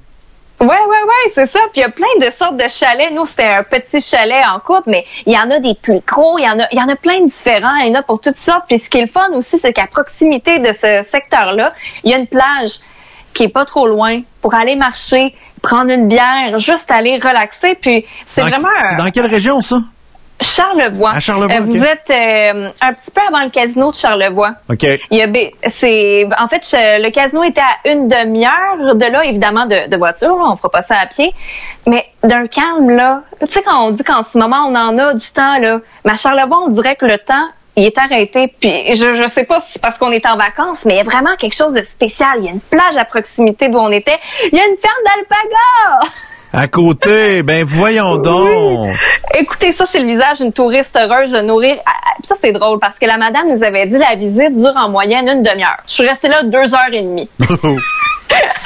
Ouais, 0.59 0.67
ouais, 0.67 0.75
ouais, 0.75 1.31
c'est 1.35 1.45
ça. 1.45 1.59
Puis 1.71 1.77
il 1.77 1.81
y 1.81 1.83
a 1.83 1.89
plein 1.91 2.07
de 2.27 2.31
sortes 2.33 2.57
de 2.57 2.67
chalets. 2.67 3.13
Nous, 3.13 3.27
c'était 3.27 3.43
un 3.43 3.61
petit 3.63 4.01
chalet 4.01 4.43
en 4.51 4.59
couple, 4.59 4.89
mais 4.89 5.05
il 5.27 5.33
y 5.33 5.37
en 5.37 5.51
a 5.51 5.59
des 5.59 5.75
plus 5.79 5.99
gros, 6.07 6.39
il 6.39 6.45
y 6.45 6.49
en 6.49 6.59
a, 6.59 6.67
il 6.71 6.79
y 6.79 6.81
en 6.81 6.89
a 6.89 6.95
plein 6.95 7.21
de 7.21 7.27
différents, 7.29 7.75
il 7.75 7.89
y 7.89 7.95
en 7.95 7.99
a 7.99 8.01
pour 8.01 8.19
toutes 8.19 8.37
sortes. 8.37 8.63
Puis 8.67 8.79
ce 8.79 8.89
qui 8.89 8.97
est 8.97 9.01
le 9.01 9.07
fun 9.07 9.29
aussi, 9.35 9.59
c'est 9.59 9.71
qu'à 9.73 9.85
proximité 9.85 10.57
de 10.59 10.73
ce 10.73 11.07
secteur-là, 11.07 11.73
il 12.03 12.09
y 12.11 12.13
a 12.15 12.17
une 12.17 12.25
plage 12.27 12.71
qui 13.35 13.43
est 13.43 13.49
pas 13.49 13.65
trop 13.65 13.87
loin 13.87 14.21
pour 14.41 14.55
aller 14.55 14.75
marcher, 14.75 15.35
prendre 15.61 15.91
une 15.91 16.07
bière, 16.07 16.57
juste 16.57 16.89
aller 16.89 17.19
relaxer. 17.19 17.77
Puis 17.79 18.03
c'est 18.25 18.41
vraiment 18.41 18.67
C'est 18.79 18.95
dans 18.95 19.11
quelle 19.11 19.27
région, 19.27 19.61
ça? 19.61 19.77
Charlevoix. 20.41 21.11
À 21.11 21.19
Charlevoix, 21.19 21.55
Euh, 21.57 21.61
Vous 21.61 21.83
êtes 21.83 22.09
euh, 22.09 22.69
un 22.81 22.93
petit 22.93 23.11
peu 23.11 23.21
avant 23.27 23.43
le 23.43 23.49
casino 23.49 23.91
de 23.91 23.95
Charlevoix. 23.95 24.51
OK. 24.69 24.83
Il 25.11 25.17
y 25.17 25.21
a, 25.21 25.27
c'est, 25.69 26.27
en 26.39 26.47
fait, 26.47 26.61
le 26.73 27.09
casino 27.11 27.43
était 27.43 27.61
à 27.61 27.89
une 27.91 28.07
demi-heure 28.07 28.95
de 28.95 29.05
là, 29.05 29.25
évidemment, 29.25 29.65
de, 29.65 29.89
de 29.89 29.97
voiture. 29.97 30.35
on 30.39 30.55
fera 30.55 30.69
pas 30.69 30.81
ça 30.81 30.95
à 31.01 31.07
pied. 31.07 31.33
Mais 31.87 32.05
d'un 32.23 32.47
calme, 32.47 32.89
là. 32.91 33.23
Tu 33.41 33.47
sais, 33.47 33.61
quand 33.63 33.87
on 33.87 33.91
dit 33.91 34.03
qu'en 34.03 34.23
ce 34.23 34.37
moment, 34.37 34.67
on 34.67 34.75
en 34.75 34.97
a 34.97 35.13
du 35.13 35.31
temps, 35.31 35.57
là. 35.59 35.79
Mais 36.05 36.11
à 36.11 36.17
Charlevoix, 36.17 36.59
on 36.65 36.69
dirait 36.69 36.95
que 36.95 37.05
le 37.05 37.17
temps, 37.17 37.47
il 37.75 37.85
est 37.85 37.97
arrêté. 37.97 38.53
Puis 38.59 38.95
je, 38.95 39.13
je 39.13 39.27
sais 39.27 39.43
pas 39.45 39.59
si 39.61 39.73
c'est 39.73 39.81
parce 39.81 39.97
qu'on 39.97 40.11
est 40.11 40.25
en 40.25 40.35
vacances, 40.37 40.83
mais 40.85 40.95
il 40.95 40.97
y 40.97 41.01
a 41.01 41.03
vraiment 41.03 41.35
quelque 41.37 41.55
chose 41.55 41.73
de 41.73 41.83
spécial. 41.83 42.29
Il 42.39 42.45
y 42.45 42.47
a 42.49 42.51
une 42.51 42.59
plage 42.59 42.97
à 42.97 43.05
proximité 43.05 43.69
d'où 43.69 43.77
on 43.77 43.91
était. 43.91 44.17
Il 44.51 44.57
y 44.57 44.59
a 44.61 44.65
une 44.67 44.77
ferme 44.77 45.03
d'alpaga! 45.05 46.11
À 46.59 46.67
côté, 46.67 47.43
ben 47.43 47.63
voyons 47.63 48.17
donc. 48.17 48.97
Écoutez, 49.37 49.71
ça, 49.71 49.85
c'est 49.85 49.99
le 49.99 50.07
visage 50.07 50.39
d'une 50.39 50.51
touriste 50.51 50.97
heureuse 50.97 51.31
de 51.31 51.41
nourrir. 51.41 51.77
Ah, 51.85 51.91
ah, 52.03 52.13
Ça, 52.23 52.33
c'est 52.33 52.51
drôle 52.51 52.79
parce 52.79 52.97
que 52.97 53.05
la 53.05 53.19
madame 53.19 53.47
nous 53.47 53.63
avait 53.63 53.85
dit 53.85 53.99
la 53.99 54.15
visite 54.15 54.57
dure 54.57 54.73
en 54.75 54.89
moyenne 54.89 55.27
une 55.29 55.43
demi-heure. 55.43 55.77
Je 55.85 55.93
suis 55.93 56.07
restée 56.07 56.29
là 56.29 56.41
deux 56.45 56.73
heures 56.73 56.91
et 56.91 57.03
demie. 57.03 57.29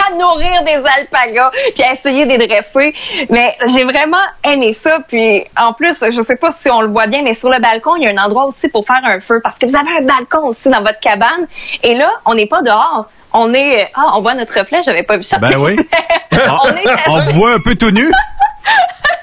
à 0.07 0.13
nourrir 0.13 0.63
des 0.63 0.81
alpagas 0.99 1.51
puis 1.73 1.83
à 1.83 1.91
essayer 1.91 2.25
de 2.25 2.31
les 2.31 2.47
dresser. 2.47 2.93
Mais 3.29 3.57
j'ai 3.67 3.83
vraiment 3.83 4.23
aimé 4.45 4.71
ça. 4.71 4.99
Puis 5.05 5.43
en 5.57 5.73
plus, 5.73 6.01
je 6.13 6.21
sais 6.21 6.37
pas 6.37 6.51
si 6.51 6.71
on 6.71 6.79
le 6.79 6.87
voit 6.87 7.07
bien, 7.07 7.23
mais 7.23 7.33
sur 7.33 7.49
le 7.49 7.59
balcon, 7.59 7.97
il 7.97 8.03
y 8.03 8.07
a 8.07 8.11
un 8.11 8.25
endroit 8.25 8.45
aussi 8.45 8.69
pour 8.69 8.85
faire 8.87 9.01
un 9.03 9.19
feu 9.19 9.41
parce 9.43 9.59
que 9.59 9.65
vous 9.65 9.75
avez 9.75 9.89
un 9.99 10.05
balcon 10.05 10.47
aussi 10.47 10.69
dans 10.69 10.81
votre 10.81 11.01
cabane. 11.01 11.45
Et 11.83 11.93
là, 11.93 12.09
on 12.25 12.35
n'est 12.35 12.47
pas 12.47 12.61
dehors. 12.61 13.07
On 13.34 13.53
est 13.53 13.89
ah, 13.95 14.11
on 14.15 14.21
voit 14.21 14.36
notre 14.36 14.57
reflet. 14.57 14.82
J'avais 14.84 15.03
pas 15.03 15.17
vu 15.17 15.23
ça. 15.23 15.38
Ben 15.38 15.57
oui. 15.57 15.77
on 16.34 16.69
est 16.69 16.95
On 17.07 17.21
te 17.21 17.32
voit 17.32 17.53
un 17.53 17.59
peu 17.59 17.75
tout 17.75 17.91
nu. 17.91 18.11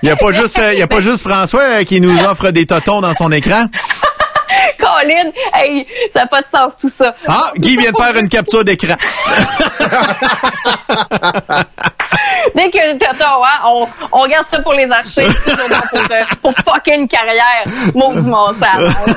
Il 0.03 0.07
n'y 0.07 0.11
a 0.11 0.17
pas 0.17 0.33
juste 0.33 0.61
il 0.73 0.79
y 0.79 0.83
a 0.83 0.87
pas 0.87 1.01
juste 1.01 1.27
François 1.27 1.63
euh, 1.63 1.85
qui 1.85 2.01
nous 2.01 2.17
offre 2.25 2.51
des 2.51 2.67
totons 2.67 3.01
dans 3.01 3.15
son 3.15 3.33
écran. 3.33 3.65
Colin, 4.79 5.31
hey, 5.55 5.87
ça 6.15 6.21
n'a 6.21 6.27
pas 6.29 6.41
de 6.41 6.47
sens 6.55 6.73
tout 6.81 6.89
ça. 6.89 7.15
Ah, 7.27 7.51
Guy 7.57 7.77
vient 7.77 7.91
de 7.91 7.97
faire 7.97 8.17
une 8.17 8.29
capture 8.29 8.65
d'écran. 8.65 8.95
Dès 12.55 12.71
que 12.71 12.99
t'as 12.99 13.13
ouais, 13.13 13.47
on, 13.67 13.87
on 14.13 14.21
regarde 14.23 14.47
ça 14.51 14.61
pour 14.63 14.73
les 14.73 14.91
archives, 14.91 15.33
pour, 16.43 16.55
pour 16.55 16.75
fucker 16.75 16.95
une 16.97 17.09
carrière. 17.09 17.65
Maudit 17.95 18.27
mon 18.27 18.49
sang. 18.49 18.79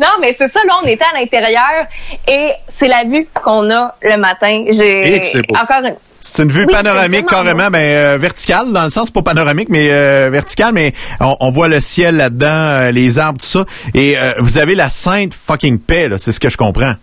non, 0.00 0.08
mais 0.20 0.34
c'est 0.38 0.48
ça, 0.48 0.60
là, 0.66 0.78
on 0.82 0.86
était 0.86 1.04
à 1.04 1.18
l'intérieur 1.18 1.86
et 2.28 2.52
c'est 2.74 2.88
la 2.88 3.04
vue 3.04 3.26
qu'on 3.42 3.70
a 3.70 3.94
le 4.02 4.16
matin. 4.16 4.64
J'ai 4.70 5.22
encore 5.54 5.84
une. 5.84 5.96
C'est 6.24 6.44
une 6.44 6.52
vue 6.52 6.66
Oui, 6.66 6.72
panoramique 6.72 7.26
carrément, 7.26 7.68
ben, 7.68 7.80
euh, 7.80 8.16
verticale 8.16 8.70
dans 8.72 8.84
le 8.84 8.90
sens 8.90 9.10
pas 9.10 9.22
panoramique, 9.22 9.68
mais 9.68 9.88
euh, 9.90 10.30
verticale, 10.30 10.72
mais 10.72 10.92
on, 11.18 11.36
on 11.40 11.50
voit 11.50 11.66
le 11.66 11.80
ciel 11.80 12.16
là-dedans, 12.16 12.46
euh, 12.46 12.90
les 12.92 13.18
arbres, 13.18 13.40
tout 13.40 13.46
ça. 13.46 13.64
Et 13.92 14.16
euh, 14.16 14.34
vous 14.38 14.58
avez 14.58 14.76
la 14.76 14.88
sainte 14.88 15.34
fucking 15.34 15.80
paix, 15.80 16.08
là, 16.08 16.18
c'est 16.18 16.30
ce 16.30 16.38
que 16.38 16.48
je 16.48 16.56
comprends. 16.56 16.94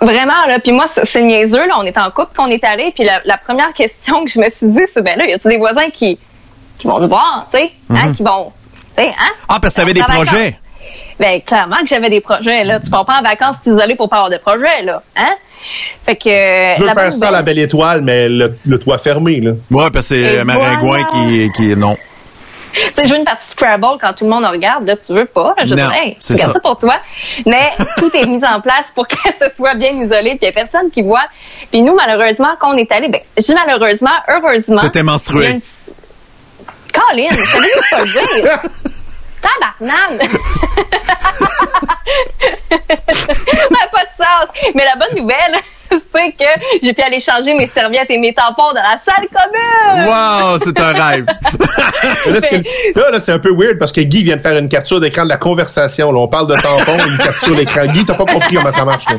Vraiment, 0.00 0.46
là. 0.46 0.60
Puis 0.60 0.72
moi, 0.72 0.86
c'est 0.88 1.22
niaiseux, 1.22 1.66
là. 1.66 1.74
On 1.78 1.82
est 1.84 1.98
en 1.98 2.10
couple, 2.10 2.36
qu'on 2.36 2.46
est 2.48 2.62
allé. 2.64 2.92
Puis 2.94 3.04
la, 3.04 3.20
la 3.24 3.36
première 3.38 3.72
question 3.72 4.24
que 4.24 4.30
je 4.30 4.38
me 4.38 4.48
suis 4.48 4.68
dit, 4.68 4.82
c'est, 4.92 5.02
ben 5.02 5.18
là, 5.18 5.26
y 5.26 5.32
a-tu 5.32 5.48
des 5.48 5.58
voisins 5.58 5.90
qui, 5.92 6.18
qui 6.78 6.86
vont 6.86 7.00
nous 7.00 7.08
voir, 7.08 7.48
tu 7.52 7.58
sais? 7.58 7.72
Hein, 7.90 8.08
Mhm. 8.08 8.14
qui 8.16 8.22
vont, 8.22 8.52
tu 8.96 9.02
sais, 9.02 9.08
hein? 9.10 9.32
Ah, 9.48 9.58
parce 9.60 9.74
que 9.74 9.80
t'avais 9.80 9.94
des 9.94 10.02
En 10.02 10.06
vacances. 10.06 10.28
projets. 10.28 10.56
Ben, 11.18 11.40
clairement 11.42 11.78
que 11.80 11.88
j'avais 11.88 12.10
des 12.10 12.20
projets, 12.20 12.62
là. 12.62 12.78
Tu 12.78 12.90
pars 12.90 13.04
pas 13.04 13.18
en 13.18 13.22
vacances 13.22 13.60
t'isoler 13.62 13.96
pour 13.96 14.08
pas 14.08 14.16
avoir 14.18 14.30
de 14.30 14.38
projets, 14.38 14.82
là. 14.84 15.02
Hein? 15.16 15.34
Fait 16.06 16.14
que. 16.14 16.76
Tu 16.76 16.82
veux 16.82 16.94
faire 16.94 17.12
ça 17.12 17.28
à 17.28 17.32
la 17.32 17.42
belle 17.42 17.58
étoile, 17.58 18.02
mais 18.02 18.28
le, 18.28 18.56
le 18.64 18.78
toit 18.78 18.98
fermé, 18.98 19.40
là. 19.40 19.50
Ouais, 19.70 19.90
parce 19.90 20.08
que 20.10 20.14
c'est 20.14 20.44
Maringouin 20.44 21.02
voilà. 21.02 21.04
qui, 21.28 21.50
qui 21.56 21.76
non. 21.76 21.96
Tu 22.72 22.80
sais, 23.02 23.08
jouer 23.08 23.18
une 23.18 23.24
partie 23.24 23.48
Scrabble 23.50 23.98
quand 24.00 24.12
tout 24.14 24.24
le 24.24 24.30
monde 24.30 24.44
en 24.44 24.50
regarde, 24.50 24.86
là, 24.86 24.96
tu 24.96 25.12
veux 25.12 25.24
pas. 25.26 25.54
Je 25.64 25.74
Non, 25.74 25.88
dis, 25.88 25.94
hey, 25.96 26.16
c'est 26.20 26.34
regarde 26.34 26.52
ça. 26.52 26.54
ça. 26.54 26.60
pour 26.60 26.78
toi. 26.78 26.96
Mais 27.46 27.72
tout 27.98 28.10
est 28.16 28.26
mis 28.26 28.44
en 28.44 28.60
place 28.60 28.86
pour 28.94 29.06
que 29.08 29.16
ce 29.16 29.54
soit 29.56 29.74
bien 29.76 29.90
isolé, 29.92 30.30
puis 30.30 30.38
il 30.42 30.46
y 30.46 30.48
a 30.48 30.52
personne 30.52 30.90
qui 30.90 31.02
voit. 31.02 31.24
Puis 31.70 31.82
nous, 31.82 31.94
malheureusement, 31.94 32.54
quand 32.60 32.74
on 32.74 32.76
est 32.76 32.90
allé, 32.92 33.08
ben, 33.08 33.20
je 33.36 33.42
dis 33.42 33.54
malheureusement, 33.54 34.10
heureusement. 34.28 34.80
T'étais 34.80 35.02
menstruée. 35.02 35.50
une- 35.52 35.60
Colin, 36.92 37.28
je 37.30 37.36
savais 37.36 37.68
pas 37.90 38.00
le 38.00 38.42
dire. 38.42 38.58
Tabarnane! 39.42 40.18
ça 42.68 43.68
n'a 43.70 43.88
pas 43.92 44.04
de 44.04 44.14
sens. 44.16 44.72
Mais 44.74 44.84
la 44.84 44.96
bonne 44.96 45.20
nouvelle, 45.22 45.60
c'est 46.12 46.32
que 46.32 46.44
j'ai 46.82 46.92
pu 46.92 47.02
aller 47.02 47.20
changer 47.20 47.54
mes 47.54 47.66
serviettes 47.66 48.10
et 48.10 48.18
mes 48.18 48.34
tampons 48.34 48.72
dans 48.74 48.82
la 48.82 49.00
salle 49.04 49.28
commune. 49.28 50.06
Wow, 50.08 50.58
c'est 50.58 50.80
un 50.80 50.92
rêve. 50.92 51.26
Là, 52.26 52.40
ce 53.12 53.18
c'est 53.20 53.32
un 53.32 53.38
peu 53.38 53.54
weird 53.54 53.78
parce 53.78 53.92
que 53.92 54.00
Guy 54.00 54.22
vient 54.22 54.36
de 54.36 54.40
faire 54.40 54.56
une 54.56 54.68
capture 54.68 55.00
d'écran 55.00 55.24
de 55.24 55.28
la 55.28 55.36
conversation. 55.36 56.12
Là. 56.12 56.20
On 56.20 56.28
parle 56.28 56.48
de 56.48 56.54
tampon, 56.54 56.96
une 57.06 57.18
capture 57.18 57.54
d'écran. 57.54 57.86
Guy, 57.86 58.04
t'as 58.04 58.14
pas 58.14 58.24
compris 58.24 58.56
comment 58.56 58.72
ça 58.72 58.84
marche. 58.84 59.06
Là. 59.06 59.16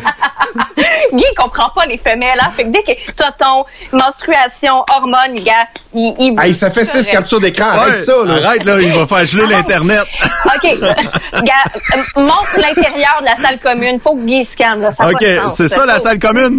Guy, 1.13 1.23
il 1.23 1.35
comprend 1.35 1.69
pas 1.69 1.85
les 1.85 1.97
femelles, 1.97 2.39
hein. 2.39 2.51
Fait 2.55 2.63
que 2.63 2.69
dès 2.69 2.83
que 2.83 2.91
t'as 3.15 3.31
ton 3.31 3.65
menstruation, 3.91 4.83
hormones, 4.91 5.35
gars, 5.43 5.67
il, 5.93 6.13
il 6.19 6.39
Hey, 6.39 6.53
ça 6.53 6.69
fait 6.69 6.85
six 6.85 7.07
captures 7.07 7.39
d'écran. 7.39 7.69
Arrête 7.71 7.93
Ouais, 7.93 7.99
ça. 7.99 8.13
Là. 8.25 8.47
Arrête, 8.47 8.63
là, 8.65 8.79
il 8.79 8.93
va 8.93 9.07
faire 9.07 9.25
geler 9.25 9.47
l'Internet. 9.47 10.03
OK. 10.45 10.79
gars, 10.79 11.63
euh, 11.95 12.21
montre 12.21 12.57
l'intérieur 12.57 13.17
de 13.21 13.25
la 13.25 13.35
salle 13.37 13.59
commune. 13.59 13.99
Faut 13.99 14.15
que 14.15 14.25
Guy 14.25 14.43
se 14.43 14.55
calme, 14.55 14.81
là. 14.81 14.91
Ça 14.93 15.09
OK, 15.09 15.25
c'est 15.53 15.67
ça 15.67 15.85
la 15.85 15.99
salle 15.99 16.19
commune? 16.19 16.58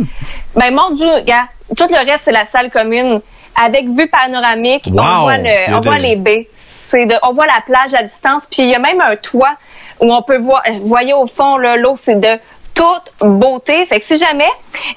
Ben, 0.56 0.74
mon 0.74 0.90
Dieu, 0.90 1.08
tout 1.76 1.86
le 1.90 2.10
reste, 2.10 2.24
c'est 2.24 2.32
la 2.32 2.44
salle 2.44 2.70
commune. 2.70 3.20
Avec 3.62 3.88
vue 3.88 4.08
panoramique, 4.08 4.86
Wow! 4.86 5.00
on 5.02 5.20
voit, 5.22 5.36
Il 5.36 5.40
y 5.40 5.48
le, 5.48 5.74
a 5.74 5.78
on 5.78 5.80
voit 5.80 5.96
des- 5.96 6.02
les 6.02 6.16
baies. 6.16 6.48
De, 6.92 7.14
on 7.28 7.32
voit 7.32 7.46
la 7.46 7.60
plage 7.64 7.94
à 7.94 8.02
distance, 8.02 8.46
puis 8.46 8.62
il 8.64 8.70
y 8.70 8.74
a 8.74 8.80
même 8.80 9.00
un 9.00 9.14
toit 9.16 9.54
où 10.00 10.12
on 10.12 10.22
peut 10.22 10.38
voir, 10.38 10.62
vous 10.72 10.88
voyez 10.88 11.12
au 11.12 11.26
fond, 11.26 11.56
l'eau, 11.56 11.94
c'est 11.94 12.18
de 12.18 12.38
toute 12.74 13.12
beauté. 13.20 13.86
Fait 13.86 14.00
que 14.00 14.04
si 14.04 14.16
jamais 14.16 14.48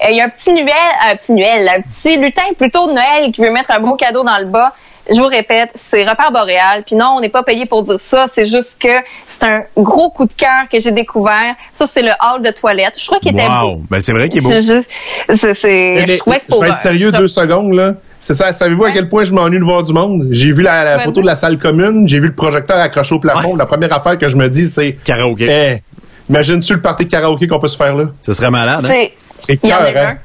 euh, 0.02 0.10
il 0.10 0.16
y 0.16 0.20
a 0.20 0.24
un 0.24 0.28
petit 0.28 0.52
Noël, 0.52 0.72
un 1.02 1.14
petit 1.16 1.32
Noël, 1.32 1.68
un 1.68 1.80
petit 1.82 2.16
lutin 2.16 2.42
plutôt 2.58 2.88
de 2.88 2.92
Noël 2.94 3.30
qui 3.30 3.40
veut 3.42 3.50
mettre 3.52 3.70
un 3.70 3.78
beau 3.80 3.94
cadeau 3.94 4.24
dans 4.24 4.38
le 4.38 4.46
bas, 4.46 4.72
je 5.10 5.18
vous 5.18 5.26
répète, 5.26 5.70
c'est 5.74 6.02
repère 6.08 6.30
boréal. 6.32 6.82
Puis 6.86 6.96
non, 6.96 7.14
on 7.16 7.20
n'est 7.20 7.28
pas 7.30 7.42
payé 7.42 7.66
pour 7.66 7.82
dire 7.82 8.00
ça. 8.00 8.26
C'est 8.32 8.46
juste 8.46 8.78
que 8.80 8.88
c'est 9.28 9.44
un 9.46 9.62
gros 9.76 10.10
coup 10.10 10.26
de 10.26 10.32
cœur 10.32 10.68
que 10.72 10.78
j'ai 10.80 10.92
découvert. 10.92 11.54
Ça, 11.72 11.86
c'est 11.86 12.02
le 12.02 12.10
hall 12.12 12.42
de 12.42 12.50
toilette. 12.50 12.94
Je 12.96 13.06
crois 13.06 13.18
qu'il 13.20 13.32
était 13.32 13.44
beau. 13.46 13.50
Wow, 13.72 13.82
ben 13.90 14.00
c'est 14.00 14.12
vrai 14.12 14.28
qu'il 14.28 14.40
est 14.40 14.42
beau. 14.42 14.48
C'est 14.50 14.62
juste- 14.62 14.88
c'est- 15.28 15.54
c'est- 15.54 15.94
Mais 15.96 16.06
je 16.06 16.16
trouvais 16.18 16.42
je 16.50 16.60
vais 16.60 16.68
être 16.68 16.78
sérieux 16.78 17.10
ça- 17.10 17.18
deux 17.18 17.28
secondes. 17.28 17.72
là. 17.74 17.94
C'est 18.20 18.34
ça. 18.34 18.52
Savez-vous 18.52 18.84
à 18.84 18.92
quel 18.92 19.08
point 19.10 19.24
je 19.24 19.32
m'ennuie 19.34 19.58
de 19.58 19.64
voir 19.64 19.82
du 19.82 19.92
monde? 19.92 20.28
J'ai 20.30 20.50
vu 20.52 20.62
la, 20.62 20.98
photo 21.00 21.20
de 21.20 21.26
la 21.26 21.36
salle 21.36 21.58
commune, 21.58 22.08
j'ai 22.08 22.20
vu 22.20 22.28
le 22.28 22.34
projecteur 22.34 22.78
accroché 22.78 23.14
au 23.14 23.18
plafond. 23.18 23.54
La 23.56 23.66
première 23.66 23.92
affaire 23.92 24.16
que 24.16 24.28
je 24.28 24.36
me 24.36 24.48
dis, 24.48 24.64
c'est 24.64 24.92
Karaoké. 25.04 25.46
Eh, 25.50 25.82
imagine-tu 26.30 26.72
le 26.74 26.80
party 26.80 27.04
de 27.04 27.10
karaoké 27.10 27.46
qu'on 27.46 27.58
peut 27.58 27.68
se 27.68 27.76
faire 27.76 27.94
là? 27.96 28.04
Ce 28.22 28.32
serait 28.32 28.50
malade, 28.50 28.86
hein? 28.86 29.06
C'est- 29.34 29.56
cœur, 29.58 29.82
hein? 29.94 30.16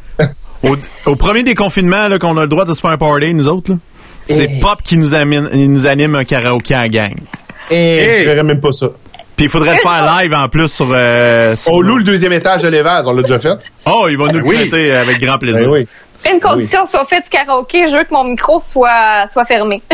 Au, 0.63 0.75
au 1.05 1.15
premier 1.15 1.43
déconfinement, 1.43 2.07
là, 2.07 2.19
qu'on 2.19 2.37
a 2.37 2.41
le 2.41 2.47
droit 2.47 2.63
de 2.65 2.73
se 2.73 2.79
faire 2.81 2.91
un 2.91 2.97
party, 2.97 3.33
nous 3.33 3.47
autres, 3.47 3.71
là, 3.71 3.77
c'est. 4.29 4.59
Pop 4.59 4.81
qui 4.83 4.97
nous, 4.97 5.13
amène, 5.13 5.49
il 5.53 5.71
nous 5.71 5.87
anime 5.87 6.15
un 6.15 6.23
karaoké 6.23 6.75
en 6.75 6.87
gang. 6.87 7.13
Eh, 7.71 8.21
je 8.23 8.29
verrais 8.29 8.43
même 8.43 8.59
pas 8.59 8.71
ça. 8.71 8.87
Puis 9.35 9.45
il 9.45 9.49
faudrait 9.49 9.75
le 9.75 9.79
faire 9.81 10.17
live 10.19 10.33
en 10.33 10.49
plus 10.49 10.67
sur... 10.67 10.89
euh, 10.91 11.55
sur- 11.55 11.71
On 11.71 11.79
loue 11.81 11.97
le 11.97 12.03
deuxième 12.03 12.33
étage 12.33 12.63
de 12.63 12.67
l'Évase, 12.67 13.07
on 13.07 13.13
l'a 13.13 13.21
déjà 13.21 13.39
fait. 13.39 13.57
Oh, 13.85 14.07
il 14.09 14.17
va 14.17 14.27
nous 14.27 14.39
le 14.39 14.45
oui. 14.45 14.55
prêter 14.55 14.91
avec 14.93 15.19
grand 15.19 15.37
plaisir. 15.37 15.65
Ben 15.67 15.71
oui. 15.71 15.87
Une 16.33 16.41
condition, 16.41 16.85
si 16.85 16.97
on 16.97 17.05
fait 17.05 17.21
du 17.21 17.29
karaoké, 17.29 17.87
je 17.87 17.95
veux 17.95 18.03
que 18.03 18.13
mon 18.13 18.25
micro 18.25 18.59
soit, 18.59 19.27
soit 19.31 19.45
fermé. 19.45 19.81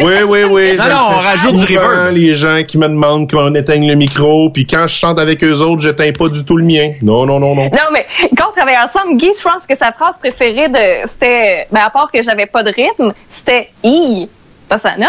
Oui, 0.00 0.14
oui, 0.26 0.44
oui. 0.44 0.76
Non, 0.76 0.84
non, 0.84 1.02
on 1.10 1.20
rajoute 1.20 1.54
du 1.56 1.66
souvent, 1.66 1.88
reverb. 1.88 2.16
les 2.16 2.34
gens 2.34 2.62
qui 2.66 2.78
me 2.78 2.88
demandent 2.88 3.30
qu'on 3.30 3.54
éteigne 3.54 3.88
le 3.88 3.94
micro, 3.94 4.50
puis 4.50 4.66
quand 4.66 4.86
je 4.86 4.94
chante 4.94 5.18
avec 5.18 5.42
eux 5.44 5.60
autres, 5.60 5.82
j'éteins 5.82 6.12
pas 6.12 6.28
du 6.28 6.44
tout 6.44 6.56
le 6.56 6.64
mien. 6.64 6.92
Non, 7.02 7.26
non, 7.26 7.38
non, 7.38 7.54
non. 7.54 7.64
non, 7.64 7.88
mais 7.92 8.06
quand 8.36 8.48
on 8.50 8.52
travaillait 8.52 8.78
ensemble, 8.78 9.16
Guy, 9.16 9.30
je 9.36 9.42
pense 9.42 9.66
que 9.66 9.76
sa 9.76 9.92
phrase 9.92 10.18
préférée 10.18 10.68
de, 10.68 11.08
c'était, 11.08 11.66
ben, 11.70 11.80
à 11.80 11.90
part 11.90 12.10
que 12.12 12.22
j'avais 12.22 12.46
pas 12.46 12.62
de 12.62 12.70
rythme, 12.70 13.12
c'était 13.28 13.70
«I». 13.84 14.28
Pas 14.68 14.78
sa 14.78 14.96
note. 14.96 15.08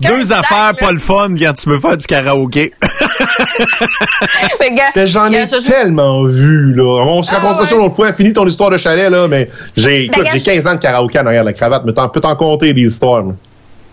Deux 0.00 0.24
sac, 0.24 0.40
affaires 0.40 0.56
là. 0.72 0.74
pas 0.78 0.92
le 0.92 0.98
fun 0.98 1.28
quand 1.38 1.52
tu 1.54 1.68
veux 1.68 1.80
faire 1.80 1.96
du 1.96 2.06
karaoké. 2.06 2.72
Mais 4.96 5.06
j'en 5.06 5.30
ai 5.32 5.42
je- 5.42 5.68
tellement 5.70 6.24
vu, 6.24 6.74
là. 6.74 7.04
On 7.06 7.22
se 7.22 7.32
Ah, 7.32 7.36
racontera 7.36 7.60
ouais. 7.62 7.66
ça 7.66 7.76
l'autre 7.76 7.94
fois. 7.96 8.12
Fini 8.12 8.32
ton 8.32 8.46
histoire 8.46 8.70
de 8.70 8.76
chalet, 8.78 9.10
là, 9.10 9.28
mais 9.28 9.48
j'ai, 9.76 10.04
écoute, 10.04 10.24
gars, 10.24 10.30
j'ai 10.32 10.42
15 10.42 10.66
ans 10.66 10.74
de 10.74 10.80
karaoké 10.80 11.18
en 11.18 11.26
arrière 11.26 11.42
de 11.42 11.48
la 11.48 11.52
cravate, 11.52 11.82
mais 11.84 11.92
t'en 11.92 12.08
peux 12.08 12.20
t'en 12.20 12.36
compter 12.36 12.72
des 12.72 12.82
histoires, 12.82 13.22
moi. 13.24 13.34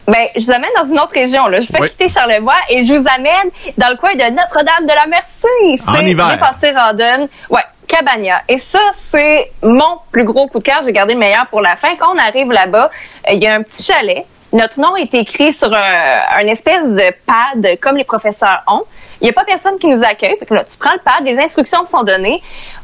Ben, 0.07 0.27
je 0.35 0.41
vous 0.41 0.51
amène 0.51 0.69
dans 0.75 0.83
une 0.89 0.99
autre 0.99 1.13
région. 1.13 1.47
Là. 1.47 1.59
Je 1.61 1.71
vais 1.71 1.79
Oui. 1.79 1.89
quitter 1.89 2.09
Charlevoix 2.09 2.55
et 2.69 2.83
je 2.83 2.91
vous 2.93 3.05
amène 3.07 3.51
dans 3.77 3.89
le 3.89 3.97
coin 3.97 4.13
de 4.13 4.35
Notre-Dame 4.35 4.83
de 4.83 4.93
la 4.93 5.07
Merci. 5.09 5.81
En 5.87 6.05
hiver. 6.05 6.25
bien 6.27 6.37
passé 6.37 6.71
Randonne. 6.71 7.27
Ouais, 7.49 7.61
Cabania. 7.91 8.43
Et 8.47 8.57
ça, 8.57 8.79
c'est 8.93 9.51
mon 9.61 9.99
plus 10.11 10.23
gros 10.23 10.47
coup 10.47 10.59
de 10.59 10.63
cœur. 10.63 10.81
J'ai 10.85 10.93
gardé 10.93 11.13
le 11.13 11.19
meilleur 11.19 11.47
pour 11.47 11.59
la 11.59 11.75
fin. 11.75 11.97
Quand 11.97 12.13
on 12.13 12.17
arrive 12.17 12.49
là-bas, 12.49 12.89
euh, 13.27 13.33
il 13.33 13.43
y 13.43 13.47
a 13.47 13.53
un 13.53 13.63
petit 13.63 13.83
chalet. 13.83 14.25
Notre 14.53 14.79
nom 14.79 14.95
est 14.95 15.13
écrit 15.13 15.51
sur 15.51 15.73
un, 15.73 16.45
espèce 16.47 16.83
de 16.83 17.13
pad 17.25 17.79
comme 17.81 17.97
les 17.97 18.03
professeurs 18.03 18.63
ont. 18.67 18.83
Il 19.19 19.25
n'y 19.25 19.29
a 19.29 19.33
pas 19.33 19.43
personne 19.45 19.77
qui 19.77 19.87
nous 19.87 20.03
accueille. 20.03 20.37
Tu 20.39 20.77
prends 20.77 20.93
le 20.93 21.03
pad, 21.03 21.23
des 21.23 21.39
instructions 21.39 21.85
sont 21.85 22.03
données. 22.03 22.41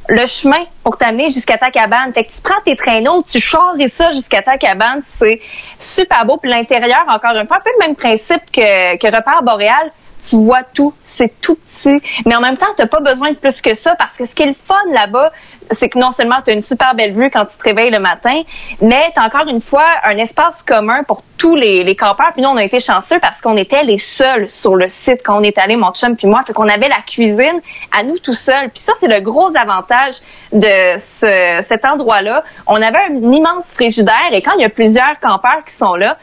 Le 0.10 0.26
chemin 0.26 0.64
pour 0.84 0.97
t'amener 0.97 1.30
jusqu'à 1.30 1.58
ta 1.58 1.72
cabane. 1.72 2.14
Tu 2.14 2.41
prends 2.41 2.62
tes 2.64 2.76
traîneaux, 2.76 3.24
tu 3.30 3.41
charries 3.41 3.89
ça 3.89 4.12
jusqu'à 4.12 4.41
ta 4.41 4.58
cabane. 4.58 5.01
C'est 5.03 5.41
super 5.80 6.26
beau. 6.26 6.38
Puis 6.38 6.49
l'intérieur, 6.49 7.03
encore 7.10 7.32
un 7.32 7.45
peu, 7.45 7.55
un 7.55 7.60
peu 7.60 7.72
le 7.80 7.86
même 7.86 7.95
principe 7.95 8.43
que, 8.51 8.97
que 8.97 9.08
Repère 9.08 9.41
Boréal. 9.43 9.91
Tu 10.28 10.36
vois 10.36 10.63
tout, 10.63 10.93
c'est 11.03 11.39
tout 11.41 11.55
petit. 11.55 12.01
Mais 12.26 12.36
en 12.36 12.41
même 12.41 12.57
temps, 12.57 12.68
tu 12.78 12.86
pas 12.88 12.99
besoin 12.99 13.32
de 13.32 13.36
plus 13.36 13.61
que 13.61 13.76
ça 13.76 13.95
parce 13.95 14.18
que 14.18 14.26
ce 14.26 14.36
qui 14.36 14.43
est 14.43 14.47
le 14.47 14.53
fun 14.53 14.76
là-bas, 14.91 15.32
c'est 15.72 15.89
que 15.89 15.99
non 15.99 16.11
seulement 16.11 16.41
tu 16.43 16.51
as 16.51 16.53
une 16.53 16.61
super 16.61 16.95
belle 16.95 17.13
vue 17.13 17.30
quand 17.30 17.45
tu 17.45 17.57
te 17.57 17.63
réveilles 17.63 17.91
le 17.91 17.99
matin, 17.99 18.41
mais 18.82 19.11
tu 19.13 19.20
as 19.20 19.26
encore 19.26 19.47
une 19.47 19.61
fois 19.61 19.86
un 20.03 20.18
espace 20.18 20.63
commun 20.63 21.03
pour 21.03 21.24
tous 21.38 21.55
les, 21.55 21.84
les 21.84 21.95
campeurs. 21.95 22.32
Puis 22.34 22.41
nous, 22.41 22.49
on 22.49 22.57
a 22.57 22.63
été 22.63 22.80
chanceux 22.80 23.20
parce 23.20 23.41
qu'on 23.41 23.57
était 23.57 23.84
les 23.84 23.97
seuls 23.97 24.49
sur 24.49 24.76
le 24.76 24.89
site 24.89 25.22
quand 25.24 25.39
on 25.39 25.43
est 25.43 25.57
allé, 25.57 25.76
mon 25.76 25.91
chum 25.91 26.15
puis 26.15 26.28
moi. 26.28 26.43
Fait 26.45 26.53
qu'on 26.53 26.68
avait 26.68 26.89
la 26.89 27.01
cuisine 27.05 27.61
à 27.97 28.03
nous 28.03 28.18
tout 28.18 28.34
seuls. 28.34 28.70
Puis 28.70 28.82
ça, 28.82 28.93
c'est 28.99 29.07
le 29.07 29.22
gros 29.22 29.55
avantage 29.55 30.15
de 30.51 30.97
ce, 30.97 31.63
cet 31.63 31.86
endroit-là. 31.86 32.43
On 32.65 32.76
avait 32.76 32.99
un 33.09 33.32
immense 33.32 33.74
frigidaire 33.74 34.32
et 34.32 34.41
quand 34.41 34.53
il 34.57 34.61
y 34.61 34.65
a 34.65 34.70
plusieurs 34.70 35.20
campeurs 35.22 35.63
qui 35.65 35.74
sont 35.74 35.95
là, 35.95 36.18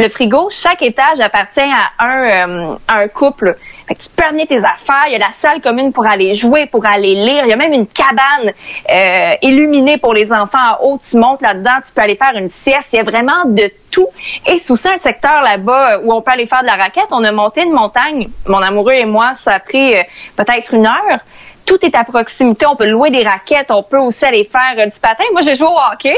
le 0.00 0.08
frigo, 0.08 0.48
chaque 0.50 0.80
étage 0.80 1.20
appartient 1.20 1.60
à 1.60 2.04
un, 2.04 2.72
euh, 2.72 2.76
un 2.88 3.08
couple. 3.08 3.56
Fait 3.86 3.94
que 3.94 4.02
tu 4.02 4.08
peux 4.08 4.24
amener 4.24 4.46
tes 4.46 4.58
affaires. 4.58 5.04
Il 5.08 5.12
y 5.12 5.16
a 5.16 5.18
la 5.18 5.32
salle 5.32 5.60
commune 5.60 5.92
pour 5.92 6.06
aller 6.06 6.32
jouer, 6.32 6.66
pour 6.66 6.86
aller 6.86 7.14
lire. 7.14 7.44
Il 7.44 7.50
y 7.50 7.52
a 7.52 7.56
même 7.56 7.74
une 7.74 7.86
cabane 7.86 8.52
euh, 8.88 9.34
illuminée 9.42 9.98
pour 9.98 10.14
les 10.14 10.32
enfants 10.32 10.58
en 10.58 10.84
haut. 10.84 10.98
Tu 10.98 11.18
montes 11.18 11.42
là-dedans, 11.42 11.80
tu 11.86 11.92
peux 11.92 12.00
aller 12.00 12.16
faire 12.16 12.32
une 12.34 12.48
sieste. 12.48 12.94
Il 12.94 12.96
y 12.96 12.98
a 13.00 13.02
vraiment 13.02 13.44
de 13.44 13.70
tout. 13.90 14.06
Et 14.46 14.58
sous 14.58 14.76
ça, 14.76 14.92
un 14.94 14.98
secteur 14.98 15.42
là-bas 15.42 16.00
où 16.02 16.14
on 16.14 16.22
peut 16.22 16.30
aller 16.30 16.46
faire 16.46 16.62
de 16.62 16.66
la 16.66 16.76
raquette. 16.76 17.08
On 17.10 17.22
a 17.22 17.32
monté 17.32 17.62
une 17.62 17.72
montagne. 17.72 18.30
Mon 18.46 18.58
amoureux 18.58 18.94
et 18.94 19.06
moi, 19.06 19.34
ça 19.34 19.54
a 19.54 19.60
pris 19.60 19.96
euh, 19.96 20.02
peut-être 20.36 20.72
une 20.72 20.86
heure. 20.86 21.18
Tout 21.66 21.84
est 21.84 21.94
à 21.94 22.04
proximité. 22.04 22.64
On 22.64 22.76
peut 22.76 22.88
louer 22.88 23.10
des 23.10 23.22
raquettes. 23.22 23.70
On 23.70 23.82
peut 23.82 23.98
aussi 23.98 24.24
aller 24.24 24.48
faire 24.50 24.82
euh, 24.82 24.88
du 24.88 24.98
patin. 24.98 25.24
Moi, 25.32 25.42
j'ai 25.42 25.56
joué 25.56 25.68
au 25.68 25.92
hockey. 25.92 26.14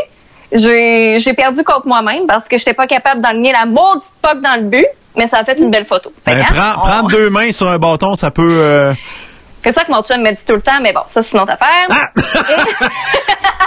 J'ai 0.55 1.34
perdu 1.36 1.64
contre 1.64 1.86
moi-même 1.86 2.26
parce 2.26 2.46
que 2.48 2.59
j'étais 2.59 2.74
pas 2.74 2.86
capable 2.86 3.20
d'enligner 3.22 3.53
la 3.53 3.64
maudite 3.66 4.05
puck 4.22 4.40
dans 4.42 4.57
le 4.57 4.66
but, 4.68 4.86
mais 5.16 5.26
ça 5.26 5.38
a 5.38 5.44
fait 5.44 5.59
une 5.59 5.70
belle 5.70 5.84
photo. 5.84 6.12
Ben, 6.26 6.38
hein, 6.38 6.44
prends- 6.48 6.78
on- 6.78 6.86
prendre 6.86 7.09
deux 7.11 7.30
mains 7.30 7.53
sur 7.53 7.68
un 7.68 7.78
bâton, 7.78 8.14
ça 8.14 8.30
peut... 8.30 8.42
euh, 8.59 8.92
C'est 9.64 9.72
ça 9.72 9.84
que 9.84 9.90
mon 9.92 10.03
chum 10.03 10.20
me 10.20 10.30
dit 10.30 10.44
tout 10.46 10.55
le 10.55 10.61
temps, 10.62 10.80
mais 10.82 10.92
bon, 10.92 11.00
ça 11.09 11.22
c'est 11.22 11.34
une 11.36 11.42
autre 11.42 11.53
affaire. 11.53 11.88
Ah! 11.90 12.11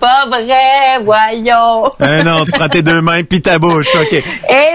pas 0.00 0.26
vrai, 0.26 0.98
voyons. 1.02 1.90
Eh 2.00 2.22
non, 2.22 2.44
tu 2.44 2.52
prends 2.52 2.68
tes 2.68 2.82
deux 2.82 3.00
mains 3.00 3.22
puis 3.22 3.40
ta 3.40 3.58
bouche, 3.58 3.94
OK. 3.94 4.12
Et 4.12 4.22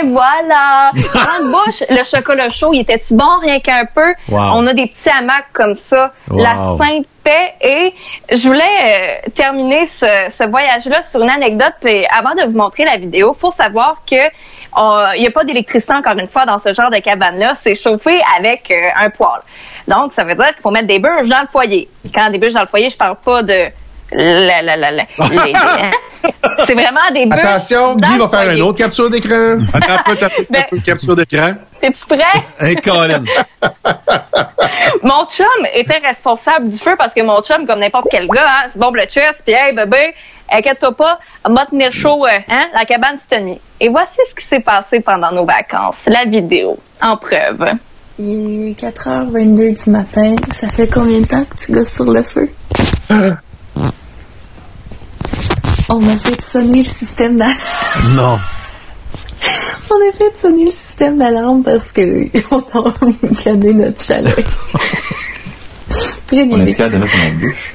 voilà. 0.06 0.92
Grande 0.96 1.52
bouche, 1.52 1.84
le 1.90 2.04
chocolat 2.04 2.50
chaud, 2.50 2.72
il 2.74 2.80
était-tu 2.82 3.14
bon 3.16 3.38
rien 3.42 3.60
qu'un 3.60 3.86
peu? 3.94 4.14
Wow. 4.30 4.40
On 4.56 4.66
a 4.68 4.74
des 4.74 4.88
petits 4.88 5.10
hamacs 5.10 5.52
comme 5.54 5.76
ça. 5.76 6.14
Wow. 6.32 6.42
La 6.42 6.56
sainte 6.78 7.06
Et 7.62 7.94
je 8.32 8.48
voulais 8.48 8.62
euh, 9.26 9.30
terminer 9.36 9.86
ce, 9.86 10.06
ce 10.30 10.50
voyage-là 10.50 11.04
sur 11.04 11.22
une 11.22 11.30
anecdote. 11.30 11.74
Puis 11.82 12.06
avant 12.06 12.36
de 12.36 12.46
vous 12.50 12.58
montrer 12.58 12.86
la 12.86 12.98
vidéo, 12.98 13.34
faut 13.34 13.52
savoir 13.52 14.02
que 14.10 14.16
il 15.16 15.22
n'y 15.22 15.28
a 15.28 15.32
pas 15.32 15.44
d'électricité 15.44 15.94
encore 15.94 16.18
une 16.18 16.28
fois 16.28 16.46
dans 16.46 16.60
ce 16.60 16.74
genre 16.74 16.92
de 16.92 17.00
cabane-là. 17.00 17.54
C'est 17.62 17.76
chauffé 17.76 18.20
avec 18.38 18.72
euh, 18.72 18.90
un 18.98 19.10
poêle. 19.10 19.42
Donc, 19.88 20.14
ça 20.14 20.24
veut 20.24 20.36
dire 20.36 20.48
qu'il 20.48 20.62
faut 20.62 20.72
mettre 20.72 20.88
des 20.88 21.00
bûches 21.00 21.28
dans 21.28 21.42
le 21.42 21.48
foyer. 21.52 21.90
Quand 22.14 22.30
des 22.30 22.38
bûches 22.38 22.54
dans 22.54 22.62
le 22.62 22.68
foyer, 22.68 22.90
je 22.90 22.98
parle 22.98 23.18
pas 23.24 23.44
de 23.44 23.66
la, 24.12 24.62
la, 24.62 24.92
la? 24.92 25.04
C'est 26.66 26.74
vraiment 26.74 27.12
des 27.14 27.26
bûches. 27.26 27.44
Attention, 27.44 27.96
dans 27.96 28.08
Guy 28.08 28.18
va 28.18 28.28
faire 28.28 28.40
foyer. 28.42 28.58
une 28.58 28.62
autre 28.62 28.78
capture 28.78 29.10
d'écran. 29.10 29.60
Attends 29.74 29.94
un 29.94 30.16
peu, 30.16 30.46
peu, 30.70 30.80
capture 30.80 31.16
d'écran. 31.16 31.54
T'es-tu 31.82 32.06
prêt? 32.06 32.44
Hey, 32.60 32.76
Colin. 32.76 33.24
Mon 35.04 35.26
chum 35.26 35.46
était 35.74 35.98
responsable 35.98 36.70
du 36.70 36.78
feu 36.78 36.96
parce 36.98 37.14
que 37.14 37.22
mon 37.22 37.42
chum, 37.42 37.66
comme 37.66 37.80
n'importe 37.80 38.08
quel 38.12 38.28
gars, 38.28 38.46
hein, 38.48 38.68
c'est 38.70 38.80
bon 38.80 38.92
le 38.92 39.04
chest, 39.04 39.42
puis 39.46 39.54
hey 39.54 39.76
bébé, 39.76 40.14
inquiète-toi 40.52 40.96
pas, 40.96 41.20
on 41.46 41.54
va 41.54 41.66
tenir 41.66 41.92
chaud, 41.92 42.26
euh, 42.26 42.40
hein, 42.50 42.68
la 42.74 42.86
cabane 42.86 43.18
cette 43.18 43.42
nuit. 43.42 43.60
Et 43.80 43.90
voici 43.90 44.20
ce 44.30 44.36
qui 44.36 44.46
s'est 44.46 44.60
passé 44.60 45.02
pendant 45.02 45.32
nos 45.32 45.46
vacances. 45.46 46.06
La 46.08 46.26
vidéo, 46.26 46.78
en 47.02 47.18
preuve. 47.18 47.74
Il 48.18 48.72
est 48.72 48.82
4h22 48.82 49.84
du 49.84 49.90
matin. 49.90 50.36
Ça 50.54 50.68
fait 50.68 50.88
combien 50.88 51.22
de 51.22 51.26
temps 51.26 51.46
que 51.46 51.56
tu 51.56 51.72
gosses 51.72 51.94
sur 51.94 52.12
le 52.12 52.22
feu? 52.22 52.50
On 55.92 56.08
a 56.08 56.18
fait 56.18 56.42
sonner 56.42 56.84
le 56.84 56.90
système 56.90 57.38
d'alarme. 57.38 57.58
Non. 58.16 58.38
On 59.92 59.96
a 59.96 60.12
fait 60.12 60.38
sonner 60.38 60.66
le 60.66 60.72
système 60.72 61.18
d'alarme 61.18 61.64
parce 61.64 61.92
que 61.92 62.02
on 62.52 62.60
a 62.60 62.94
boucané 63.24 63.74
notre 63.74 64.04
chalet. 64.04 64.36
On 66.32 66.36
est 66.66 66.74
capable 66.76 66.96
de 66.96 67.00
mettre 67.00 67.18
dans 67.18 67.24
la 67.24 67.32
bouche. 67.32 67.74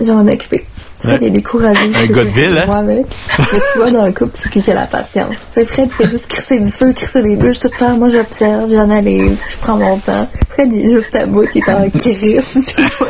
Je 0.00 0.04
vais 0.06 0.12
m'en 0.12 0.26
occuper. 0.26 0.64
Fred 1.00 1.20
Ouais. 1.20 1.26
est 1.28 1.30
découragé. 1.30 1.80
Un 1.94 2.06
gars 2.06 2.24
de 2.24 2.30
ville, 2.30 2.64
hein? 2.66 2.72
avec. 2.72 3.06
Mais 3.38 3.44
tu 3.72 3.78
vois, 3.78 3.90
dans 3.90 4.06
le 4.06 4.12
couple, 4.12 4.30
c'est 4.32 4.50
qui 4.50 4.62
qui 4.62 4.70
a 4.70 4.74
la 4.74 4.86
patience? 4.86 5.36
C'est 5.50 5.64
Fred 5.66 5.92
fait 5.92 6.08
juste 6.08 6.28
crisser 6.28 6.58
du 6.58 6.70
feu, 6.70 6.92
crisser 6.94 7.22
des 7.22 7.36
bûches, 7.36 7.58
tout 7.60 7.70
faire. 7.72 7.96
Moi, 7.96 8.08
j'observe, 8.10 8.70
j'analyse, 8.70 9.50
je 9.52 9.56
prends 9.58 9.76
mon 9.76 9.98
temps. 9.98 10.26
Fred, 10.50 10.72
il 10.72 10.86
est 10.86 10.88
juste 10.88 11.14
à 11.14 11.26
bout, 11.26 11.46
il 11.54 11.58
est 11.62 11.68
en 11.70 11.88
crise. 11.90 12.64
Puis 12.66 12.84
moi, 13.00 13.08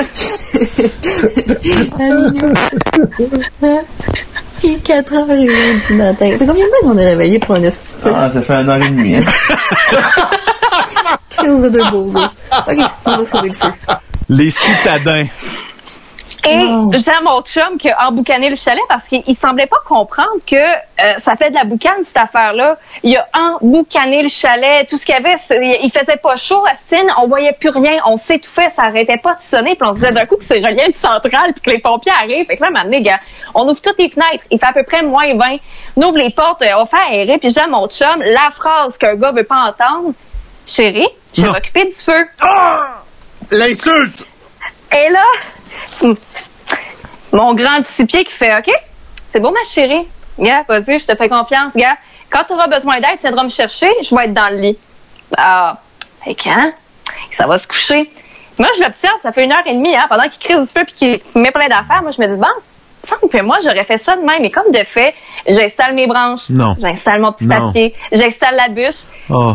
je... 3.63 3.79
Amino. 4.65 4.71
Hein? 4.71 4.71
Il 4.71 4.71
est 4.71 4.87
4h30 4.87 5.87
du 5.87 5.95
matin. 5.95 6.31
Ça 6.33 6.39
fait 6.39 6.47
combien 6.47 6.65
de 6.67 6.71
temps 6.71 6.89
qu'on 6.89 6.99
est 6.99 7.07
réveillé 7.07 7.39
pour 7.39 7.55
un 7.57 7.62
esti 7.62 7.97
Ah, 8.07 8.31
ça 8.31 8.43
fait 8.43 8.55
un 8.55 8.69
heure 8.69 8.83
et 8.83 8.91
demie, 8.91 9.17
hein. 9.17 9.23
crise 11.31 11.71
de 11.71 11.91
bozo? 11.91 12.21
Ok, 12.21 12.79
on 13.05 13.17
va 13.19 13.27
sauver 13.27 13.49
le 13.49 13.55
feu. 13.55 13.69
Les 14.29 14.51
citadins. 14.51 15.27
Et 16.47 17.11
à 17.11 17.20
mon 17.22 17.40
chum 17.42 17.78
qu'il 17.78 17.90
a 17.90 18.09
emboucané 18.09 18.51
le 18.51 18.57
chalet 18.57 18.82
parce 18.88 19.09
qu'il 19.09 19.22
il 19.26 19.34
semblait 19.34 19.66
pas 19.66 19.78
comprendre 19.86 20.40
que 20.47 20.57
euh, 20.57 21.18
ça 21.18 21.36
fait 21.36 21.51
de 21.51 21.55
la 21.55 21.64
boucane, 21.64 22.03
cette 22.03 22.16
affaire-là. 22.16 22.76
Il 23.03 23.16
a 23.16 23.28
emboucané 23.34 24.22
le 24.22 24.28
chalet, 24.28 24.88
tout 24.88 24.97
ce 24.97 25.07
qu'il 25.07 25.14
y 25.14 25.18
avait, 25.18 25.36
il 25.82 25.90
faisait 25.90 26.16
pas 26.16 26.36
chaud 26.36 26.64
à 26.66 26.74
on 27.18 27.28
voyait 27.28 27.53
plus 27.53 27.70
rien, 27.70 28.01
on 28.07 28.16
s'étouffait, 28.16 28.68
ça 28.68 28.82
arrêtait 28.84 29.18
pas 29.18 29.34
de 29.34 29.40
sonner, 29.40 29.74
puis 29.74 29.88
on 29.88 29.95
se 29.95 30.01
disait 30.01 30.12
d'un 30.12 30.26
coup 30.26 30.36
que 30.36 30.45
c'est 30.45 30.59
relié 30.59 30.84
le 30.86 30.92
central, 30.92 31.53
puis 31.53 31.62
que 31.62 31.70
les 31.70 31.80
pompiers 31.80 32.12
arrivent. 32.12 32.47
Fait 32.47 32.57
que 32.57 32.62
là, 32.62 32.70
maintenant, 32.70 33.01
gars, 33.01 33.20
on 33.55 33.68
ouvre 33.68 33.80
toutes 33.80 33.99
les 33.99 34.11
fenêtres, 34.11 34.45
il 34.51 34.59
fait 34.59 34.66
à 34.66 34.72
peu 34.72 34.84
près 34.84 35.03
moins 35.03 35.36
20, 35.36 35.57
on 35.97 36.09
ouvre 36.09 36.18
les 36.18 36.30
portes, 36.30 36.62
euh, 36.62 36.78
on 36.78 36.86
fait 36.86 36.97
aérer, 37.11 37.38
puis 37.38 37.51
j'ai 37.51 37.61
à 37.61 37.66
mon 37.66 37.88
chum 37.88 38.22
la 38.22 38.51
phrase 38.53 38.99
qu'un 38.99 39.14
gars 39.16 39.32
veut 39.32 39.45
pas 39.45 39.68
entendre. 39.68 40.12
Chérie, 40.66 41.09
je 41.36 41.42
vais 41.42 41.49
m'occuper 41.49 41.84
du 41.84 41.95
feu. 41.95 42.26
L'insulte! 43.51 44.26
Et 44.92 45.11
là, 45.11 45.24
mon 47.33 47.55
grand 47.55 47.81
disciplier 47.81 48.25
qui 48.25 48.33
fait 48.33 48.57
OK, 48.59 48.70
c'est 49.31 49.41
beau, 49.41 49.51
ma 49.51 49.64
chérie. 49.64 50.07
Gars, 50.39 50.64
vas-y, 50.68 50.99
je 50.99 51.07
te 51.07 51.14
fais 51.16 51.29
confiance, 51.29 51.75
gars. 51.77 51.97
Quand 52.31 52.45
tu 52.45 52.53
auras 52.55 52.66
besoin 52.68 52.97
d'aide, 52.97 53.16
tu 53.16 53.22
viendras 53.22 53.45
me 53.45 53.49
chercher, 53.51 53.89
je 54.03 54.14
vais 54.14 54.25
être 54.25 54.35
dans 54.35 54.51
le 54.51 54.57
lit. 54.61 54.79
Ah, 55.37 55.79
et 56.27 56.35
quand? 56.35 56.72
Ça 57.37 57.47
va 57.47 57.59
se 57.59 57.66
coucher. 57.68 58.11
Moi, 58.59 58.68
je 58.77 58.83
l'observe, 58.83 59.20
ça 59.20 59.33
fait 59.33 59.45
une 59.45 59.53
heure 59.53 59.66
et 59.66 59.75
demie, 59.75 59.95
hein, 59.97 60.07
pendant 60.09 60.29
qu'il 60.29 60.39
crie 60.41 60.55
du 60.61 60.66
feu 60.66 60.85
puis 60.87 60.95
qu'il 60.95 61.41
met 61.41 61.51
plein 61.51 61.68
d'affaires. 61.68 62.03
Moi, 62.03 62.12
je 62.12 62.20
me 62.20 62.27
dis, 62.29 62.41
bon, 62.41 62.47
semble 63.09 63.31
que 63.33 63.43
moi, 63.43 63.59
j'aurais 63.62 63.85
fait 63.85 63.99
ça 63.99 64.16
de 64.16 64.22
même. 64.22 64.45
Et 64.45 64.51
comme 64.51 64.70
de 64.72 64.85
fait, 64.85 65.14
j'installe 65.49 65.95
mes 65.95 66.07
branches. 66.07 66.51
Non. 66.51 66.75
J'installe 66.79 67.20
mon 67.20 67.33
petit 67.33 67.47
Non. 67.47 67.66
papier. 67.68 67.95
J'installe 68.12 68.57
la 68.57 68.68
bûche 68.68 69.03
Oh. 69.31 69.55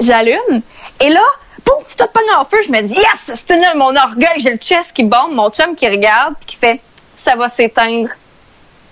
j'allume. 0.00 0.60
Et 1.00 1.08
là, 1.08 1.22
boum, 1.66 1.76
tout 1.84 2.02
a 2.04 2.06
pogné 2.08 2.30
en 2.38 2.44
feu. 2.44 2.58
Je 2.66 2.70
me 2.72 2.82
dis, 2.82 2.94
yes, 2.94 3.38
c'est 3.46 3.56
là 3.56 3.74
mon 3.74 3.94
orgueil, 3.96 4.38
j'ai 4.38 4.50
le 4.50 4.58
chest 4.58 4.92
qui 4.94 5.04
bombe, 5.04 5.32
mon 5.32 5.50
chum 5.50 5.74
qui 5.76 5.86
regarde, 5.88 6.34
puis 6.38 6.46
qui 6.46 6.56
fait, 6.56 6.80
ça 7.16 7.36
va 7.36 7.48
s'éteindre. 7.48 8.08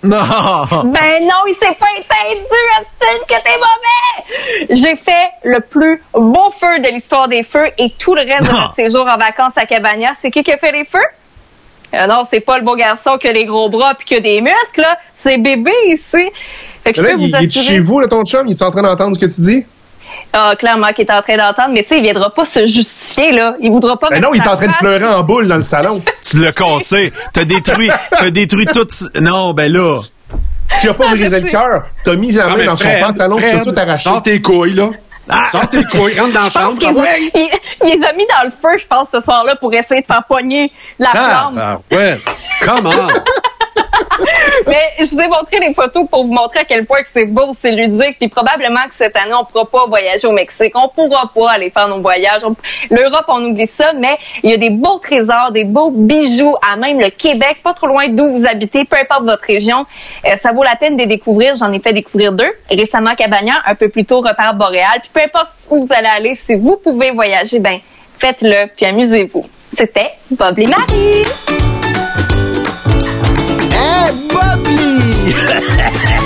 Non! 0.02 0.16
Ben 0.84 1.22
non, 1.22 1.46
il 1.48 1.54
s'est 1.54 1.74
pas 1.80 1.86
éteint, 1.98 2.34
Austin, 2.78 3.24
que 3.26 3.42
t'es 3.42 3.56
mauvais! 3.56 4.74
J'ai 4.74 4.96
fait 4.96 5.30
le 5.44 5.60
plus 5.60 6.02
beau 6.12 6.50
feu 6.50 6.78
de 6.80 6.88
l'histoire 6.92 7.28
des 7.28 7.42
feux 7.42 7.68
et 7.78 7.90
tout 7.98 8.14
le 8.14 8.20
reste 8.20 8.50
de 8.50 8.54
notre 8.54 8.74
séjour 8.74 9.06
en 9.06 9.16
vacances 9.16 9.54
à 9.56 9.64
Cabania. 9.64 10.12
C'est 10.14 10.30
qui 10.30 10.42
qui 10.42 10.52
a 10.52 10.58
fait 10.58 10.72
les 10.72 10.84
feux? 10.84 10.98
Euh, 11.94 12.06
non, 12.06 12.24
c'est 12.28 12.40
pas 12.40 12.58
le 12.58 12.64
beau 12.64 12.74
garçon 12.76 13.16
qui 13.18 13.28
a 13.28 13.32
les 13.32 13.46
gros 13.46 13.70
bras 13.70 13.94
puis 13.94 14.06
qui 14.06 14.14
a 14.16 14.20
des 14.20 14.40
muscles, 14.42 14.80
là. 14.80 14.98
C'est 15.16 15.38
bébé 15.38 15.72
ici. 15.88 16.28
Fait 16.82 16.92
que 16.92 16.98
je 17.00 17.02
Là, 17.02 17.12
peux 17.14 17.20
il, 17.20 17.30
vous 17.30 17.36
il 17.40 17.44
est 17.46 17.50
chez 17.50 17.78
vous, 17.78 18.00
là, 18.00 18.08
ton 18.08 18.24
chum? 18.24 18.46
Il 18.46 18.52
est 18.52 18.62
en 18.62 18.70
train 18.70 18.82
d'entendre 18.82 19.14
ce 19.16 19.20
que 19.24 19.32
tu 19.32 19.40
dis? 19.40 19.64
Ah, 20.32 20.54
clairement, 20.58 20.92
qu'il 20.92 21.06
est 21.06 21.12
en 21.12 21.22
train 21.22 21.36
d'entendre, 21.36 21.70
mais 21.74 21.82
tu 21.82 21.90
sais, 21.90 21.98
il 21.98 22.02
viendra 22.02 22.30
pas 22.30 22.44
se 22.44 22.66
justifier, 22.66 23.30
là. 23.32 23.54
Il 23.60 23.70
voudra 23.70 23.96
pas 23.96 24.08
Ben 24.08 24.16
mettre 24.16 24.28
non, 24.28 24.34
il 24.34 24.42
est 24.42 24.48
en 24.48 24.56
train 24.56 24.66
de 24.66 24.76
pleurer 24.78 25.06
en 25.06 25.22
boule 25.22 25.46
dans 25.46 25.56
le 25.56 25.62
salon. 25.62 26.02
Tu 26.28 26.38
l'as 26.38 26.52
cassé. 26.52 27.12
T'as 27.32 27.44
détruit, 27.44 27.90
t'as 28.10 28.30
détruit 28.30 28.66
tout. 28.66 28.88
Non, 29.20 29.52
ben 29.52 29.70
là. 29.72 30.00
Tu 30.80 30.88
as 30.88 30.94
pas 30.94 31.08
brisé 31.08 31.40
le 31.40 31.48
cœur. 31.48 31.84
T'as 32.04 32.16
mis 32.16 32.32
la 32.32 32.46
Ah, 32.46 32.48
main 32.50 32.56
mais 32.56 32.64
dans 32.64 32.76
son 32.76 32.88
pantalon, 33.00 33.36
tu 33.36 33.42
Fred, 33.42 33.56
as 33.60 33.64
tout 33.64 33.74
arraché. 33.78 34.02
Sors 34.02 34.22
tes 34.22 34.40
couilles, 34.42 34.74
là. 34.74 34.90
Sors 35.50 35.68
tes 35.68 35.84
couilles, 35.84 36.18
rentre 36.18 36.32
dans 36.32 36.42
la 36.44 36.50
chambre. 36.50 36.76
ah 36.84 36.92
ouais. 36.92 37.30
il, 37.34 37.50
il 37.84 37.88
les 38.00 38.04
a 38.06 38.12
mis 38.14 38.26
dans 38.26 38.44
le 38.44 38.50
feu, 38.50 38.76
je 38.78 38.86
pense, 38.86 39.08
ce 39.12 39.20
soir-là, 39.20 39.56
pour 39.56 39.72
essayer 39.72 40.00
de 40.00 40.06
faire 40.06 40.24
pogner 40.28 40.72
la 40.98 41.10
flamme. 41.10 41.58
Ah, 41.58 41.78
ouais. 41.92 42.20
Comment? 42.60 42.90
Mais 44.66 45.04
je 45.04 45.10
vous 45.10 45.20
ai 45.20 45.28
montré 45.28 45.58
les 45.60 45.74
photos 45.74 46.08
pour 46.08 46.26
vous 46.26 46.32
montrer 46.32 46.60
à 46.60 46.64
quel 46.64 46.86
point 46.86 47.02
que 47.02 47.08
c'est 47.08 47.26
beau, 47.26 47.52
c'est 47.58 47.70
ludique. 47.70 48.18
Puis 48.18 48.28
probablement 48.28 48.86
que 48.88 48.94
cette 48.94 49.16
année, 49.16 49.34
on 49.34 49.44
pourra 49.44 49.66
pas 49.66 49.86
voyager 49.86 50.26
au 50.26 50.32
Mexique. 50.32 50.72
On 50.74 50.88
pourra 50.88 51.30
pas 51.34 51.52
aller 51.52 51.70
faire 51.70 51.88
nos 51.88 52.00
voyages. 52.00 52.42
L'Europe, 52.90 53.24
on 53.28 53.44
oublie 53.44 53.66
ça, 53.66 53.92
mais 53.92 54.16
il 54.42 54.50
y 54.50 54.54
a 54.54 54.56
des 54.56 54.70
beaux 54.70 54.98
trésors, 54.98 55.52
des 55.52 55.64
beaux 55.64 55.90
bijoux 55.90 56.54
à 56.62 56.76
même 56.76 57.00
le 57.00 57.10
Québec, 57.10 57.58
pas 57.62 57.74
trop 57.74 57.86
loin 57.86 58.08
d'où 58.08 58.36
vous 58.36 58.46
habitez, 58.46 58.84
peu 58.84 58.96
importe 58.96 59.24
votre 59.24 59.44
région. 59.44 59.84
Euh, 60.26 60.36
ça 60.36 60.52
vaut 60.52 60.62
la 60.62 60.76
peine 60.76 60.96
de 60.96 61.02
les 61.02 61.08
découvrir. 61.08 61.56
J'en 61.56 61.72
ai 61.72 61.80
fait 61.80 61.92
découvrir 61.92 62.32
deux. 62.32 62.50
Récemment, 62.70 63.14
Cabagnan, 63.14 63.54
un 63.66 63.74
peu 63.74 63.88
plus 63.88 64.04
tôt, 64.04 64.20
Repère 64.20 64.54
Boréal. 64.54 65.00
Puis 65.00 65.10
peu 65.12 65.20
importe 65.20 65.50
où 65.70 65.84
vous 65.84 65.92
allez 65.92 66.08
aller, 66.08 66.34
si 66.34 66.54
vous 66.54 66.76
pouvez 66.76 67.10
voyager, 67.10 67.58
ben 67.58 67.78
faites-le, 68.18 68.68
puis 68.76 68.86
amusez-vous. 68.86 69.46
C'était 69.76 70.12
Bob 70.30 70.58
et 70.58 70.66
Marie. 70.66 71.22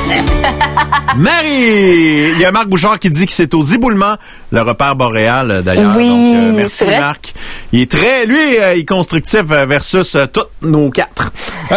Yeah. 0.08 0.37
Marie! 1.16 2.30
Il 2.34 2.38
y 2.40 2.44
a 2.44 2.52
Marc 2.52 2.68
Bouchard 2.68 2.98
qui 2.98 3.10
dit 3.10 3.26
que 3.26 3.32
c'est 3.32 3.52
au 3.54 3.62
Ziboulement, 3.62 4.16
le 4.52 4.60
repère 4.62 4.94
boréal, 4.94 5.50
euh, 5.50 5.62
d'ailleurs. 5.62 5.94
Oui, 5.96 6.08
Donc, 6.08 6.34
euh, 6.34 6.52
merci. 6.54 6.84
Marc. 6.86 7.34
Il 7.72 7.80
est 7.80 7.90
très, 7.90 8.26
lui, 8.26 8.58
euh, 8.60 8.74
il 8.74 8.80
est 8.80 8.84
constructif 8.84 9.42
versus 9.42 10.14
euh, 10.14 10.26
toutes 10.32 10.50
nos 10.62 10.90
quatre. 10.90 11.32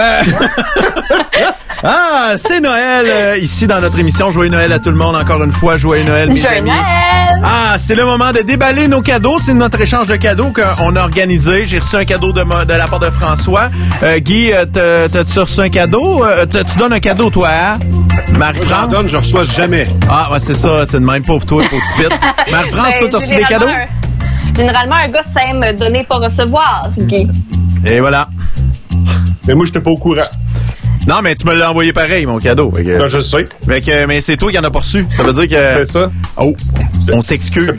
Ah, 1.83 2.33
c'est 2.37 2.59
Noël, 2.59 3.39
ici 3.41 3.65
dans 3.65 3.79
notre 3.81 3.97
émission. 3.97 4.29
Joyeux 4.29 4.51
Noël 4.51 4.71
à 4.71 4.77
tout 4.77 4.91
le 4.91 4.95
monde. 4.95 5.15
Encore 5.15 5.41
une 5.43 5.51
fois, 5.51 5.77
joyeux 5.77 6.03
Noël, 6.03 6.29
mes 6.29 6.39
Joyeux 6.39 6.57
amis. 6.59 6.69
Noël! 6.69 7.41
Ah, 7.43 7.77
c'est 7.79 7.95
le 7.95 8.05
moment 8.05 8.31
de 8.31 8.41
déballer 8.41 8.87
nos 8.87 9.01
cadeaux. 9.01 9.37
C'est 9.39 9.55
notre 9.55 9.81
échange 9.81 10.05
de 10.05 10.15
cadeaux 10.15 10.51
qu'on 10.53 10.95
a 10.95 11.01
organisé. 11.01 11.65
J'ai 11.65 11.79
reçu 11.79 11.95
un 11.95 12.05
cadeau 12.05 12.33
de, 12.33 12.43
ma- 12.43 12.65
de 12.65 12.73
la 12.75 12.85
part 12.87 12.99
de 12.99 13.09
François. 13.09 13.69
Guy, 14.19 14.51
t'as- 14.71 15.09
t'as-tu 15.09 15.39
reçu 15.39 15.59
un 15.59 15.69
cadeau? 15.69 16.23
Tu 16.51 16.77
donnes 16.77 16.93
un 16.93 16.99
cadeau, 16.99 17.31
toi, 17.31 17.49
hein? 17.51 17.79
J'en 18.63 18.69
Marie-France? 18.69 18.89
donne, 18.91 19.09
je 19.09 19.17
reçois 19.17 19.43
jamais. 19.43 19.85
Ah, 20.09 20.31
ouais, 20.31 20.39
c'est 20.39 20.55
ça. 20.55 20.85
C'est 20.85 20.99
de 20.99 21.05
même, 21.05 21.23
pauvre 21.23 21.45
toi, 21.45 21.63
pauvre 21.69 21.81
petit 21.83 21.93
pit. 22.03 22.09
Marie-France, 22.51 22.87
Ben, 22.93 22.99
toi, 22.99 23.09
t'as 23.11 23.17
reçu 23.17 23.35
des 23.35 23.43
cadeaux? 23.43 23.67
un- 23.67 24.55
Généralement, 24.55 24.95
un 24.95 25.07
gars 25.07 25.23
s'aime 25.35 25.77
donner, 25.77 26.03
pas 26.03 26.17
recevoir, 26.17 26.87
Guy. 26.97 27.27
Et 27.85 27.99
voilà. 27.99 28.27
Mais 29.47 29.53
moi, 29.55 29.65
j'étais 29.65 29.79
pas 29.79 29.91
au 29.91 29.97
courant. 29.97 30.21
Non, 31.07 31.15
mais 31.23 31.33
tu 31.35 31.47
me 31.47 31.53
l'as 31.53 31.71
envoyé 31.71 31.93
pareil, 31.93 32.25
mon 32.25 32.37
cadeau. 32.37 32.71
Fait 32.75 32.83
que- 32.83 32.97
Ben, 32.99 33.07
je 33.07 33.19
sais. 33.19 33.47
fait 33.67 33.81
que, 33.81 34.05
mais 34.05 34.21
c'est 34.21 34.37
toi 34.37 34.51
qui 34.51 34.59
en 34.59 34.63
as 34.63 34.69
pas 34.69 34.79
reçu. 34.79 35.05
Ça 35.15 35.23
veut 35.23 35.33
dire 35.33 35.47
que... 35.47 35.77
C'est 35.77 35.91
ça. 35.91 36.11
Oh. 36.37 36.53
On 37.11 37.21
s'excuse. 37.21 37.65
J'étais 37.65 37.73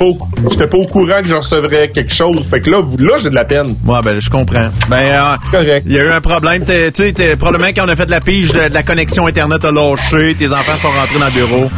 pas, 0.67 0.67
pas 0.67 0.77
au 0.79 0.87
courant 0.87 1.23
que 1.23 1.29
je 1.29 1.35
recevrais 1.35 1.89
quelque 1.91 2.13
chose. 2.13 2.45
Fait 2.51 2.61
que 2.61 2.69
là, 2.71 2.81
vous, 2.81 2.97
là, 2.99 3.15
j'ai 3.23 3.31
de 3.31 3.35
la 3.35 3.45
peine. 3.45 3.77
Ouais, 3.87 4.01
ben, 4.05 4.21
je 4.21 4.29
comprends. 4.29 4.71
Ben, 4.89 4.97
euh, 4.99 5.37
Correct. 5.51 5.85
il 5.87 5.93
y 5.93 5.99
a 6.01 6.05
eu 6.05 6.11
un 6.11 6.21
problème. 6.21 6.65
T'es- 6.65 6.91
Tu 6.91 7.05
sais, 7.05 7.13
t'es- 7.13 7.37
probablement 7.37 7.71
quand 7.75 7.85
on 7.87 7.89
a 7.89 7.97
fait 7.97 8.07
de 8.07 8.11
la 8.11 8.21
pige, 8.21 8.51
de, 8.53 8.69
de 8.69 8.75
la 8.75 8.83
connexion 8.83 9.27
Internet 9.27 9.65
a 9.65 9.71
lâché, 9.71 10.35
tes 10.37 10.53
enfants 10.53 10.77
sont 10.81 10.91
rentrés 10.91 11.19
dans 11.21 11.27
le 11.27 11.33
bureau. 11.33 11.71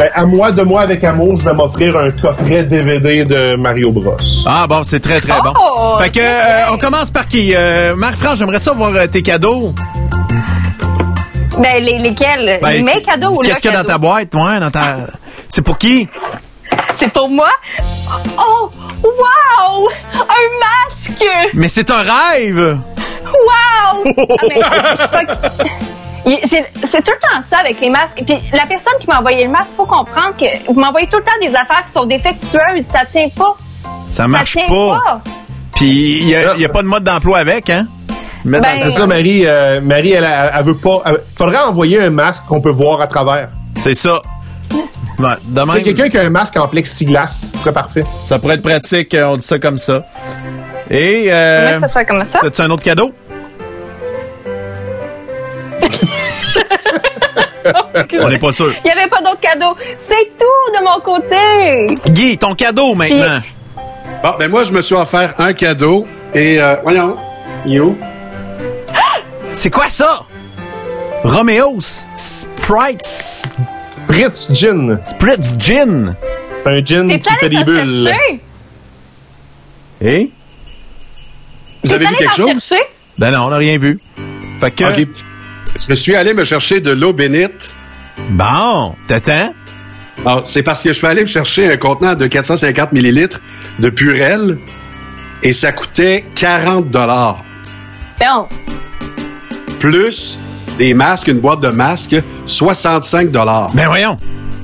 Ben, 0.00 0.08
à 0.14 0.26
moi, 0.26 0.50
de 0.50 0.62
moi 0.62 0.80
avec 0.82 1.04
amour, 1.04 1.38
je 1.38 1.44
vais 1.44 1.54
m'offrir 1.54 1.96
un 1.96 2.10
coffret 2.10 2.64
DVD 2.64 3.24
de 3.24 3.56
Mario 3.56 3.92
Bros. 3.92 4.16
Ah, 4.46 4.66
bon, 4.68 4.82
c'est 4.84 5.00
très, 5.00 5.20
très 5.20 5.40
bon. 5.42 5.52
Oh, 5.60 5.96
Fait 6.00 6.10
que, 6.10 6.18
euh, 6.18 6.72
on 6.72 6.76
commence 6.78 7.10
par 7.10 7.28
qui? 7.28 7.52
Euh, 7.54 7.94
Marc-France, 7.94 8.38
j'aimerais 8.38 8.58
ça 8.58 8.72
voir 8.72 8.92
euh, 8.96 9.06
tes 9.06 9.22
cadeaux. 9.22 9.72
Ben, 11.58 11.82
les, 11.82 11.98
lesquels? 11.98 12.58
Ben, 12.62 12.84
Mes 12.84 13.02
cadeaux 13.02 13.30
ou 13.32 13.38
Qu'est-ce 13.38 13.60
qu'il 13.60 13.70
y 13.70 13.74
a 13.74 13.82
dans 13.82 13.88
ta 13.88 13.98
boîte, 13.98 14.32
dans 14.32 14.70
ta... 14.70 14.96
C'est 15.48 15.62
pour 15.62 15.78
qui? 15.78 16.08
C'est 16.98 17.12
pour 17.12 17.28
moi? 17.28 17.50
Oh, 18.38 18.70
wow! 19.04 19.88
Un 20.14 20.48
masque! 20.60 21.24
Mais 21.54 21.68
c'est 21.68 21.90
un 21.90 22.02
rêve! 22.02 22.78
Wow! 23.24 24.04
Ah, 26.24 26.30
C'est 26.44 27.02
tout 27.02 27.10
le 27.10 27.20
temps 27.20 27.42
ça 27.42 27.58
avec 27.58 27.80
les 27.80 27.90
masques. 27.90 28.22
Puis 28.24 28.36
la 28.52 28.66
personne 28.66 28.92
qui 29.00 29.08
m'a 29.08 29.18
envoyé 29.18 29.44
le 29.44 29.50
masque, 29.50 29.70
faut 29.76 29.86
comprendre 29.86 30.36
que 30.38 30.72
vous 30.72 30.78
m'envoyez 30.78 31.08
tout 31.08 31.16
le 31.16 31.24
temps 31.24 31.32
des 31.40 31.48
affaires 31.54 31.84
qui 31.84 31.92
sont 31.92 32.06
défectueuses. 32.06 32.86
Ça 32.92 33.04
tient 33.10 33.28
pas. 33.36 33.56
Ça 34.08 34.28
marche 34.28 34.52
tient 34.52 34.68
pas. 34.68 35.00
pas. 35.04 35.20
Puis, 35.74 36.18
il 36.20 36.28
y 36.28 36.36
a, 36.36 36.54
il 36.54 36.60
y 36.60 36.64
a 36.64 36.68
pas 36.68 36.82
de 36.82 36.86
mode 36.86 37.02
d'emploi 37.02 37.38
avec, 37.38 37.70
hein? 37.70 37.86
Ben, 38.44 38.62
C'est 38.76 38.90
ça, 38.90 39.06
Marie. 39.06 39.42
euh, 39.46 39.80
Marie, 39.80 40.12
elle, 40.12 40.24
elle, 40.24 40.50
elle 40.58 40.64
veut 40.64 40.76
pas. 40.76 41.02
elle- 41.06 41.20
faudrait 41.36 41.58
envoyer 41.62 42.00
un 42.00 42.10
masque 42.10 42.44
qu'on 42.46 42.60
peut 42.60 42.70
voir 42.70 43.00
à 43.00 43.06
travers. 43.06 43.48
C'est 43.76 43.94
ça. 43.94 44.20
Ouais, 45.18 45.28
C'est 45.72 45.82
quelqu'un 45.82 46.08
qui 46.08 46.18
a 46.18 46.22
un 46.22 46.30
masque 46.30 46.56
en 46.56 46.66
plexiglas. 46.66 47.50
Ce 47.52 47.58
serait 47.58 47.72
parfait. 47.72 48.04
ça 48.24 48.38
pourrait 48.38 48.54
être 48.54 48.62
pratique, 48.62 49.14
euh, 49.14 49.26
on 49.28 49.34
dit 49.34 49.46
ça 49.46 49.58
comme 49.58 49.78
ça. 49.78 50.04
Et, 50.90 51.26
euh, 51.28 51.68
Comment 51.68 51.80
ça 51.80 51.88
soit 51.88 52.04
comme 52.04 52.24
ça? 52.24 52.38
T'as-tu 52.42 52.60
un 52.62 52.70
autre 52.70 52.82
cadeau? 52.82 53.12
On 58.20 58.28
n'est 58.28 58.38
pas 58.38 58.52
sûr. 58.52 58.74
Il 58.84 58.86
n'y 58.86 58.90
avait 58.90 59.08
pas 59.08 59.20
d'autres 59.20 59.40
cadeaux. 59.40 59.76
C'est 59.96 60.32
tout 60.38 60.72
de 60.74 60.84
mon 60.84 61.00
côté. 61.00 61.94
Guy, 62.10 62.36
ton 62.38 62.54
cadeau 62.54 62.94
maintenant. 62.94 63.40
Bon, 64.22 64.30
ben 64.38 64.50
moi, 64.50 64.64
je 64.64 64.72
me 64.72 64.82
suis 64.82 64.94
offert 64.94 65.34
un 65.38 65.52
cadeau 65.52 66.06
et, 66.34 66.60
euh, 66.60 66.76
voyons, 66.82 67.16
où? 67.66 67.96
C'est 69.54 69.70
quoi 69.70 69.88
ça? 69.90 70.22
Romeo's 71.24 72.04
Sprites 72.16 73.04
Spritz 73.04 74.52
Gin. 74.52 74.98
Spritz 75.04 75.54
Gin. 75.58 76.16
C'est 76.62 76.70
un 76.70 76.84
gin 76.84 77.18
qui 77.18 77.34
fait 77.36 77.48
des 77.48 77.64
bulles. 77.64 78.10
Et? 80.00 80.30
Vous 81.84 81.92
avez 81.92 82.06
vu 82.06 82.16
quelque 82.16 82.34
chose? 82.34 82.48
chercher? 82.48 82.82
Ben 83.18 83.30
non, 83.30 83.46
on 83.46 83.50
n'a 83.50 83.58
rien 83.58 83.78
vu. 83.78 84.00
Fait 84.60 84.70
que. 84.70 84.84
Je 85.88 85.94
suis 85.94 86.14
allé 86.14 86.34
me 86.34 86.44
chercher 86.44 86.80
de 86.80 86.90
l'eau 86.90 87.12
bénite. 87.12 87.70
Bon, 88.30 88.94
t'attends? 89.06 89.54
Alors, 90.24 90.46
c'est 90.46 90.62
parce 90.62 90.82
que 90.82 90.90
je 90.90 90.94
suis 90.94 91.06
allé 91.06 91.22
me 91.22 91.26
chercher 91.26 91.70
un 91.72 91.76
contenant 91.76 92.14
de 92.14 92.26
450 92.26 92.92
millilitres 92.92 93.40
de 93.78 93.90
Purel 93.90 94.58
et 95.42 95.52
ça 95.52 95.72
coûtait 95.72 96.24
40 96.36 96.90
dollars. 96.90 97.44
Non. 98.24 98.48
Plus 99.82 100.38
des 100.78 100.94
masques, 100.94 101.26
une 101.26 101.40
boîte 101.40 101.60
de 101.60 101.66
masques, 101.66 102.14
65 102.46 103.32
dollars. 103.32 103.72
Ben 103.74 103.88
voyons. 103.88 104.16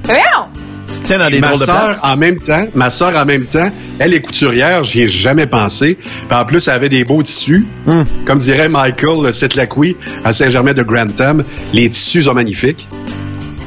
Non. 0.08 0.46
Tu 0.86 1.02
tiens 1.02 1.18
dans 1.18 1.28
des 1.28 1.40
Ma 1.40 1.48
drôles 1.48 1.58
de 1.58 1.64
soeur, 1.64 1.84
place. 1.86 2.04
en 2.04 2.16
même 2.16 2.38
temps, 2.38 2.64
ma 2.76 2.88
soeur, 2.88 3.16
en 3.16 3.24
même 3.24 3.44
temps, 3.44 3.68
elle 3.98 4.14
est 4.14 4.20
couturière, 4.20 4.84
j'y 4.84 5.02
ai 5.02 5.06
jamais 5.08 5.48
pensé. 5.48 5.98
Puis 6.28 6.38
en 6.38 6.44
plus, 6.44 6.68
elle 6.68 6.74
avait 6.74 6.88
des 6.88 7.02
beaux 7.02 7.20
tissus. 7.20 7.66
Hum. 7.88 8.04
Comme 8.26 8.38
dirait 8.38 8.68
Michael 8.68 9.24
le 9.24 9.32
Setlacqui 9.32 9.96
à 10.22 10.32
Saint-Germain 10.32 10.72
de 10.72 10.84
Grantham, 10.84 11.42
les 11.72 11.90
tissus 11.90 12.22
sont 12.22 12.34
magnifiques. 12.34 12.86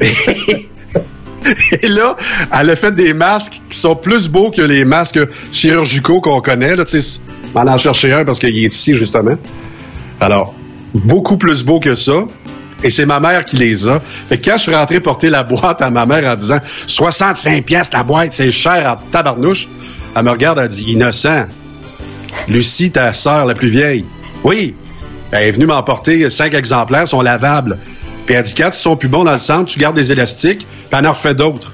Et 0.00 1.88
là, 1.88 2.16
elle 2.58 2.70
a 2.70 2.76
fait 2.76 2.92
des 2.92 3.12
masques 3.12 3.60
qui 3.68 3.76
sont 3.76 3.94
plus 3.94 4.26
beaux 4.26 4.50
que 4.50 4.62
les 4.62 4.86
masques 4.86 5.20
chirurgicaux 5.52 6.22
qu'on 6.22 6.40
connaît. 6.40 6.76
Là, 6.76 6.86
tu 6.86 7.02
sais, 7.02 7.20
on 7.54 7.60
en 7.60 7.66
a 7.66 7.76
cherché 7.76 8.10
un 8.14 8.24
parce 8.24 8.38
qu'il 8.38 8.56
est 8.56 8.74
ici, 8.74 8.94
justement. 8.94 9.36
Alors, 10.18 10.54
beaucoup 10.94 11.36
plus 11.36 11.62
beau 11.62 11.80
que 11.80 11.94
ça. 11.94 12.24
Et 12.84 12.90
c'est 12.90 13.06
ma 13.06 13.20
mère 13.20 13.44
qui 13.44 13.56
les 13.56 13.86
a. 13.86 14.00
Fait 14.00 14.38
que 14.38 14.44
quand 14.44 14.56
je 14.56 14.62
suis 14.62 14.74
rentré 14.74 14.98
porter 14.98 15.30
la 15.30 15.44
boîte 15.44 15.80
à 15.82 15.90
ma 15.90 16.04
mère 16.04 16.28
en 16.30 16.34
disant 16.34 16.58
65 16.86 17.64
pièces 17.64 17.92
la 17.92 18.02
boîte, 18.02 18.32
c'est 18.32 18.50
cher 18.50 18.96
en 18.98 19.10
tabarnouche, 19.10 19.68
elle 20.16 20.24
me 20.24 20.30
regarde, 20.30 20.58
elle 20.58 20.68
dit 20.68 20.84
innocent. 20.88 21.46
Lucie, 22.48 22.90
ta 22.90 23.12
sœur 23.14 23.46
la 23.46 23.54
plus 23.54 23.68
vieille. 23.68 24.04
Oui. 24.42 24.74
Elle 25.30 25.48
est 25.48 25.52
venue 25.52 25.66
m'emporter 25.66 26.28
cinq 26.28 26.54
exemplaires, 26.54 27.06
sont 27.08 27.22
lavables. 27.22 27.78
Puis 28.26 28.34
elle 28.34 28.42
dit 28.42 28.54
quand 28.54 28.68
ils 28.68 28.72
sont 28.72 28.96
plus 28.96 29.08
bons 29.08 29.24
dans 29.24 29.32
le 29.32 29.38
centre, 29.38 29.66
tu 29.72 29.78
gardes 29.78 29.96
des 29.96 30.12
élastiques, 30.12 30.66
puis 30.66 30.98
elle 30.98 31.06
en 31.06 31.12
refait 31.12 31.34
d'autres. 31.34 31.72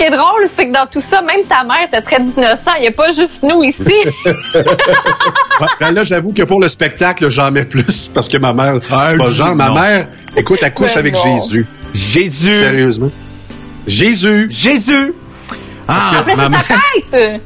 Ce 0.00 0.06
qui 0.06 0.12
est 0.14 0.16
drôle, 0.16 0.48
c'est 0.56 0.66
que 0.66 0.72
dans 0.72 0.86
tout 0.86 1.02
ça, 1.02 1.20
même 1.20 1.44
ta 1.46 1.62
mère 1.62 1.90
te 1.92 2.02
traite 2.02 2.34
d'innocent. 2.34 2.72
Il 2.78 2.82
n'y 2.82 2.88
a 2.88 2.92
pas 2.92 3.10
juste 3.10 3.42
nous 3.42 3.62
ici. 3.62 3.84
Ben 5.78 5.90
là, 5.90 6.04
j'avoue 6.04 6.32
que 6.32 6.42
pour 6.42 6.58
le 6.58 6.68
spectacle, 6.68 7.28
j'en 7.28 7.50
mets 7.50 7.66
plus 7.66 8.08
parce 8.08 8.26
que 8.28 8.38
ma 8.38 8.54
mère, 8.54 8.78
Ah, 8.90 9.08
c'est 9.10 9.18
pas 9.18 9.28
genre. 9.28 9.54
Ma 9.54 9.68
mère, 9.70 10.06
écoute, 10.36 10.60
elle 10.62 10.72
couche 10.72 10.94
Ben 10.94 11.00
avec. 11.00 11.16
Jésus. 11.16 11.66
Jésus. 11.92 12.54
Sérieusement. 12.54 13.10
Jésus. 13.86 14.46
Jésus. 14.50 15.12
Ah, 15.86 16.24
que 16.26 16.34
ma 16.34 16.48
mère-. 16.48 17.40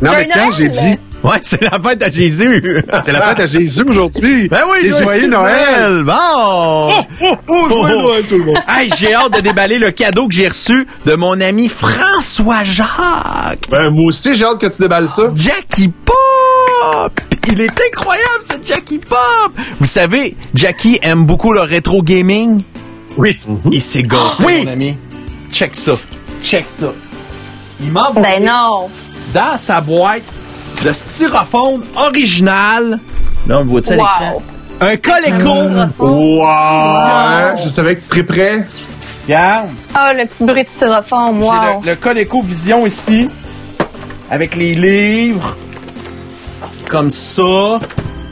Non, 0.00 0.12
mais 0.16 0.28
quand 0.32 0.50
j'ai 0.52 0.68
dit, 0.68 0.98
ouais, 1.24 1.38
c'est 1.42 1.62
la 1.62 1.78
fête 1.78 2.02
à 2.02 2.10
Jésus. 2.10 2.82
c'est 3.04 3.12
la 3.12 3.22
fête 3.28 3.40
à 3.40 3.46
Jésus 3.46 3.82
aujourd'hui. 3.88 4.48
Ben 4.48 4.60
oui, 4.70 4.90
c'est 4.92 5.02
joyeux 5.02 5.28
Noël. 5.28 6.02
Bon. 6.04 7.04
Oh, 7.22 7.36
oh, 7.48 7.68
joyeux 7.68 7.96
Noël, 8.02 8.26
tout 8.26 8.38
le 8.38 8.44
monde. 8.44 8.58
Hey, 8.68 8.90
j'ai 8.98 9.14
hâte 9.14 9.34
de 9.34 9.40
déballer 9.40 9.78
le 9.78 9.90
cadeau 9.90 10.28
que 10.28 10.34
j'ai 10.34 10.48
reçu 10.48 10.86
de 11.06 11.14
mon 11.14 11.40
ami 11.40 11.68
François 11.68 12.64
Jacques. 12.64 13.66
Ben, 13.70 13.90
moi 13.90 14.06
aussi, 14.06 14.34
j'ai 14.34 14.44
hâte 14.44 14.60
que 14.60 14.66
tu 14.66 14.80
déballes 14.82 15.08
ça. 15.08 15.30
Jackie 15.34 15.88
Pop! 16.04 17.20
Il 17.50 17.60
est 17.60 17.70
incroyable, 17.92 18.44
ce 18.48 18.54
Jackie 18.64 18.98
Pop! 18.98 19.52
Vous 19.80 19.86
savez, 19.86 20.36
Jackie 20.54 20.98
aime 21.02 21.24
beaucoup 21.24 21.52
le 21.52 21.60
rétro 21.60 22.02
gaming. 22.02 22.62
Oui. 23.16 23.38
Il 23.72 23.82
s'est 23.82 24.02
gâté, 24.04 24.44
Oui. 24.44 24.64
mon 24.64 24.72
ami. 24.72 24.96
Check 25.52 25.74
ça. 25.74 25.92
Check 26.42 26.66
ça. 26.68 26.92
Il 27.80 27.90
m'a 27.90 28.08
envoyé 28.10 28.38
Ben 28.40 28.44
non. 28.44 28.88
dans 29.34 29.56
sa 29.56 29.80
boîte 29.80 30.22
de 30.84 30.92
styrofoam 30.92 31.82
original. 31.96 32.98
Là, 33.46 33.58
on 33.58 33.62
le 33.64 33.66
voit-tu 33.70 33.92
à 33.92 33.96
Wow. 33.96 34.02
l'écran? 34.02 34.42
Un 34.80 34.96
Coleco. 34.96 35.98
Wow! 35.98 37.56
Je 37.64 37.68
savais 37.68 37.96
que 37.96 38.00
tu 38.02 38.08
serais 38.08 38.22
prêt. 38.22 38.66
Regarde. 39.26 39.68
Ah, 39.94 40.12
le 40.12 40.26
petit 40.26 40.44
bruit 40.44 40.64
de 40.64 40.68
styrofoam. 40.68 41.40
J'ai 41.40 41.46
Wow. 41.48 41.82
le, 41.84 41.90
le 41.90 41.96
Coleco 41.96 42.42
Vision 42.42 42.86
ici, 42.86 43.28
avec 44.30 44.54
les 44.56 44.74
livres, 44.74 45.56
comme 46.88 47.10
ça, 47.10 47.80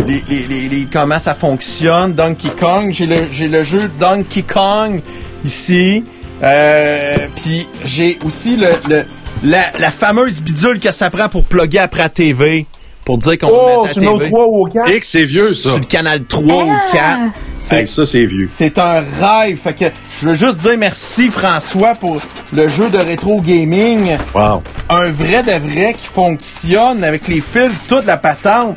les, 0.06 0.22
les- 0.28 0.46
les- 0.48 0.68
les- 0.68 0.86
comment 0.90 1.18
ça 1.18 1.34
fonctionne, 1.34 2.14
Donkey 2.14 2.50
Kong. 2.58 2.90
J'ai 2.92 3.06
le, 3.06 3.16
j'ai 3.32 3.48
le 3.48 3.64
jeu 3.64 3.90
Donkey 4.00 4.42
Kong 4.42 5.00
ici. 5.44 6.04
Euh, 6.42 7.16
Puis 7.34 7.66
j'ai 7.84 8.18
aussi 8.24 8.56
le, 8.56 8.68
le- 8.88 9.04
la, 9.44 9.72
la 9.78 9.90
fameuse 9.90 10.40
bidule 10.40 10.80
que 10.80 10.92
ça 10.92 11.10
prend 11.10 11.28
pour 11.28 11.44
plugger 11.44 11.78
après 11.78 12.02
la 12.02 12.08
TV. 12.08 12.66
Pour 13.04 13.18
dire 13.18 13.38
qu'on 13.38 13.48
Oh, 13.48 13.82
autre 13.84 13.94
TV. 13.94 14.28
3 14.30 14.46
ou 14.48 14.66
au 14.66 14.68
4. 14.68 14.90
Et 14.90 14.98
que 15.00 15.06
c'est 15.06 15.24
vieux, 15.24 15.54
ça. 15.54 15.68
Sur 15.70 15.78
le 15.78 15.84
canal 15.84 16.24
3 16.24 16.64
ou 16.64 16.72
4. 16.92 17.20
C'est 17.60 17.76
Hey, 17.82 17.88
ça, 17.88 18.04
c'est 18.04 18.26
vieux. 18.26 18.46
c'est 18.50 18.78
un 18.78 19.00
rêve. 19.20 19.58
Fait 19.62 19.74
que 19.74 19.84
je 20.20 20.28
veux 20.28 20.34
juste 20.34 20.58
dire 20.58 20.76
merci 20.76 21.28
François 21.30 21.94
pour 21.94 22.20
le 22.52 22.66
jeu 22.68 22.88
de 22.90 22.98
rétro 22.98 23.40
gaming. 23.40 24.16
Wow. 24.34 24.62
Un 24.90 25.10
vrai 25.10 25.42
de 25.44 25.68
vrai 25.72 25.94
qui 25.94 26.06
fonctionne 26.06 27.04
avec 27.04 27.28
les 27.28 27.40
fils, 27.40 27.70
toute 27.88 28.06
la 28.06 28.16
patente. 28.16 28.76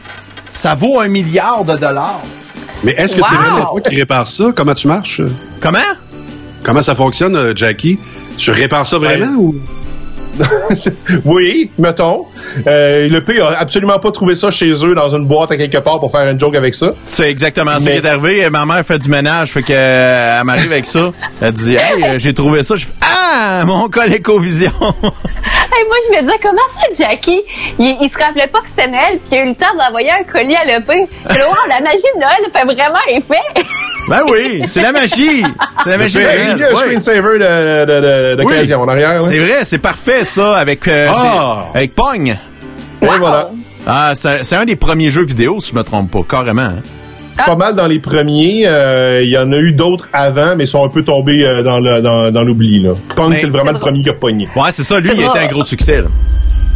Ça 0.52 0.76
vaut 0.76 1.00
un 1.00 1.08
milliard 1.08 1.64
de 1.66 1.76
dollars. 1.76 2.22
Mais 2.84 2.94
est-ce 2.94 3.16
que 3.16 3.22
c'est 3.28 3.36
vraiment 3.36 3.66
toi 3.72 3.82
qui 3.82 3.96
répares 3.96 4.28
ça? 4.28 4.46
Comment 4.56 4.74
tu 4.76 4.88
marches? 4.88 5.22
Comment? 5.60 5.80
Comment 6.64 6.82
ça 6.82 6.96
fonctionne, 6.96 7.36
euh, 7.36 7.54
Jackie? 7.56 8.00
Tu 8.38 8.52
répares 8.52 8.86
ça 8.88 8.98
vraiment 9.00 9.34
ou? 9.38 9.56
oui, 11.26 11.70
mettons. 11.78 12.26
Euh, 12.68 13.08
le 13.08 13.24
P 13.24 13.40
a 13.42 13.58
absolument 13.60 14.00
pas 14.00 14.12
trouvé 14.12 14.36
ça 14.36 14.52
chez 14.52 14.72
eux 14.86 14.96
dans 14.96 15.10
une 15.16 15.26
boîte 15.26 15.52
à 15.52 15.58
quelque 15.58 15.78
part 15.78 16.00
pour 16.00 16.12
faire 16.12 16.30
une 16.30 16.40
joke 16.40 16.56
avec 16.56 16.74
ça. 16.76 16.92
C'est 17.06 17.30
exactement 17.30 17.80
ça 17.80 17.92
qui 17.92 17.98
est 17.98 18.06
arrivé. 18.06 18.50
Ma 18.50 18.66
mère 18.66 18.86
fait 18.86 19.00
du 19.00 19.10
ménage, 19.10 19.52
fait 19.52 19.64
que 19.64 19.74
euh, 19.74 20.38
elle 20.40 20.46
m'arrive 20.46 20.72
avec 20.72 20.86
ça. 20.86 21.12
Elle 21.42 21.54
dit 21.54 21.76
Hey, 21.76 22.04
euh, 22.04 22.20
j'ai 22.20 22.34
trouvé 22.34 22.64
ça. 22.64 22.76
Je 22.76 22.86
fais 22.86 22.94
Ah, 23.02 23.64
mon 23.66 23.90
ColecoVision! 23.90 24.72
Hey, 25.72 25.86
moi, 25.88 25.96
je 26.08 26.18
me 26.18 26.22
disais, 26.24 26.40
comment 26.42 26.68
ça, 26.74 26.82
Jackie? 26.98 27.42
Il, 27.78 27.98
il 28.02 28.10
se 28.10 28.18
rappelait 28.18 28.48
pas 28.48 28.60
que 28.60 28.68
c'était 28.68 28.88
Noël, 28.88 29.20
puis 29.20 29.30
il 29.32 29.38
a 29.38 29.44
eu 29.46 29.48
le 29.50 29.56
temps 29.56 29.74
d'envoyer 29.78 30.10
un 30.12 30.24
colis 30.24 30.56
à 30.56 30.66
l'EP. 30.66 31.08
Je 31.30 31.36
wow, 31.36 31.56
la 31.70 31.80
magie 31.80 32.02
de 32.16 32.20
Noël 32.20 32.52
fait 32.52 32.64
vraiment 32.66 33.00
effet. 33.08 33.62
Ben 34.10 34.22
oui, 34.30 34.64
c'est 34.68 34.82
la 34.82 34.92
magie. 34.92 35.44
C'est 35.84 35.90
la 35.90 35.98
magie. 35.98 36.16
de 36.18 36.22
J'ai 36.22 36.56
mis 36.56 36.64
un 36.64 36.68
Ouais. 36.70 36.76
screensaver 36.76 37.40
de- 37.40 37.86
de- 37.86 38.02
de- 38.36 38.44
d'occasion 38.44 38.78
Oui. 38.80 38.84
en 38.86 38.88
arrière. 38.90 39.24
C'est 39.24 39.40
vrai, 39.40 39.66
c'est 39.66 39.78
parfait 39.78 40.26
ça 40.26 40.58
avec 40.58 40.88
euh, 40.88 41.08
Ah! 41.10 41.66
c'est- 41.72 41.78
avec 41.78 41.96
Pong. 41.96 42.30
Et 43.02 43.06
voilà. 43.06 43.50
Ah, 43.88 44.12
c'est 44.16 44.44
c'est 44.44 44.56
un 44.56 44.66
des 44.66 44.76
premiers 44.76 45.10
jeux 45.12 45.26
vidéo 45.26 45.62
si 45.62 45.72
je 45.72 45.76
me 45.76 45.84
trompe 45.84 46.12
pas, 46.12 46.20
carrément. 46.30 46.62
hein. 46.64 46.76
Pas 47.46 47.56
mal 47.56 47.74
dans 47.76 47.88
les 47.88 48.00
premiers. 48.00 48.64
euh, 48.68 49.22
Il 49.24 49.30
y 49.30 49.38
en 49.38 49.52
a 49.54 49.56
eu 49.56 49.72
d'autres 49.72 50.10
avant, 50.12 50.56
mais 50.58 50.66
ils 50.66 50.68
sont 50.68 50.84
un 50.84 50.90
peu 50.90 51.04
tombés 51.04 51.46
euh, 51.46 51.64
dans 51.64 51.80
le- 51.80 52.02
dans- 52.02 52.32
dans 52.32 52.42
l'oubli. 52.42 52.82
là. 52.82 52.92
Pong, 53.16 53.34
c'est 53.36 53.48
vraiment 53.48 53.72
le 53.72 53.80
premier 53.80 54.02
qui 54.02 54.10
a 54.10 54.14
pogné. 54.14 54.48
Ouais, 54.56 54.72
c'est 54.74 54.84
ça, 54.84 55.00
lui, 55.00 55.12
il 55.14 55.20
était 55.22 55.28
vrai. 55.30 55.46
un 55.46 55.48
gros 55.48 55.64
succès. 55.64 56.02
là. 56.02 56.08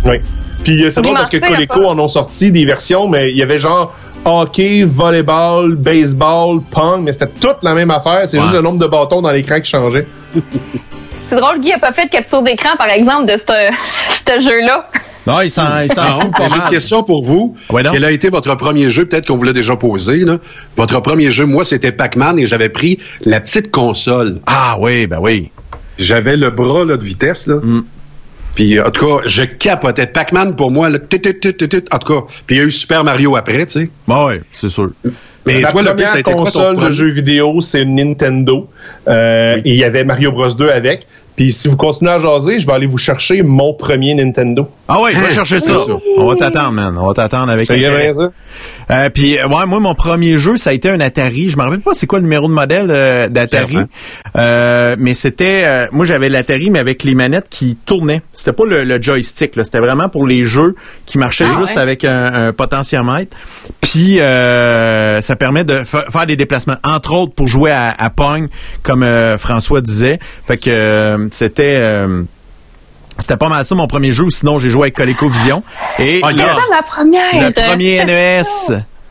Oui. 0.06 0.18
Puis 0.64 0.86
euh, 0.86 0.90
c'est 0.90 1.02
drôle 1.02 1.16
parce 1.16 1.28
que 1.30 1.38
Coleco 1.38 1.84
en 1.86 2.00
ont 2.00 2.08
sorti 2.08 2.52
des 2.52 2.64
versions, 2.64 3.10
mais 3.10 3.32
il 3.32 3.38
y 3.38 3.42
avait 3.42 3.60
genre 3.60 3.94
hockey, 4.26 4.84
volleyball, 4.86 5.76
baseball, 5.76 6.62
pong, 6.72 7.04
mais 7.04 7.12
c'était 7.12 7.28
toute 7.40 7.58
la 7.64 7.74
même 7.76 7.91
affaire. 7.91 8.24
C'est 8.28 8.38
Ouais. 8.38 8.44
juste 8.44 8.56
le 8.56 8.62
nombre 8.62 8.80
de 8.80 8.88
bâtons 8.88 9.22
dans 9.22 9.32
l'écran 9.32 9.60
qui 9.60 9.70
changeait. 9.70 10.08
C'est 11.30 11.40
drôle, 11.40 11.62
Guy 11.62 11.72
a 11.72 11.80
pas 11.80 11.94
fait 11.94 12.06
de 12.06 12.12
capture 12.12 12.44
d'écran, 12.44 12.72
par 12.78 12.90
exemple, 12.90 13.26
de 13.32 13.38
ce 13.38 14.40
jeu-là. 14.40 14.88
Non, 15.26 15.40
il 15.41 15.50
s'en 15.50 15.64
Non, 15.64 16.20
fout 16.22 16.32
pas 16.36 16.48
J'ai 16.50 16.56
une 16.58 16.70
question 16.70 17.02
pour 17.02 17.24
vous. 17.24 17.56
Ouais, 17.72 17.82
donc? 17.82 17.94
Quel 17.94 18.04
a 18.04 18.12
été 18.12 18.30
votre 18.30 18.54
premier 18.56 18.90
jeu? 18.90 19.06
Peut-être 19.06 19.28
qu'on 19.28 19.38
vous 19.38 19.44
l'a 19.44 19.54
déjà 19.54 19.76
posé. 19.78 20.26
Là. 20.26 20.38
Votre 20.76 21.00
premier 21.02 21.32
jeu, 21.32 21.45
moi, 21.45 21.64
c'était 21.64 21.94
Pac-Man 21.94 22.38
et 22.40 22.45
j'avais 22.45 22.70
pris 22.70 23.00
la 23.26 23.40
petite 23.40 23.72
console. 23.72 24.40
Ah 24.45 24.76
oui, 24.80 25.08
ben 25.08 25.20
oui. 25.22 25.50
J'avais 25.98 26.36
le 26.36 26.50
bras 26.50 26.84
là, 26.86 26.98
de 26.98 27.04
vitesse. 27.04 27.48
Là. 27.48 27.56
Mm. 27.64 27.84
Puis, 28.56 28.80
en 28.80 28.92
tout 28.92 29.06
cas, 29.06 29.24
je 29.26 29.44
capotais. 29.44 30.08
Pac-Man, 30.08 30.56
pour 30.56 30.72
moi, 30.72 30.90
là, 30.90 31.00
tit, 31.00 31.20
tit, 31.20 31.40
tit, 31.40 31.56
tit, 31.56 31.70
tit. 31.70 31.84
en 31.92 32.00
tout 32.00 32.14
cas. 32.14 32.28
Puis, 32.46 32.56
il 32.56 32.60
y 32.60 32.62
a 32.62 32.66
eu 32.66 32.72
Super 32.72 33.04
Mario 33.04 33.36
après, 33.36 33.66
tu 33.66 33.74
sais. 33.74 33.90
Ben 34.08 34.26
oui, 34.28 34.34
c'est 34.54 34.70
sûr. 34.70 34.92
Mais 35.46 35.60
la 35.60 35.72
toi, 35.72 35.82
le 35.82 35.90
première 35.90 36.08
ça 36.08 36.16
a 36.16 36.20
été 36.20 36.32
quoi 36.32 36.44
console 36.44 36.80
de 36.80 36.90
jeux 36.90 37.10
vidéo, 37.10 37.60
c'est 37.62 37.82
une 37.82 37.96
Nintendo. 37.96 38.70
Euh, 39.08 39.58
Et 39.58 39.72
il 39.72 39.78
y 39.78 39.84
avait 39.84 40.06
Mario 40.06 40.32
Bros 40.32 40.48
2 40.48 40.70
avec. 40.70 41.08
Puis 41.36 41.52
si 41.52 41.68
vous 41.68 41.78
continuez 41.78 42.12
à 42.12 42.20
jaser, 42.20 42.60
je 42.60 42.68
vais 42.68 42.74
aller 42.74 42.86
vous 42.86 42.98
chercher 42.98 43.42
mon 43.44 43.74
premier 43.74 44.14
Nintendo. 44.14 44.68
Ah 44.88 45.02
ouais, 45.02 45.14
va 45.14 45.20
Hein? 45.28 45.34
chercher 45.34 45.60
ça. 45.60 45.74
On 46.18 46.28
va 46.28 46.36
t'attendre, 46.36 46.72
man. 46.74 46.96
On 46.98 47.08
va 47.08 47.14
t'attendre 47.14 47.52
avec 47.52 47.68
Ça 47.68 47.76
y 47.76 47.84
est 47.84 47.88
intérêt. 47.88 48.14
Euh, 48.92 49.10
puis 49.10 49.40
euh, 49.40 49.48
ouais, 49.48 49.66
moi 49.66 49.80
mon 49.80 49.96
premier 49.96 50.38
jeu 50.38 50.58
ça 50.58 50.70
a 50.72 50.74
été 50.74 50.90
un 50.90 51.00
Atari. 51.00 51.50
Je 51.50 51.58
me 51.58 51.64
rappelle 51.64 51.80
pas 51.80 51.94
c'est 51.94 52.06
quoi 52.06 52.20
le 52.20 52.24
numéro 52.24 52.48
de 52.48 52.54
modèle 52.54 52.88
euh, 52.90 53.28
d'Atari. 53.30 53.78
Euh, 54.36 54.96
mais 55.00 55.14
c'était 55.14 55.62
euh, 55.64 55.88
moi 55.92 56.06
j'avais 56.06 56.30
l'Atari 56.30 56.70
mais 56.70 56.80
avec 56.80 57.04
les 57.04 57.16
manettes 57.16 57.48
qui 57.50 57.78
tournaient. 57.86 58.22
C'était 58.34 58.54
pas 58.54 58.66
le, 58.66 58.84
le 58.84 59.02
joystick 59.02 59.56
là, 59.56 59.64
c'était 59.66 59.80
vraiment 59.80 60.10
pour 60.10 60.28
les 60.28 60.46
jeux 60.46 60.76
qui 61.06 61.18
marchaient 61.18 61.46
Ah, 61.50 61.60
juste 61.62 61.76
ouais. 61.78 61.82
avec 61.82 62.04
un, 62.06 62.48
un 62.48 62.54
potentiomètre. 62.54 63.36
Puis 63.82 64.20
euh, 64.20 65.22
ça 65.22 65.36
permet 65.36 65.64
de 65.64 65.84
fa- 65.86 66.06
faire 66.12 66.26
des 66.26 66.36
déplacements 66.36 66.78
entre 66.84 67.16
autres 67.16 67.34
pour 67.34 67.48
jouer 67.48 67.72
à, 67.72 67.90
à 67.98 68.10
Pong 68.10 68.50
comme 68.84 69.04
euh, 69.04 69.38
François 69.38 69.82
disait. 69.82 70.20
Fait 70.48 70.58
que 70.58 70.70
euh, 70.70 71.23
c'était 71.32 71.76
euh, 71.78 72.24
c'était 73.20 73.38
pas 73.38 73.50
mal 73.50 73.66
ça 73.66 73.76
mon 73.76 73.88
premier 73.88 74.12
jeu. 74.12 74.30
Sinon 74.30 74.60
j'ai 74.60 74.70
joué 74.70 74.84
avec 74.84 74.95
ColecoVision 74.95 75.64
et 76.00 76.20
Ah, 76.24 76.32
là, 76.32 76.56
première. 76.86 77.50
le 77.50 77.54
premier 77.68 78.04
NES. 78.06 78.44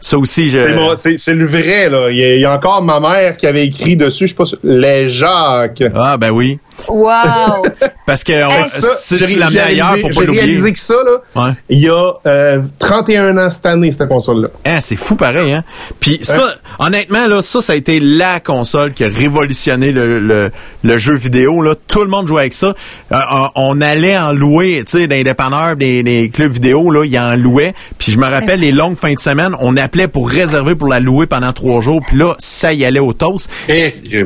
Ça 0.00 0.18
aussi 0.18 0.50
je 0.50 0.58
C'est 0.58 0.96
C'est 0.96 1.18
c'est 1.18 1.34
le 1.34 1.46
vrai, 1.46 1.88
là. 1.88 2.10
Il 2.10 2.16
y, 2.18 2.24
a, 2.24 2.34
il 2.34 2.40
y 2.40 2.44
a 2.44 2.52
encore 2.52 2.82
ma 2.82 2.98
mère 2.98 3.36
qui 3.36 3.46
avait 3.46 3.64
écrit 3.66 3.96
dessus, 3.96 4.26
je 4.26 4.32
sais 4.32 4.36
pas, 4.36 4.58
les 4.64 5.08
Jacques. 5.08 5.82
Ah 5.94 6.16
ben 6.16 6.30
oui. 6.30 6.58
Wow. 6.88 7.62
Parce 8.06 8.24
que 8.24 8.32
on, 8.44 8.66
Ça, 8.66 8.88
si 8.98 9.16
j'ai 9.18 9.26
tu 9.36 9.42
ailleurs 9.58 9.92
pour 10.00 10.10
pas 10.10 10.14
J'ai 10.14 10.20
l'oublier. 10.26 10.40
réalisé 10.42 10.72
que 10.72 10.78
ça, 10.78 10.94
là, 11.04 11.44
Ouais. 11.46 11.52
il 11.68 11.78
y 11.78 11.88
a 11.88 12.12
euh, 12.26 12.60
31 12.78 13.38
ans 13.38 13.48
cette 13.50 13.66
année, 13.66 13.92
cette 13.92 14.08
console-là. 14.08 14.48
Hein, 14.64 14.78
c'est 14.80 14.96
fou 14.96 15.14
pareil, 15.14 15.52
hein. 15.52 15.62
Puis 16.00 16.18
ça, 16.22 16.56
honnêtement, 16.78 17.26
là, 17.28 17.40
ça, 17.42 17.60
ça 17.60 17.72
a 17.74 17.76
été 17.76 18.00
la 18.00 18.40
console 18.40 18.92
qui 18.94 19.04
a 19.04 19.08
révolutionné 19.08 19.92
le, 19.92 20.18
le, 20.18 20.50
le 20.82 20.98
jeu 20.98 21.14
vidéo. 21.14 21.62
Là. 21.62 21.74
Tout 21.86 22.02
le 22.02 22.08
monde 22.08 22.26
jouait 22.26 22.40
avec 22.42 22.54
ça. 22.54 22.74
Euh, 23.12 23.16
on, 23.30 23.48
on 23.54 23.80
allait 23.80 24.18
en 24.18 24.32
louer, 24.32 24.82
tu 24.84 24.98
sais, 24.98 25.06
dans 25.06 25.14
les 25.16 25.24
dépanneurs, 25.24 25.76
des, 25.76 26.02
des 26.02 26.28
clubs 26.30 26.52
vidéo, 26.52 26.90
là, 26.90 27.04
ils 27.04 27.18
en 27.18 27.36
louaient. 27.36 27.74
Puis 27.98 28.10
je 28.12 28.18
me 28.18 28.26
rappelle, 28.26 28.60
les 28.60 28.72
longues 28.72 28.96
fins 28.96 29.14
de 29.14 29.20
semaine, 29.20 29.54
on 29.60 29.76
appelait 29.76 30.08
pour 30.08 30.28
réserver 30.28 30.74
pour 30.74 30.88
la 30.88 30.98
louer 31.00 31.26
pendant 31.26 31.52
trois 31.52 31.80
jours. 31.80 32.00
Puis 32.06 32.18
là, 32.18 32.34
ça 32.38 32.72
y 32.72 32.84
allait 32.84 32.98
au 33.00 33.12
toast. 33.12 33.48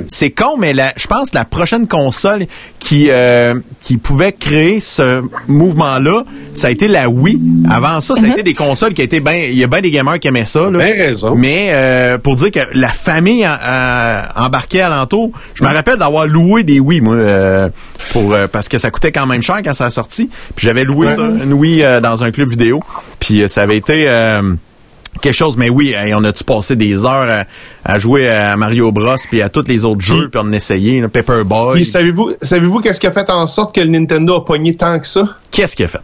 C'est- 0.08 0.30
con, 0.30 0.56
mais 0.58 0.74
je 0.96 1.06
pense 1.06 1.30
que 1.30 1.36
la 1.36 1.44
prochaine 1.44 1.86
console 1.86 2.35
qui 2.78 3.08
euh, 3.10 3.54
qui 3.80 3.96
pouvait 3.96 4.32
créer 4.32 4.80
ce 4.80 5.22
mouvement-là, 5.48 6.24
ça 6.54 6.68
a 6.68 6.70
été 6.70 6.88
la 6.88 7.08
Wii. 7.08 7.40
Avant 7.70 8.00
ça, 8.00 8.14
ça 8.14 8.26
a 8.26 8.28
été 8.28 8.42
des 8.42 8.54
consoles 8.54 8.94
qui 8.94 9.02
étaient 9.02 9.20
bien... 9.20 9.34
Il 9.34 9.58
y 9.58 9.64
a 9.64 9.66
bien 9.66 9.80
des 9.80 9.90
gamers 9.90 10.18
qui 10.18 10.28
aimaient 10.28 10.46
ça. 10.46 10.70
Là. 10.70 10.78
Ben 10.78 10.96
raison. 10.96 11.34
Mais 11.36 11.68
euh, 11.70 12.18
pour 12.18 12.36
dire 12.36 12.50
que 12.50 12.60
la 12.72 12.88
famille 12.88 13.44
euh, 13.44 13.48
euh, 13.62 14.22
embarquait 14.36 14.80
alentour, 14.80 15.32
je 15.54 15.64
me 15.64 15.68
rappelle 15.68 15.98
d'avoir 15.98 16.26
loué 16.26 16.62
des 16.62 16.80
Wii, 16.80 17.00
moi, 17.00 17.14
euh, 17.14 17.68
pour 18.12 18.34
euh, 18.34 18.46
parce 18.50 18.68
que 18.68 18.78
ça 18.78 18.90
coûtait 18.90 19.12
quand 19.12 19.26
même 19.26 19.42
cher 19.42 19.60
quand 19.64 19.72
ça 19.72 19.86
a 19.86 19.90
sorti. 19.90 20.28
Puis 20.54 20.66
j'avais 20.66 20.84
loué 20.84 21.08
ça, 21.10 21.22
une 21.22 21.52
Wii 21.52 21.82
euh, 21.82 22.00
dans 22.00 22.22
un 22.24 22.30
club 22.30 22.48
vidéo. 22.48 22.80
Puis 23.20 23.42
euh, 23.42 23.48
ça 23.48 23.62
avait 23.62 23.76
été... 23.76 24.06
quelque 25.26 25.34
chose, 25.34 25.56
mais 25.56 25.68
oui, 25.68 25.92
hey, 25.92 26.14
on 26.14 26.22
a-tu 26.22 26.44
passé 26.44 26.76
des 26.76 27.04
heures 27.04 27.28
à, 27.28 27.44
à 27.84 27.98
jouer 27.98 28.28
à 28.28 28.56
Mario 28.56 28.92
Bros 28.92 29.16
puis 29.28 29.42
à 29.42 29.48
tous 29.48 29.64
les 29.66 29.84
autres 29.84 30.00
jeux 30.00 30.28
puis 30.30 30.40
on 30.42 30.52
essayait, 30.52 31.00
là, 31.00 31.08
Paperboy. 31.08 31.74
Puis 31.74 31.84
savez-vous 31.84 32.34
savez-vous 32.40 32.80
qu'est-ce 32.80 33.00
qui 33.00 33.08
a 33.08 33.10
fait 33.10 33.28
en 33.28 33.46
sorte 33.48 33.74
que 33.74 33.80
le 33.80 33.88
Nintendo 33.88 34.36
a 34.36 34.44
pogné 34.44 34.76
tant 34.76 35.00
que 35.00 35.06
ça? 35.06 35.36
Qu'est-ce 35.50 35.74
qu'il 35.74 35.84
a 35.86 35.88
fait? 35.88 36.00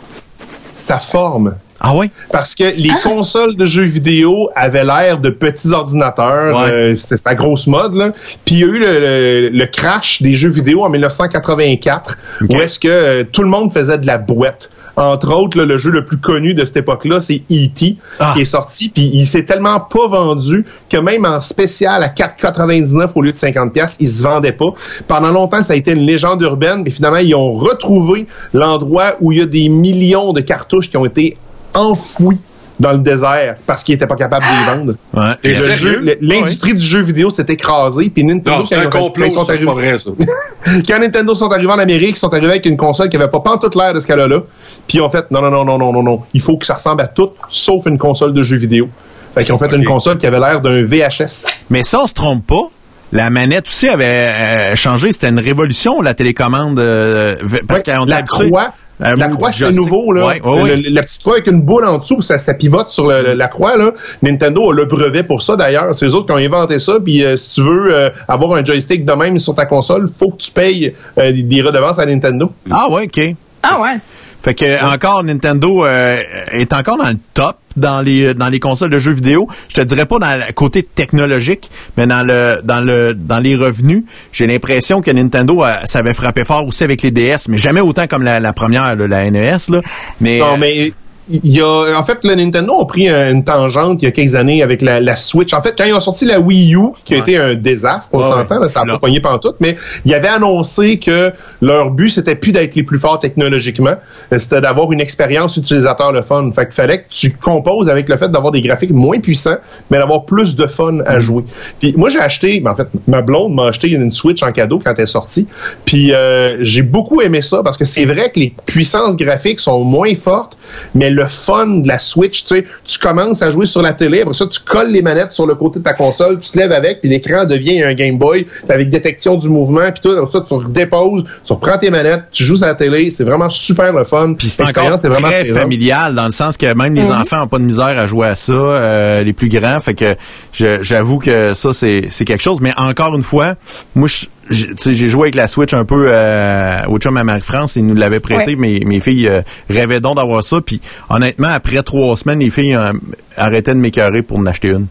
Sa 0.74 0.98
forme. 0.98 1.54
Ah 1.84 1.92
oui? 1.96 2.10
Parce 2.30 2.54
que 2.54 2.62
les 2.62 2.92
consoles 3.02 3.56
de 3.56 3.66
jeux 3.66 3.82
vidéo 3.82 4.48
avaient 4.54 4.84
l'air 4.84 5.18
de 5.18 5.30
petits 5.30 5.72
ordinateurs. 5.72 6.56
Ouais. 6.56 6.70
euh, 6.70 6.96
C'était 6.96 7.20
la 7.30 7.34
grosse 7.34 7.66
mode. 7.66 7.94
Là. 7.94 8.12
Puis 8.44 8.54
il 8.54 8.58
y 8.60 8.62
a 8.62 8.66
eu 8.66 8.78
le, 8.78 8.86
le- 8.86 9.48
le 9.48 9.66
crash 9.66 10.22
des 10.22 10.32
jeux 10.32 10.48
vidéo 10.50 10.84
en 10.84 10.88
1984, 10.90 12.16
où 12.48 12.54
est-ce 12.60 12.78
que 12.78 12.88
euh, 12.88 13.24
tout 13.30 13.42
le 13.42 13.48
monde 13.48 13.72
faisait 13.72 13.98
de 13.98 14.06
la 14.06 14.18
boîte. 14.18 14.70
Entre 14.94 15.32
autres, 15.34 15.56
là, 15.58 15.64
le 15.64 15.78
jeu 15.78 15.90
le 15.90 16.04
plus 16.04 16.18
connu 16.18 16.52
de 16.52 16.64
cette 16.66 16.76
époque-là, 16.76 17.20
c'est 17.22 17.42
E.T. 17.50 17.96
Ah. 18.20 18.32
qui 18.34 18.42
est 18.42 18.44
sorti, 18.44 18.90
puis 18.90 19.10
il 19.14 19.24
s'est 19.24 19.46
tellement 19.46 19.80
pas 19.80 20.06
vendu 20.06 20.66
que 20.90 20.98
même 20.98 21.24
en 21.24 21.40
spécial 21.40 22.02
à 22.02 22.08
4,99 22.10 23.08
au 23.14 23.22
lieu 23.22 23.30
de 23.32 23.36
50 23.36 23.72
pièces, 23.72 23.96
il 24.00 24.06
se 24.06 24.22
vendait 24.22 24.52
pas. 24.52 24.66
Pendant 25.08 25.30
longtemps, 25.30 25.62
ça 25.62 25.72
a 25.72 25.76
été 25.76 25.92
une 25.92 26.04
légende 26.04 26.42
urbaine, 26.42 26.84
puis 26.84 26.92
finalement, 26.92 27.18
ils 27.20 27.34
ont 27.34 27.54
retrouvé 27.54 28.26
l'endroit 28.52 29.16
où 29.22 29.32
il 29.32 29.38
y 29.38 29.40
a 29.40 29.46
des 29.46 29.70
millions 29.70 30.34
de 30.34 30.42
cartouches 30.42 30.90
qui 30.90 30.98
ont 30.98 31.06
été 31.06 31.38
enfouis 31.74 32.38
dans 32.80 32.92
le 32.92 32.98
désert 32.98 33.56
parce 33.66 33.84
qu'ils 33.84 33.94
étaient 33.94 34.06
pas 34.06 34.16
capables 34.16 34.44
de 34.44 34.50
les 34.58 34.64
vendre. 34.76 34.94
Ouais. 35.14 35.34
Le 35.44 35.72
jeu- 35.72 36.00
le- 36.02 36.16
L'industrie 36.20 36.74
du 36.74 36.82
jeu 36.82 37.00
vidéo 37.00 37.30
s'est 37.30 37.44
écrasée, 37.48 38.10
puis 38.10 38.24
Nintendo, 38.24 38.58
Non, 38.58 38.64
quand 38.68 38.76
un 38.78 38.86
complot, 38.90 39.26
ils 39.26 39.30
sont 39.30 39.40
ça, 39.44 39.46
c'est 39.46 39.52
arrivés- 39.52 39.66
pas 39.66 39.74
vrai, 39.74 39.98
ça. 39.98 40.10
quand 40.88 40.98
Nintendo 40.98 41.34
sont 41.34 41.50
arrivés 41.52 41.70
en 41.70 41.78
Amérique, 41.78 42.16
ils 42.16 42.18
sont 42.18 42.32
arrivés 42.32 42.48
avec 42.50 42.66
une 42.66 42.76
console 42.76 43.08
qui 43.08 43.16
avait 43.16 43.28
pas 43.28 43.40
toute 43.60 43.76
l'air 43.76 43.94
de 43.94 44.00
ce 44.00 44.06
qu'elle 44.06 44.20
a 44.20 44.26
là. 44.26 44.40
Puis 44.88 44.98
ils 44.98 45.00
ont 45.00 45.10
fait 45.10 45.30
non, 45.30 45.42
non, 45.42 45.50
non, 45.50 45.64
non, 45.64 45.78
non, 45.78 45.92
non, 45.92 46.02
non. 46.02 46.20
Il 46.34 46.40
faut 46.40 46.56
que 46.56 46.66
ça 46.66 46.74
ressemble 46.74 47.02
à 47.02 47.06
tout, 47.06 47.30
sauf 47.48 47.86
une 47.86 47.98
console 47.98 48.32
de 48.32 48.42
jeux 48.42 48.56
vidéo. 48.56 48.88
Fait 49.34 49.44
qu'ils 49.44 49.54
ont 49.54 49.58
fait 49.58 49.72
une 49.74 49.84
console 49.84 50.18
qui 50.18 50.26
avait 50.26 50.40
l'air 50.40 50.60
d'un 50.60 50.82
VHS. 50.82 51.48
Mais 51.70 51.84
ça, 51.84 52.00
on 52.02 52.06
se 52.06 52.14
trompe 52.14 52.46
pas. 52.46 52.68
La 53.12 53.28
manette 53.30 53.66
aussi 53.68 53.88
avait 53.88 54.04
euh, 54.06 54.76
changé. 54.76 55.12
C'était 55.12 55.28
une 55.28 55.38
révolution, 55.38 56.00
la 56.00 56.14
télécommande. 56.14 56.78
euh, 56.78 57.36
parce 57.68 57.82
Ouais, 57.86 57.94
qu'on 57.94 58.04
la 58.06 58.22
croix, 58.22 58.72
la 59.00 59.28
croix, 59.28 59.52
c'était 59.52 59.70
nouveau, 59.76 60.12
là. 60.12 60.26
Ouais, 60.26 60.40
ouais, 60.40 60.62
ouais. 60.62 60.76
Le- 60.76 60.82
le- 60.88 60.94
la 60.94 61.02
petite 61.02 61.20
croix 61.20 61.34
avec 61.34 61.46
une 61.48 61.60
boule 61.60 61.84
en 61.84 61.98
dessous, 61.98 62.22
ça, 62.22 62.38
ça 62.38 62.54
pivote 62.54 62.88
sur 62.88 63.06
le- 63.06 63.22
le- 63.22 63.34
la 63.34 63.48
croix, 63.48 63.76
là. 63.76 63.92
Nintendo 64.22 64.70
a 64.70 64.74
le 64.74 64.86
brevet 64.86 65.24
pour 65.24 65.42
ça, 65.42 65.56
d'ailleurs. 65.56 65.94
C'est 65.94 66.06
eux 66.06 66.14
autres 66.14 66.26
qui 66.26 66.32
ont 66.32 66.36
inventé 66.36 66.78
ça, 66.78 66.98
puis 67.04 67.22
euh, 67.24 67.36
si 67.36 67.56
tu 67.56 67.62
veux 67.62 67.94
euh, 67.94 68.10
avoir 68.28 68.52
un 68.54 68.64
joystick 68.64 69.04
de 69.04 69.12
même 69.12 69.38
sur 69.38 69.54
ta 69.54 69.66
console, 69.66 70.08
faut 70.08 70.30
que 70.30 70.38
tu 70.42 70.50
payes 70.50 70.94
euh, 71.18 71.32
des 71.34 71.60
redevances 71.62 71.98
à 71.98 72.06
Nintendo. 72.06 72.50
Ah 72.70 72.88
ouais, 72.90 73.04
OK. 73.04 73.34
Ah 73.62 73.80
ouais. 73.80 73.98
Fait 74.42 74.54
que 74.54 74.84
encore 74.84 75.22
Nintendo 75.22 75.84
euh, 75.84 76.20
est 76.50 76.72
encore 76.72 76.98
dans 76.98 77.08
le 77.10 77.18
top 77.34 77.56
dans 77.76 78.00
les 78.00 78.34
dans 78.34 78.48
les 78.48 78.60
consoles 78.60 78.90
de 78.90 78.98
jeux 78.98 79.12
vidéo. 79.12 79.48
Je 79.68 79.74
te 79.74 79.80
dirais 79.82 80.06
pas 80.06 80.18
dans 80.18 80.34
le 80.46 80.52
côté 80.52 80.82
technologique, 80.82 81.70
mais 81.96 82.06
dans 82.06 82.22
le 82.22 82.60
dans 82.64 82.80
le 82.80 83.14
dans 83.14 83.38
les 83.38 83.56
revenus, 83.56 84.04
j'ai 84.32 84.46
l'impression 84.46 85.00
que 85.00 85.10
Nintendo 85.10 85.64
euh, 85.64 85.76
ça 85.84 86.00
avait 86.00 86.14
frappé 86.14 86.44
fort 86.44 86.66
aussi 86.66 86.84
avec 86.84 87.02
les 87.02 87.10
DS, 87.10 87.48
mais 87.48 87.58
jamais 87.58 87.80
autant 87.80 88.06
comme 88.06 88.22
la, 88.22 88.40
la 88.40 88.52
première, 88.52 88.96
là, 88.96 89.06
la 89.06 89.30
NES 89.30 89.56
là. 89.68 89.80
Mais, 90.20 90.38
Non, 90.38 90.54
euh, 90.54 90.56
mais 90.58 90.92
il 91.30 91.52
y 91.52 91.60
a, 91.60 91.98
en 91.98 92.04
fait, 92.04 92.24
le 92.24 92.34
Nintendo 92.34 92.80
a 92.80 92.86
pris 92.86 93.08
une 93.08 93.44
tangente 93.44 94.02
il 94.02 94.04
y 94.04 94.08
a 94.08 94.12
quelques 94.12 94.34
années 94.34 94.62
avec 94.62 94.82
la, 94.82 95.00
la 95.00 95.16
Switch. 95.16 95.52
En 95.52 95.62
fait, 95.62 95.74
quand 95.76 95.84
ils 95.84 95.94
ont 95.94 96.00
sorti 96.00 96.24
la 96.24 96.40
Wii 96.40 96.74
U, 96.74 96.92
qui 97.04 97.14
a 97.14 97.18
été 97.18 97.36
un 97.36 97.54
désastre, 97.54 98.10
on 98.12 98.22
s'entend, 98.22 98.60
ouais. 98.60 98.68
ça 98.68 98.82
a 98.82 98.86
pas 98.86 98.98
pogné 98.98 99.20
pantoute, 99.20 99.56
mais 99.60 99.76
ils 100.04 100.14
avaient 100.14 100.28
annoncé 100.28 100.98
que 100.98 101.32
leur 101.60 101.90
but, 101.90 102.10
c'était 102.10 102.36
plus 102.36 102.52
d'être 102.52 102.74
les 102.74 102.82
plus 102.82 102.98
forts 102.98 103.18
technologiquement, 103.18 103.96
euh, 104.32 104.38
c'était 104.38 104.60
d'avoir 104.60 104.92
une 104.92 105.00
expérience 105.00 105.56
utilisateur 105.56 106.12
le 106.12 106.22
fun. 106.22 106.50
Fait 106.52 106.66
qu'il 106.66 106.74
fallait 106.74 106.98
que 106.98 107.08
tu 107.10 107.32
composes 107.32 107.88
avec 107.88 108.08
le 108.08 108.16
fait 108.16 108.30
d'avoir 108.30 108.52
des 108.52 108.60
graphiques 108.60 108.92
moins 108.92 109.20
puissants, 109.20 109.58
mais 109.90 109.98
d'avoir 109.98 110.24
plus 110.24 110.56
de 110.56 110.66
fun 110.66 110.92
Mm. 110.92 111.02
à 111.06 111.20
jouer. 111.20 111.44
Puis 111.80 111.94
moi, 111.96 112.08
j'ai 112.08 112.18
acheté, 112.20 112.60
ben, 112.60 112.72
en 112.72 112.76
fait, 112.76 112.88
ma 113.06 113.22
blonde 113.22 113.54
m'a 113.54 113.66
acheté 113.66 113.88
une 113.88 114.10
Switch 114.12 114.42
en 114.42 114.50
cadeau 114.50 114.80
quand 114.84 114.92
elle 114.96 115.04
est 115.04 115.06
sortie. 115.06 115.46
Puis 115.84 116.12
euh, 116.12 116.58
j'ai 116.60 116.82
beaucoup 116.82 117.20
aimé 117.20 117.42
ça 117.42 117.62
parce 117.62 117.76
que 117.76 117.84
c'est 117.84 118.04
vrai 118.04 118.30
que 118.30 118.40
les 118.40 118.54
puissances 118.66 119.16
graphiques 119.16 119.60
sont 119.60 119.80
moins 119.84 120.14
fortes, 120.14 120.56
Mais 120.94 121.10
le 121.10 121.26
fun 121.26 121.66
de 121.80 121.88
la 121.88 121.98
Switch, 121.98 122.42
tu 122.44 122.56
sais, 122.56 122.64
tu 122.84 122.98
commences 122.98 123.42
à 123.42 123.50
jouer 123.50 123.66
sur 123.66 123.82
la 123.82 123.92
télé, 123.92 124.22
après 124.22 124.34
ça, 124.34 124.46
tu 124.46 124.60
colles 124.60 124.90
les 124.90 125.02
manettes 125.02 125.32
sur 125.32 125.46
le 125.46 125.54
côté 125.54 125.78
de 125.78 125.84
ta 125.84 125.94
console, 125.94 126.38
tu 126.40 126.50
te 126.50 126.58
lèves 126.58 126.72
avec, 126.72 127.00
puis 127.00 127.08
l'écran 127.10 127.44
devient 127.44 127.82
un 127.82 127.94
Game 127.94 128.18
Boy 128.18 128.46
avec 128.68 128.90
détection 128.90 129.36
du 129.36 129.48
mouvement, 129.48 129.90
puis 129.92 130.00
tout, 130.02 130.10
après 130.16 130.30
ça, 130.30 130.44
tu 130.46 130.54
redéposes, 130.54 131.24
tu 131.44 131.52
reprends 131.52 131.78
tes 131.78 131.90
manettes, 131.90 132.24
tu 132.32 132.44
joues 132.44 132.56
sur 132.56 132.66
la 132.66 132.74
télé, 132.74 133.10
c'est 133.10 133.24
vraiment 133.24 133.50
super 133.50 133.92
le 133.92 134.04
fun. 134.04 134.34
Puis 134.38 134.48
c'est 134.48 134.62
encore 134.62 134.84
vraiment 134.96 135.28
très 135.28 135.42
plaisante. 135.42 135.62
familial 135.62 136.14
dans 136.14 136.24
le 136.26 136.30
sens 136.30 136.56
que 136.56 136.72
même 136.74 136.94
les 136.94 137.04
Mhm. 137.06 137.20
enfants 137.20 137.38
n'ont 137.38 137.46
pas 137.48 137.58
de 137.58 137.64
misère 137.64 137.86
à 137.98 138.06
jouer 138.06 138.28
à 138.28 138.34
ça, 138.34 138.52
euh, 138.52 139.22
les 139.22 139.32
plus 139.32 139.48
grands. 139.48 139.80
Fait 139.80 139.94
que 139.94 140.16
j'avoue 140.52 141.18
que 141.18 141.54
ça 141.54 141.72
c'est 141.72 142.06
c'est 142.10 142.24
quelque 142.24 142.42
chose. 142.42 142.60
Mais 142.60 142.72
encore 142.76 143.14
une 143.14 143.22
fois, 143.22 143.54
moi 143.94 144.08
je- 144.08 144.26
j'ai 144.50 145.08
joué 145.08 145.22
avec 145.22 145.34
la 145.34 145.48
Switch 145.48 145.72
un 145.72 145.84
peu 145.84 146.06
euh, 146.08 146.78
au 146.88 146.98
chum 146.98 147.16
à 147.16 147.24
Marie-France, 147.24 147.76
ils 147.76 147.86
nous 147.86 147.94
l'avaient 147.94 148.20
prêté. 148.20 148.52
Ouais. 148.52 148.56
Mes, 148.56 148.80
mes 148.84 149.00
filles 149.00 149.28
euh, 149.28 149.42
rêvaient 149.70 150.00
donc 150.00 150.16
d'avoir 150.16 150.42
ça. 150.42 150.60
Puis 150.60 150.80
honnêtement, 151.08 151.48
après 151.48 151.82
trois 151.82 152.16
semaines, 152.16 152.40
les 152.40 152.50
filles 152.50 152.74
euh, 152.74 152.92
arrêtaient 153.36 153.74
de 153.74 153.78
m'écœurer 153.80 154.22
pour 154.22 154.38
en 154.38 154.46
acheter 154.46 154.68
une. 154.68 154.86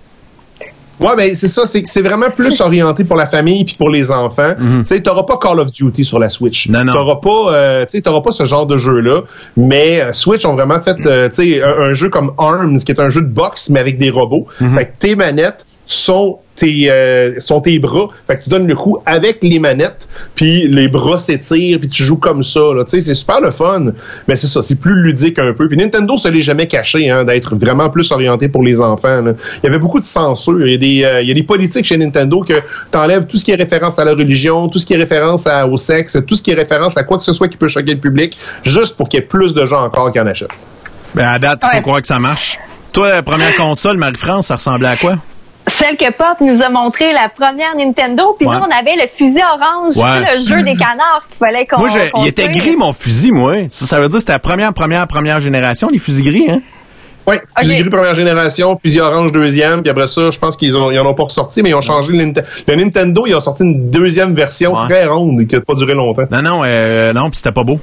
Ouais, 0.99 1.15
ben 1.17 1.33
c'est 1.33 1.47
ça, 1.47 1.65
c'est 1.65 1.81
c'est 1.87 2.03
vraiment 2.03 2.29
plus 2.29 2.61
orienté 2.61 3.03
pour 3.03 3.15
la 3.15 3.25
famille 3.25 3.65
puis 3.65 3.75
pour 3.75 3.89
les 3.89 4.11
enfants. 4.11 4.53
Tu 4.59 4.85
sais, 4.85 5.01
t'auras 5.01 5.23
pas 5.23 5.39
Call 5.41 5.59
of 5.59 5.71
Duty 5.71 6.05
sur 6.05 6.19
la 6.19 6.29
Switch. 6.29 6.69
Non, 6.69 6.83
non. 6.85 6.93
T'auras 6.93 7.15
pas, 7.15 7.53
euh, 7.55 7.85
tu 7.85 7.97
sais, 7.97 8.01
t'auras 8.03 8.21
pas 8.21 8.31
ce 8.31 8.45
genre 8.45 8.67
de 8.67 8.77
jeu 8.77 8.99
là. 8.99 9.21
Mais 9.57 10.01
euh, 10.01 10.13
Switch 10.13 10.45
ont 10.45 10.53
vraiment 10.53 10.79
fait, 10.79 10.97
euh, 11.07 11.27
tu 11.29 11.53
sais, 11.53 11.63
un, 11.63 11.89
un 11.89 11.93
jeu 11.93 12.09
comme 12.09 12.33
Arms, 12.37 12.77
qui 12.77 12.91
est 12.91 13.01
un 13.01 13.09
jeu 13.09 13.21
de 13.21 13.27
boxe 13.27 13.71
mais 13.71 13.79
avec 13.79 13.97
des 13.97 14.11
robots. 14.11 14.45
Fait 14.59 14.85
que 14.85 14.91
tes 14.99 15.15
manettes 15.15 15.65
sont 15.87 16.39
tes 16.55 16.91
euh, 16.91 17.39
sont 17.39 17.59
tes 17.61 17.79
bras. 17.79 18.07
Fait 18.27 18.37
que 18.37 18.43
tu 18.43 18.49
donnes 18.49 18.67
le 18.67 18.75
coup 18.75 18.97
avec 19.05 19.39
les 19.43 19.57
manettes, 19.57 20.07
puis 20.35 20.67
les 20.67 20.87
bras 20.87 21.17
s'étirent, 21.17 21.79
puis 21.79 21.89
tu 21.89 22.03
joues 22.03 22.17
comme 22.17 22.43
ça. 22.43 22.59
Là. 22.75 22.83
Tu 22.83 22.91
sais, 22.91 23.01
c'est 23.01 23.13
super 23.13 23.41
le 23.41 23.51
fun. 23.51 23.91
Mais 24.27 24.35
c'est 24.35 24.47
ça, 24.47 24.61
c'est 24.61 24.75
plus 24.75 25.01
ludique 25.01 25.39
un 25.39 25.53
peu. 25.53 25.67
Puis 25.67 25.77
Nintendo 25.77 26.15
se 26.17 26.27
l'est 26.27 26.41
jamais 26.41 26.67
caché 26.67 27.09
hein, 27.09 27.23
d'être 27.25 27.55
vraiment 27.55 27.89
plus 27.89 28.11
orienté 28.11 28.47
pour 28.47 28.63
les 28.63 28.79
enfants. 28.79 29.21
là. 29.21 29.33
Il 29.63 29.65
y 29.65 29.69
avait 29.69 29.79
beaucoup 29.79 29.99
de 29.99 30.05
censure. 30.05 30.65
Il 30.67 30.71
y 30.71 30.75
a 30.75 30.77
des 30.77 31.03
euh, 31.03 31.21
il 31.21 31.27
y 31.27 31.31
a 31.31 31.33
des 31.33 31.43
politiques 31.43 31.85
chez 31.85 31.97
Nintendo 31.97 32.41
que 32.41 32.53
t'enlèves 32.91 33.25
tout 33.25 33.37
ce 33.37 33.45
qui 33.45 33.51
est 33.51 33.55
référence 33.55 33.97
à 33.97 34.05
la 34.05 34.11
religion, 34.11 34.67
tout 34.67 34.77
ce 34.79 34.85
qui 34.85 34.93
est 34.93 34.97
référence 34.97 35.47
à- 35.47 35.67
au 35.67 35.77
sexe, 35.77 36.17
tout 36.27 36.35
ce 36.35 36.43
qui 36.43 36.51
est 36.51 36.55
référence 36.55 36.95
à 36.97 37.03
quoi 37.03 37.17
que 37.17 37.25
ce 37.25 37.33
soit 37.33 37.47
qui 37.47 37.57
peut 37.57 37.67
choquer 37.69 37.93
le 37.95 37.99
public, 37.99 38.37
juste 38.63 38.97
pour 38.97 39.09
qu'il 39.09 39.19
y 39.19 39.23
ait 39.23 39.25
plus 39.25 39.53
de 39.53 39.65
gens 39.65 39.81
encore 39.83 40.11
qui 40.11 40.19
en 40.19 40.27
achètent. 40.27 40.49
Ben 41.15 41.27
à 41.27 41.39
date, 41.39 41.61
faut 41.75 41.81
croire 41.81 42.01
que 42.01 42.07
ça 42.07 42.19
marche. 42.19 42.59
Toi, 42.93 43.21
première 43.23 43.55
console, 43.57 43.97
Marie-France, 43.97 44.47
ça 44.47 44.55
ressemblait 44.57 44.89
à 44.89 44.97
quoi? 44.97 45.17
Celle 45.67 45.95
que 45.97 46.11
Pop 46.11 46.37
nous 46.41 46.61
a 46.61 46.69
montré, 46.69 47.11
la 47.13 47.29
première 47.29 47.75
Nintendo, 47.77 48.35
puis 48.37 48.47
Ouais. 48.47 48.55
nous, 48.55 48.61
on 48.61 48.71
avait 48.71 48.95
le 48.95 49.07
fusil 49.15 49.41
orange, 49.41 49.95
Ouais. 49.95 50.25
le 50.35 50.43
jeu 50.45 50.63
des 50.63 50.75
canards 50.77 51.25
qu'il 51.29 51.37
fallait 51.37 51.65
qu'on 51.65 51.79
Moi, 51.79 51.89
je- 51.89 52.11
qu'on 52.11 52.23
il 52.23 52.27
était 52.27 52.49
tue. 52.49 52.59
gris 52.59 52.75
mon 52.77 52.93
fusil, 52.93 53.31
moi. 53.31 53.53
Ça, 53.69 53.85
ça 53.85 53.99
veut 53.99 54.07
dire 54.09 54.15
que 54.17 54.19
c'était 54.19 54.31
la 54.33 54.39
première, 54.39 54.73
première, 54.73 55.07
première 55.07 55.39
génération, 55.41 55.89
les 55.91 55.99
fusils 55.99 56.23
gris, 56.23 56.49
hein? 56.49 56.61
Oui, 57.27 57.35
fusil 57.57 57.75
gris 57.75 57.89
première 57.89 58.15
génération, 58.15 58.75
fusil 58.75 58.99
orange 58.99 59.31
deuxième, 59.31 59.81
puis 59.81 59.91
après 59.91 60.07
ça, 60.07 60.31
je 60.31 60.39
pense 60.39 60.57
qu'ils 60.57 60.75
ont, 60.77 60.89
ils 60.91 60.99
en 60.99 61.05
ont 61.05 61.13
pas 61.13 61.23
ressorti, 61.23 61.61
mais 61.61 61.69
ils 61.69 61.75
ont 61.75 61.81
changé 61.81 62.11
le, 62.13 62.23
Ninte- 62.25 62.43
le 62.67 62.75
Nintendo, 62.75 63.25
ils 63.27 63.35
ont 63.35 63.39
sorti 63.39 63.63
une 63.63 63.89
deuxième 63.91 64.33
version 64.33 64.73
Ouais. 64.73 64.85
très 64.85 65.05
ronde 65.05 65.45
qui 65.47 65.55
n'a 65.55 65.61
pas 65.61 65.75
duré 65.75 65.93
longtemps. 65.93 66.23
Non, 66.31 66.41
non, 66.41 66.61
euh, 66.65 67.13
non, 67.13 67.29
puis 67.29 67.37
c'était 67.37 67.51
pas 67.51 67.63
beau. 67.63 67.79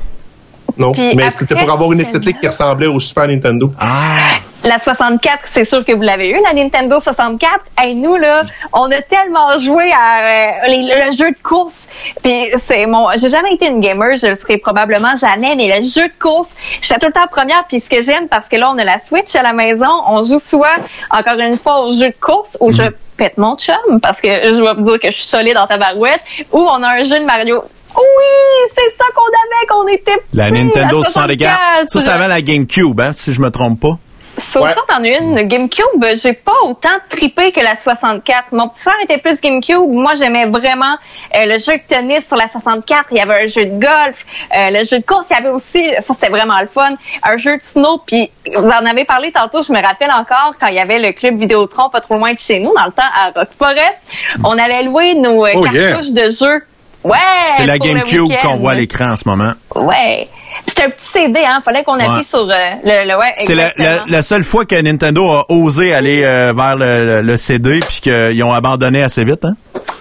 Non, 0.76 0.92
Puis 0.92 1.14
mais 1.16 1.22
après, 1.24 1.30
c'était 1.30 1.54
pour 1.56 1.70
avoir 1.72 1.92
une 1.92 2.00
esthétique 2.00 2.38
qui 2.38 2.46
ressemblait 2.46 2.86
au 2.86 2.98
Super 3.00 3.26
Nintendo. 3.26 3.70
Ah! 3.80 4.28
La 4.64 4.78
64, 4.80 5.44
c'est 5.52 5.64
sûr 5.64 5.84
que 5.84 5.92
vous 5.92 6.02
l'avez 6.02 6.30
eu, 6.30 6.40
la 6.42 6.52
Nintendo 6.52 6.98
64. 7.00 7.52
Et 7.84 7.94
nous, 7.94 8.16
là, 8.16 8.42
on 8.72 8.90
a 8.90 9.00
tellement 9.02 9.56
joué 9.58 9.90
à 9.92 10.18
euh, 10.64 10.68
les- 10.68 11.06
le 11.06 11.12
jeu 11.12 11.30
de 11.30 11.38
course. 11.42 11.86
Puis 12.22 12.50
c'est 12.58 12.86
mon, 12.86 13.06
j'ai 13.16 13.28
jamais 13.28 13.54
été 13.54 13.66
une 13.68 13.80
gamer, 13.80 14.16
je 14.16 14.26
le 14.26 14.34
serai 14.34 14.58
probablement 14.58 15.14
jamais, 15.14 15.54
mais 15.56 15.68
le 15.78 15.84
jeu 15.86 16.08
de 16.08 16.12
course, 16.20 16.48
j'étais 16.82 16.98
tout 16.98 17.06
le 17.06 17.12
temps 17.12 17.28
première. 17.30 17.64
Puis 17.68 17.80
ce 17.80 17.88
que 17.88 18.02
j'aime, 18.02 18.28
parce 18.28 18.48
que 18.48 18.56
là, 18.56 18.70
on 18.74 18.78
a 18.78 18.84
la 18.84 18.98
Switch 18.98 19.34
à 19.36 19.42
la 19.42 19.52
maison, 19.52 19.86
on 20.06 20.22
joue 20.24 20.38
soit, 20.40 20.76
encore 21.10 21.38
une 21.38 21.56
fois, 21.56 21.84
au 21.84 21.92
jeu 21.92 22.08
de 22.08 22.16
course, 22.20 22.56
où 22.60 22.72
je 22.72 22.82
pète 23.16 23.38
mon 23.38 23.56
chum, 23.56 24.00
parce 24.02 24.20
que 24.20 24.28
je 24.28 24.60
vais 24.62 24.74
vous 24.74 24.82
dire 24.90 25.00
que 25.00 25.10
je 25.10 25.16
suis 25.18 25.28
solide 25.28 25.54
dans 25.54 25.66
ta 25.68 25.78
barouette, 25.78 26.20
ou 26.52 26.58
on 26.60 26.82
a 26.82 26.88
un 26.88 27.04
jeu 27.04 27.18
de 27.20 27.24
Mario. 27.24 27.62
Oui, 27.98 28.70
c'est 28.76 28.96
ça 28.96 29.04
qu'on 29.14 29.22
avait 29.26 29.66
quand 29.68 29.84
on 29.84 29.88
était 29.88 30.22
La 30.32 30.50
Nintendo 30.50 31.02
la 31.02 31.08
64. 31.08 31.90
Ça, 31.90 31.98
c'était 32.00 32.10
avant 32.12 32.28
la 32.28 32.40
GameCube, 32.40 33.00
hein, 33.00 33.12
si 33.14 33.32
je 33.34 33.40
me 33.40 33.50
trompe 33.50 33.80
pas. 33.80 33.98
Sur 34.40 34.68
ça, 34.68 34.76
t'en 34.86 35.02
as 35.02 35.18
une. 35.18 35.48
GameCube, 35.48 36.04
j'ai 36.22 36.32
pas 36.32 36.52
autant 36.62 36.96
trippé 37.08 37.50
que 37.50 37.58
la 37.58 37.74
64. 37.74 38.52
Mon 38.52 38.68
petit 38.68 38.82
frère 38.82 38.94
était 39.02 39.18
plus 39.18 39.40
GameCube. 39.40 39.90
Moi, 39.90 40.12
j'aimais 40.14 40.46
vraiment 40.46 40.94
euh, 41.34 41.44
le 41.46 41.58
jeu 41.58 41.72
de 41.76 41.82
tennis 41.88 42.24
sur 42.24 42.36
la 42.36 42.46
64. 42.46 43.06
Il 43.10 43.16
y 43.16 43.20
avait 43.20 43.42
un 43.42 43.46
jeu 43.48 43.64
de 43.64 43.80
golf, 43.80 44.16
euh, 44.56 44.70
le 44.70 44.84
jeu 44.84 45.00
de 45.00 45.04
course. 45.04 45.26
Il 45.30 45.34
y 45.34 45.40
avait 45.40 45.48
aussi, 45.48 45.82
ça 46.00 46.14
c'était 46.14 46.28
vraiment 46.28 46.60
le 46.60 46.68
fun, 46.68 46.94
un 47.24 47.36
jeu 47.36 47.56
de 47.56 47.62
snow. 47.62 47.98
Puis 48.06 48.30
vous 48.54 48.64
en 48.68 48.86
avez 48.86 49.04
parlé 49.04 49.32
tantôt. 49.32 49.60
Je 49.60 49.72
me 49.72 49.82
rappelle 49.82 50.12
encore 50.12 50.54
quand 50.60 50.68
il 50.68 50.74
y 50.76 50.80
avait 50.80 51.00
le 51.00 51.12
club 51.14 51.36
Vidéotron 51.36 51.90
pas 51.90 52.00
trop 52.00 52.14
loin 52.14 52.32
de 52.32 52.38
chez 52.38 52.60
nous, 52.60 52.72
dans 52.76 52.84
le 52.84 52.92
temps 52.92 53.02
à 53.12 53.32
Rock 53.34 53.48
Forest. 53.58 53.98
On 54.44 54.56
allait 54.56 54.84
louer 54.84 55.14
nos 55.16 55.44
euh, 55.46 55.52
Oh, 55.56 55.66
yeah. 55.66 55.90
cartouches 55.94 56.12
de 56.12 56.30
jeu. 56.30 56.62
Ouais. 57.04 57.16
C'est 57.56 57.66
la 57.66 57.78
GameCube 57.78 58.28
qu'on 58.42 58.56
voit 58.56 58.72
à 58.72 58.74
l'écran 58.74 59.10
en 59.12 59.16
ce 59.16 59.28
moment. 59.28 59.52
Ouais. 59.74 60.28
C'était 60.66 60.84
un 60.84 60.90
petit 60.90 61.06
CD, 61.12 61.40
hein. 61.46 61.60
Fallait 61.64 61.82
qu'on 61.84 61.94
appuie 61.94 62.08
Ouais. 62.18 62.22
sur 62.24 62.40
euh, 62.40 62.46
le, 62.84 63.08
le 63.08 63.18
ouais. 63.18 63.32
C'est 63.36 63.54
la, 63.54 63.68
exactement. 63.70 64.04
la, 64.06 64.12
la 64.16 64.22
seule 64.22 64.44
fois 64.44 64.64
que 64.64 64.74
Nintendo 64.80 65.30
a 65.30 65.46
osé 65.50 65.94
aller 65.94 66.22
euh, 66.24 66.52
vers 66.54 66.76
le, 66.76 67.06
le- 67.06 67.20
le 67.22 67.36
CD 67.36 67.78
puis 67.80 68.00
qu'ils 68.02 68.42
ont 68.42 68.52
abandonné 68.52 69.02
assez 69.02 69.24
vite, 69.24 69.44
hein? 69.44 69.54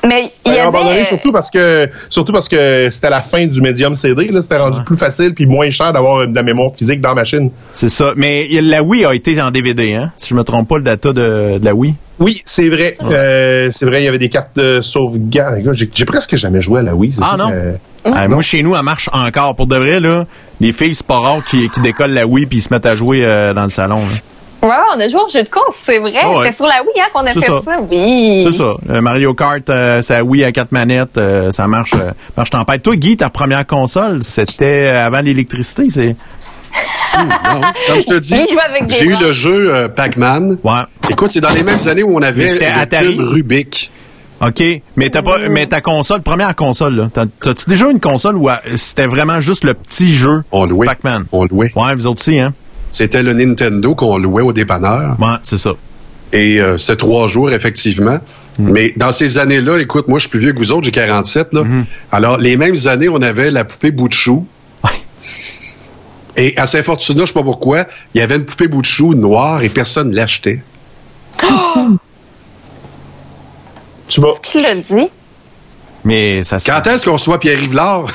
Mais 0.08 0.32
il 0.46 0.50
y 0.50 0.56
avait. 0.56 0.62
abandonné 0.62 1.04
surtout 1.06 1.32
parce 1.32 1.50
que 1.52 1.90
surtout 2.10 2.32
parce 2.32 2.48
que 2.48 2.90
c'était 2.92 3.10
la 3.10 3.22
fin 3.22 3.46
du 3.48 3.62
médium 3.62 3.96
CD. 3.96 4.28
là. 4.28 4.42
C'était 4.42 4.58
rendu 4.58 4.82
plus 4.84 4.98
facile 4.98 5.34
puis 5.34 5.46
moins 5.46 5.70
cher 5.70 5.92
d'avoir 5.94 6.28
de 6.28 6.36
la 6.36 6.44
mémoire 6.44 6.70
physique 6.76 7.02
dans 7.02 7.10
la 7.10 7.16
machine. 7.16 7.52
C'est 7.74 7.90
ça. 7.90 8.14
Mais 8.16 8.48
la 8.62 8.82
Wii 8.84 9.06
a 9.06 9.14
été 9.14 9.42
en 9.42 9.52
DVD, 9.52 9.96
hein? 9.96 10.12
Si 10.18 10.30
je 10.30 10.36
me 10.36 10.44
trompe 10.44 10.68
pas, 10.70 10.78
le 10.78 10.84
data 10.84 11.10
de, 11.14 11.58
de 11.60 11.66
la 11.66 11.74
Wii. 11.74 11.96
Oui, 12.20 12.42
c'est 12.46 12.70
vrai. 12.70 12.98
Euh, 13.04 13.70
c'est 13.72 13.86
vrai, 13.86 14.02
il 14.02 14.06
y 14.06 14.08
avait 14.08 14.18
des 14.18 14.30
cartes 14.30 14.56
de 14.56 14.82
sauvegarde. 14.82 15.60
J'ai 15.74 15.90
j'ai 15.94 16.06
presque 16.06 16.36
jamais 16.36 16.62
joué 16.62 16.80
à 16.80 16.84
la 16.84 16.96
Wii. 16.96 17.12
c'est 17.12 17.22
Ah 17.24 17.28
ça 17.32 17.38
non? 17.38 17.50
que- 17.52 17.74
Ah, 18.06 18.28
moi, 18.28 18.42
chez 18.42 18.64
nous, 18.64 18.76
elle 18.76 18.82
marche 18.84 19.10
encore. 19.14 19.56
Pour 19.56 19.68
de 19.68 19.76
vrai, 19.76 20.00
là, 20.00 20.26
les 20.60 20.72
filles, 20.74 20.96
c'est 20.96 21.06
pas 21.06 21.20
rare 21.20 21.44
qui, 21.44 21.70
qui 21.70 21.80
décollent 21.82 22.14
la 22.14 22.26
Wii 22.26 22.46
puis 22.48 22.58
ils 22.60 22.62
se 22.62 22.74
mettent 22.74 22.86
à 22.88 22.96
jouer 22.96 23.22
euh, 23.24 23.54
dans 23.54 23.64
le 23.64 23.70
salon. 23.70 24.00
là. 24.00 24.16
Ouais, 24.64 24.70
on 24.96 25.00
a 25.00 25.08
joué 25.08 25.20
au 25.20 25.30
jeu 25.30 25.44
de 25.44 25.50
course, 25.50 25.78
c'est 25.86 26.00
vrai. 26.00 26.14
Ah 26.20 26.30
ouais. 26.32 26.36
C'était 26.46 26.56
sur 26.56 26.66
la 26.66 26.82
Wii 26.82 27.00
hein, 27.00 27.08
qu'on 27.14 27.26
a 27.26 27.32
fait 27.32 27.40
ça. 27.42 27.62
ça. 27.64 27.80
Oui. 27.90 28.42
C'est 28.44 28.52
ça. 28.54 28.74
Euh, 28.90 29.02
Mario 29.02 29.34
Kart, 29.34 29.70
euh, 29.70 30.02
c'est 30.02 30.14
la 30.18 30.24
Wii 30.24 30.44
à 30.44 30.52
quatre 30.52 30.72
manettes. 30.72 31.18
euh, 31.18 31.52
ça 31.52 31.68
marche, 31.68 31.94
euh, 31.94 32.12
marche 32.36 32.50
tempête. 32.50 32.82
Toi, 32.82 32.96
Guy, 32.96 33.18
ta 33.18 33.30
première 33.30 33.66
console, 33.68 34.24
c'était 34.24 34.88
avant 34.88 35.22
l'électricité, 35.22 35.90
c'est... 35.90 36.16
Non, 37.18 37.62
comme 37.88 38.00
je 38.00 38.06
te 38.06 38.20
dis, 38.20 38.36
j'ai 38.90 39.06
eu 39.06 39.16
le 39.20 39.32
jeu 39.32 39.74
euh, 39.74 39.88
Pac-Man. 39.88 40.58
Écoute, 41.10 41.32
c'est 41.32 41.42
dans 41.42 41.54
les 41.54 41.64
mêmes 41.64 41.80
années 41.88 42.04
où 42.04 42.16
on 42.16 42.22
avait 42.22 42.54
le 42.54 42.64
Atari? 42.80 43.16
cube 43.16 43.26
Rubik. 43.26 43.92
OK. 44.46 44.64
Mais 44.96 45.10
t'as 45.10 45.24
pas, 45.24 45.38
mais 45.50 45.66
ta 45.66 45.82
console, 45.82 46.22
première 46.22 46.56
console, 46.56 46.96
là. 46.96 47.10
t'as- 47.12 47.26
T'as-tu 47.42 47.70
déjà 47.70 47.90
une 47.90 48.00
console 48.00 48.36
où 48.36 48.50
c'était 48.76 49.08
vraiment 49.08 49.40
juste 49.40 49.64
le 49.64 49.74
petit 49.74 50.14
jeu 50.14 50.44
Pac-Man? 50.86 51.26
On 51.32 51.46
louait. 51.46 51.72
Ouais, 51.76 51.96
vous 51.96 52.06
autres 52.06 52.22
aussi, 52.22 52.40
hein? 52.40 52.54
C'était 52.92 53.24
le 53.24 53.34
Nintendo 53.34 53.96
qu'on 53.96 54.18
louait 54.18 54.44
au 54.44 54.54
dépanneur. 54.54 55.18
Ouais, 55.20 55.36
c'est 55.44 55.58
ça. 55.58 55.74
Et 56.34 56.60
euh, 56.60 56.78
c'était 56.78 56.98
trois 56.98 57.28
jours, 57.28 57.52
effectivement. 57.52 58.20
Mm. 58.60 58.72
Mais 58.72 58.94
dans 58.96 59.12
ces 59.12 59.38
années-là, 59.38 59.78
écoute, 59.80 60.08
moi, 60.08 60.20
je 60.20 60.24
suis 60.24 60.30
plus 60.30 60.40
vieux 60.40 60.54
que 60.54 60.58
vous 60.58 60.72
autres, 60.72 60.86
j'ai 60.86 60.92
47. 60.92 61.54
Là. 61.54 61.64
Mm-hmm. 61.64 61.86
Alors, 62.12 62.38
les 62.38 62.58
mêmes 62.58 62.76
années, 62.86 63.10
on 63.10 63.22
avait 63.22 63.52
la 63.52 63.64
poupée 63.66 63.92
bout 63.92 64.08
de 64.08 64.14
chou. 64.14 64.46
Et 66.38 66.56
à 66.56 66.68
Saint-Fortuna, 66.68 67.22
je 67.22 67.26
sais 67.26 67.34
pas 67.34 67.44
pourquoi, 67.44 67.88
il 68.14 68.20
y 68.20 68.22
avait 68.22 68.36
une 68.36 68.46
poupée 68.46 68.68
bout 68.68 68.82
de 68.82 68.86
chou 68.86 69.16
noire 69.16 69.64
et 69.64 69.70
personne 69.70 70.12
ne 70.12 70.16
l'achetait. 70.16 70.62
Tu 74.08 74.22
vois. 74.22 74.36
Qui 74.42 74.62
l'a 74.62 74.74
dit? 74.74 75.10
Mais 76.06 76.42
ça 76.46 76.60
Quand 76.66 76.90
est-ce 76.90 77.04
qu'on 77.04 77.18
soit 77.18 77.42
Pierre 77.42 77.60
Rivlard? 77.60 78.06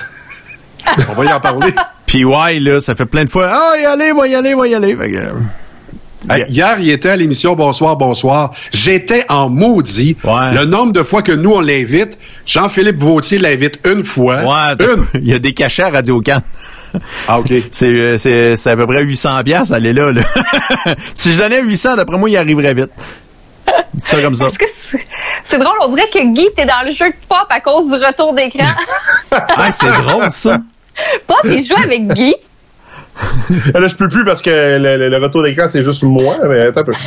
on 1.10 1.12
va 1.12 1.24
y 1.26 1.32
en 1.32 1.38
parler. 1.38 1.74
Puis 2.12 2.26
ouais, 2.26 2.60
là, 2.60 2.78
ça 2.78 2.94
fait 2.94 3.06
plein 3.06 3.24
de 3.24 3.30
fois. 3.30 3.50
Ah, 3.50 3.78
y 3.80 3.86
aller, 3.86 4.12
va 4.12 4.28
y 4.28 4.34
aller, 4.34 4.52
va 4.54 4.66
y 4.68 4.74
aller. 4.74 4.94
Fait 4.94 5.10
que, 5.12 5.16
euh, 5.16 6.44
Hier, 6.46 6.76
il 6.78 6.90
était 6.90 7.08
à 7.08 7.16
l'émission 7.16 7.54
Bonsoir, 7.56 7.96
bonsoir. 7.96 8.52
J'étais 8.70 9.24
en 9.30 9.48
maudit. 9.48 10.18
Le 10.52 10.66
nombre 10.66 10.92
de 10.92 11.02
fois 11.02 11.22
que 11.22 11.32
nous, 11.32 11.52
on 11.52 11.62
l'invite, 11.62 12.18
Jean-Philippe 12.44 12.98
Vautier 12.98 13.38
l'invite 13.38 13.78
une 13.86 14.04
fois. 14.04 14.42
Ouais, 14.42 14.76
t'as- 14.78 14.84
il 15.14 15.26
y 15.26 15.32
a 15.32 15.38
des 15.38 15.54
cachets 15.54 15.84
à 15.84 15.88
Radio 15.90 16.20
Can. 16.20 16.40
Ah, 17.26 17.40
OK. 17.40 17.50
C'est, 17.70 17.86
euh, 17.86 18.18
c'est, 18.18 18.58
c'est 18.58 18.68
à 18.68 18.76
peu 18.76 18.86
près 18.86 19.02
800 19.02 19.42
pièces 19.44 19.72
aller 19.72 19.94
là, 19.94 20.12
là. 20.12 20.20
si 21.14 21.32
je 21.32 21.38
donnais 21.38 21.62
800, 21.62 21.96
d'après 21.96 22.18
moi, 22.18 22.28
il 22.28 22.36
arriverait 22.36 22.74
vite. 22.74 22.90
Ça 24.04 24.20
comme 24.20 24.34
ça. 24.36 24.50
C'est- 24.90 24.98
c'est 25.46 25.56
drôle, 25.58 25.72
on 25.80 25.88
dirait 25.94 26.10
que 26.12 26.18
Guy, 26.34 26.46
t'es 26.54 26.66
dans 26.66 26.84
le 26.84 26.92
jeu 26.92 27.06
de 27.06 27.14
pop 27.26 27.46
à 27.48 27.60
cause 27.62 27.86
du 27.90 27.94
retour 27.96 28.34
d'écran. 28.34 28.68
Ah, 29.32 29.72
c'est 29.72 29.90
drôle, 29.90 30.30
ça. 30.30 30.58
Pop, 31.26 31.36
il 31.44 31.64
joue 31.66 31.74
avec 31.82 32.06
Guy. 32.08 32.34
Là, 33.74 33.86
je 33.88 33.94
peux 33.94 34.08
plus 34.08 34.24
parce 34.24 34.40
que 34.40 34.50
le, 34.50 34.96
le- 34.96 35.08
le 35.10 35.16
retour 35.18 35.42
d'écran, 35.42 35.68
c'est 35.68 35.82
juste 35.82 36.02
moi. 36.02 36.36
Mais 36.48 36.60
attends 36.60 36.80
un 36.80 36.84
peu. 36.84 36.92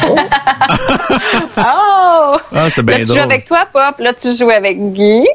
Oh. 1.57 1.61
Oh! 1.61 2.37
Ah, 2.53 2.69
c'est 2.69 2.83
bien 2.83 2.95
Là, 2.95 2.99
tu 3.01 3.05
drôle. 3.07 3.17
joues 3.19 3.23
avec 3.23 3.45
toi, 3.45 3.65
Pop. 3.71 3.95
Là, 3.99 4.13
tu 4.13 4.35
joues 4.35 4.49
avec 4.49 4.77
Guy. 4.93 5.25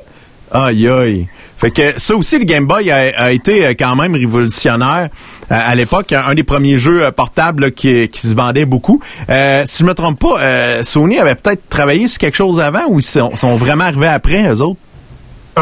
Aïe, 0.53 0.89
aïe. 0.89 1.29
Fait 1.59 1.71
que 1.71 1.99
ça 2.01 2.15
aussi, 2.15 2.39
le 2.39 2.45
Game 2.45 2.67
Boy 2.67 2.91
a, 2.91 2.97
a 3.17 3.31
été 3.33 3.67
euh, 3.67 3.73
quand 3.79 3.95
même 3.97 4.15
révolutionnaire. 4.15 5.09
à 5.51 5.75
l'époque, 5.75 6.13
un 6.13 6.35
des 6.35 6.43
premiers 6.43 6.79
jeux 6.79 7.05
euh, 7.05 7.11
portables 7.11 7.65
là, 7.65 7.71
qui, 7.71 8.09
qui 8.09 8.21
se 8.27 8.35
vendait 8.35 8.65
beaucoup. 8.65 9.01
Euh, 9.29 9.63
si 9.67 9.83
je 9.83 9.85
me 9.89 9.95
trompe 9.95 10.19
pas, 10.21 10.41
euh, 10.41 10.83
Sony 10.83 11.19
avait 11.19 11.35
peut-être 11.35 11.69
travaillé 11.69 12.09
sur 12.09 12.19
quelque 12.19 12.37
chose 12.37 12.61
avant 12.61 12.87
ou 12.89 12.99
ils 13.01 13.03
sont, 13.03 13.37
sont 13.37 13.57
vraiment 13.57 13.85
arrivés 13.85 14.07
après, 14.09 14.49
eux 14.49 14.61
autres? 14.63 14.81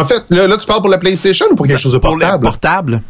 En 0.00 0.04
fait, 0.04 0.22
là, 0.30 0.46
là, 0.46 0.56
tu 0.56 0.66
parles 0.66 0.80
pour 0.80 0.90
la 0.90 0.98
PlayStation 0.98 1.46
ou 1.50 1.54
pour 1.54 1.66
quelque 1.66 1.80
chose 1.80 1.92
de 1.92 1.98
Pour 1.98 2.10
portable? 2.18 2.42
portable. 2.44 3.02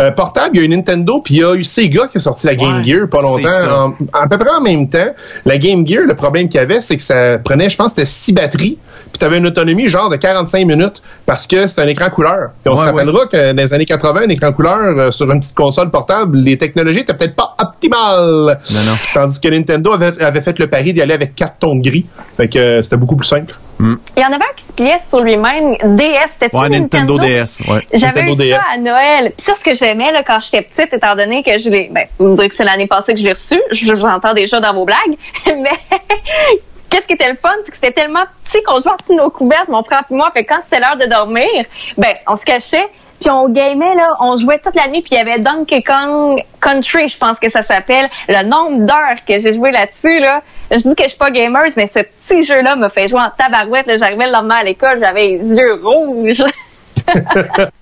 Euh, 0.00 0.12
portable, 0.12 0.50
il 0.54 0.60
y 0.60 0.62
a 0.62 0.64
eu 0.66 0.68
Nintendo, 0.68 1.20
puis 1.24 1.34
il 1.34 1.40
y 1.40 1.44
a 1.44 1.56
eu 1.56 1.64
Sega 1.64 2.06
qui 2.06 2.18
a 2.18 2.20
sorti 2.20 2.46
la 2.46 2.54
Game 2.54 2.76
Ouais, 2.78 2.84
Gear 2.84 3.08
pas 3.08 3.18
c'est 3.18 3.42
longtemps. 3.42 3.96
En, 4.12 4.20
à 4.22 4.28
peu 4.28 4.38
près 4.38 4.50
en 4.56 4.60
même 4.60 4.88
temps. 4.88 5.08
La 5.44 5.58
Game 5.58 5.84
Gear, 5.84 6.04
le 6.06 6.14
problème 6.14 6.48
qu'il 6.48 6.60
y 6.60 6.62
avait, 6.62 6.80
c'est 6.80 6.96
que 6.96 7.02
ça 7.02 7.40
prenait, 7.40 7.68
je 7.68 7.76
pense, 7.76 7.88
c'était 7.88 8.04
six 8.04 8.32
batteries, 8.32 8.78
puis 9.08 9.18
tu 9.18 9.24
avais 9.24 9.38
une 9.38 9.46
autonomie 9.48 9.88
genre 9.88 10.08
de 10.08 10.14
45 10.14 10.64
minutes 10.68 11.02
parce 11.26 11.48
que 11.48 11.66
c'était 11.66 11.82
un 11.82 11.88
écran 11.88 12.10
couleur. 12.10 12.50
Puis 12.62 12.72
on 12.72 12.76
se 12.76 12.84
Ouais, 12.84 12.90
rappellera 12.92 13.26
que 13.26 13.50
dans 13.52 13.56
les 13.60 13.74
années 13.74 13.86
80, 13.86 14.20
un 14.26 14.28
écran 14.28 14.52
couleur 14.52 14.78
euh, 14.96 15.10
sur 15.10 15.28
une 15.32 15.40
petite 15.40 15.56
console 15.56 15.90
portable, 15.90 16.38
les 16.38 16.56
technologies 16.56 17.00
étaient 17.00 17.14
peut-être 17.14 17.34
pas 17.34 17.56
optimales. 17.58 18.56
Non, 18.72 18.80
non. 18.86 18.96
Tandis 19.14 19.40
que 19.40 19.48
Nintendo 19.48 19.92
avait, 19.94 20.22
avait 20.22 20.42
fait 20.42 20.56
le 20.60 20.68
pari 20.68 20.92
d'y 20.92 21.02
aller 21.02 21.14
avec 21.14 21.34
quatre 21.34 21.56
tons 21.58 21.74
de 21.74 21.82
gris. 21.82 22.06
Fait 22.36 22.48
que 22.48 22.56
euh, 22.56 22.82
c'était 22.82 22.96
beaucoup 22.98 23.16
plus 23.16 23.26
simple. 23.26 23.52
Il 23.80 24.22
y 24.22 24.24
en 24.24 24.28
avait 24.32 24.44
un 24.44 24.54
qui 24.56 24.64
se 24.64 24.72
pliait 24.72 24.98
sur 24.98 25.20
lui-même. 25.20 25.76
DS, 25.96 26.30
c'était 26.30 26.54
Ouais, 26.56 26.68
Nintendo, 26.68 27.18
DS. 27.18 27.60
Ouais. 27.68 27.86
J'avais 27.92 28.22
eu 28.22 28.34
ça 28.34 28.42
DS. 28.42 28.76
à 28.76 28.80
Noël. 28.80 29.32
Puis 29.36 29.46
ça, 29.46 29.54
ce 29.54 29.64
que 29.64 29.74
j'aimais 29.74 30.10
là, 30.10 30.22
quand 30.24 30.40
j'étais 30.40 30.62
petite, 30.62 30.92
étant 30.92 31.14
donné 31.14 31.42
que 31.42 31.58
je 31.58 31.70
l'ai... 31.70 31.88
Ben, 31.90 32.06
vous 32.18 32.28
me 32.28 32.34
direz 32.34 32.48
que 32.48 32.54
c'est 32.54 32.64
l'année 32.64 32.88
passée 32.88 33.14
que 33.14 33.20
je 33.20 33.24
l'ai 33.24 33.32
reçu. 33.32 33.60
Je 33.70 33.92
vous 33.92 34.04
entends 34.04 34.34
déjà 34.34 34.60
dans 34.60 34.74
vos 34.74 34.84
blagues. 34.84 35.16
Mais 35.46 35.78
qu'est-ce 36.90 37.06
qui 37.06 37.14
était 37.14 37.30
le 37.30 37.36
fun, 37.36 37.54
c'est 37.64 37.70
que 37.70 37.76
c'était 37.76 37.92
tellement 37.92 38.24
petit 38.44 38.62
qu'on 38.64 38.80
jouait 38.80 38.92
en 38.92 39.14
nos 39.14 39.30
couvertes, 39.30 39.68
mon 39.68 39.84
frère 39.84 40.04
et 40.10 40.14
moi. 40.14 40.30
Fait 40.32 40.44
que 40.44 40.54
quand 40.54 40.60
c'était 40.62 40.80
l'heure 40.80 40.96
de 40.96 41.06
dormir, 41.06 41.64
ben, 41.96 42.14
on 42.26 42.36
se 42.36 42.44
cachait. 42.44 42.88
Puis 43.20 43.30
on 43.30 43.48
gamait, 43.48 43.94
là, 43.96 44.12
on 44.20 44.36
jouait 44.36 44.60
toute 44.60 44.76
la 44.76 44.86
nuit, 44.88 45.02
puis 45.02 45.10
il 45.12 45.18
y 45.18 45.20
avait 45.20 45.40
Donkey 45.40 45.82
Kong 45.82 46.40
Country, 46.60 47.08
je 47.08 47.18
pense 47.18 47.40
que 47.40 47.50
ça 47.50 47.62
s'appelle. 47.62 48.08
Le 48.28 48.44
nombre 48.44 48.86
d'heures 48.86 49.24
que 49.26 49.40
j'ai 49.40 49.52
joué 49.52 49.72
là-dessus, 49.72 50.20
là, 50.20 50.42
je 50.70 50.76
dis 50.76 50.94
que 50.94 51.04
je 51.04 51.08
suis 51.08 51.18
pas 51.18 51.30
gamer, 51.30 51.64
mais 51.76 51.86
ce 51.86 52.00
petit 52.00 52.44
jeu-là 52.44 52.76
me 52.76 52.88
fait 52.88 53.08
jouer 53.08 53.20
en 53.20 53.30
tabarouette. 53.30 53.86
J'arrivais 53.86 54.26
le 54.26 54.32
lendemain 54.32 54.56
à 54.56 54.64
l'école, 54.64 54.98
j'avais 55.00 55.38
les 55.38 55.54
yeux 55.54 55.80
rouges. 55.82 56.44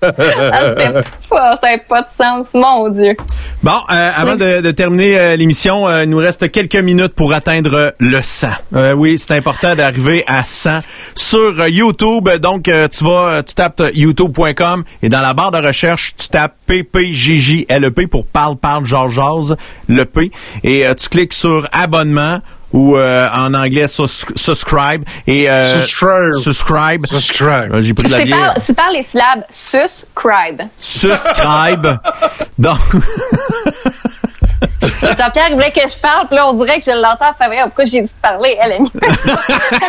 ah, 0.02 1.02
pas, 1.30 1.56
ça 1.56 1.66
n'avait 1.66 1.82
pas 1.88 2.02
de 2.02 2.06
sens, 2.16 2.46
mon 2.54 2.88
Dieu. 2.88 3.16
Bon, 3.62 3.72
euh, 3.90 4.10
avant 4.14 4.36
de, 4.36 4.60
de 4.60 4.70
terminer 4.70 5.18
euh, 5.18 5.36
l'émission, 5.36 5.88
euh, 5.88 6.04
il 6.04 6.10
nous 6.10 6.18
reste 6.18 6.50
quelques 6.50 6.76
minutes 6.76 7.14
pour 7.14 7.32
atteindre 7.32 7.94
le 7.98 8.22
100. 8.22 8.48
Euh, 8.74 8.92
oui, 8.92 9.18
c'est 9.18 9.34
important 9.34 9.74
d'arriver 9.74 10.24
à 10.26 10.44
100 10.44 10.80
sur 11.14 11.38
euh, 11.38 11.68
YouTube. 11.68 12.28
Donc, 12.40 12.68
euh, 12.68 12.88
tu 12.88 13.04
vas, 13.04 13.42
tu 13.42 13.54
tapes 13.54 13.82
youtube.com 13.94 14.84
et 15.02 15.08
dans 15.08 15.20
la 15.20 15.34
barre 15.34 15.50
de 15.50 15.58
recherche, 15.66 16.14
tu 16.16 16.28
tapes 16.28 16.54
PPJJLEP 16.66 17.98
E 17.98 18.06
pour 18.06 18.26
parle, 18.26 18.56
parle, 18.56 18.86
Georges 18.86 19.54
le 19.88 20.04
P. 20.04 20.30
Et 20.62 20.84
tu 20.98 21.08
cliques 21.08 21.32
sur 21.32 21.68
abonnement 21.72 22.40
ou 22.72 22.96
euh, 22.96 23.28
en 23.32 23.54
anglais 23.54 23.88
sus- 23.88 24.26
subscribe 24.34 25.04
et 25.26 25.48
euh, 25.50 25.62
Subscribe. 25.64 26.34
subscribe. 26.36 27.06
Subscribe. 27.06 27.72
Euh, 27.74 27.82
J'ai 27.82 27.94
pris 27.94 28.06
de 28.06 28.10
la 28.12 28.18
C'est 28.18 28.24
bière. 28.24 28.54
par, 28.54 28.62
c'est 28.62 28.74
par 28.76 28.90
les 28.90 29.02
syllabes 29.02 29.44
subscribe. 29.50 30.62
Subscribe. 30.76 31.98
Donc, 32.58 32.78
Jean-Pierre, 34.82 35.46
il 35.50 35.54
voulait 35.54 35.70
que 35.70 35.80
je 35.80 35.96
parle, 36.00 36.26
puis 36.26 36.36
là, 36.36 36.48
on 36.48 36.54
dirait 36.54 36.78
que 36.78 36.84
je 36.86 36.90
l'entends 36.92 37.32
faire 37.36 37.48
Ouais, 37.48 37.62
pourquoi 37.64 37.84
j'ai 37.84 38.02
de 38.02 38.08
parler? 38.22 38.56
Elle, 38.60 38.72
elle 38.72 38.82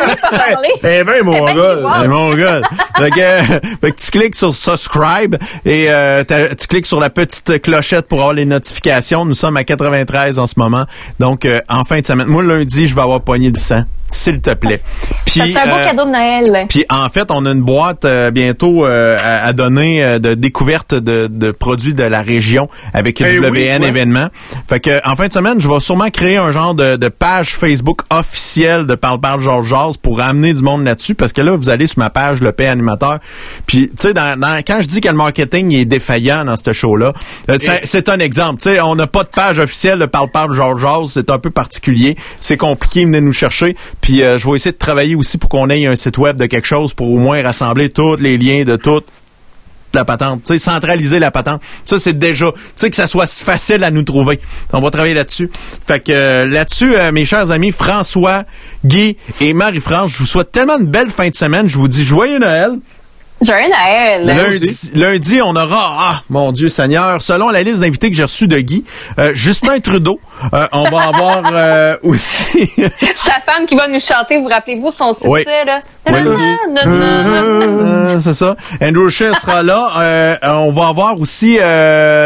n'est 0.08 0.16
pas 0.16 0.30
parler. 0.30 0.68
Eh 0.82 1.04
ben, 1.04 1.24
mon 1.24 1.46
Eh 1.48 1.52
ben, 1.52 1.56
gars. 1.56 1.98
C'est 2.02 2.08
mon 2.08 2.34
gars. 2.34 2.60
fait, 2.96 3.10
que, 3.10 3.20
euh, 3.20 3.60
fait 3.80 3.90
que 3.92 4.00
tu 4.00 4.10
cliques 4.10 4.34
sur 4.36 4.54
subscribe 4.54 5.36
et 5.64 5.86
euh, 5.88 6.22
tu 6.58 6.66
cliques 6.66 6.86
sur 6.86 7.00
la 7.00 7.10
petite 7.10 7.60
clochette 7.62 8.08
pour 8.08 8.18
avoir 8.20 8.34
les 8.34 8.44
notifications. 8.44 9.24
Nous 9.24 9.34
sommes 9.34 9.56
à 9.56 9.64
93 9.64 10.38
en 10.38 10.46
ce 10.46 10.54
moment. 10.58 10.84
Donc, 11.18 11.44
euh, 11.44 11.60
en 11.68 11.84
fin 11.84 12.00
de 12.00 12.06
semaine. 12.06 12.26
Moi, 12.26 12.42
lundi, 12.42 12.88
je 12.88 12.94
vais 12.94 13.02
avoir 13.02 13.20
pogné 13.20 13.50
du 13.50 13.60
sang. 13.60 13.82
S'il 14.08 14.40
te 14.40 14.54
plaît. 14.54 14.80
Ça 15.02 15.14
Puis, 15.26 15.52
c'est 15.52 15.58
un 15.60 15.66
beau 15.66 15.76
euh, 15.76 15.86
cadeau 15.86 16.04
de 16.06 16.10
Noël. 16.10 16.66
puis 16.68 16.84
en 16.88 17.08
fait, 17.10 17.30
on 17.30 17.44
a 17.44 17.50
une 17.52 17.62
boîte 17.62 18.04
euh, 18.06 18.30
bientôt 18.30 18.86
euh, 18.86 19.18
à, 19.20 19.44
à 19.46 19.52
donner 19.52 20.02
euh, 20.02 20.18
de 20.18 20.32
découverte 20.34 20.94
de, 20.94 21.26
de 21.30 21.50
produits 21.50 21.92
de 21.94 22.02
la 22.04 22.22
région 22.22 22.68
avec 22.94 23.20
Eh 23.20 23.38
WN 23.38 23.50
oui, 23.50 23.68
ouais. 23.68 23.88
événements. 23.88 24.28
Fait 24.68 24.80
que 24.80 25.06
en 25.06 25.14
fin 25.16 25.28
de 25.28 25.32
semaine, 25.32 25.60
je 25.60 25.68
vais 25.68 25.80
sûrement 25.80 26.08
créer 26.08 26.38
un 26.38 26.50
genre 26.52 26.74
de, 26.74 26.96
de 26.96 27.08
page 27.08 27.50
Facebook 27.54 28.00
officielle 28.10 28.86
de 28.86 28.94
Parle 28.94 29.20
Parle 29.20 29.42
Georges 29.42 29.68
Jazz 29.68 29.96
pour 29.98 30.20
amener 30.20 30.54
du 30.54 30.62
monde 30.62 30.84
là-dessus 30.84 31.14
parce 31.14 31.32
que 31.34 31.42
là, 31.42 31.54
vous 31.56 31.68
allez 31.68 31.86
sur 31.86 31.98
ma 31.98 32.08
page 32.10 32.40
le 32.40 32.52
P 32.52 32.66
animateur. 32.66 33.18
Puis 33.66 33.88
tu 33.90 33.94
sais, 33.98 34.14
dans, 34.14 34.38
dans- 34.40 34.62
quand 34.66 34.78
je 34.80 34.88
dis 34.88 35.00
que 35.02 35.08
le 35.08 35.14
marketing 35.14 35.72
est 35.74 35.84
défaillant 35.84 36.44
dans 36.46 36.56
ce 36.56 36.72
show-là, 36.72 37.12
euh, 37.50 37.56
c'est 37.58 37.82
c'est 37.84 38.08
un 38.08 38.18
exemple. 38.18 38.62
Tu 38.62 38.70
sais, 38.70 38.80
on 38.80 38.94
n'a 38.94 39.06
pas 39.06 39.24
de 39.24 39.28
page 39.28 39.58
officielle 39.58 39.98
de 39.98 40.06
Parle 40.06 40.30
Parle 40.30 40.54
Georges 40.54 40.80
Jazz, 40.80 41.10
c'est 41.12 41.28
un 41.30 41.38
peu 41.38 41.50
particulier, 41.50 42.16
c'est 42.40 42.56
compliqué, 42.56 43.04
venez 43.04 43.20
nous 43.20 43.32
chercher. 43.34 43.76
Puis 44.00 44.22
euh, 44.22 44.38
je 44.38 44.48
vais 44.48 44.56
essayer 44.56 44.72
de 44.72 44.78
travailler 44.78 45.14
aussi 45.14 45.38
pour 45.38 45.50
qu'on 45.50 45.68
ait 45.70 45.86
un 45.86 45.96
site 45.96 46.18
web 46.18 46.36
de 46.36 46.46
quelque 46.46 46.66
chose 46.66 46.94
pour 46.94 47.10
au 47.10 47.18
moins 47.18 47.42
rassembler 47.42 47.88
tous 47.88 48.16
les 48.16 48.38
liens 48.38 48.64
de 48.64 48.76
toutes 48.76 49.06
la 49.94 50.04
patente, 50.04 50.42
tu 50.44 50.52
sais, 50.52 50.58
centraliser 50.58 51.18
la 51.18 51.30
patente. 51.30 51.62
Ça, 51.84 51.98
c'est 51.98 52.18
déjà, 52.18 52.52
tu 52.52 52.58
sais, 52.76 52.90
que 52.90 52.96
ça 52.96 53.06
soit 53.06 53.26
facile 53.26 53.82
à 53.84 53.90
nous 53.90 54.02
trouver. 54.02 54.40
On 54.72 54.80
va 54.80 54.90
travailler 54.90 55.14
là-dessus. 55.14 55.50
Fait 55.86 56.00
que 56.00 56.12
euh, 56.12 56.44
là-dessus, 56.44 56.94
euh, 56.94 57.12
mes 57.12 57.24
chers 57.24 57.50
amis, 57.50 57.72
François, 57.72 58.44
Guy 58.84 59.16
et 59.40 59.54
Marie-France, 59.54 60.12
je 60.12 60.18
vous 60.18 60.26
souhaite 60.26 60.52
tellement 60.52 60.78
une 60.78 60.86
belle 60.86 61.10
fin 61.10 61.28
de 61.28 61.34
semaine. 61.34 61.68
Je 61.68 61.78
vous 61.78 61.88
dis 61.88 62.04
joyeux 62.04 62.38
Noël. 62.38 62.72
Joyeux 63.40 63.68
Noël. 63.70 64.26
Lundi, 64.26 64.90
lundi, 64.94 65.40
on 65.42 65.54
aura, 65.54 65.96
ah, 66.00 66.22
mon 66.28 66.50
Dieu 66.50 66.68
Seigneur, 66.68 67.22
selon 67.22 67.50
la 67.50 67.62
liste 67.62 67.80
d'invités 67.80 68.10
que 68.10 68.16
j'ai 68.16 68.24
reçue 68.24 68.48
de 68.48 68.58
Guy, 68.58 68.84
euh, 69.18 69.32
Justin 69.34 69.78
Trudeau. 69.78 70.18
Euh, 70.52 70.66
on 70.72 70.90
va 70.90 71.02
avoir 71.02 71.42
euh, 71.52 71.96
aussi... 72.02 72.68
Sa 73.16 73.40
femme 73.46 73.66
qui 73.66 73.76
va 73.76 73.86
nous 73.86 74.00
chanter, 74.00 74.38
vous 74.40 74.48
rappelez-vous 74.48 74.90
son 74.90 75.12
succès, 75.12 75.28
Oui. 75.28 75.44
là? 75.44 75.80
Oui. 76.10 76.20
C'est 78.20 78.34
ça. 78.34 78.56
Andrew 78.82 79.08
Shea 79.08 79.34
sera 79.34 79.62
là. 79.62 80.38
On 80.42 80.72
va 80.72 80.88
avoir 80.88 81.20
aussi 81.20 81.58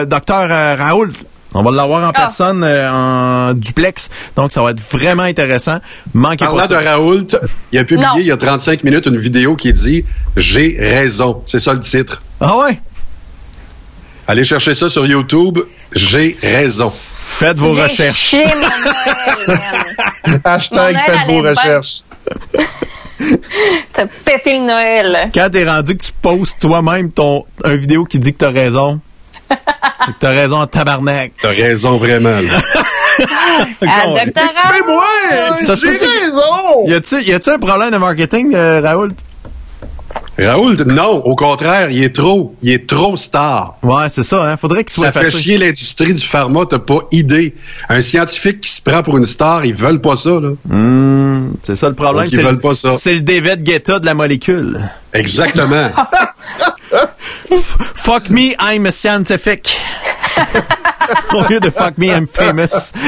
Docteur 0.07 0.49
Raoul. 0.79 1.13
On 1.55 1.63
va 1.63 1.71
l'avoir 1.71 2.03
en 2.05 2.09
Ah. 2.11 2.13
personne 2.13 2.63
euh, 2.65 2.91
en 2.91 3.53
duplex. 3.55 4.09
Donc, 4.37 4.53
ça 4.53 4.63
va 4.63 4.71
être 4.71 4.81
vraiment 4.81 5.25
intéressant. 5.25 5.79
Manquez 6.15 6.45
Parlant 6.45 6.61
pas 6.61 6.67
de 6.69 6.73
ça. 6.75 6.81
Raoult, 6.81 7.27
il 7.73 7.79
a 7.79 7.85
publié 7.85 8.07
Non. 8.07 8.15
il 8.19 8.27
y 8.27 8.31
a 8.31 8.37
35 8.37 8.85
minutes 8.85 9.07
une 9.07 9.19
vidéo 9.19 9.55
qui 9.57 9.73
dit 9.73 10.05
J'ai 10.37 10.77
raison. 10.81 11.43
C'est 11.47 11.59
ça 11.59 11.75
le 11.75 11.81
titre. 11.81 12.23
Ah 12.41 12.57
ouais? 12.57 12.81
Allez 14.29 14.45
chercher 14.45 14.75
ça 14.75 14.89
sur 14.89 15.05
YouTube. 15.05 15.59
J'ai 15.93 16.37
raison. 16.41 16.93
Faites 17.21 17.59
vos 17.59 17.75
recherches. 17.75 18.19
chier 18.31 18.45
mon 18.55 18.61
Noël, 18.61 19.61
man. 20.27 20.41
Hashtag 20.45 20.95
Mon 20.95 21.01
faites 21.01 21.27
vos 21.29 21.43
recherches. 21.43 22.01
T'as 23.93 24.07
pété 24.25 24.59
le 24.59 24.67
Noël. 24.67 25.31
Quand 25.35 25.49
t'es 25.53 25.69
rendu 25.69 25.97
que 25.97 26.03
tu 26.03 26.13
postes 26.21 26.61
toi-même 26.61 27.13
ton 27.13 27.45
un 27.65 27.77
vidéo 27.77 28.05
qui 28.05 28.19
dit 28.19 28.33
que 28.33 28.39
t'as 28.39 28.51
raison, 28.51 29.01
t'as 30.21 30.31
raison 30.31 30.67
tabarnak. 30.67 31.33
T'as 31.43 31.49
raison 31.51 31.97
vraiment. 31.97 32.41
là. 32.41 32.51
Ça 35.61 35.77
se 35.77 35.81
peut 35.83 35.93
J'ai 35.99 36.25
raison! 36.25 36.87
Y 36.87 36.95
a-tu 36.95 37.23
y 37.23 37.33
a-tu 37.33 37.51
un 37.51 37.59
problème 37.59 37.91
de 37.91 37.97
marketing, 37.99 38.55
euh, 38.55 38.81
Raoul? 38.83 39.13
Raoult, 40.39 40.77
non, 40.87 41.23
au 41.25 41.35
contraire, 41.37 41.91
il 41.91 42.03
est 42.03 42.15
trop. 42.15 42.55
Il 42.63 42.73
est 42.73 42.89
trop 42.89 43.17
star. 43.17 43.77
Ouais, 43.83 44.07
c'est 44.11 44.23
ça. 44.25 44.45
Hein? 44.45 44.57
Faudrait 44.57 44.83
qu'il 44.85 44.93
soit 44.95 45.13
Ça 45.13 45.21
fait 45.23 45.31
chier 45.31 45.59
l'industrie 45.59 46.13
du 46.15 46.21
pharma, 46.21 46.63
t'as 46.69 46.79
pas 46.79 47.01
idée. 47.13 47.55
Un 47.89 48.01
scientifique 48.01 48.61
qui 48.61 48.71
se 48.71 48.81
prend 48.83 49.03
pour 49.03 49.17
une 49.19 49.25
star, 49.25 49.65
ils 49.65 49.75
veulent 49.75 50.01
pas 50.01 50.17
ça, 50.17 50.31
là. 50.41 50.51
Hmm, 50.65 51.53
c'est 51.63 51.77
ça 51.77 51.89
le 51.89 51.95
problème. 51.95 52.25
Donc, 52.25 52.33
ils 52.33 52.37
c'est 52.37 52.43
veulent 52.43 52.55
le- 52.55 52.61
pas 52.61 52.75
ça. 52.75 52.97
C'est 52.99 53.15
le 53.15 53.21
David 53.21 53.63
Guetta 53.63 53.99
de 53.99 54.07
la 54.07 54.15
molécule. 54.15 54.81
Exactement. 55.13 55.91
Fuck 57.95 58.31
me, 58.31 58.55
I'm 58.59 58.87
a 58.87 58.93
scientific. 58.93 59.77
Au 61.35 61.43
lieu 61.49 61.61
de 61.61 61.71
fuck 61.71 61.99
me, 61.99 62.07
I'm 62.07 62.27
famous. 62.27 62.93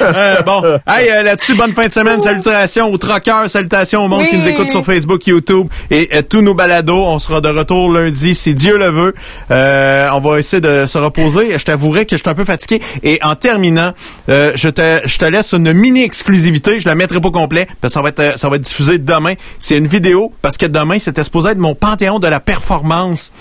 Euh, 0.00 0.42
bon, 0.42 0.62
hey, 0.86 1.10
euh, 1.10 1.22
là-dessus, 1.22 1.54
bonne 1.54 1.72
fin 1.72 1.86
de 1.86 1.92
semaine. 1.92 2.20
Salutations 2.20 2.92
aux 2.92 2.98
troqueurs, 2.98 3.48
salutations 3.48 4.04
au 4.04 4.08
monde 4.08 4.26
qui 4.28 4.36
nous 4.36 4.48
écoute 4.48 4.68
sur 4.68 4.84
Facebook, 4.84 5.26
YouTube 5.26 5.68
et 5.90 6.08
euh, 6.12 6.22
tous 6.22 6.42
nos 6.42 6.54
balados. 6.54 7.06
On 7.06 7.18
sera 7.18 7.40
de 7.40 7.48
retour 7.48 7.90
lundi, 7.90 8.34
si 8.34 8.54
Dieu 8.54 8.78
le 8.78 8.90
veut. 8.90 9.14
Euh, 9.50 10.08
on 10.12 10.20
va 10.20 10.38
essayer 10.38 10.60
de 10.60 10.86
se 10.86 10.98
reposer. 10.98 11.56
Je 11.58 11.64
t'avouerai 11.64 12.04
que 12.04 12.16
je 12.16 12.22
suis 12.22 12.28
un 12.28 12.34
peu 12.34 12.44
fatigué. 12.44 12.82
Et 13.02 13.18
en 13.22 13.36
terminant, 13.36 13.92
euh, 14.28 14.52
je 14.54 14.68
te 14.68 15.00
je 15.04 15.18
te 15.18 15.24
laisse 15.24 15.52
une 15.52 15.72
mini 15.72 16.02
exclusivité. 16.02 16.80
Je 16.80 16.88
la 16.88 16.94
mettrai 16.94 17.20
pas 17.20 17.30
complet 17.30 17.66
parce 17.80 17.94
que 17.94 17.98
ça 17.98 18.02
va 18.02 18.08
être 18.10 18.38
ça 18.38 18.48
va 18.48 18.56
être 18.56 18.62
diffusé 18.62 18.98
demain. 18.98 19.34
C'est 19.58 19.78
une 19.78 19.86
vidéo 19.86 20.32
parce 20.42 20.56
que 20.56 20.66
demain 20.66 20.98
c'était 20.98 21.24
supposé 21.24 21.50
être 21.50 21.58
mon 21.58 21.74
panthéon 21.74 22.18
de 22.18 22.28
la 22.28 22.40
performance 22.40 23.32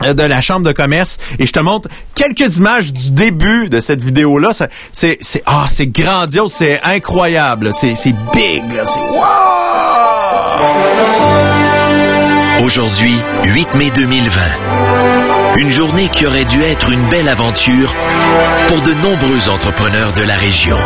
de 0.00 0.22
la 0.22 0.40
chambre 0.40 0.66
de 0.66 0.72
commerce 0.72 1.18
et 1.38 1.46
je 1.46 1.52
te 1.52 1.60
montre 1.60 1.88
quelques 2.14 2.58
images 2.58 2.92
du 2.92 3.12
début 3.12 3.68
de 3.68 3.80
cette 3.80 4.02
vidéo 4.02 4.38
là 4.38 4.50
ah 5.46 5.66
c'est 5.68 5.86
grandiose 5.86 6.52
c'est 6.52 6.80
incroyable 6.82 7.72
c'est 7.74 7.94
c'est 7.94 8.14
big 8.32 8.64
c'est 8.84 9.00
wow 9.00 9.68
Aujourd'hui, 12.64 13.14
8 13.44 13.74
mai 13.74 13.90
2020. 13.94 14.40
Une 15.58 15.70
journée 15.70 16.08
qui 16.08 16.26
aurait 16.26 16.44
dû 16.44 16.62
être 16.62 16.90
une 16.90 17.02
belle 17.08 17.28
aventure 17.28 17.94
pour 18.66 18.80
de 18.82 18.92
nombreux 18.94 19.48
entrepreneurs 19.48 20.12
de 20.12 20.22
la 20.22 20.34
région. 20.34 20.76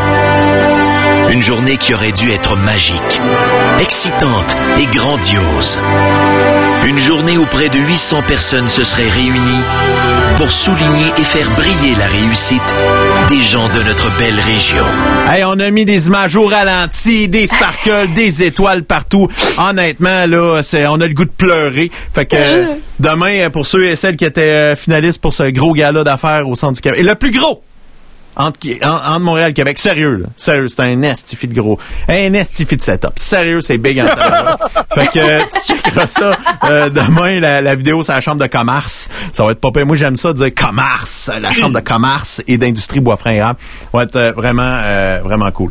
Une 1.30 1.42
journée 1.42 1.78
qui 1.78 1.94
aurait 1.94 2.12
dû 2.12 2.30
être 2.30 2.56
magique, 2.56 3.20
excitante 3.80 4.56
et 4.78 4.86
grandiose. 4.96 5.80
Une 6.84 6.98
journée 6.98 7.38
où 7.38 7.44
près 7.46 7.68
de 7.68 7.78
800 7.78 8.22
personnes 8.26 8.66
se 8.66 8.82
seraient 8.82 9.08
réunies 9.08 9.62
pour 10.36 10.50
souligner 10.50 11.12
et 11.16 11.22
faire 11.22 11.48
briller 11.50 11.94
la 11.96 12.06
réussite 12.06 12.74
des 13.28 13.40
gens 13.40 13.68
de 13.68 13.82
notre 13.84 14.10
belle 14.18 14.38
région. 14.40 14.84
Hey, 15.28 15.44
on 15.44 15.60
a 15.60 15.70
mis 15.70 15.84
des 15.84 16.08
images 16.08 16.34
au 16.34 16.44
ralenti, 16.46 17.28
des 17.28 17.46
sparkles, 17.46 18.12
des 18.14 18.42
étoiles 18.42 18.82
partout. 18.82 19.28
Honnêtement, 19.58 20.26
là, 20.26 20.62
c'est, 20.64 20.86
on 20.88 21.00
a 21.00 21.06
le 21.06 21.14
goût 21.14 21.24
de 21.24 21.30
pleurer. 21.30 21.90
Fait 22.12 22.26
que 22.26 22.36
euh, 22.36 22.64
demain, 22.98 23.48
pour 23.50 23.64
ceux 23.66 23.84
et 23.84 23.94
celles 23.94 24.16
qui 24.16 24.24
étaient 24.24 24.40
euh, 24.42 24.76
finalistes 24.76 25.20
pour 25.20 25.32
ce 25.32 25.44
gros 25.50 25.74
gala 25.74 26.02
d'affaires 26.02 26.48
au 26.48 26.56
centre 26.56 26.74
du 26.74 26.80
Québec, 26.80 26.98
et 26.98 27.04
le 27.04 27.14
plus 27.14 27.30
gros 27.30 27.62
entre, 28.36 28.58
en- 28.82 28.88
entre 29.14 29.20
Montréal 29.20 29.50
et 29.50 29.54
Québec. 29.54 29.78
Sérieux, 29.78 30.16
là. 30.16 30.26
Sérieux, 30.36 30.68
c'est 30.68 30.82
un 30.82 31.02
estifi 31.02 31.48
de 31.48 31.54
gros. 31.60 31.78
Un 32.08 32.32
estifi 32.34 32.76
de 32.76 32.82
setup. 32.82 33.12
Sérieux, 33.16 33.60
c'est 33.60 33.78
big 33.78 34.00
en. 34.00 34.04
Fait 34.94 35.06
que 35.08 35.18
euh, 35.18 35.40
tu 35.66 35.74
checkeras 35.74 36.06
ça 36.06 36.36
euh, 36.64 36.88
demain, 36.90 37.40
la, 37.40 37.60
la 37.60 37.74
vidéo, 37.74 38.02
c'est 38.02 38.12
la 38.12 38.20
chambre 38.20 38.40
de 38.42 38.46
commerce. 38.46 39.08
Ça 39.32 39.44
va 39.44 39.52
être 39.52 39.60
pas 39.60 39.70
pire. 39.72 39.86
Moi, 39.86 39.96
j'aime 39.96 40.16
ça 40.16 40.32
dire 40.32 40.50
commerce. 40.54 41.30
La 41.40 41.50
chambre 41.52 41.74
de 41.80 41.84
commerce 41.84 42.42
et 42.46 42.58
d'industrie 42.58 43.00
bois 43.00 43.16
Ça 43.92 43.98
va 43.98 44.02
être 44.04 44.16
euh, 44.16 44.32
vraiment, 44.32 44.62
euh, 44.82 45.20
vraiment 45.24 45.50
cool. 45.50 45.70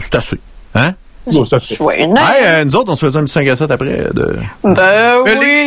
C'est 0.00 0.14
assez. 0.16 0.38
Hein? 0.74 0.92
Fait. 1.26 1.76
Ouais, 1.80 2.02
Hey, 2.02 2.44
euh, 2.46 2.64
nous 2.64 2.76
autres, 2.76 2.92
on 2.92 2.96
se 2.96 3.04
faisait 3.06 3.18
un 3.18 3.24
petit 3.24 3.32
5 3.32 3.48
à 3.48 3.56
7 3.56 3.70
après 3.70 3.98
euh, 4.00 4.10
de 4.12 4.38
Ben 4.62 5.16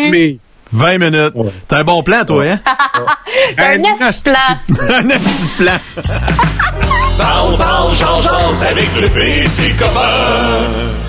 oui. 0.10 0.40
20 0.72 0.98
minutes. 0.98 1.34
T'as 1.68 1.80
un 1.80 1.84
bon 1.84 2.04
plan, 2.04 2.24
toi, 2.26 2.44
hein? 2.46 2.60
Un 3.58 3.84
esti 3.84 4.24
plan. 4.24 4.58
un 4.96 5.08
petit 5.08 5.46
plan. 5.58 5.80
Parle, 7.18 7.58
parle, 7.58 7.96
change 7.96 8.28
avec 8.64 8.90
le 9.00 9.10
PC 9.10 9.74
copain. 9.78 11.09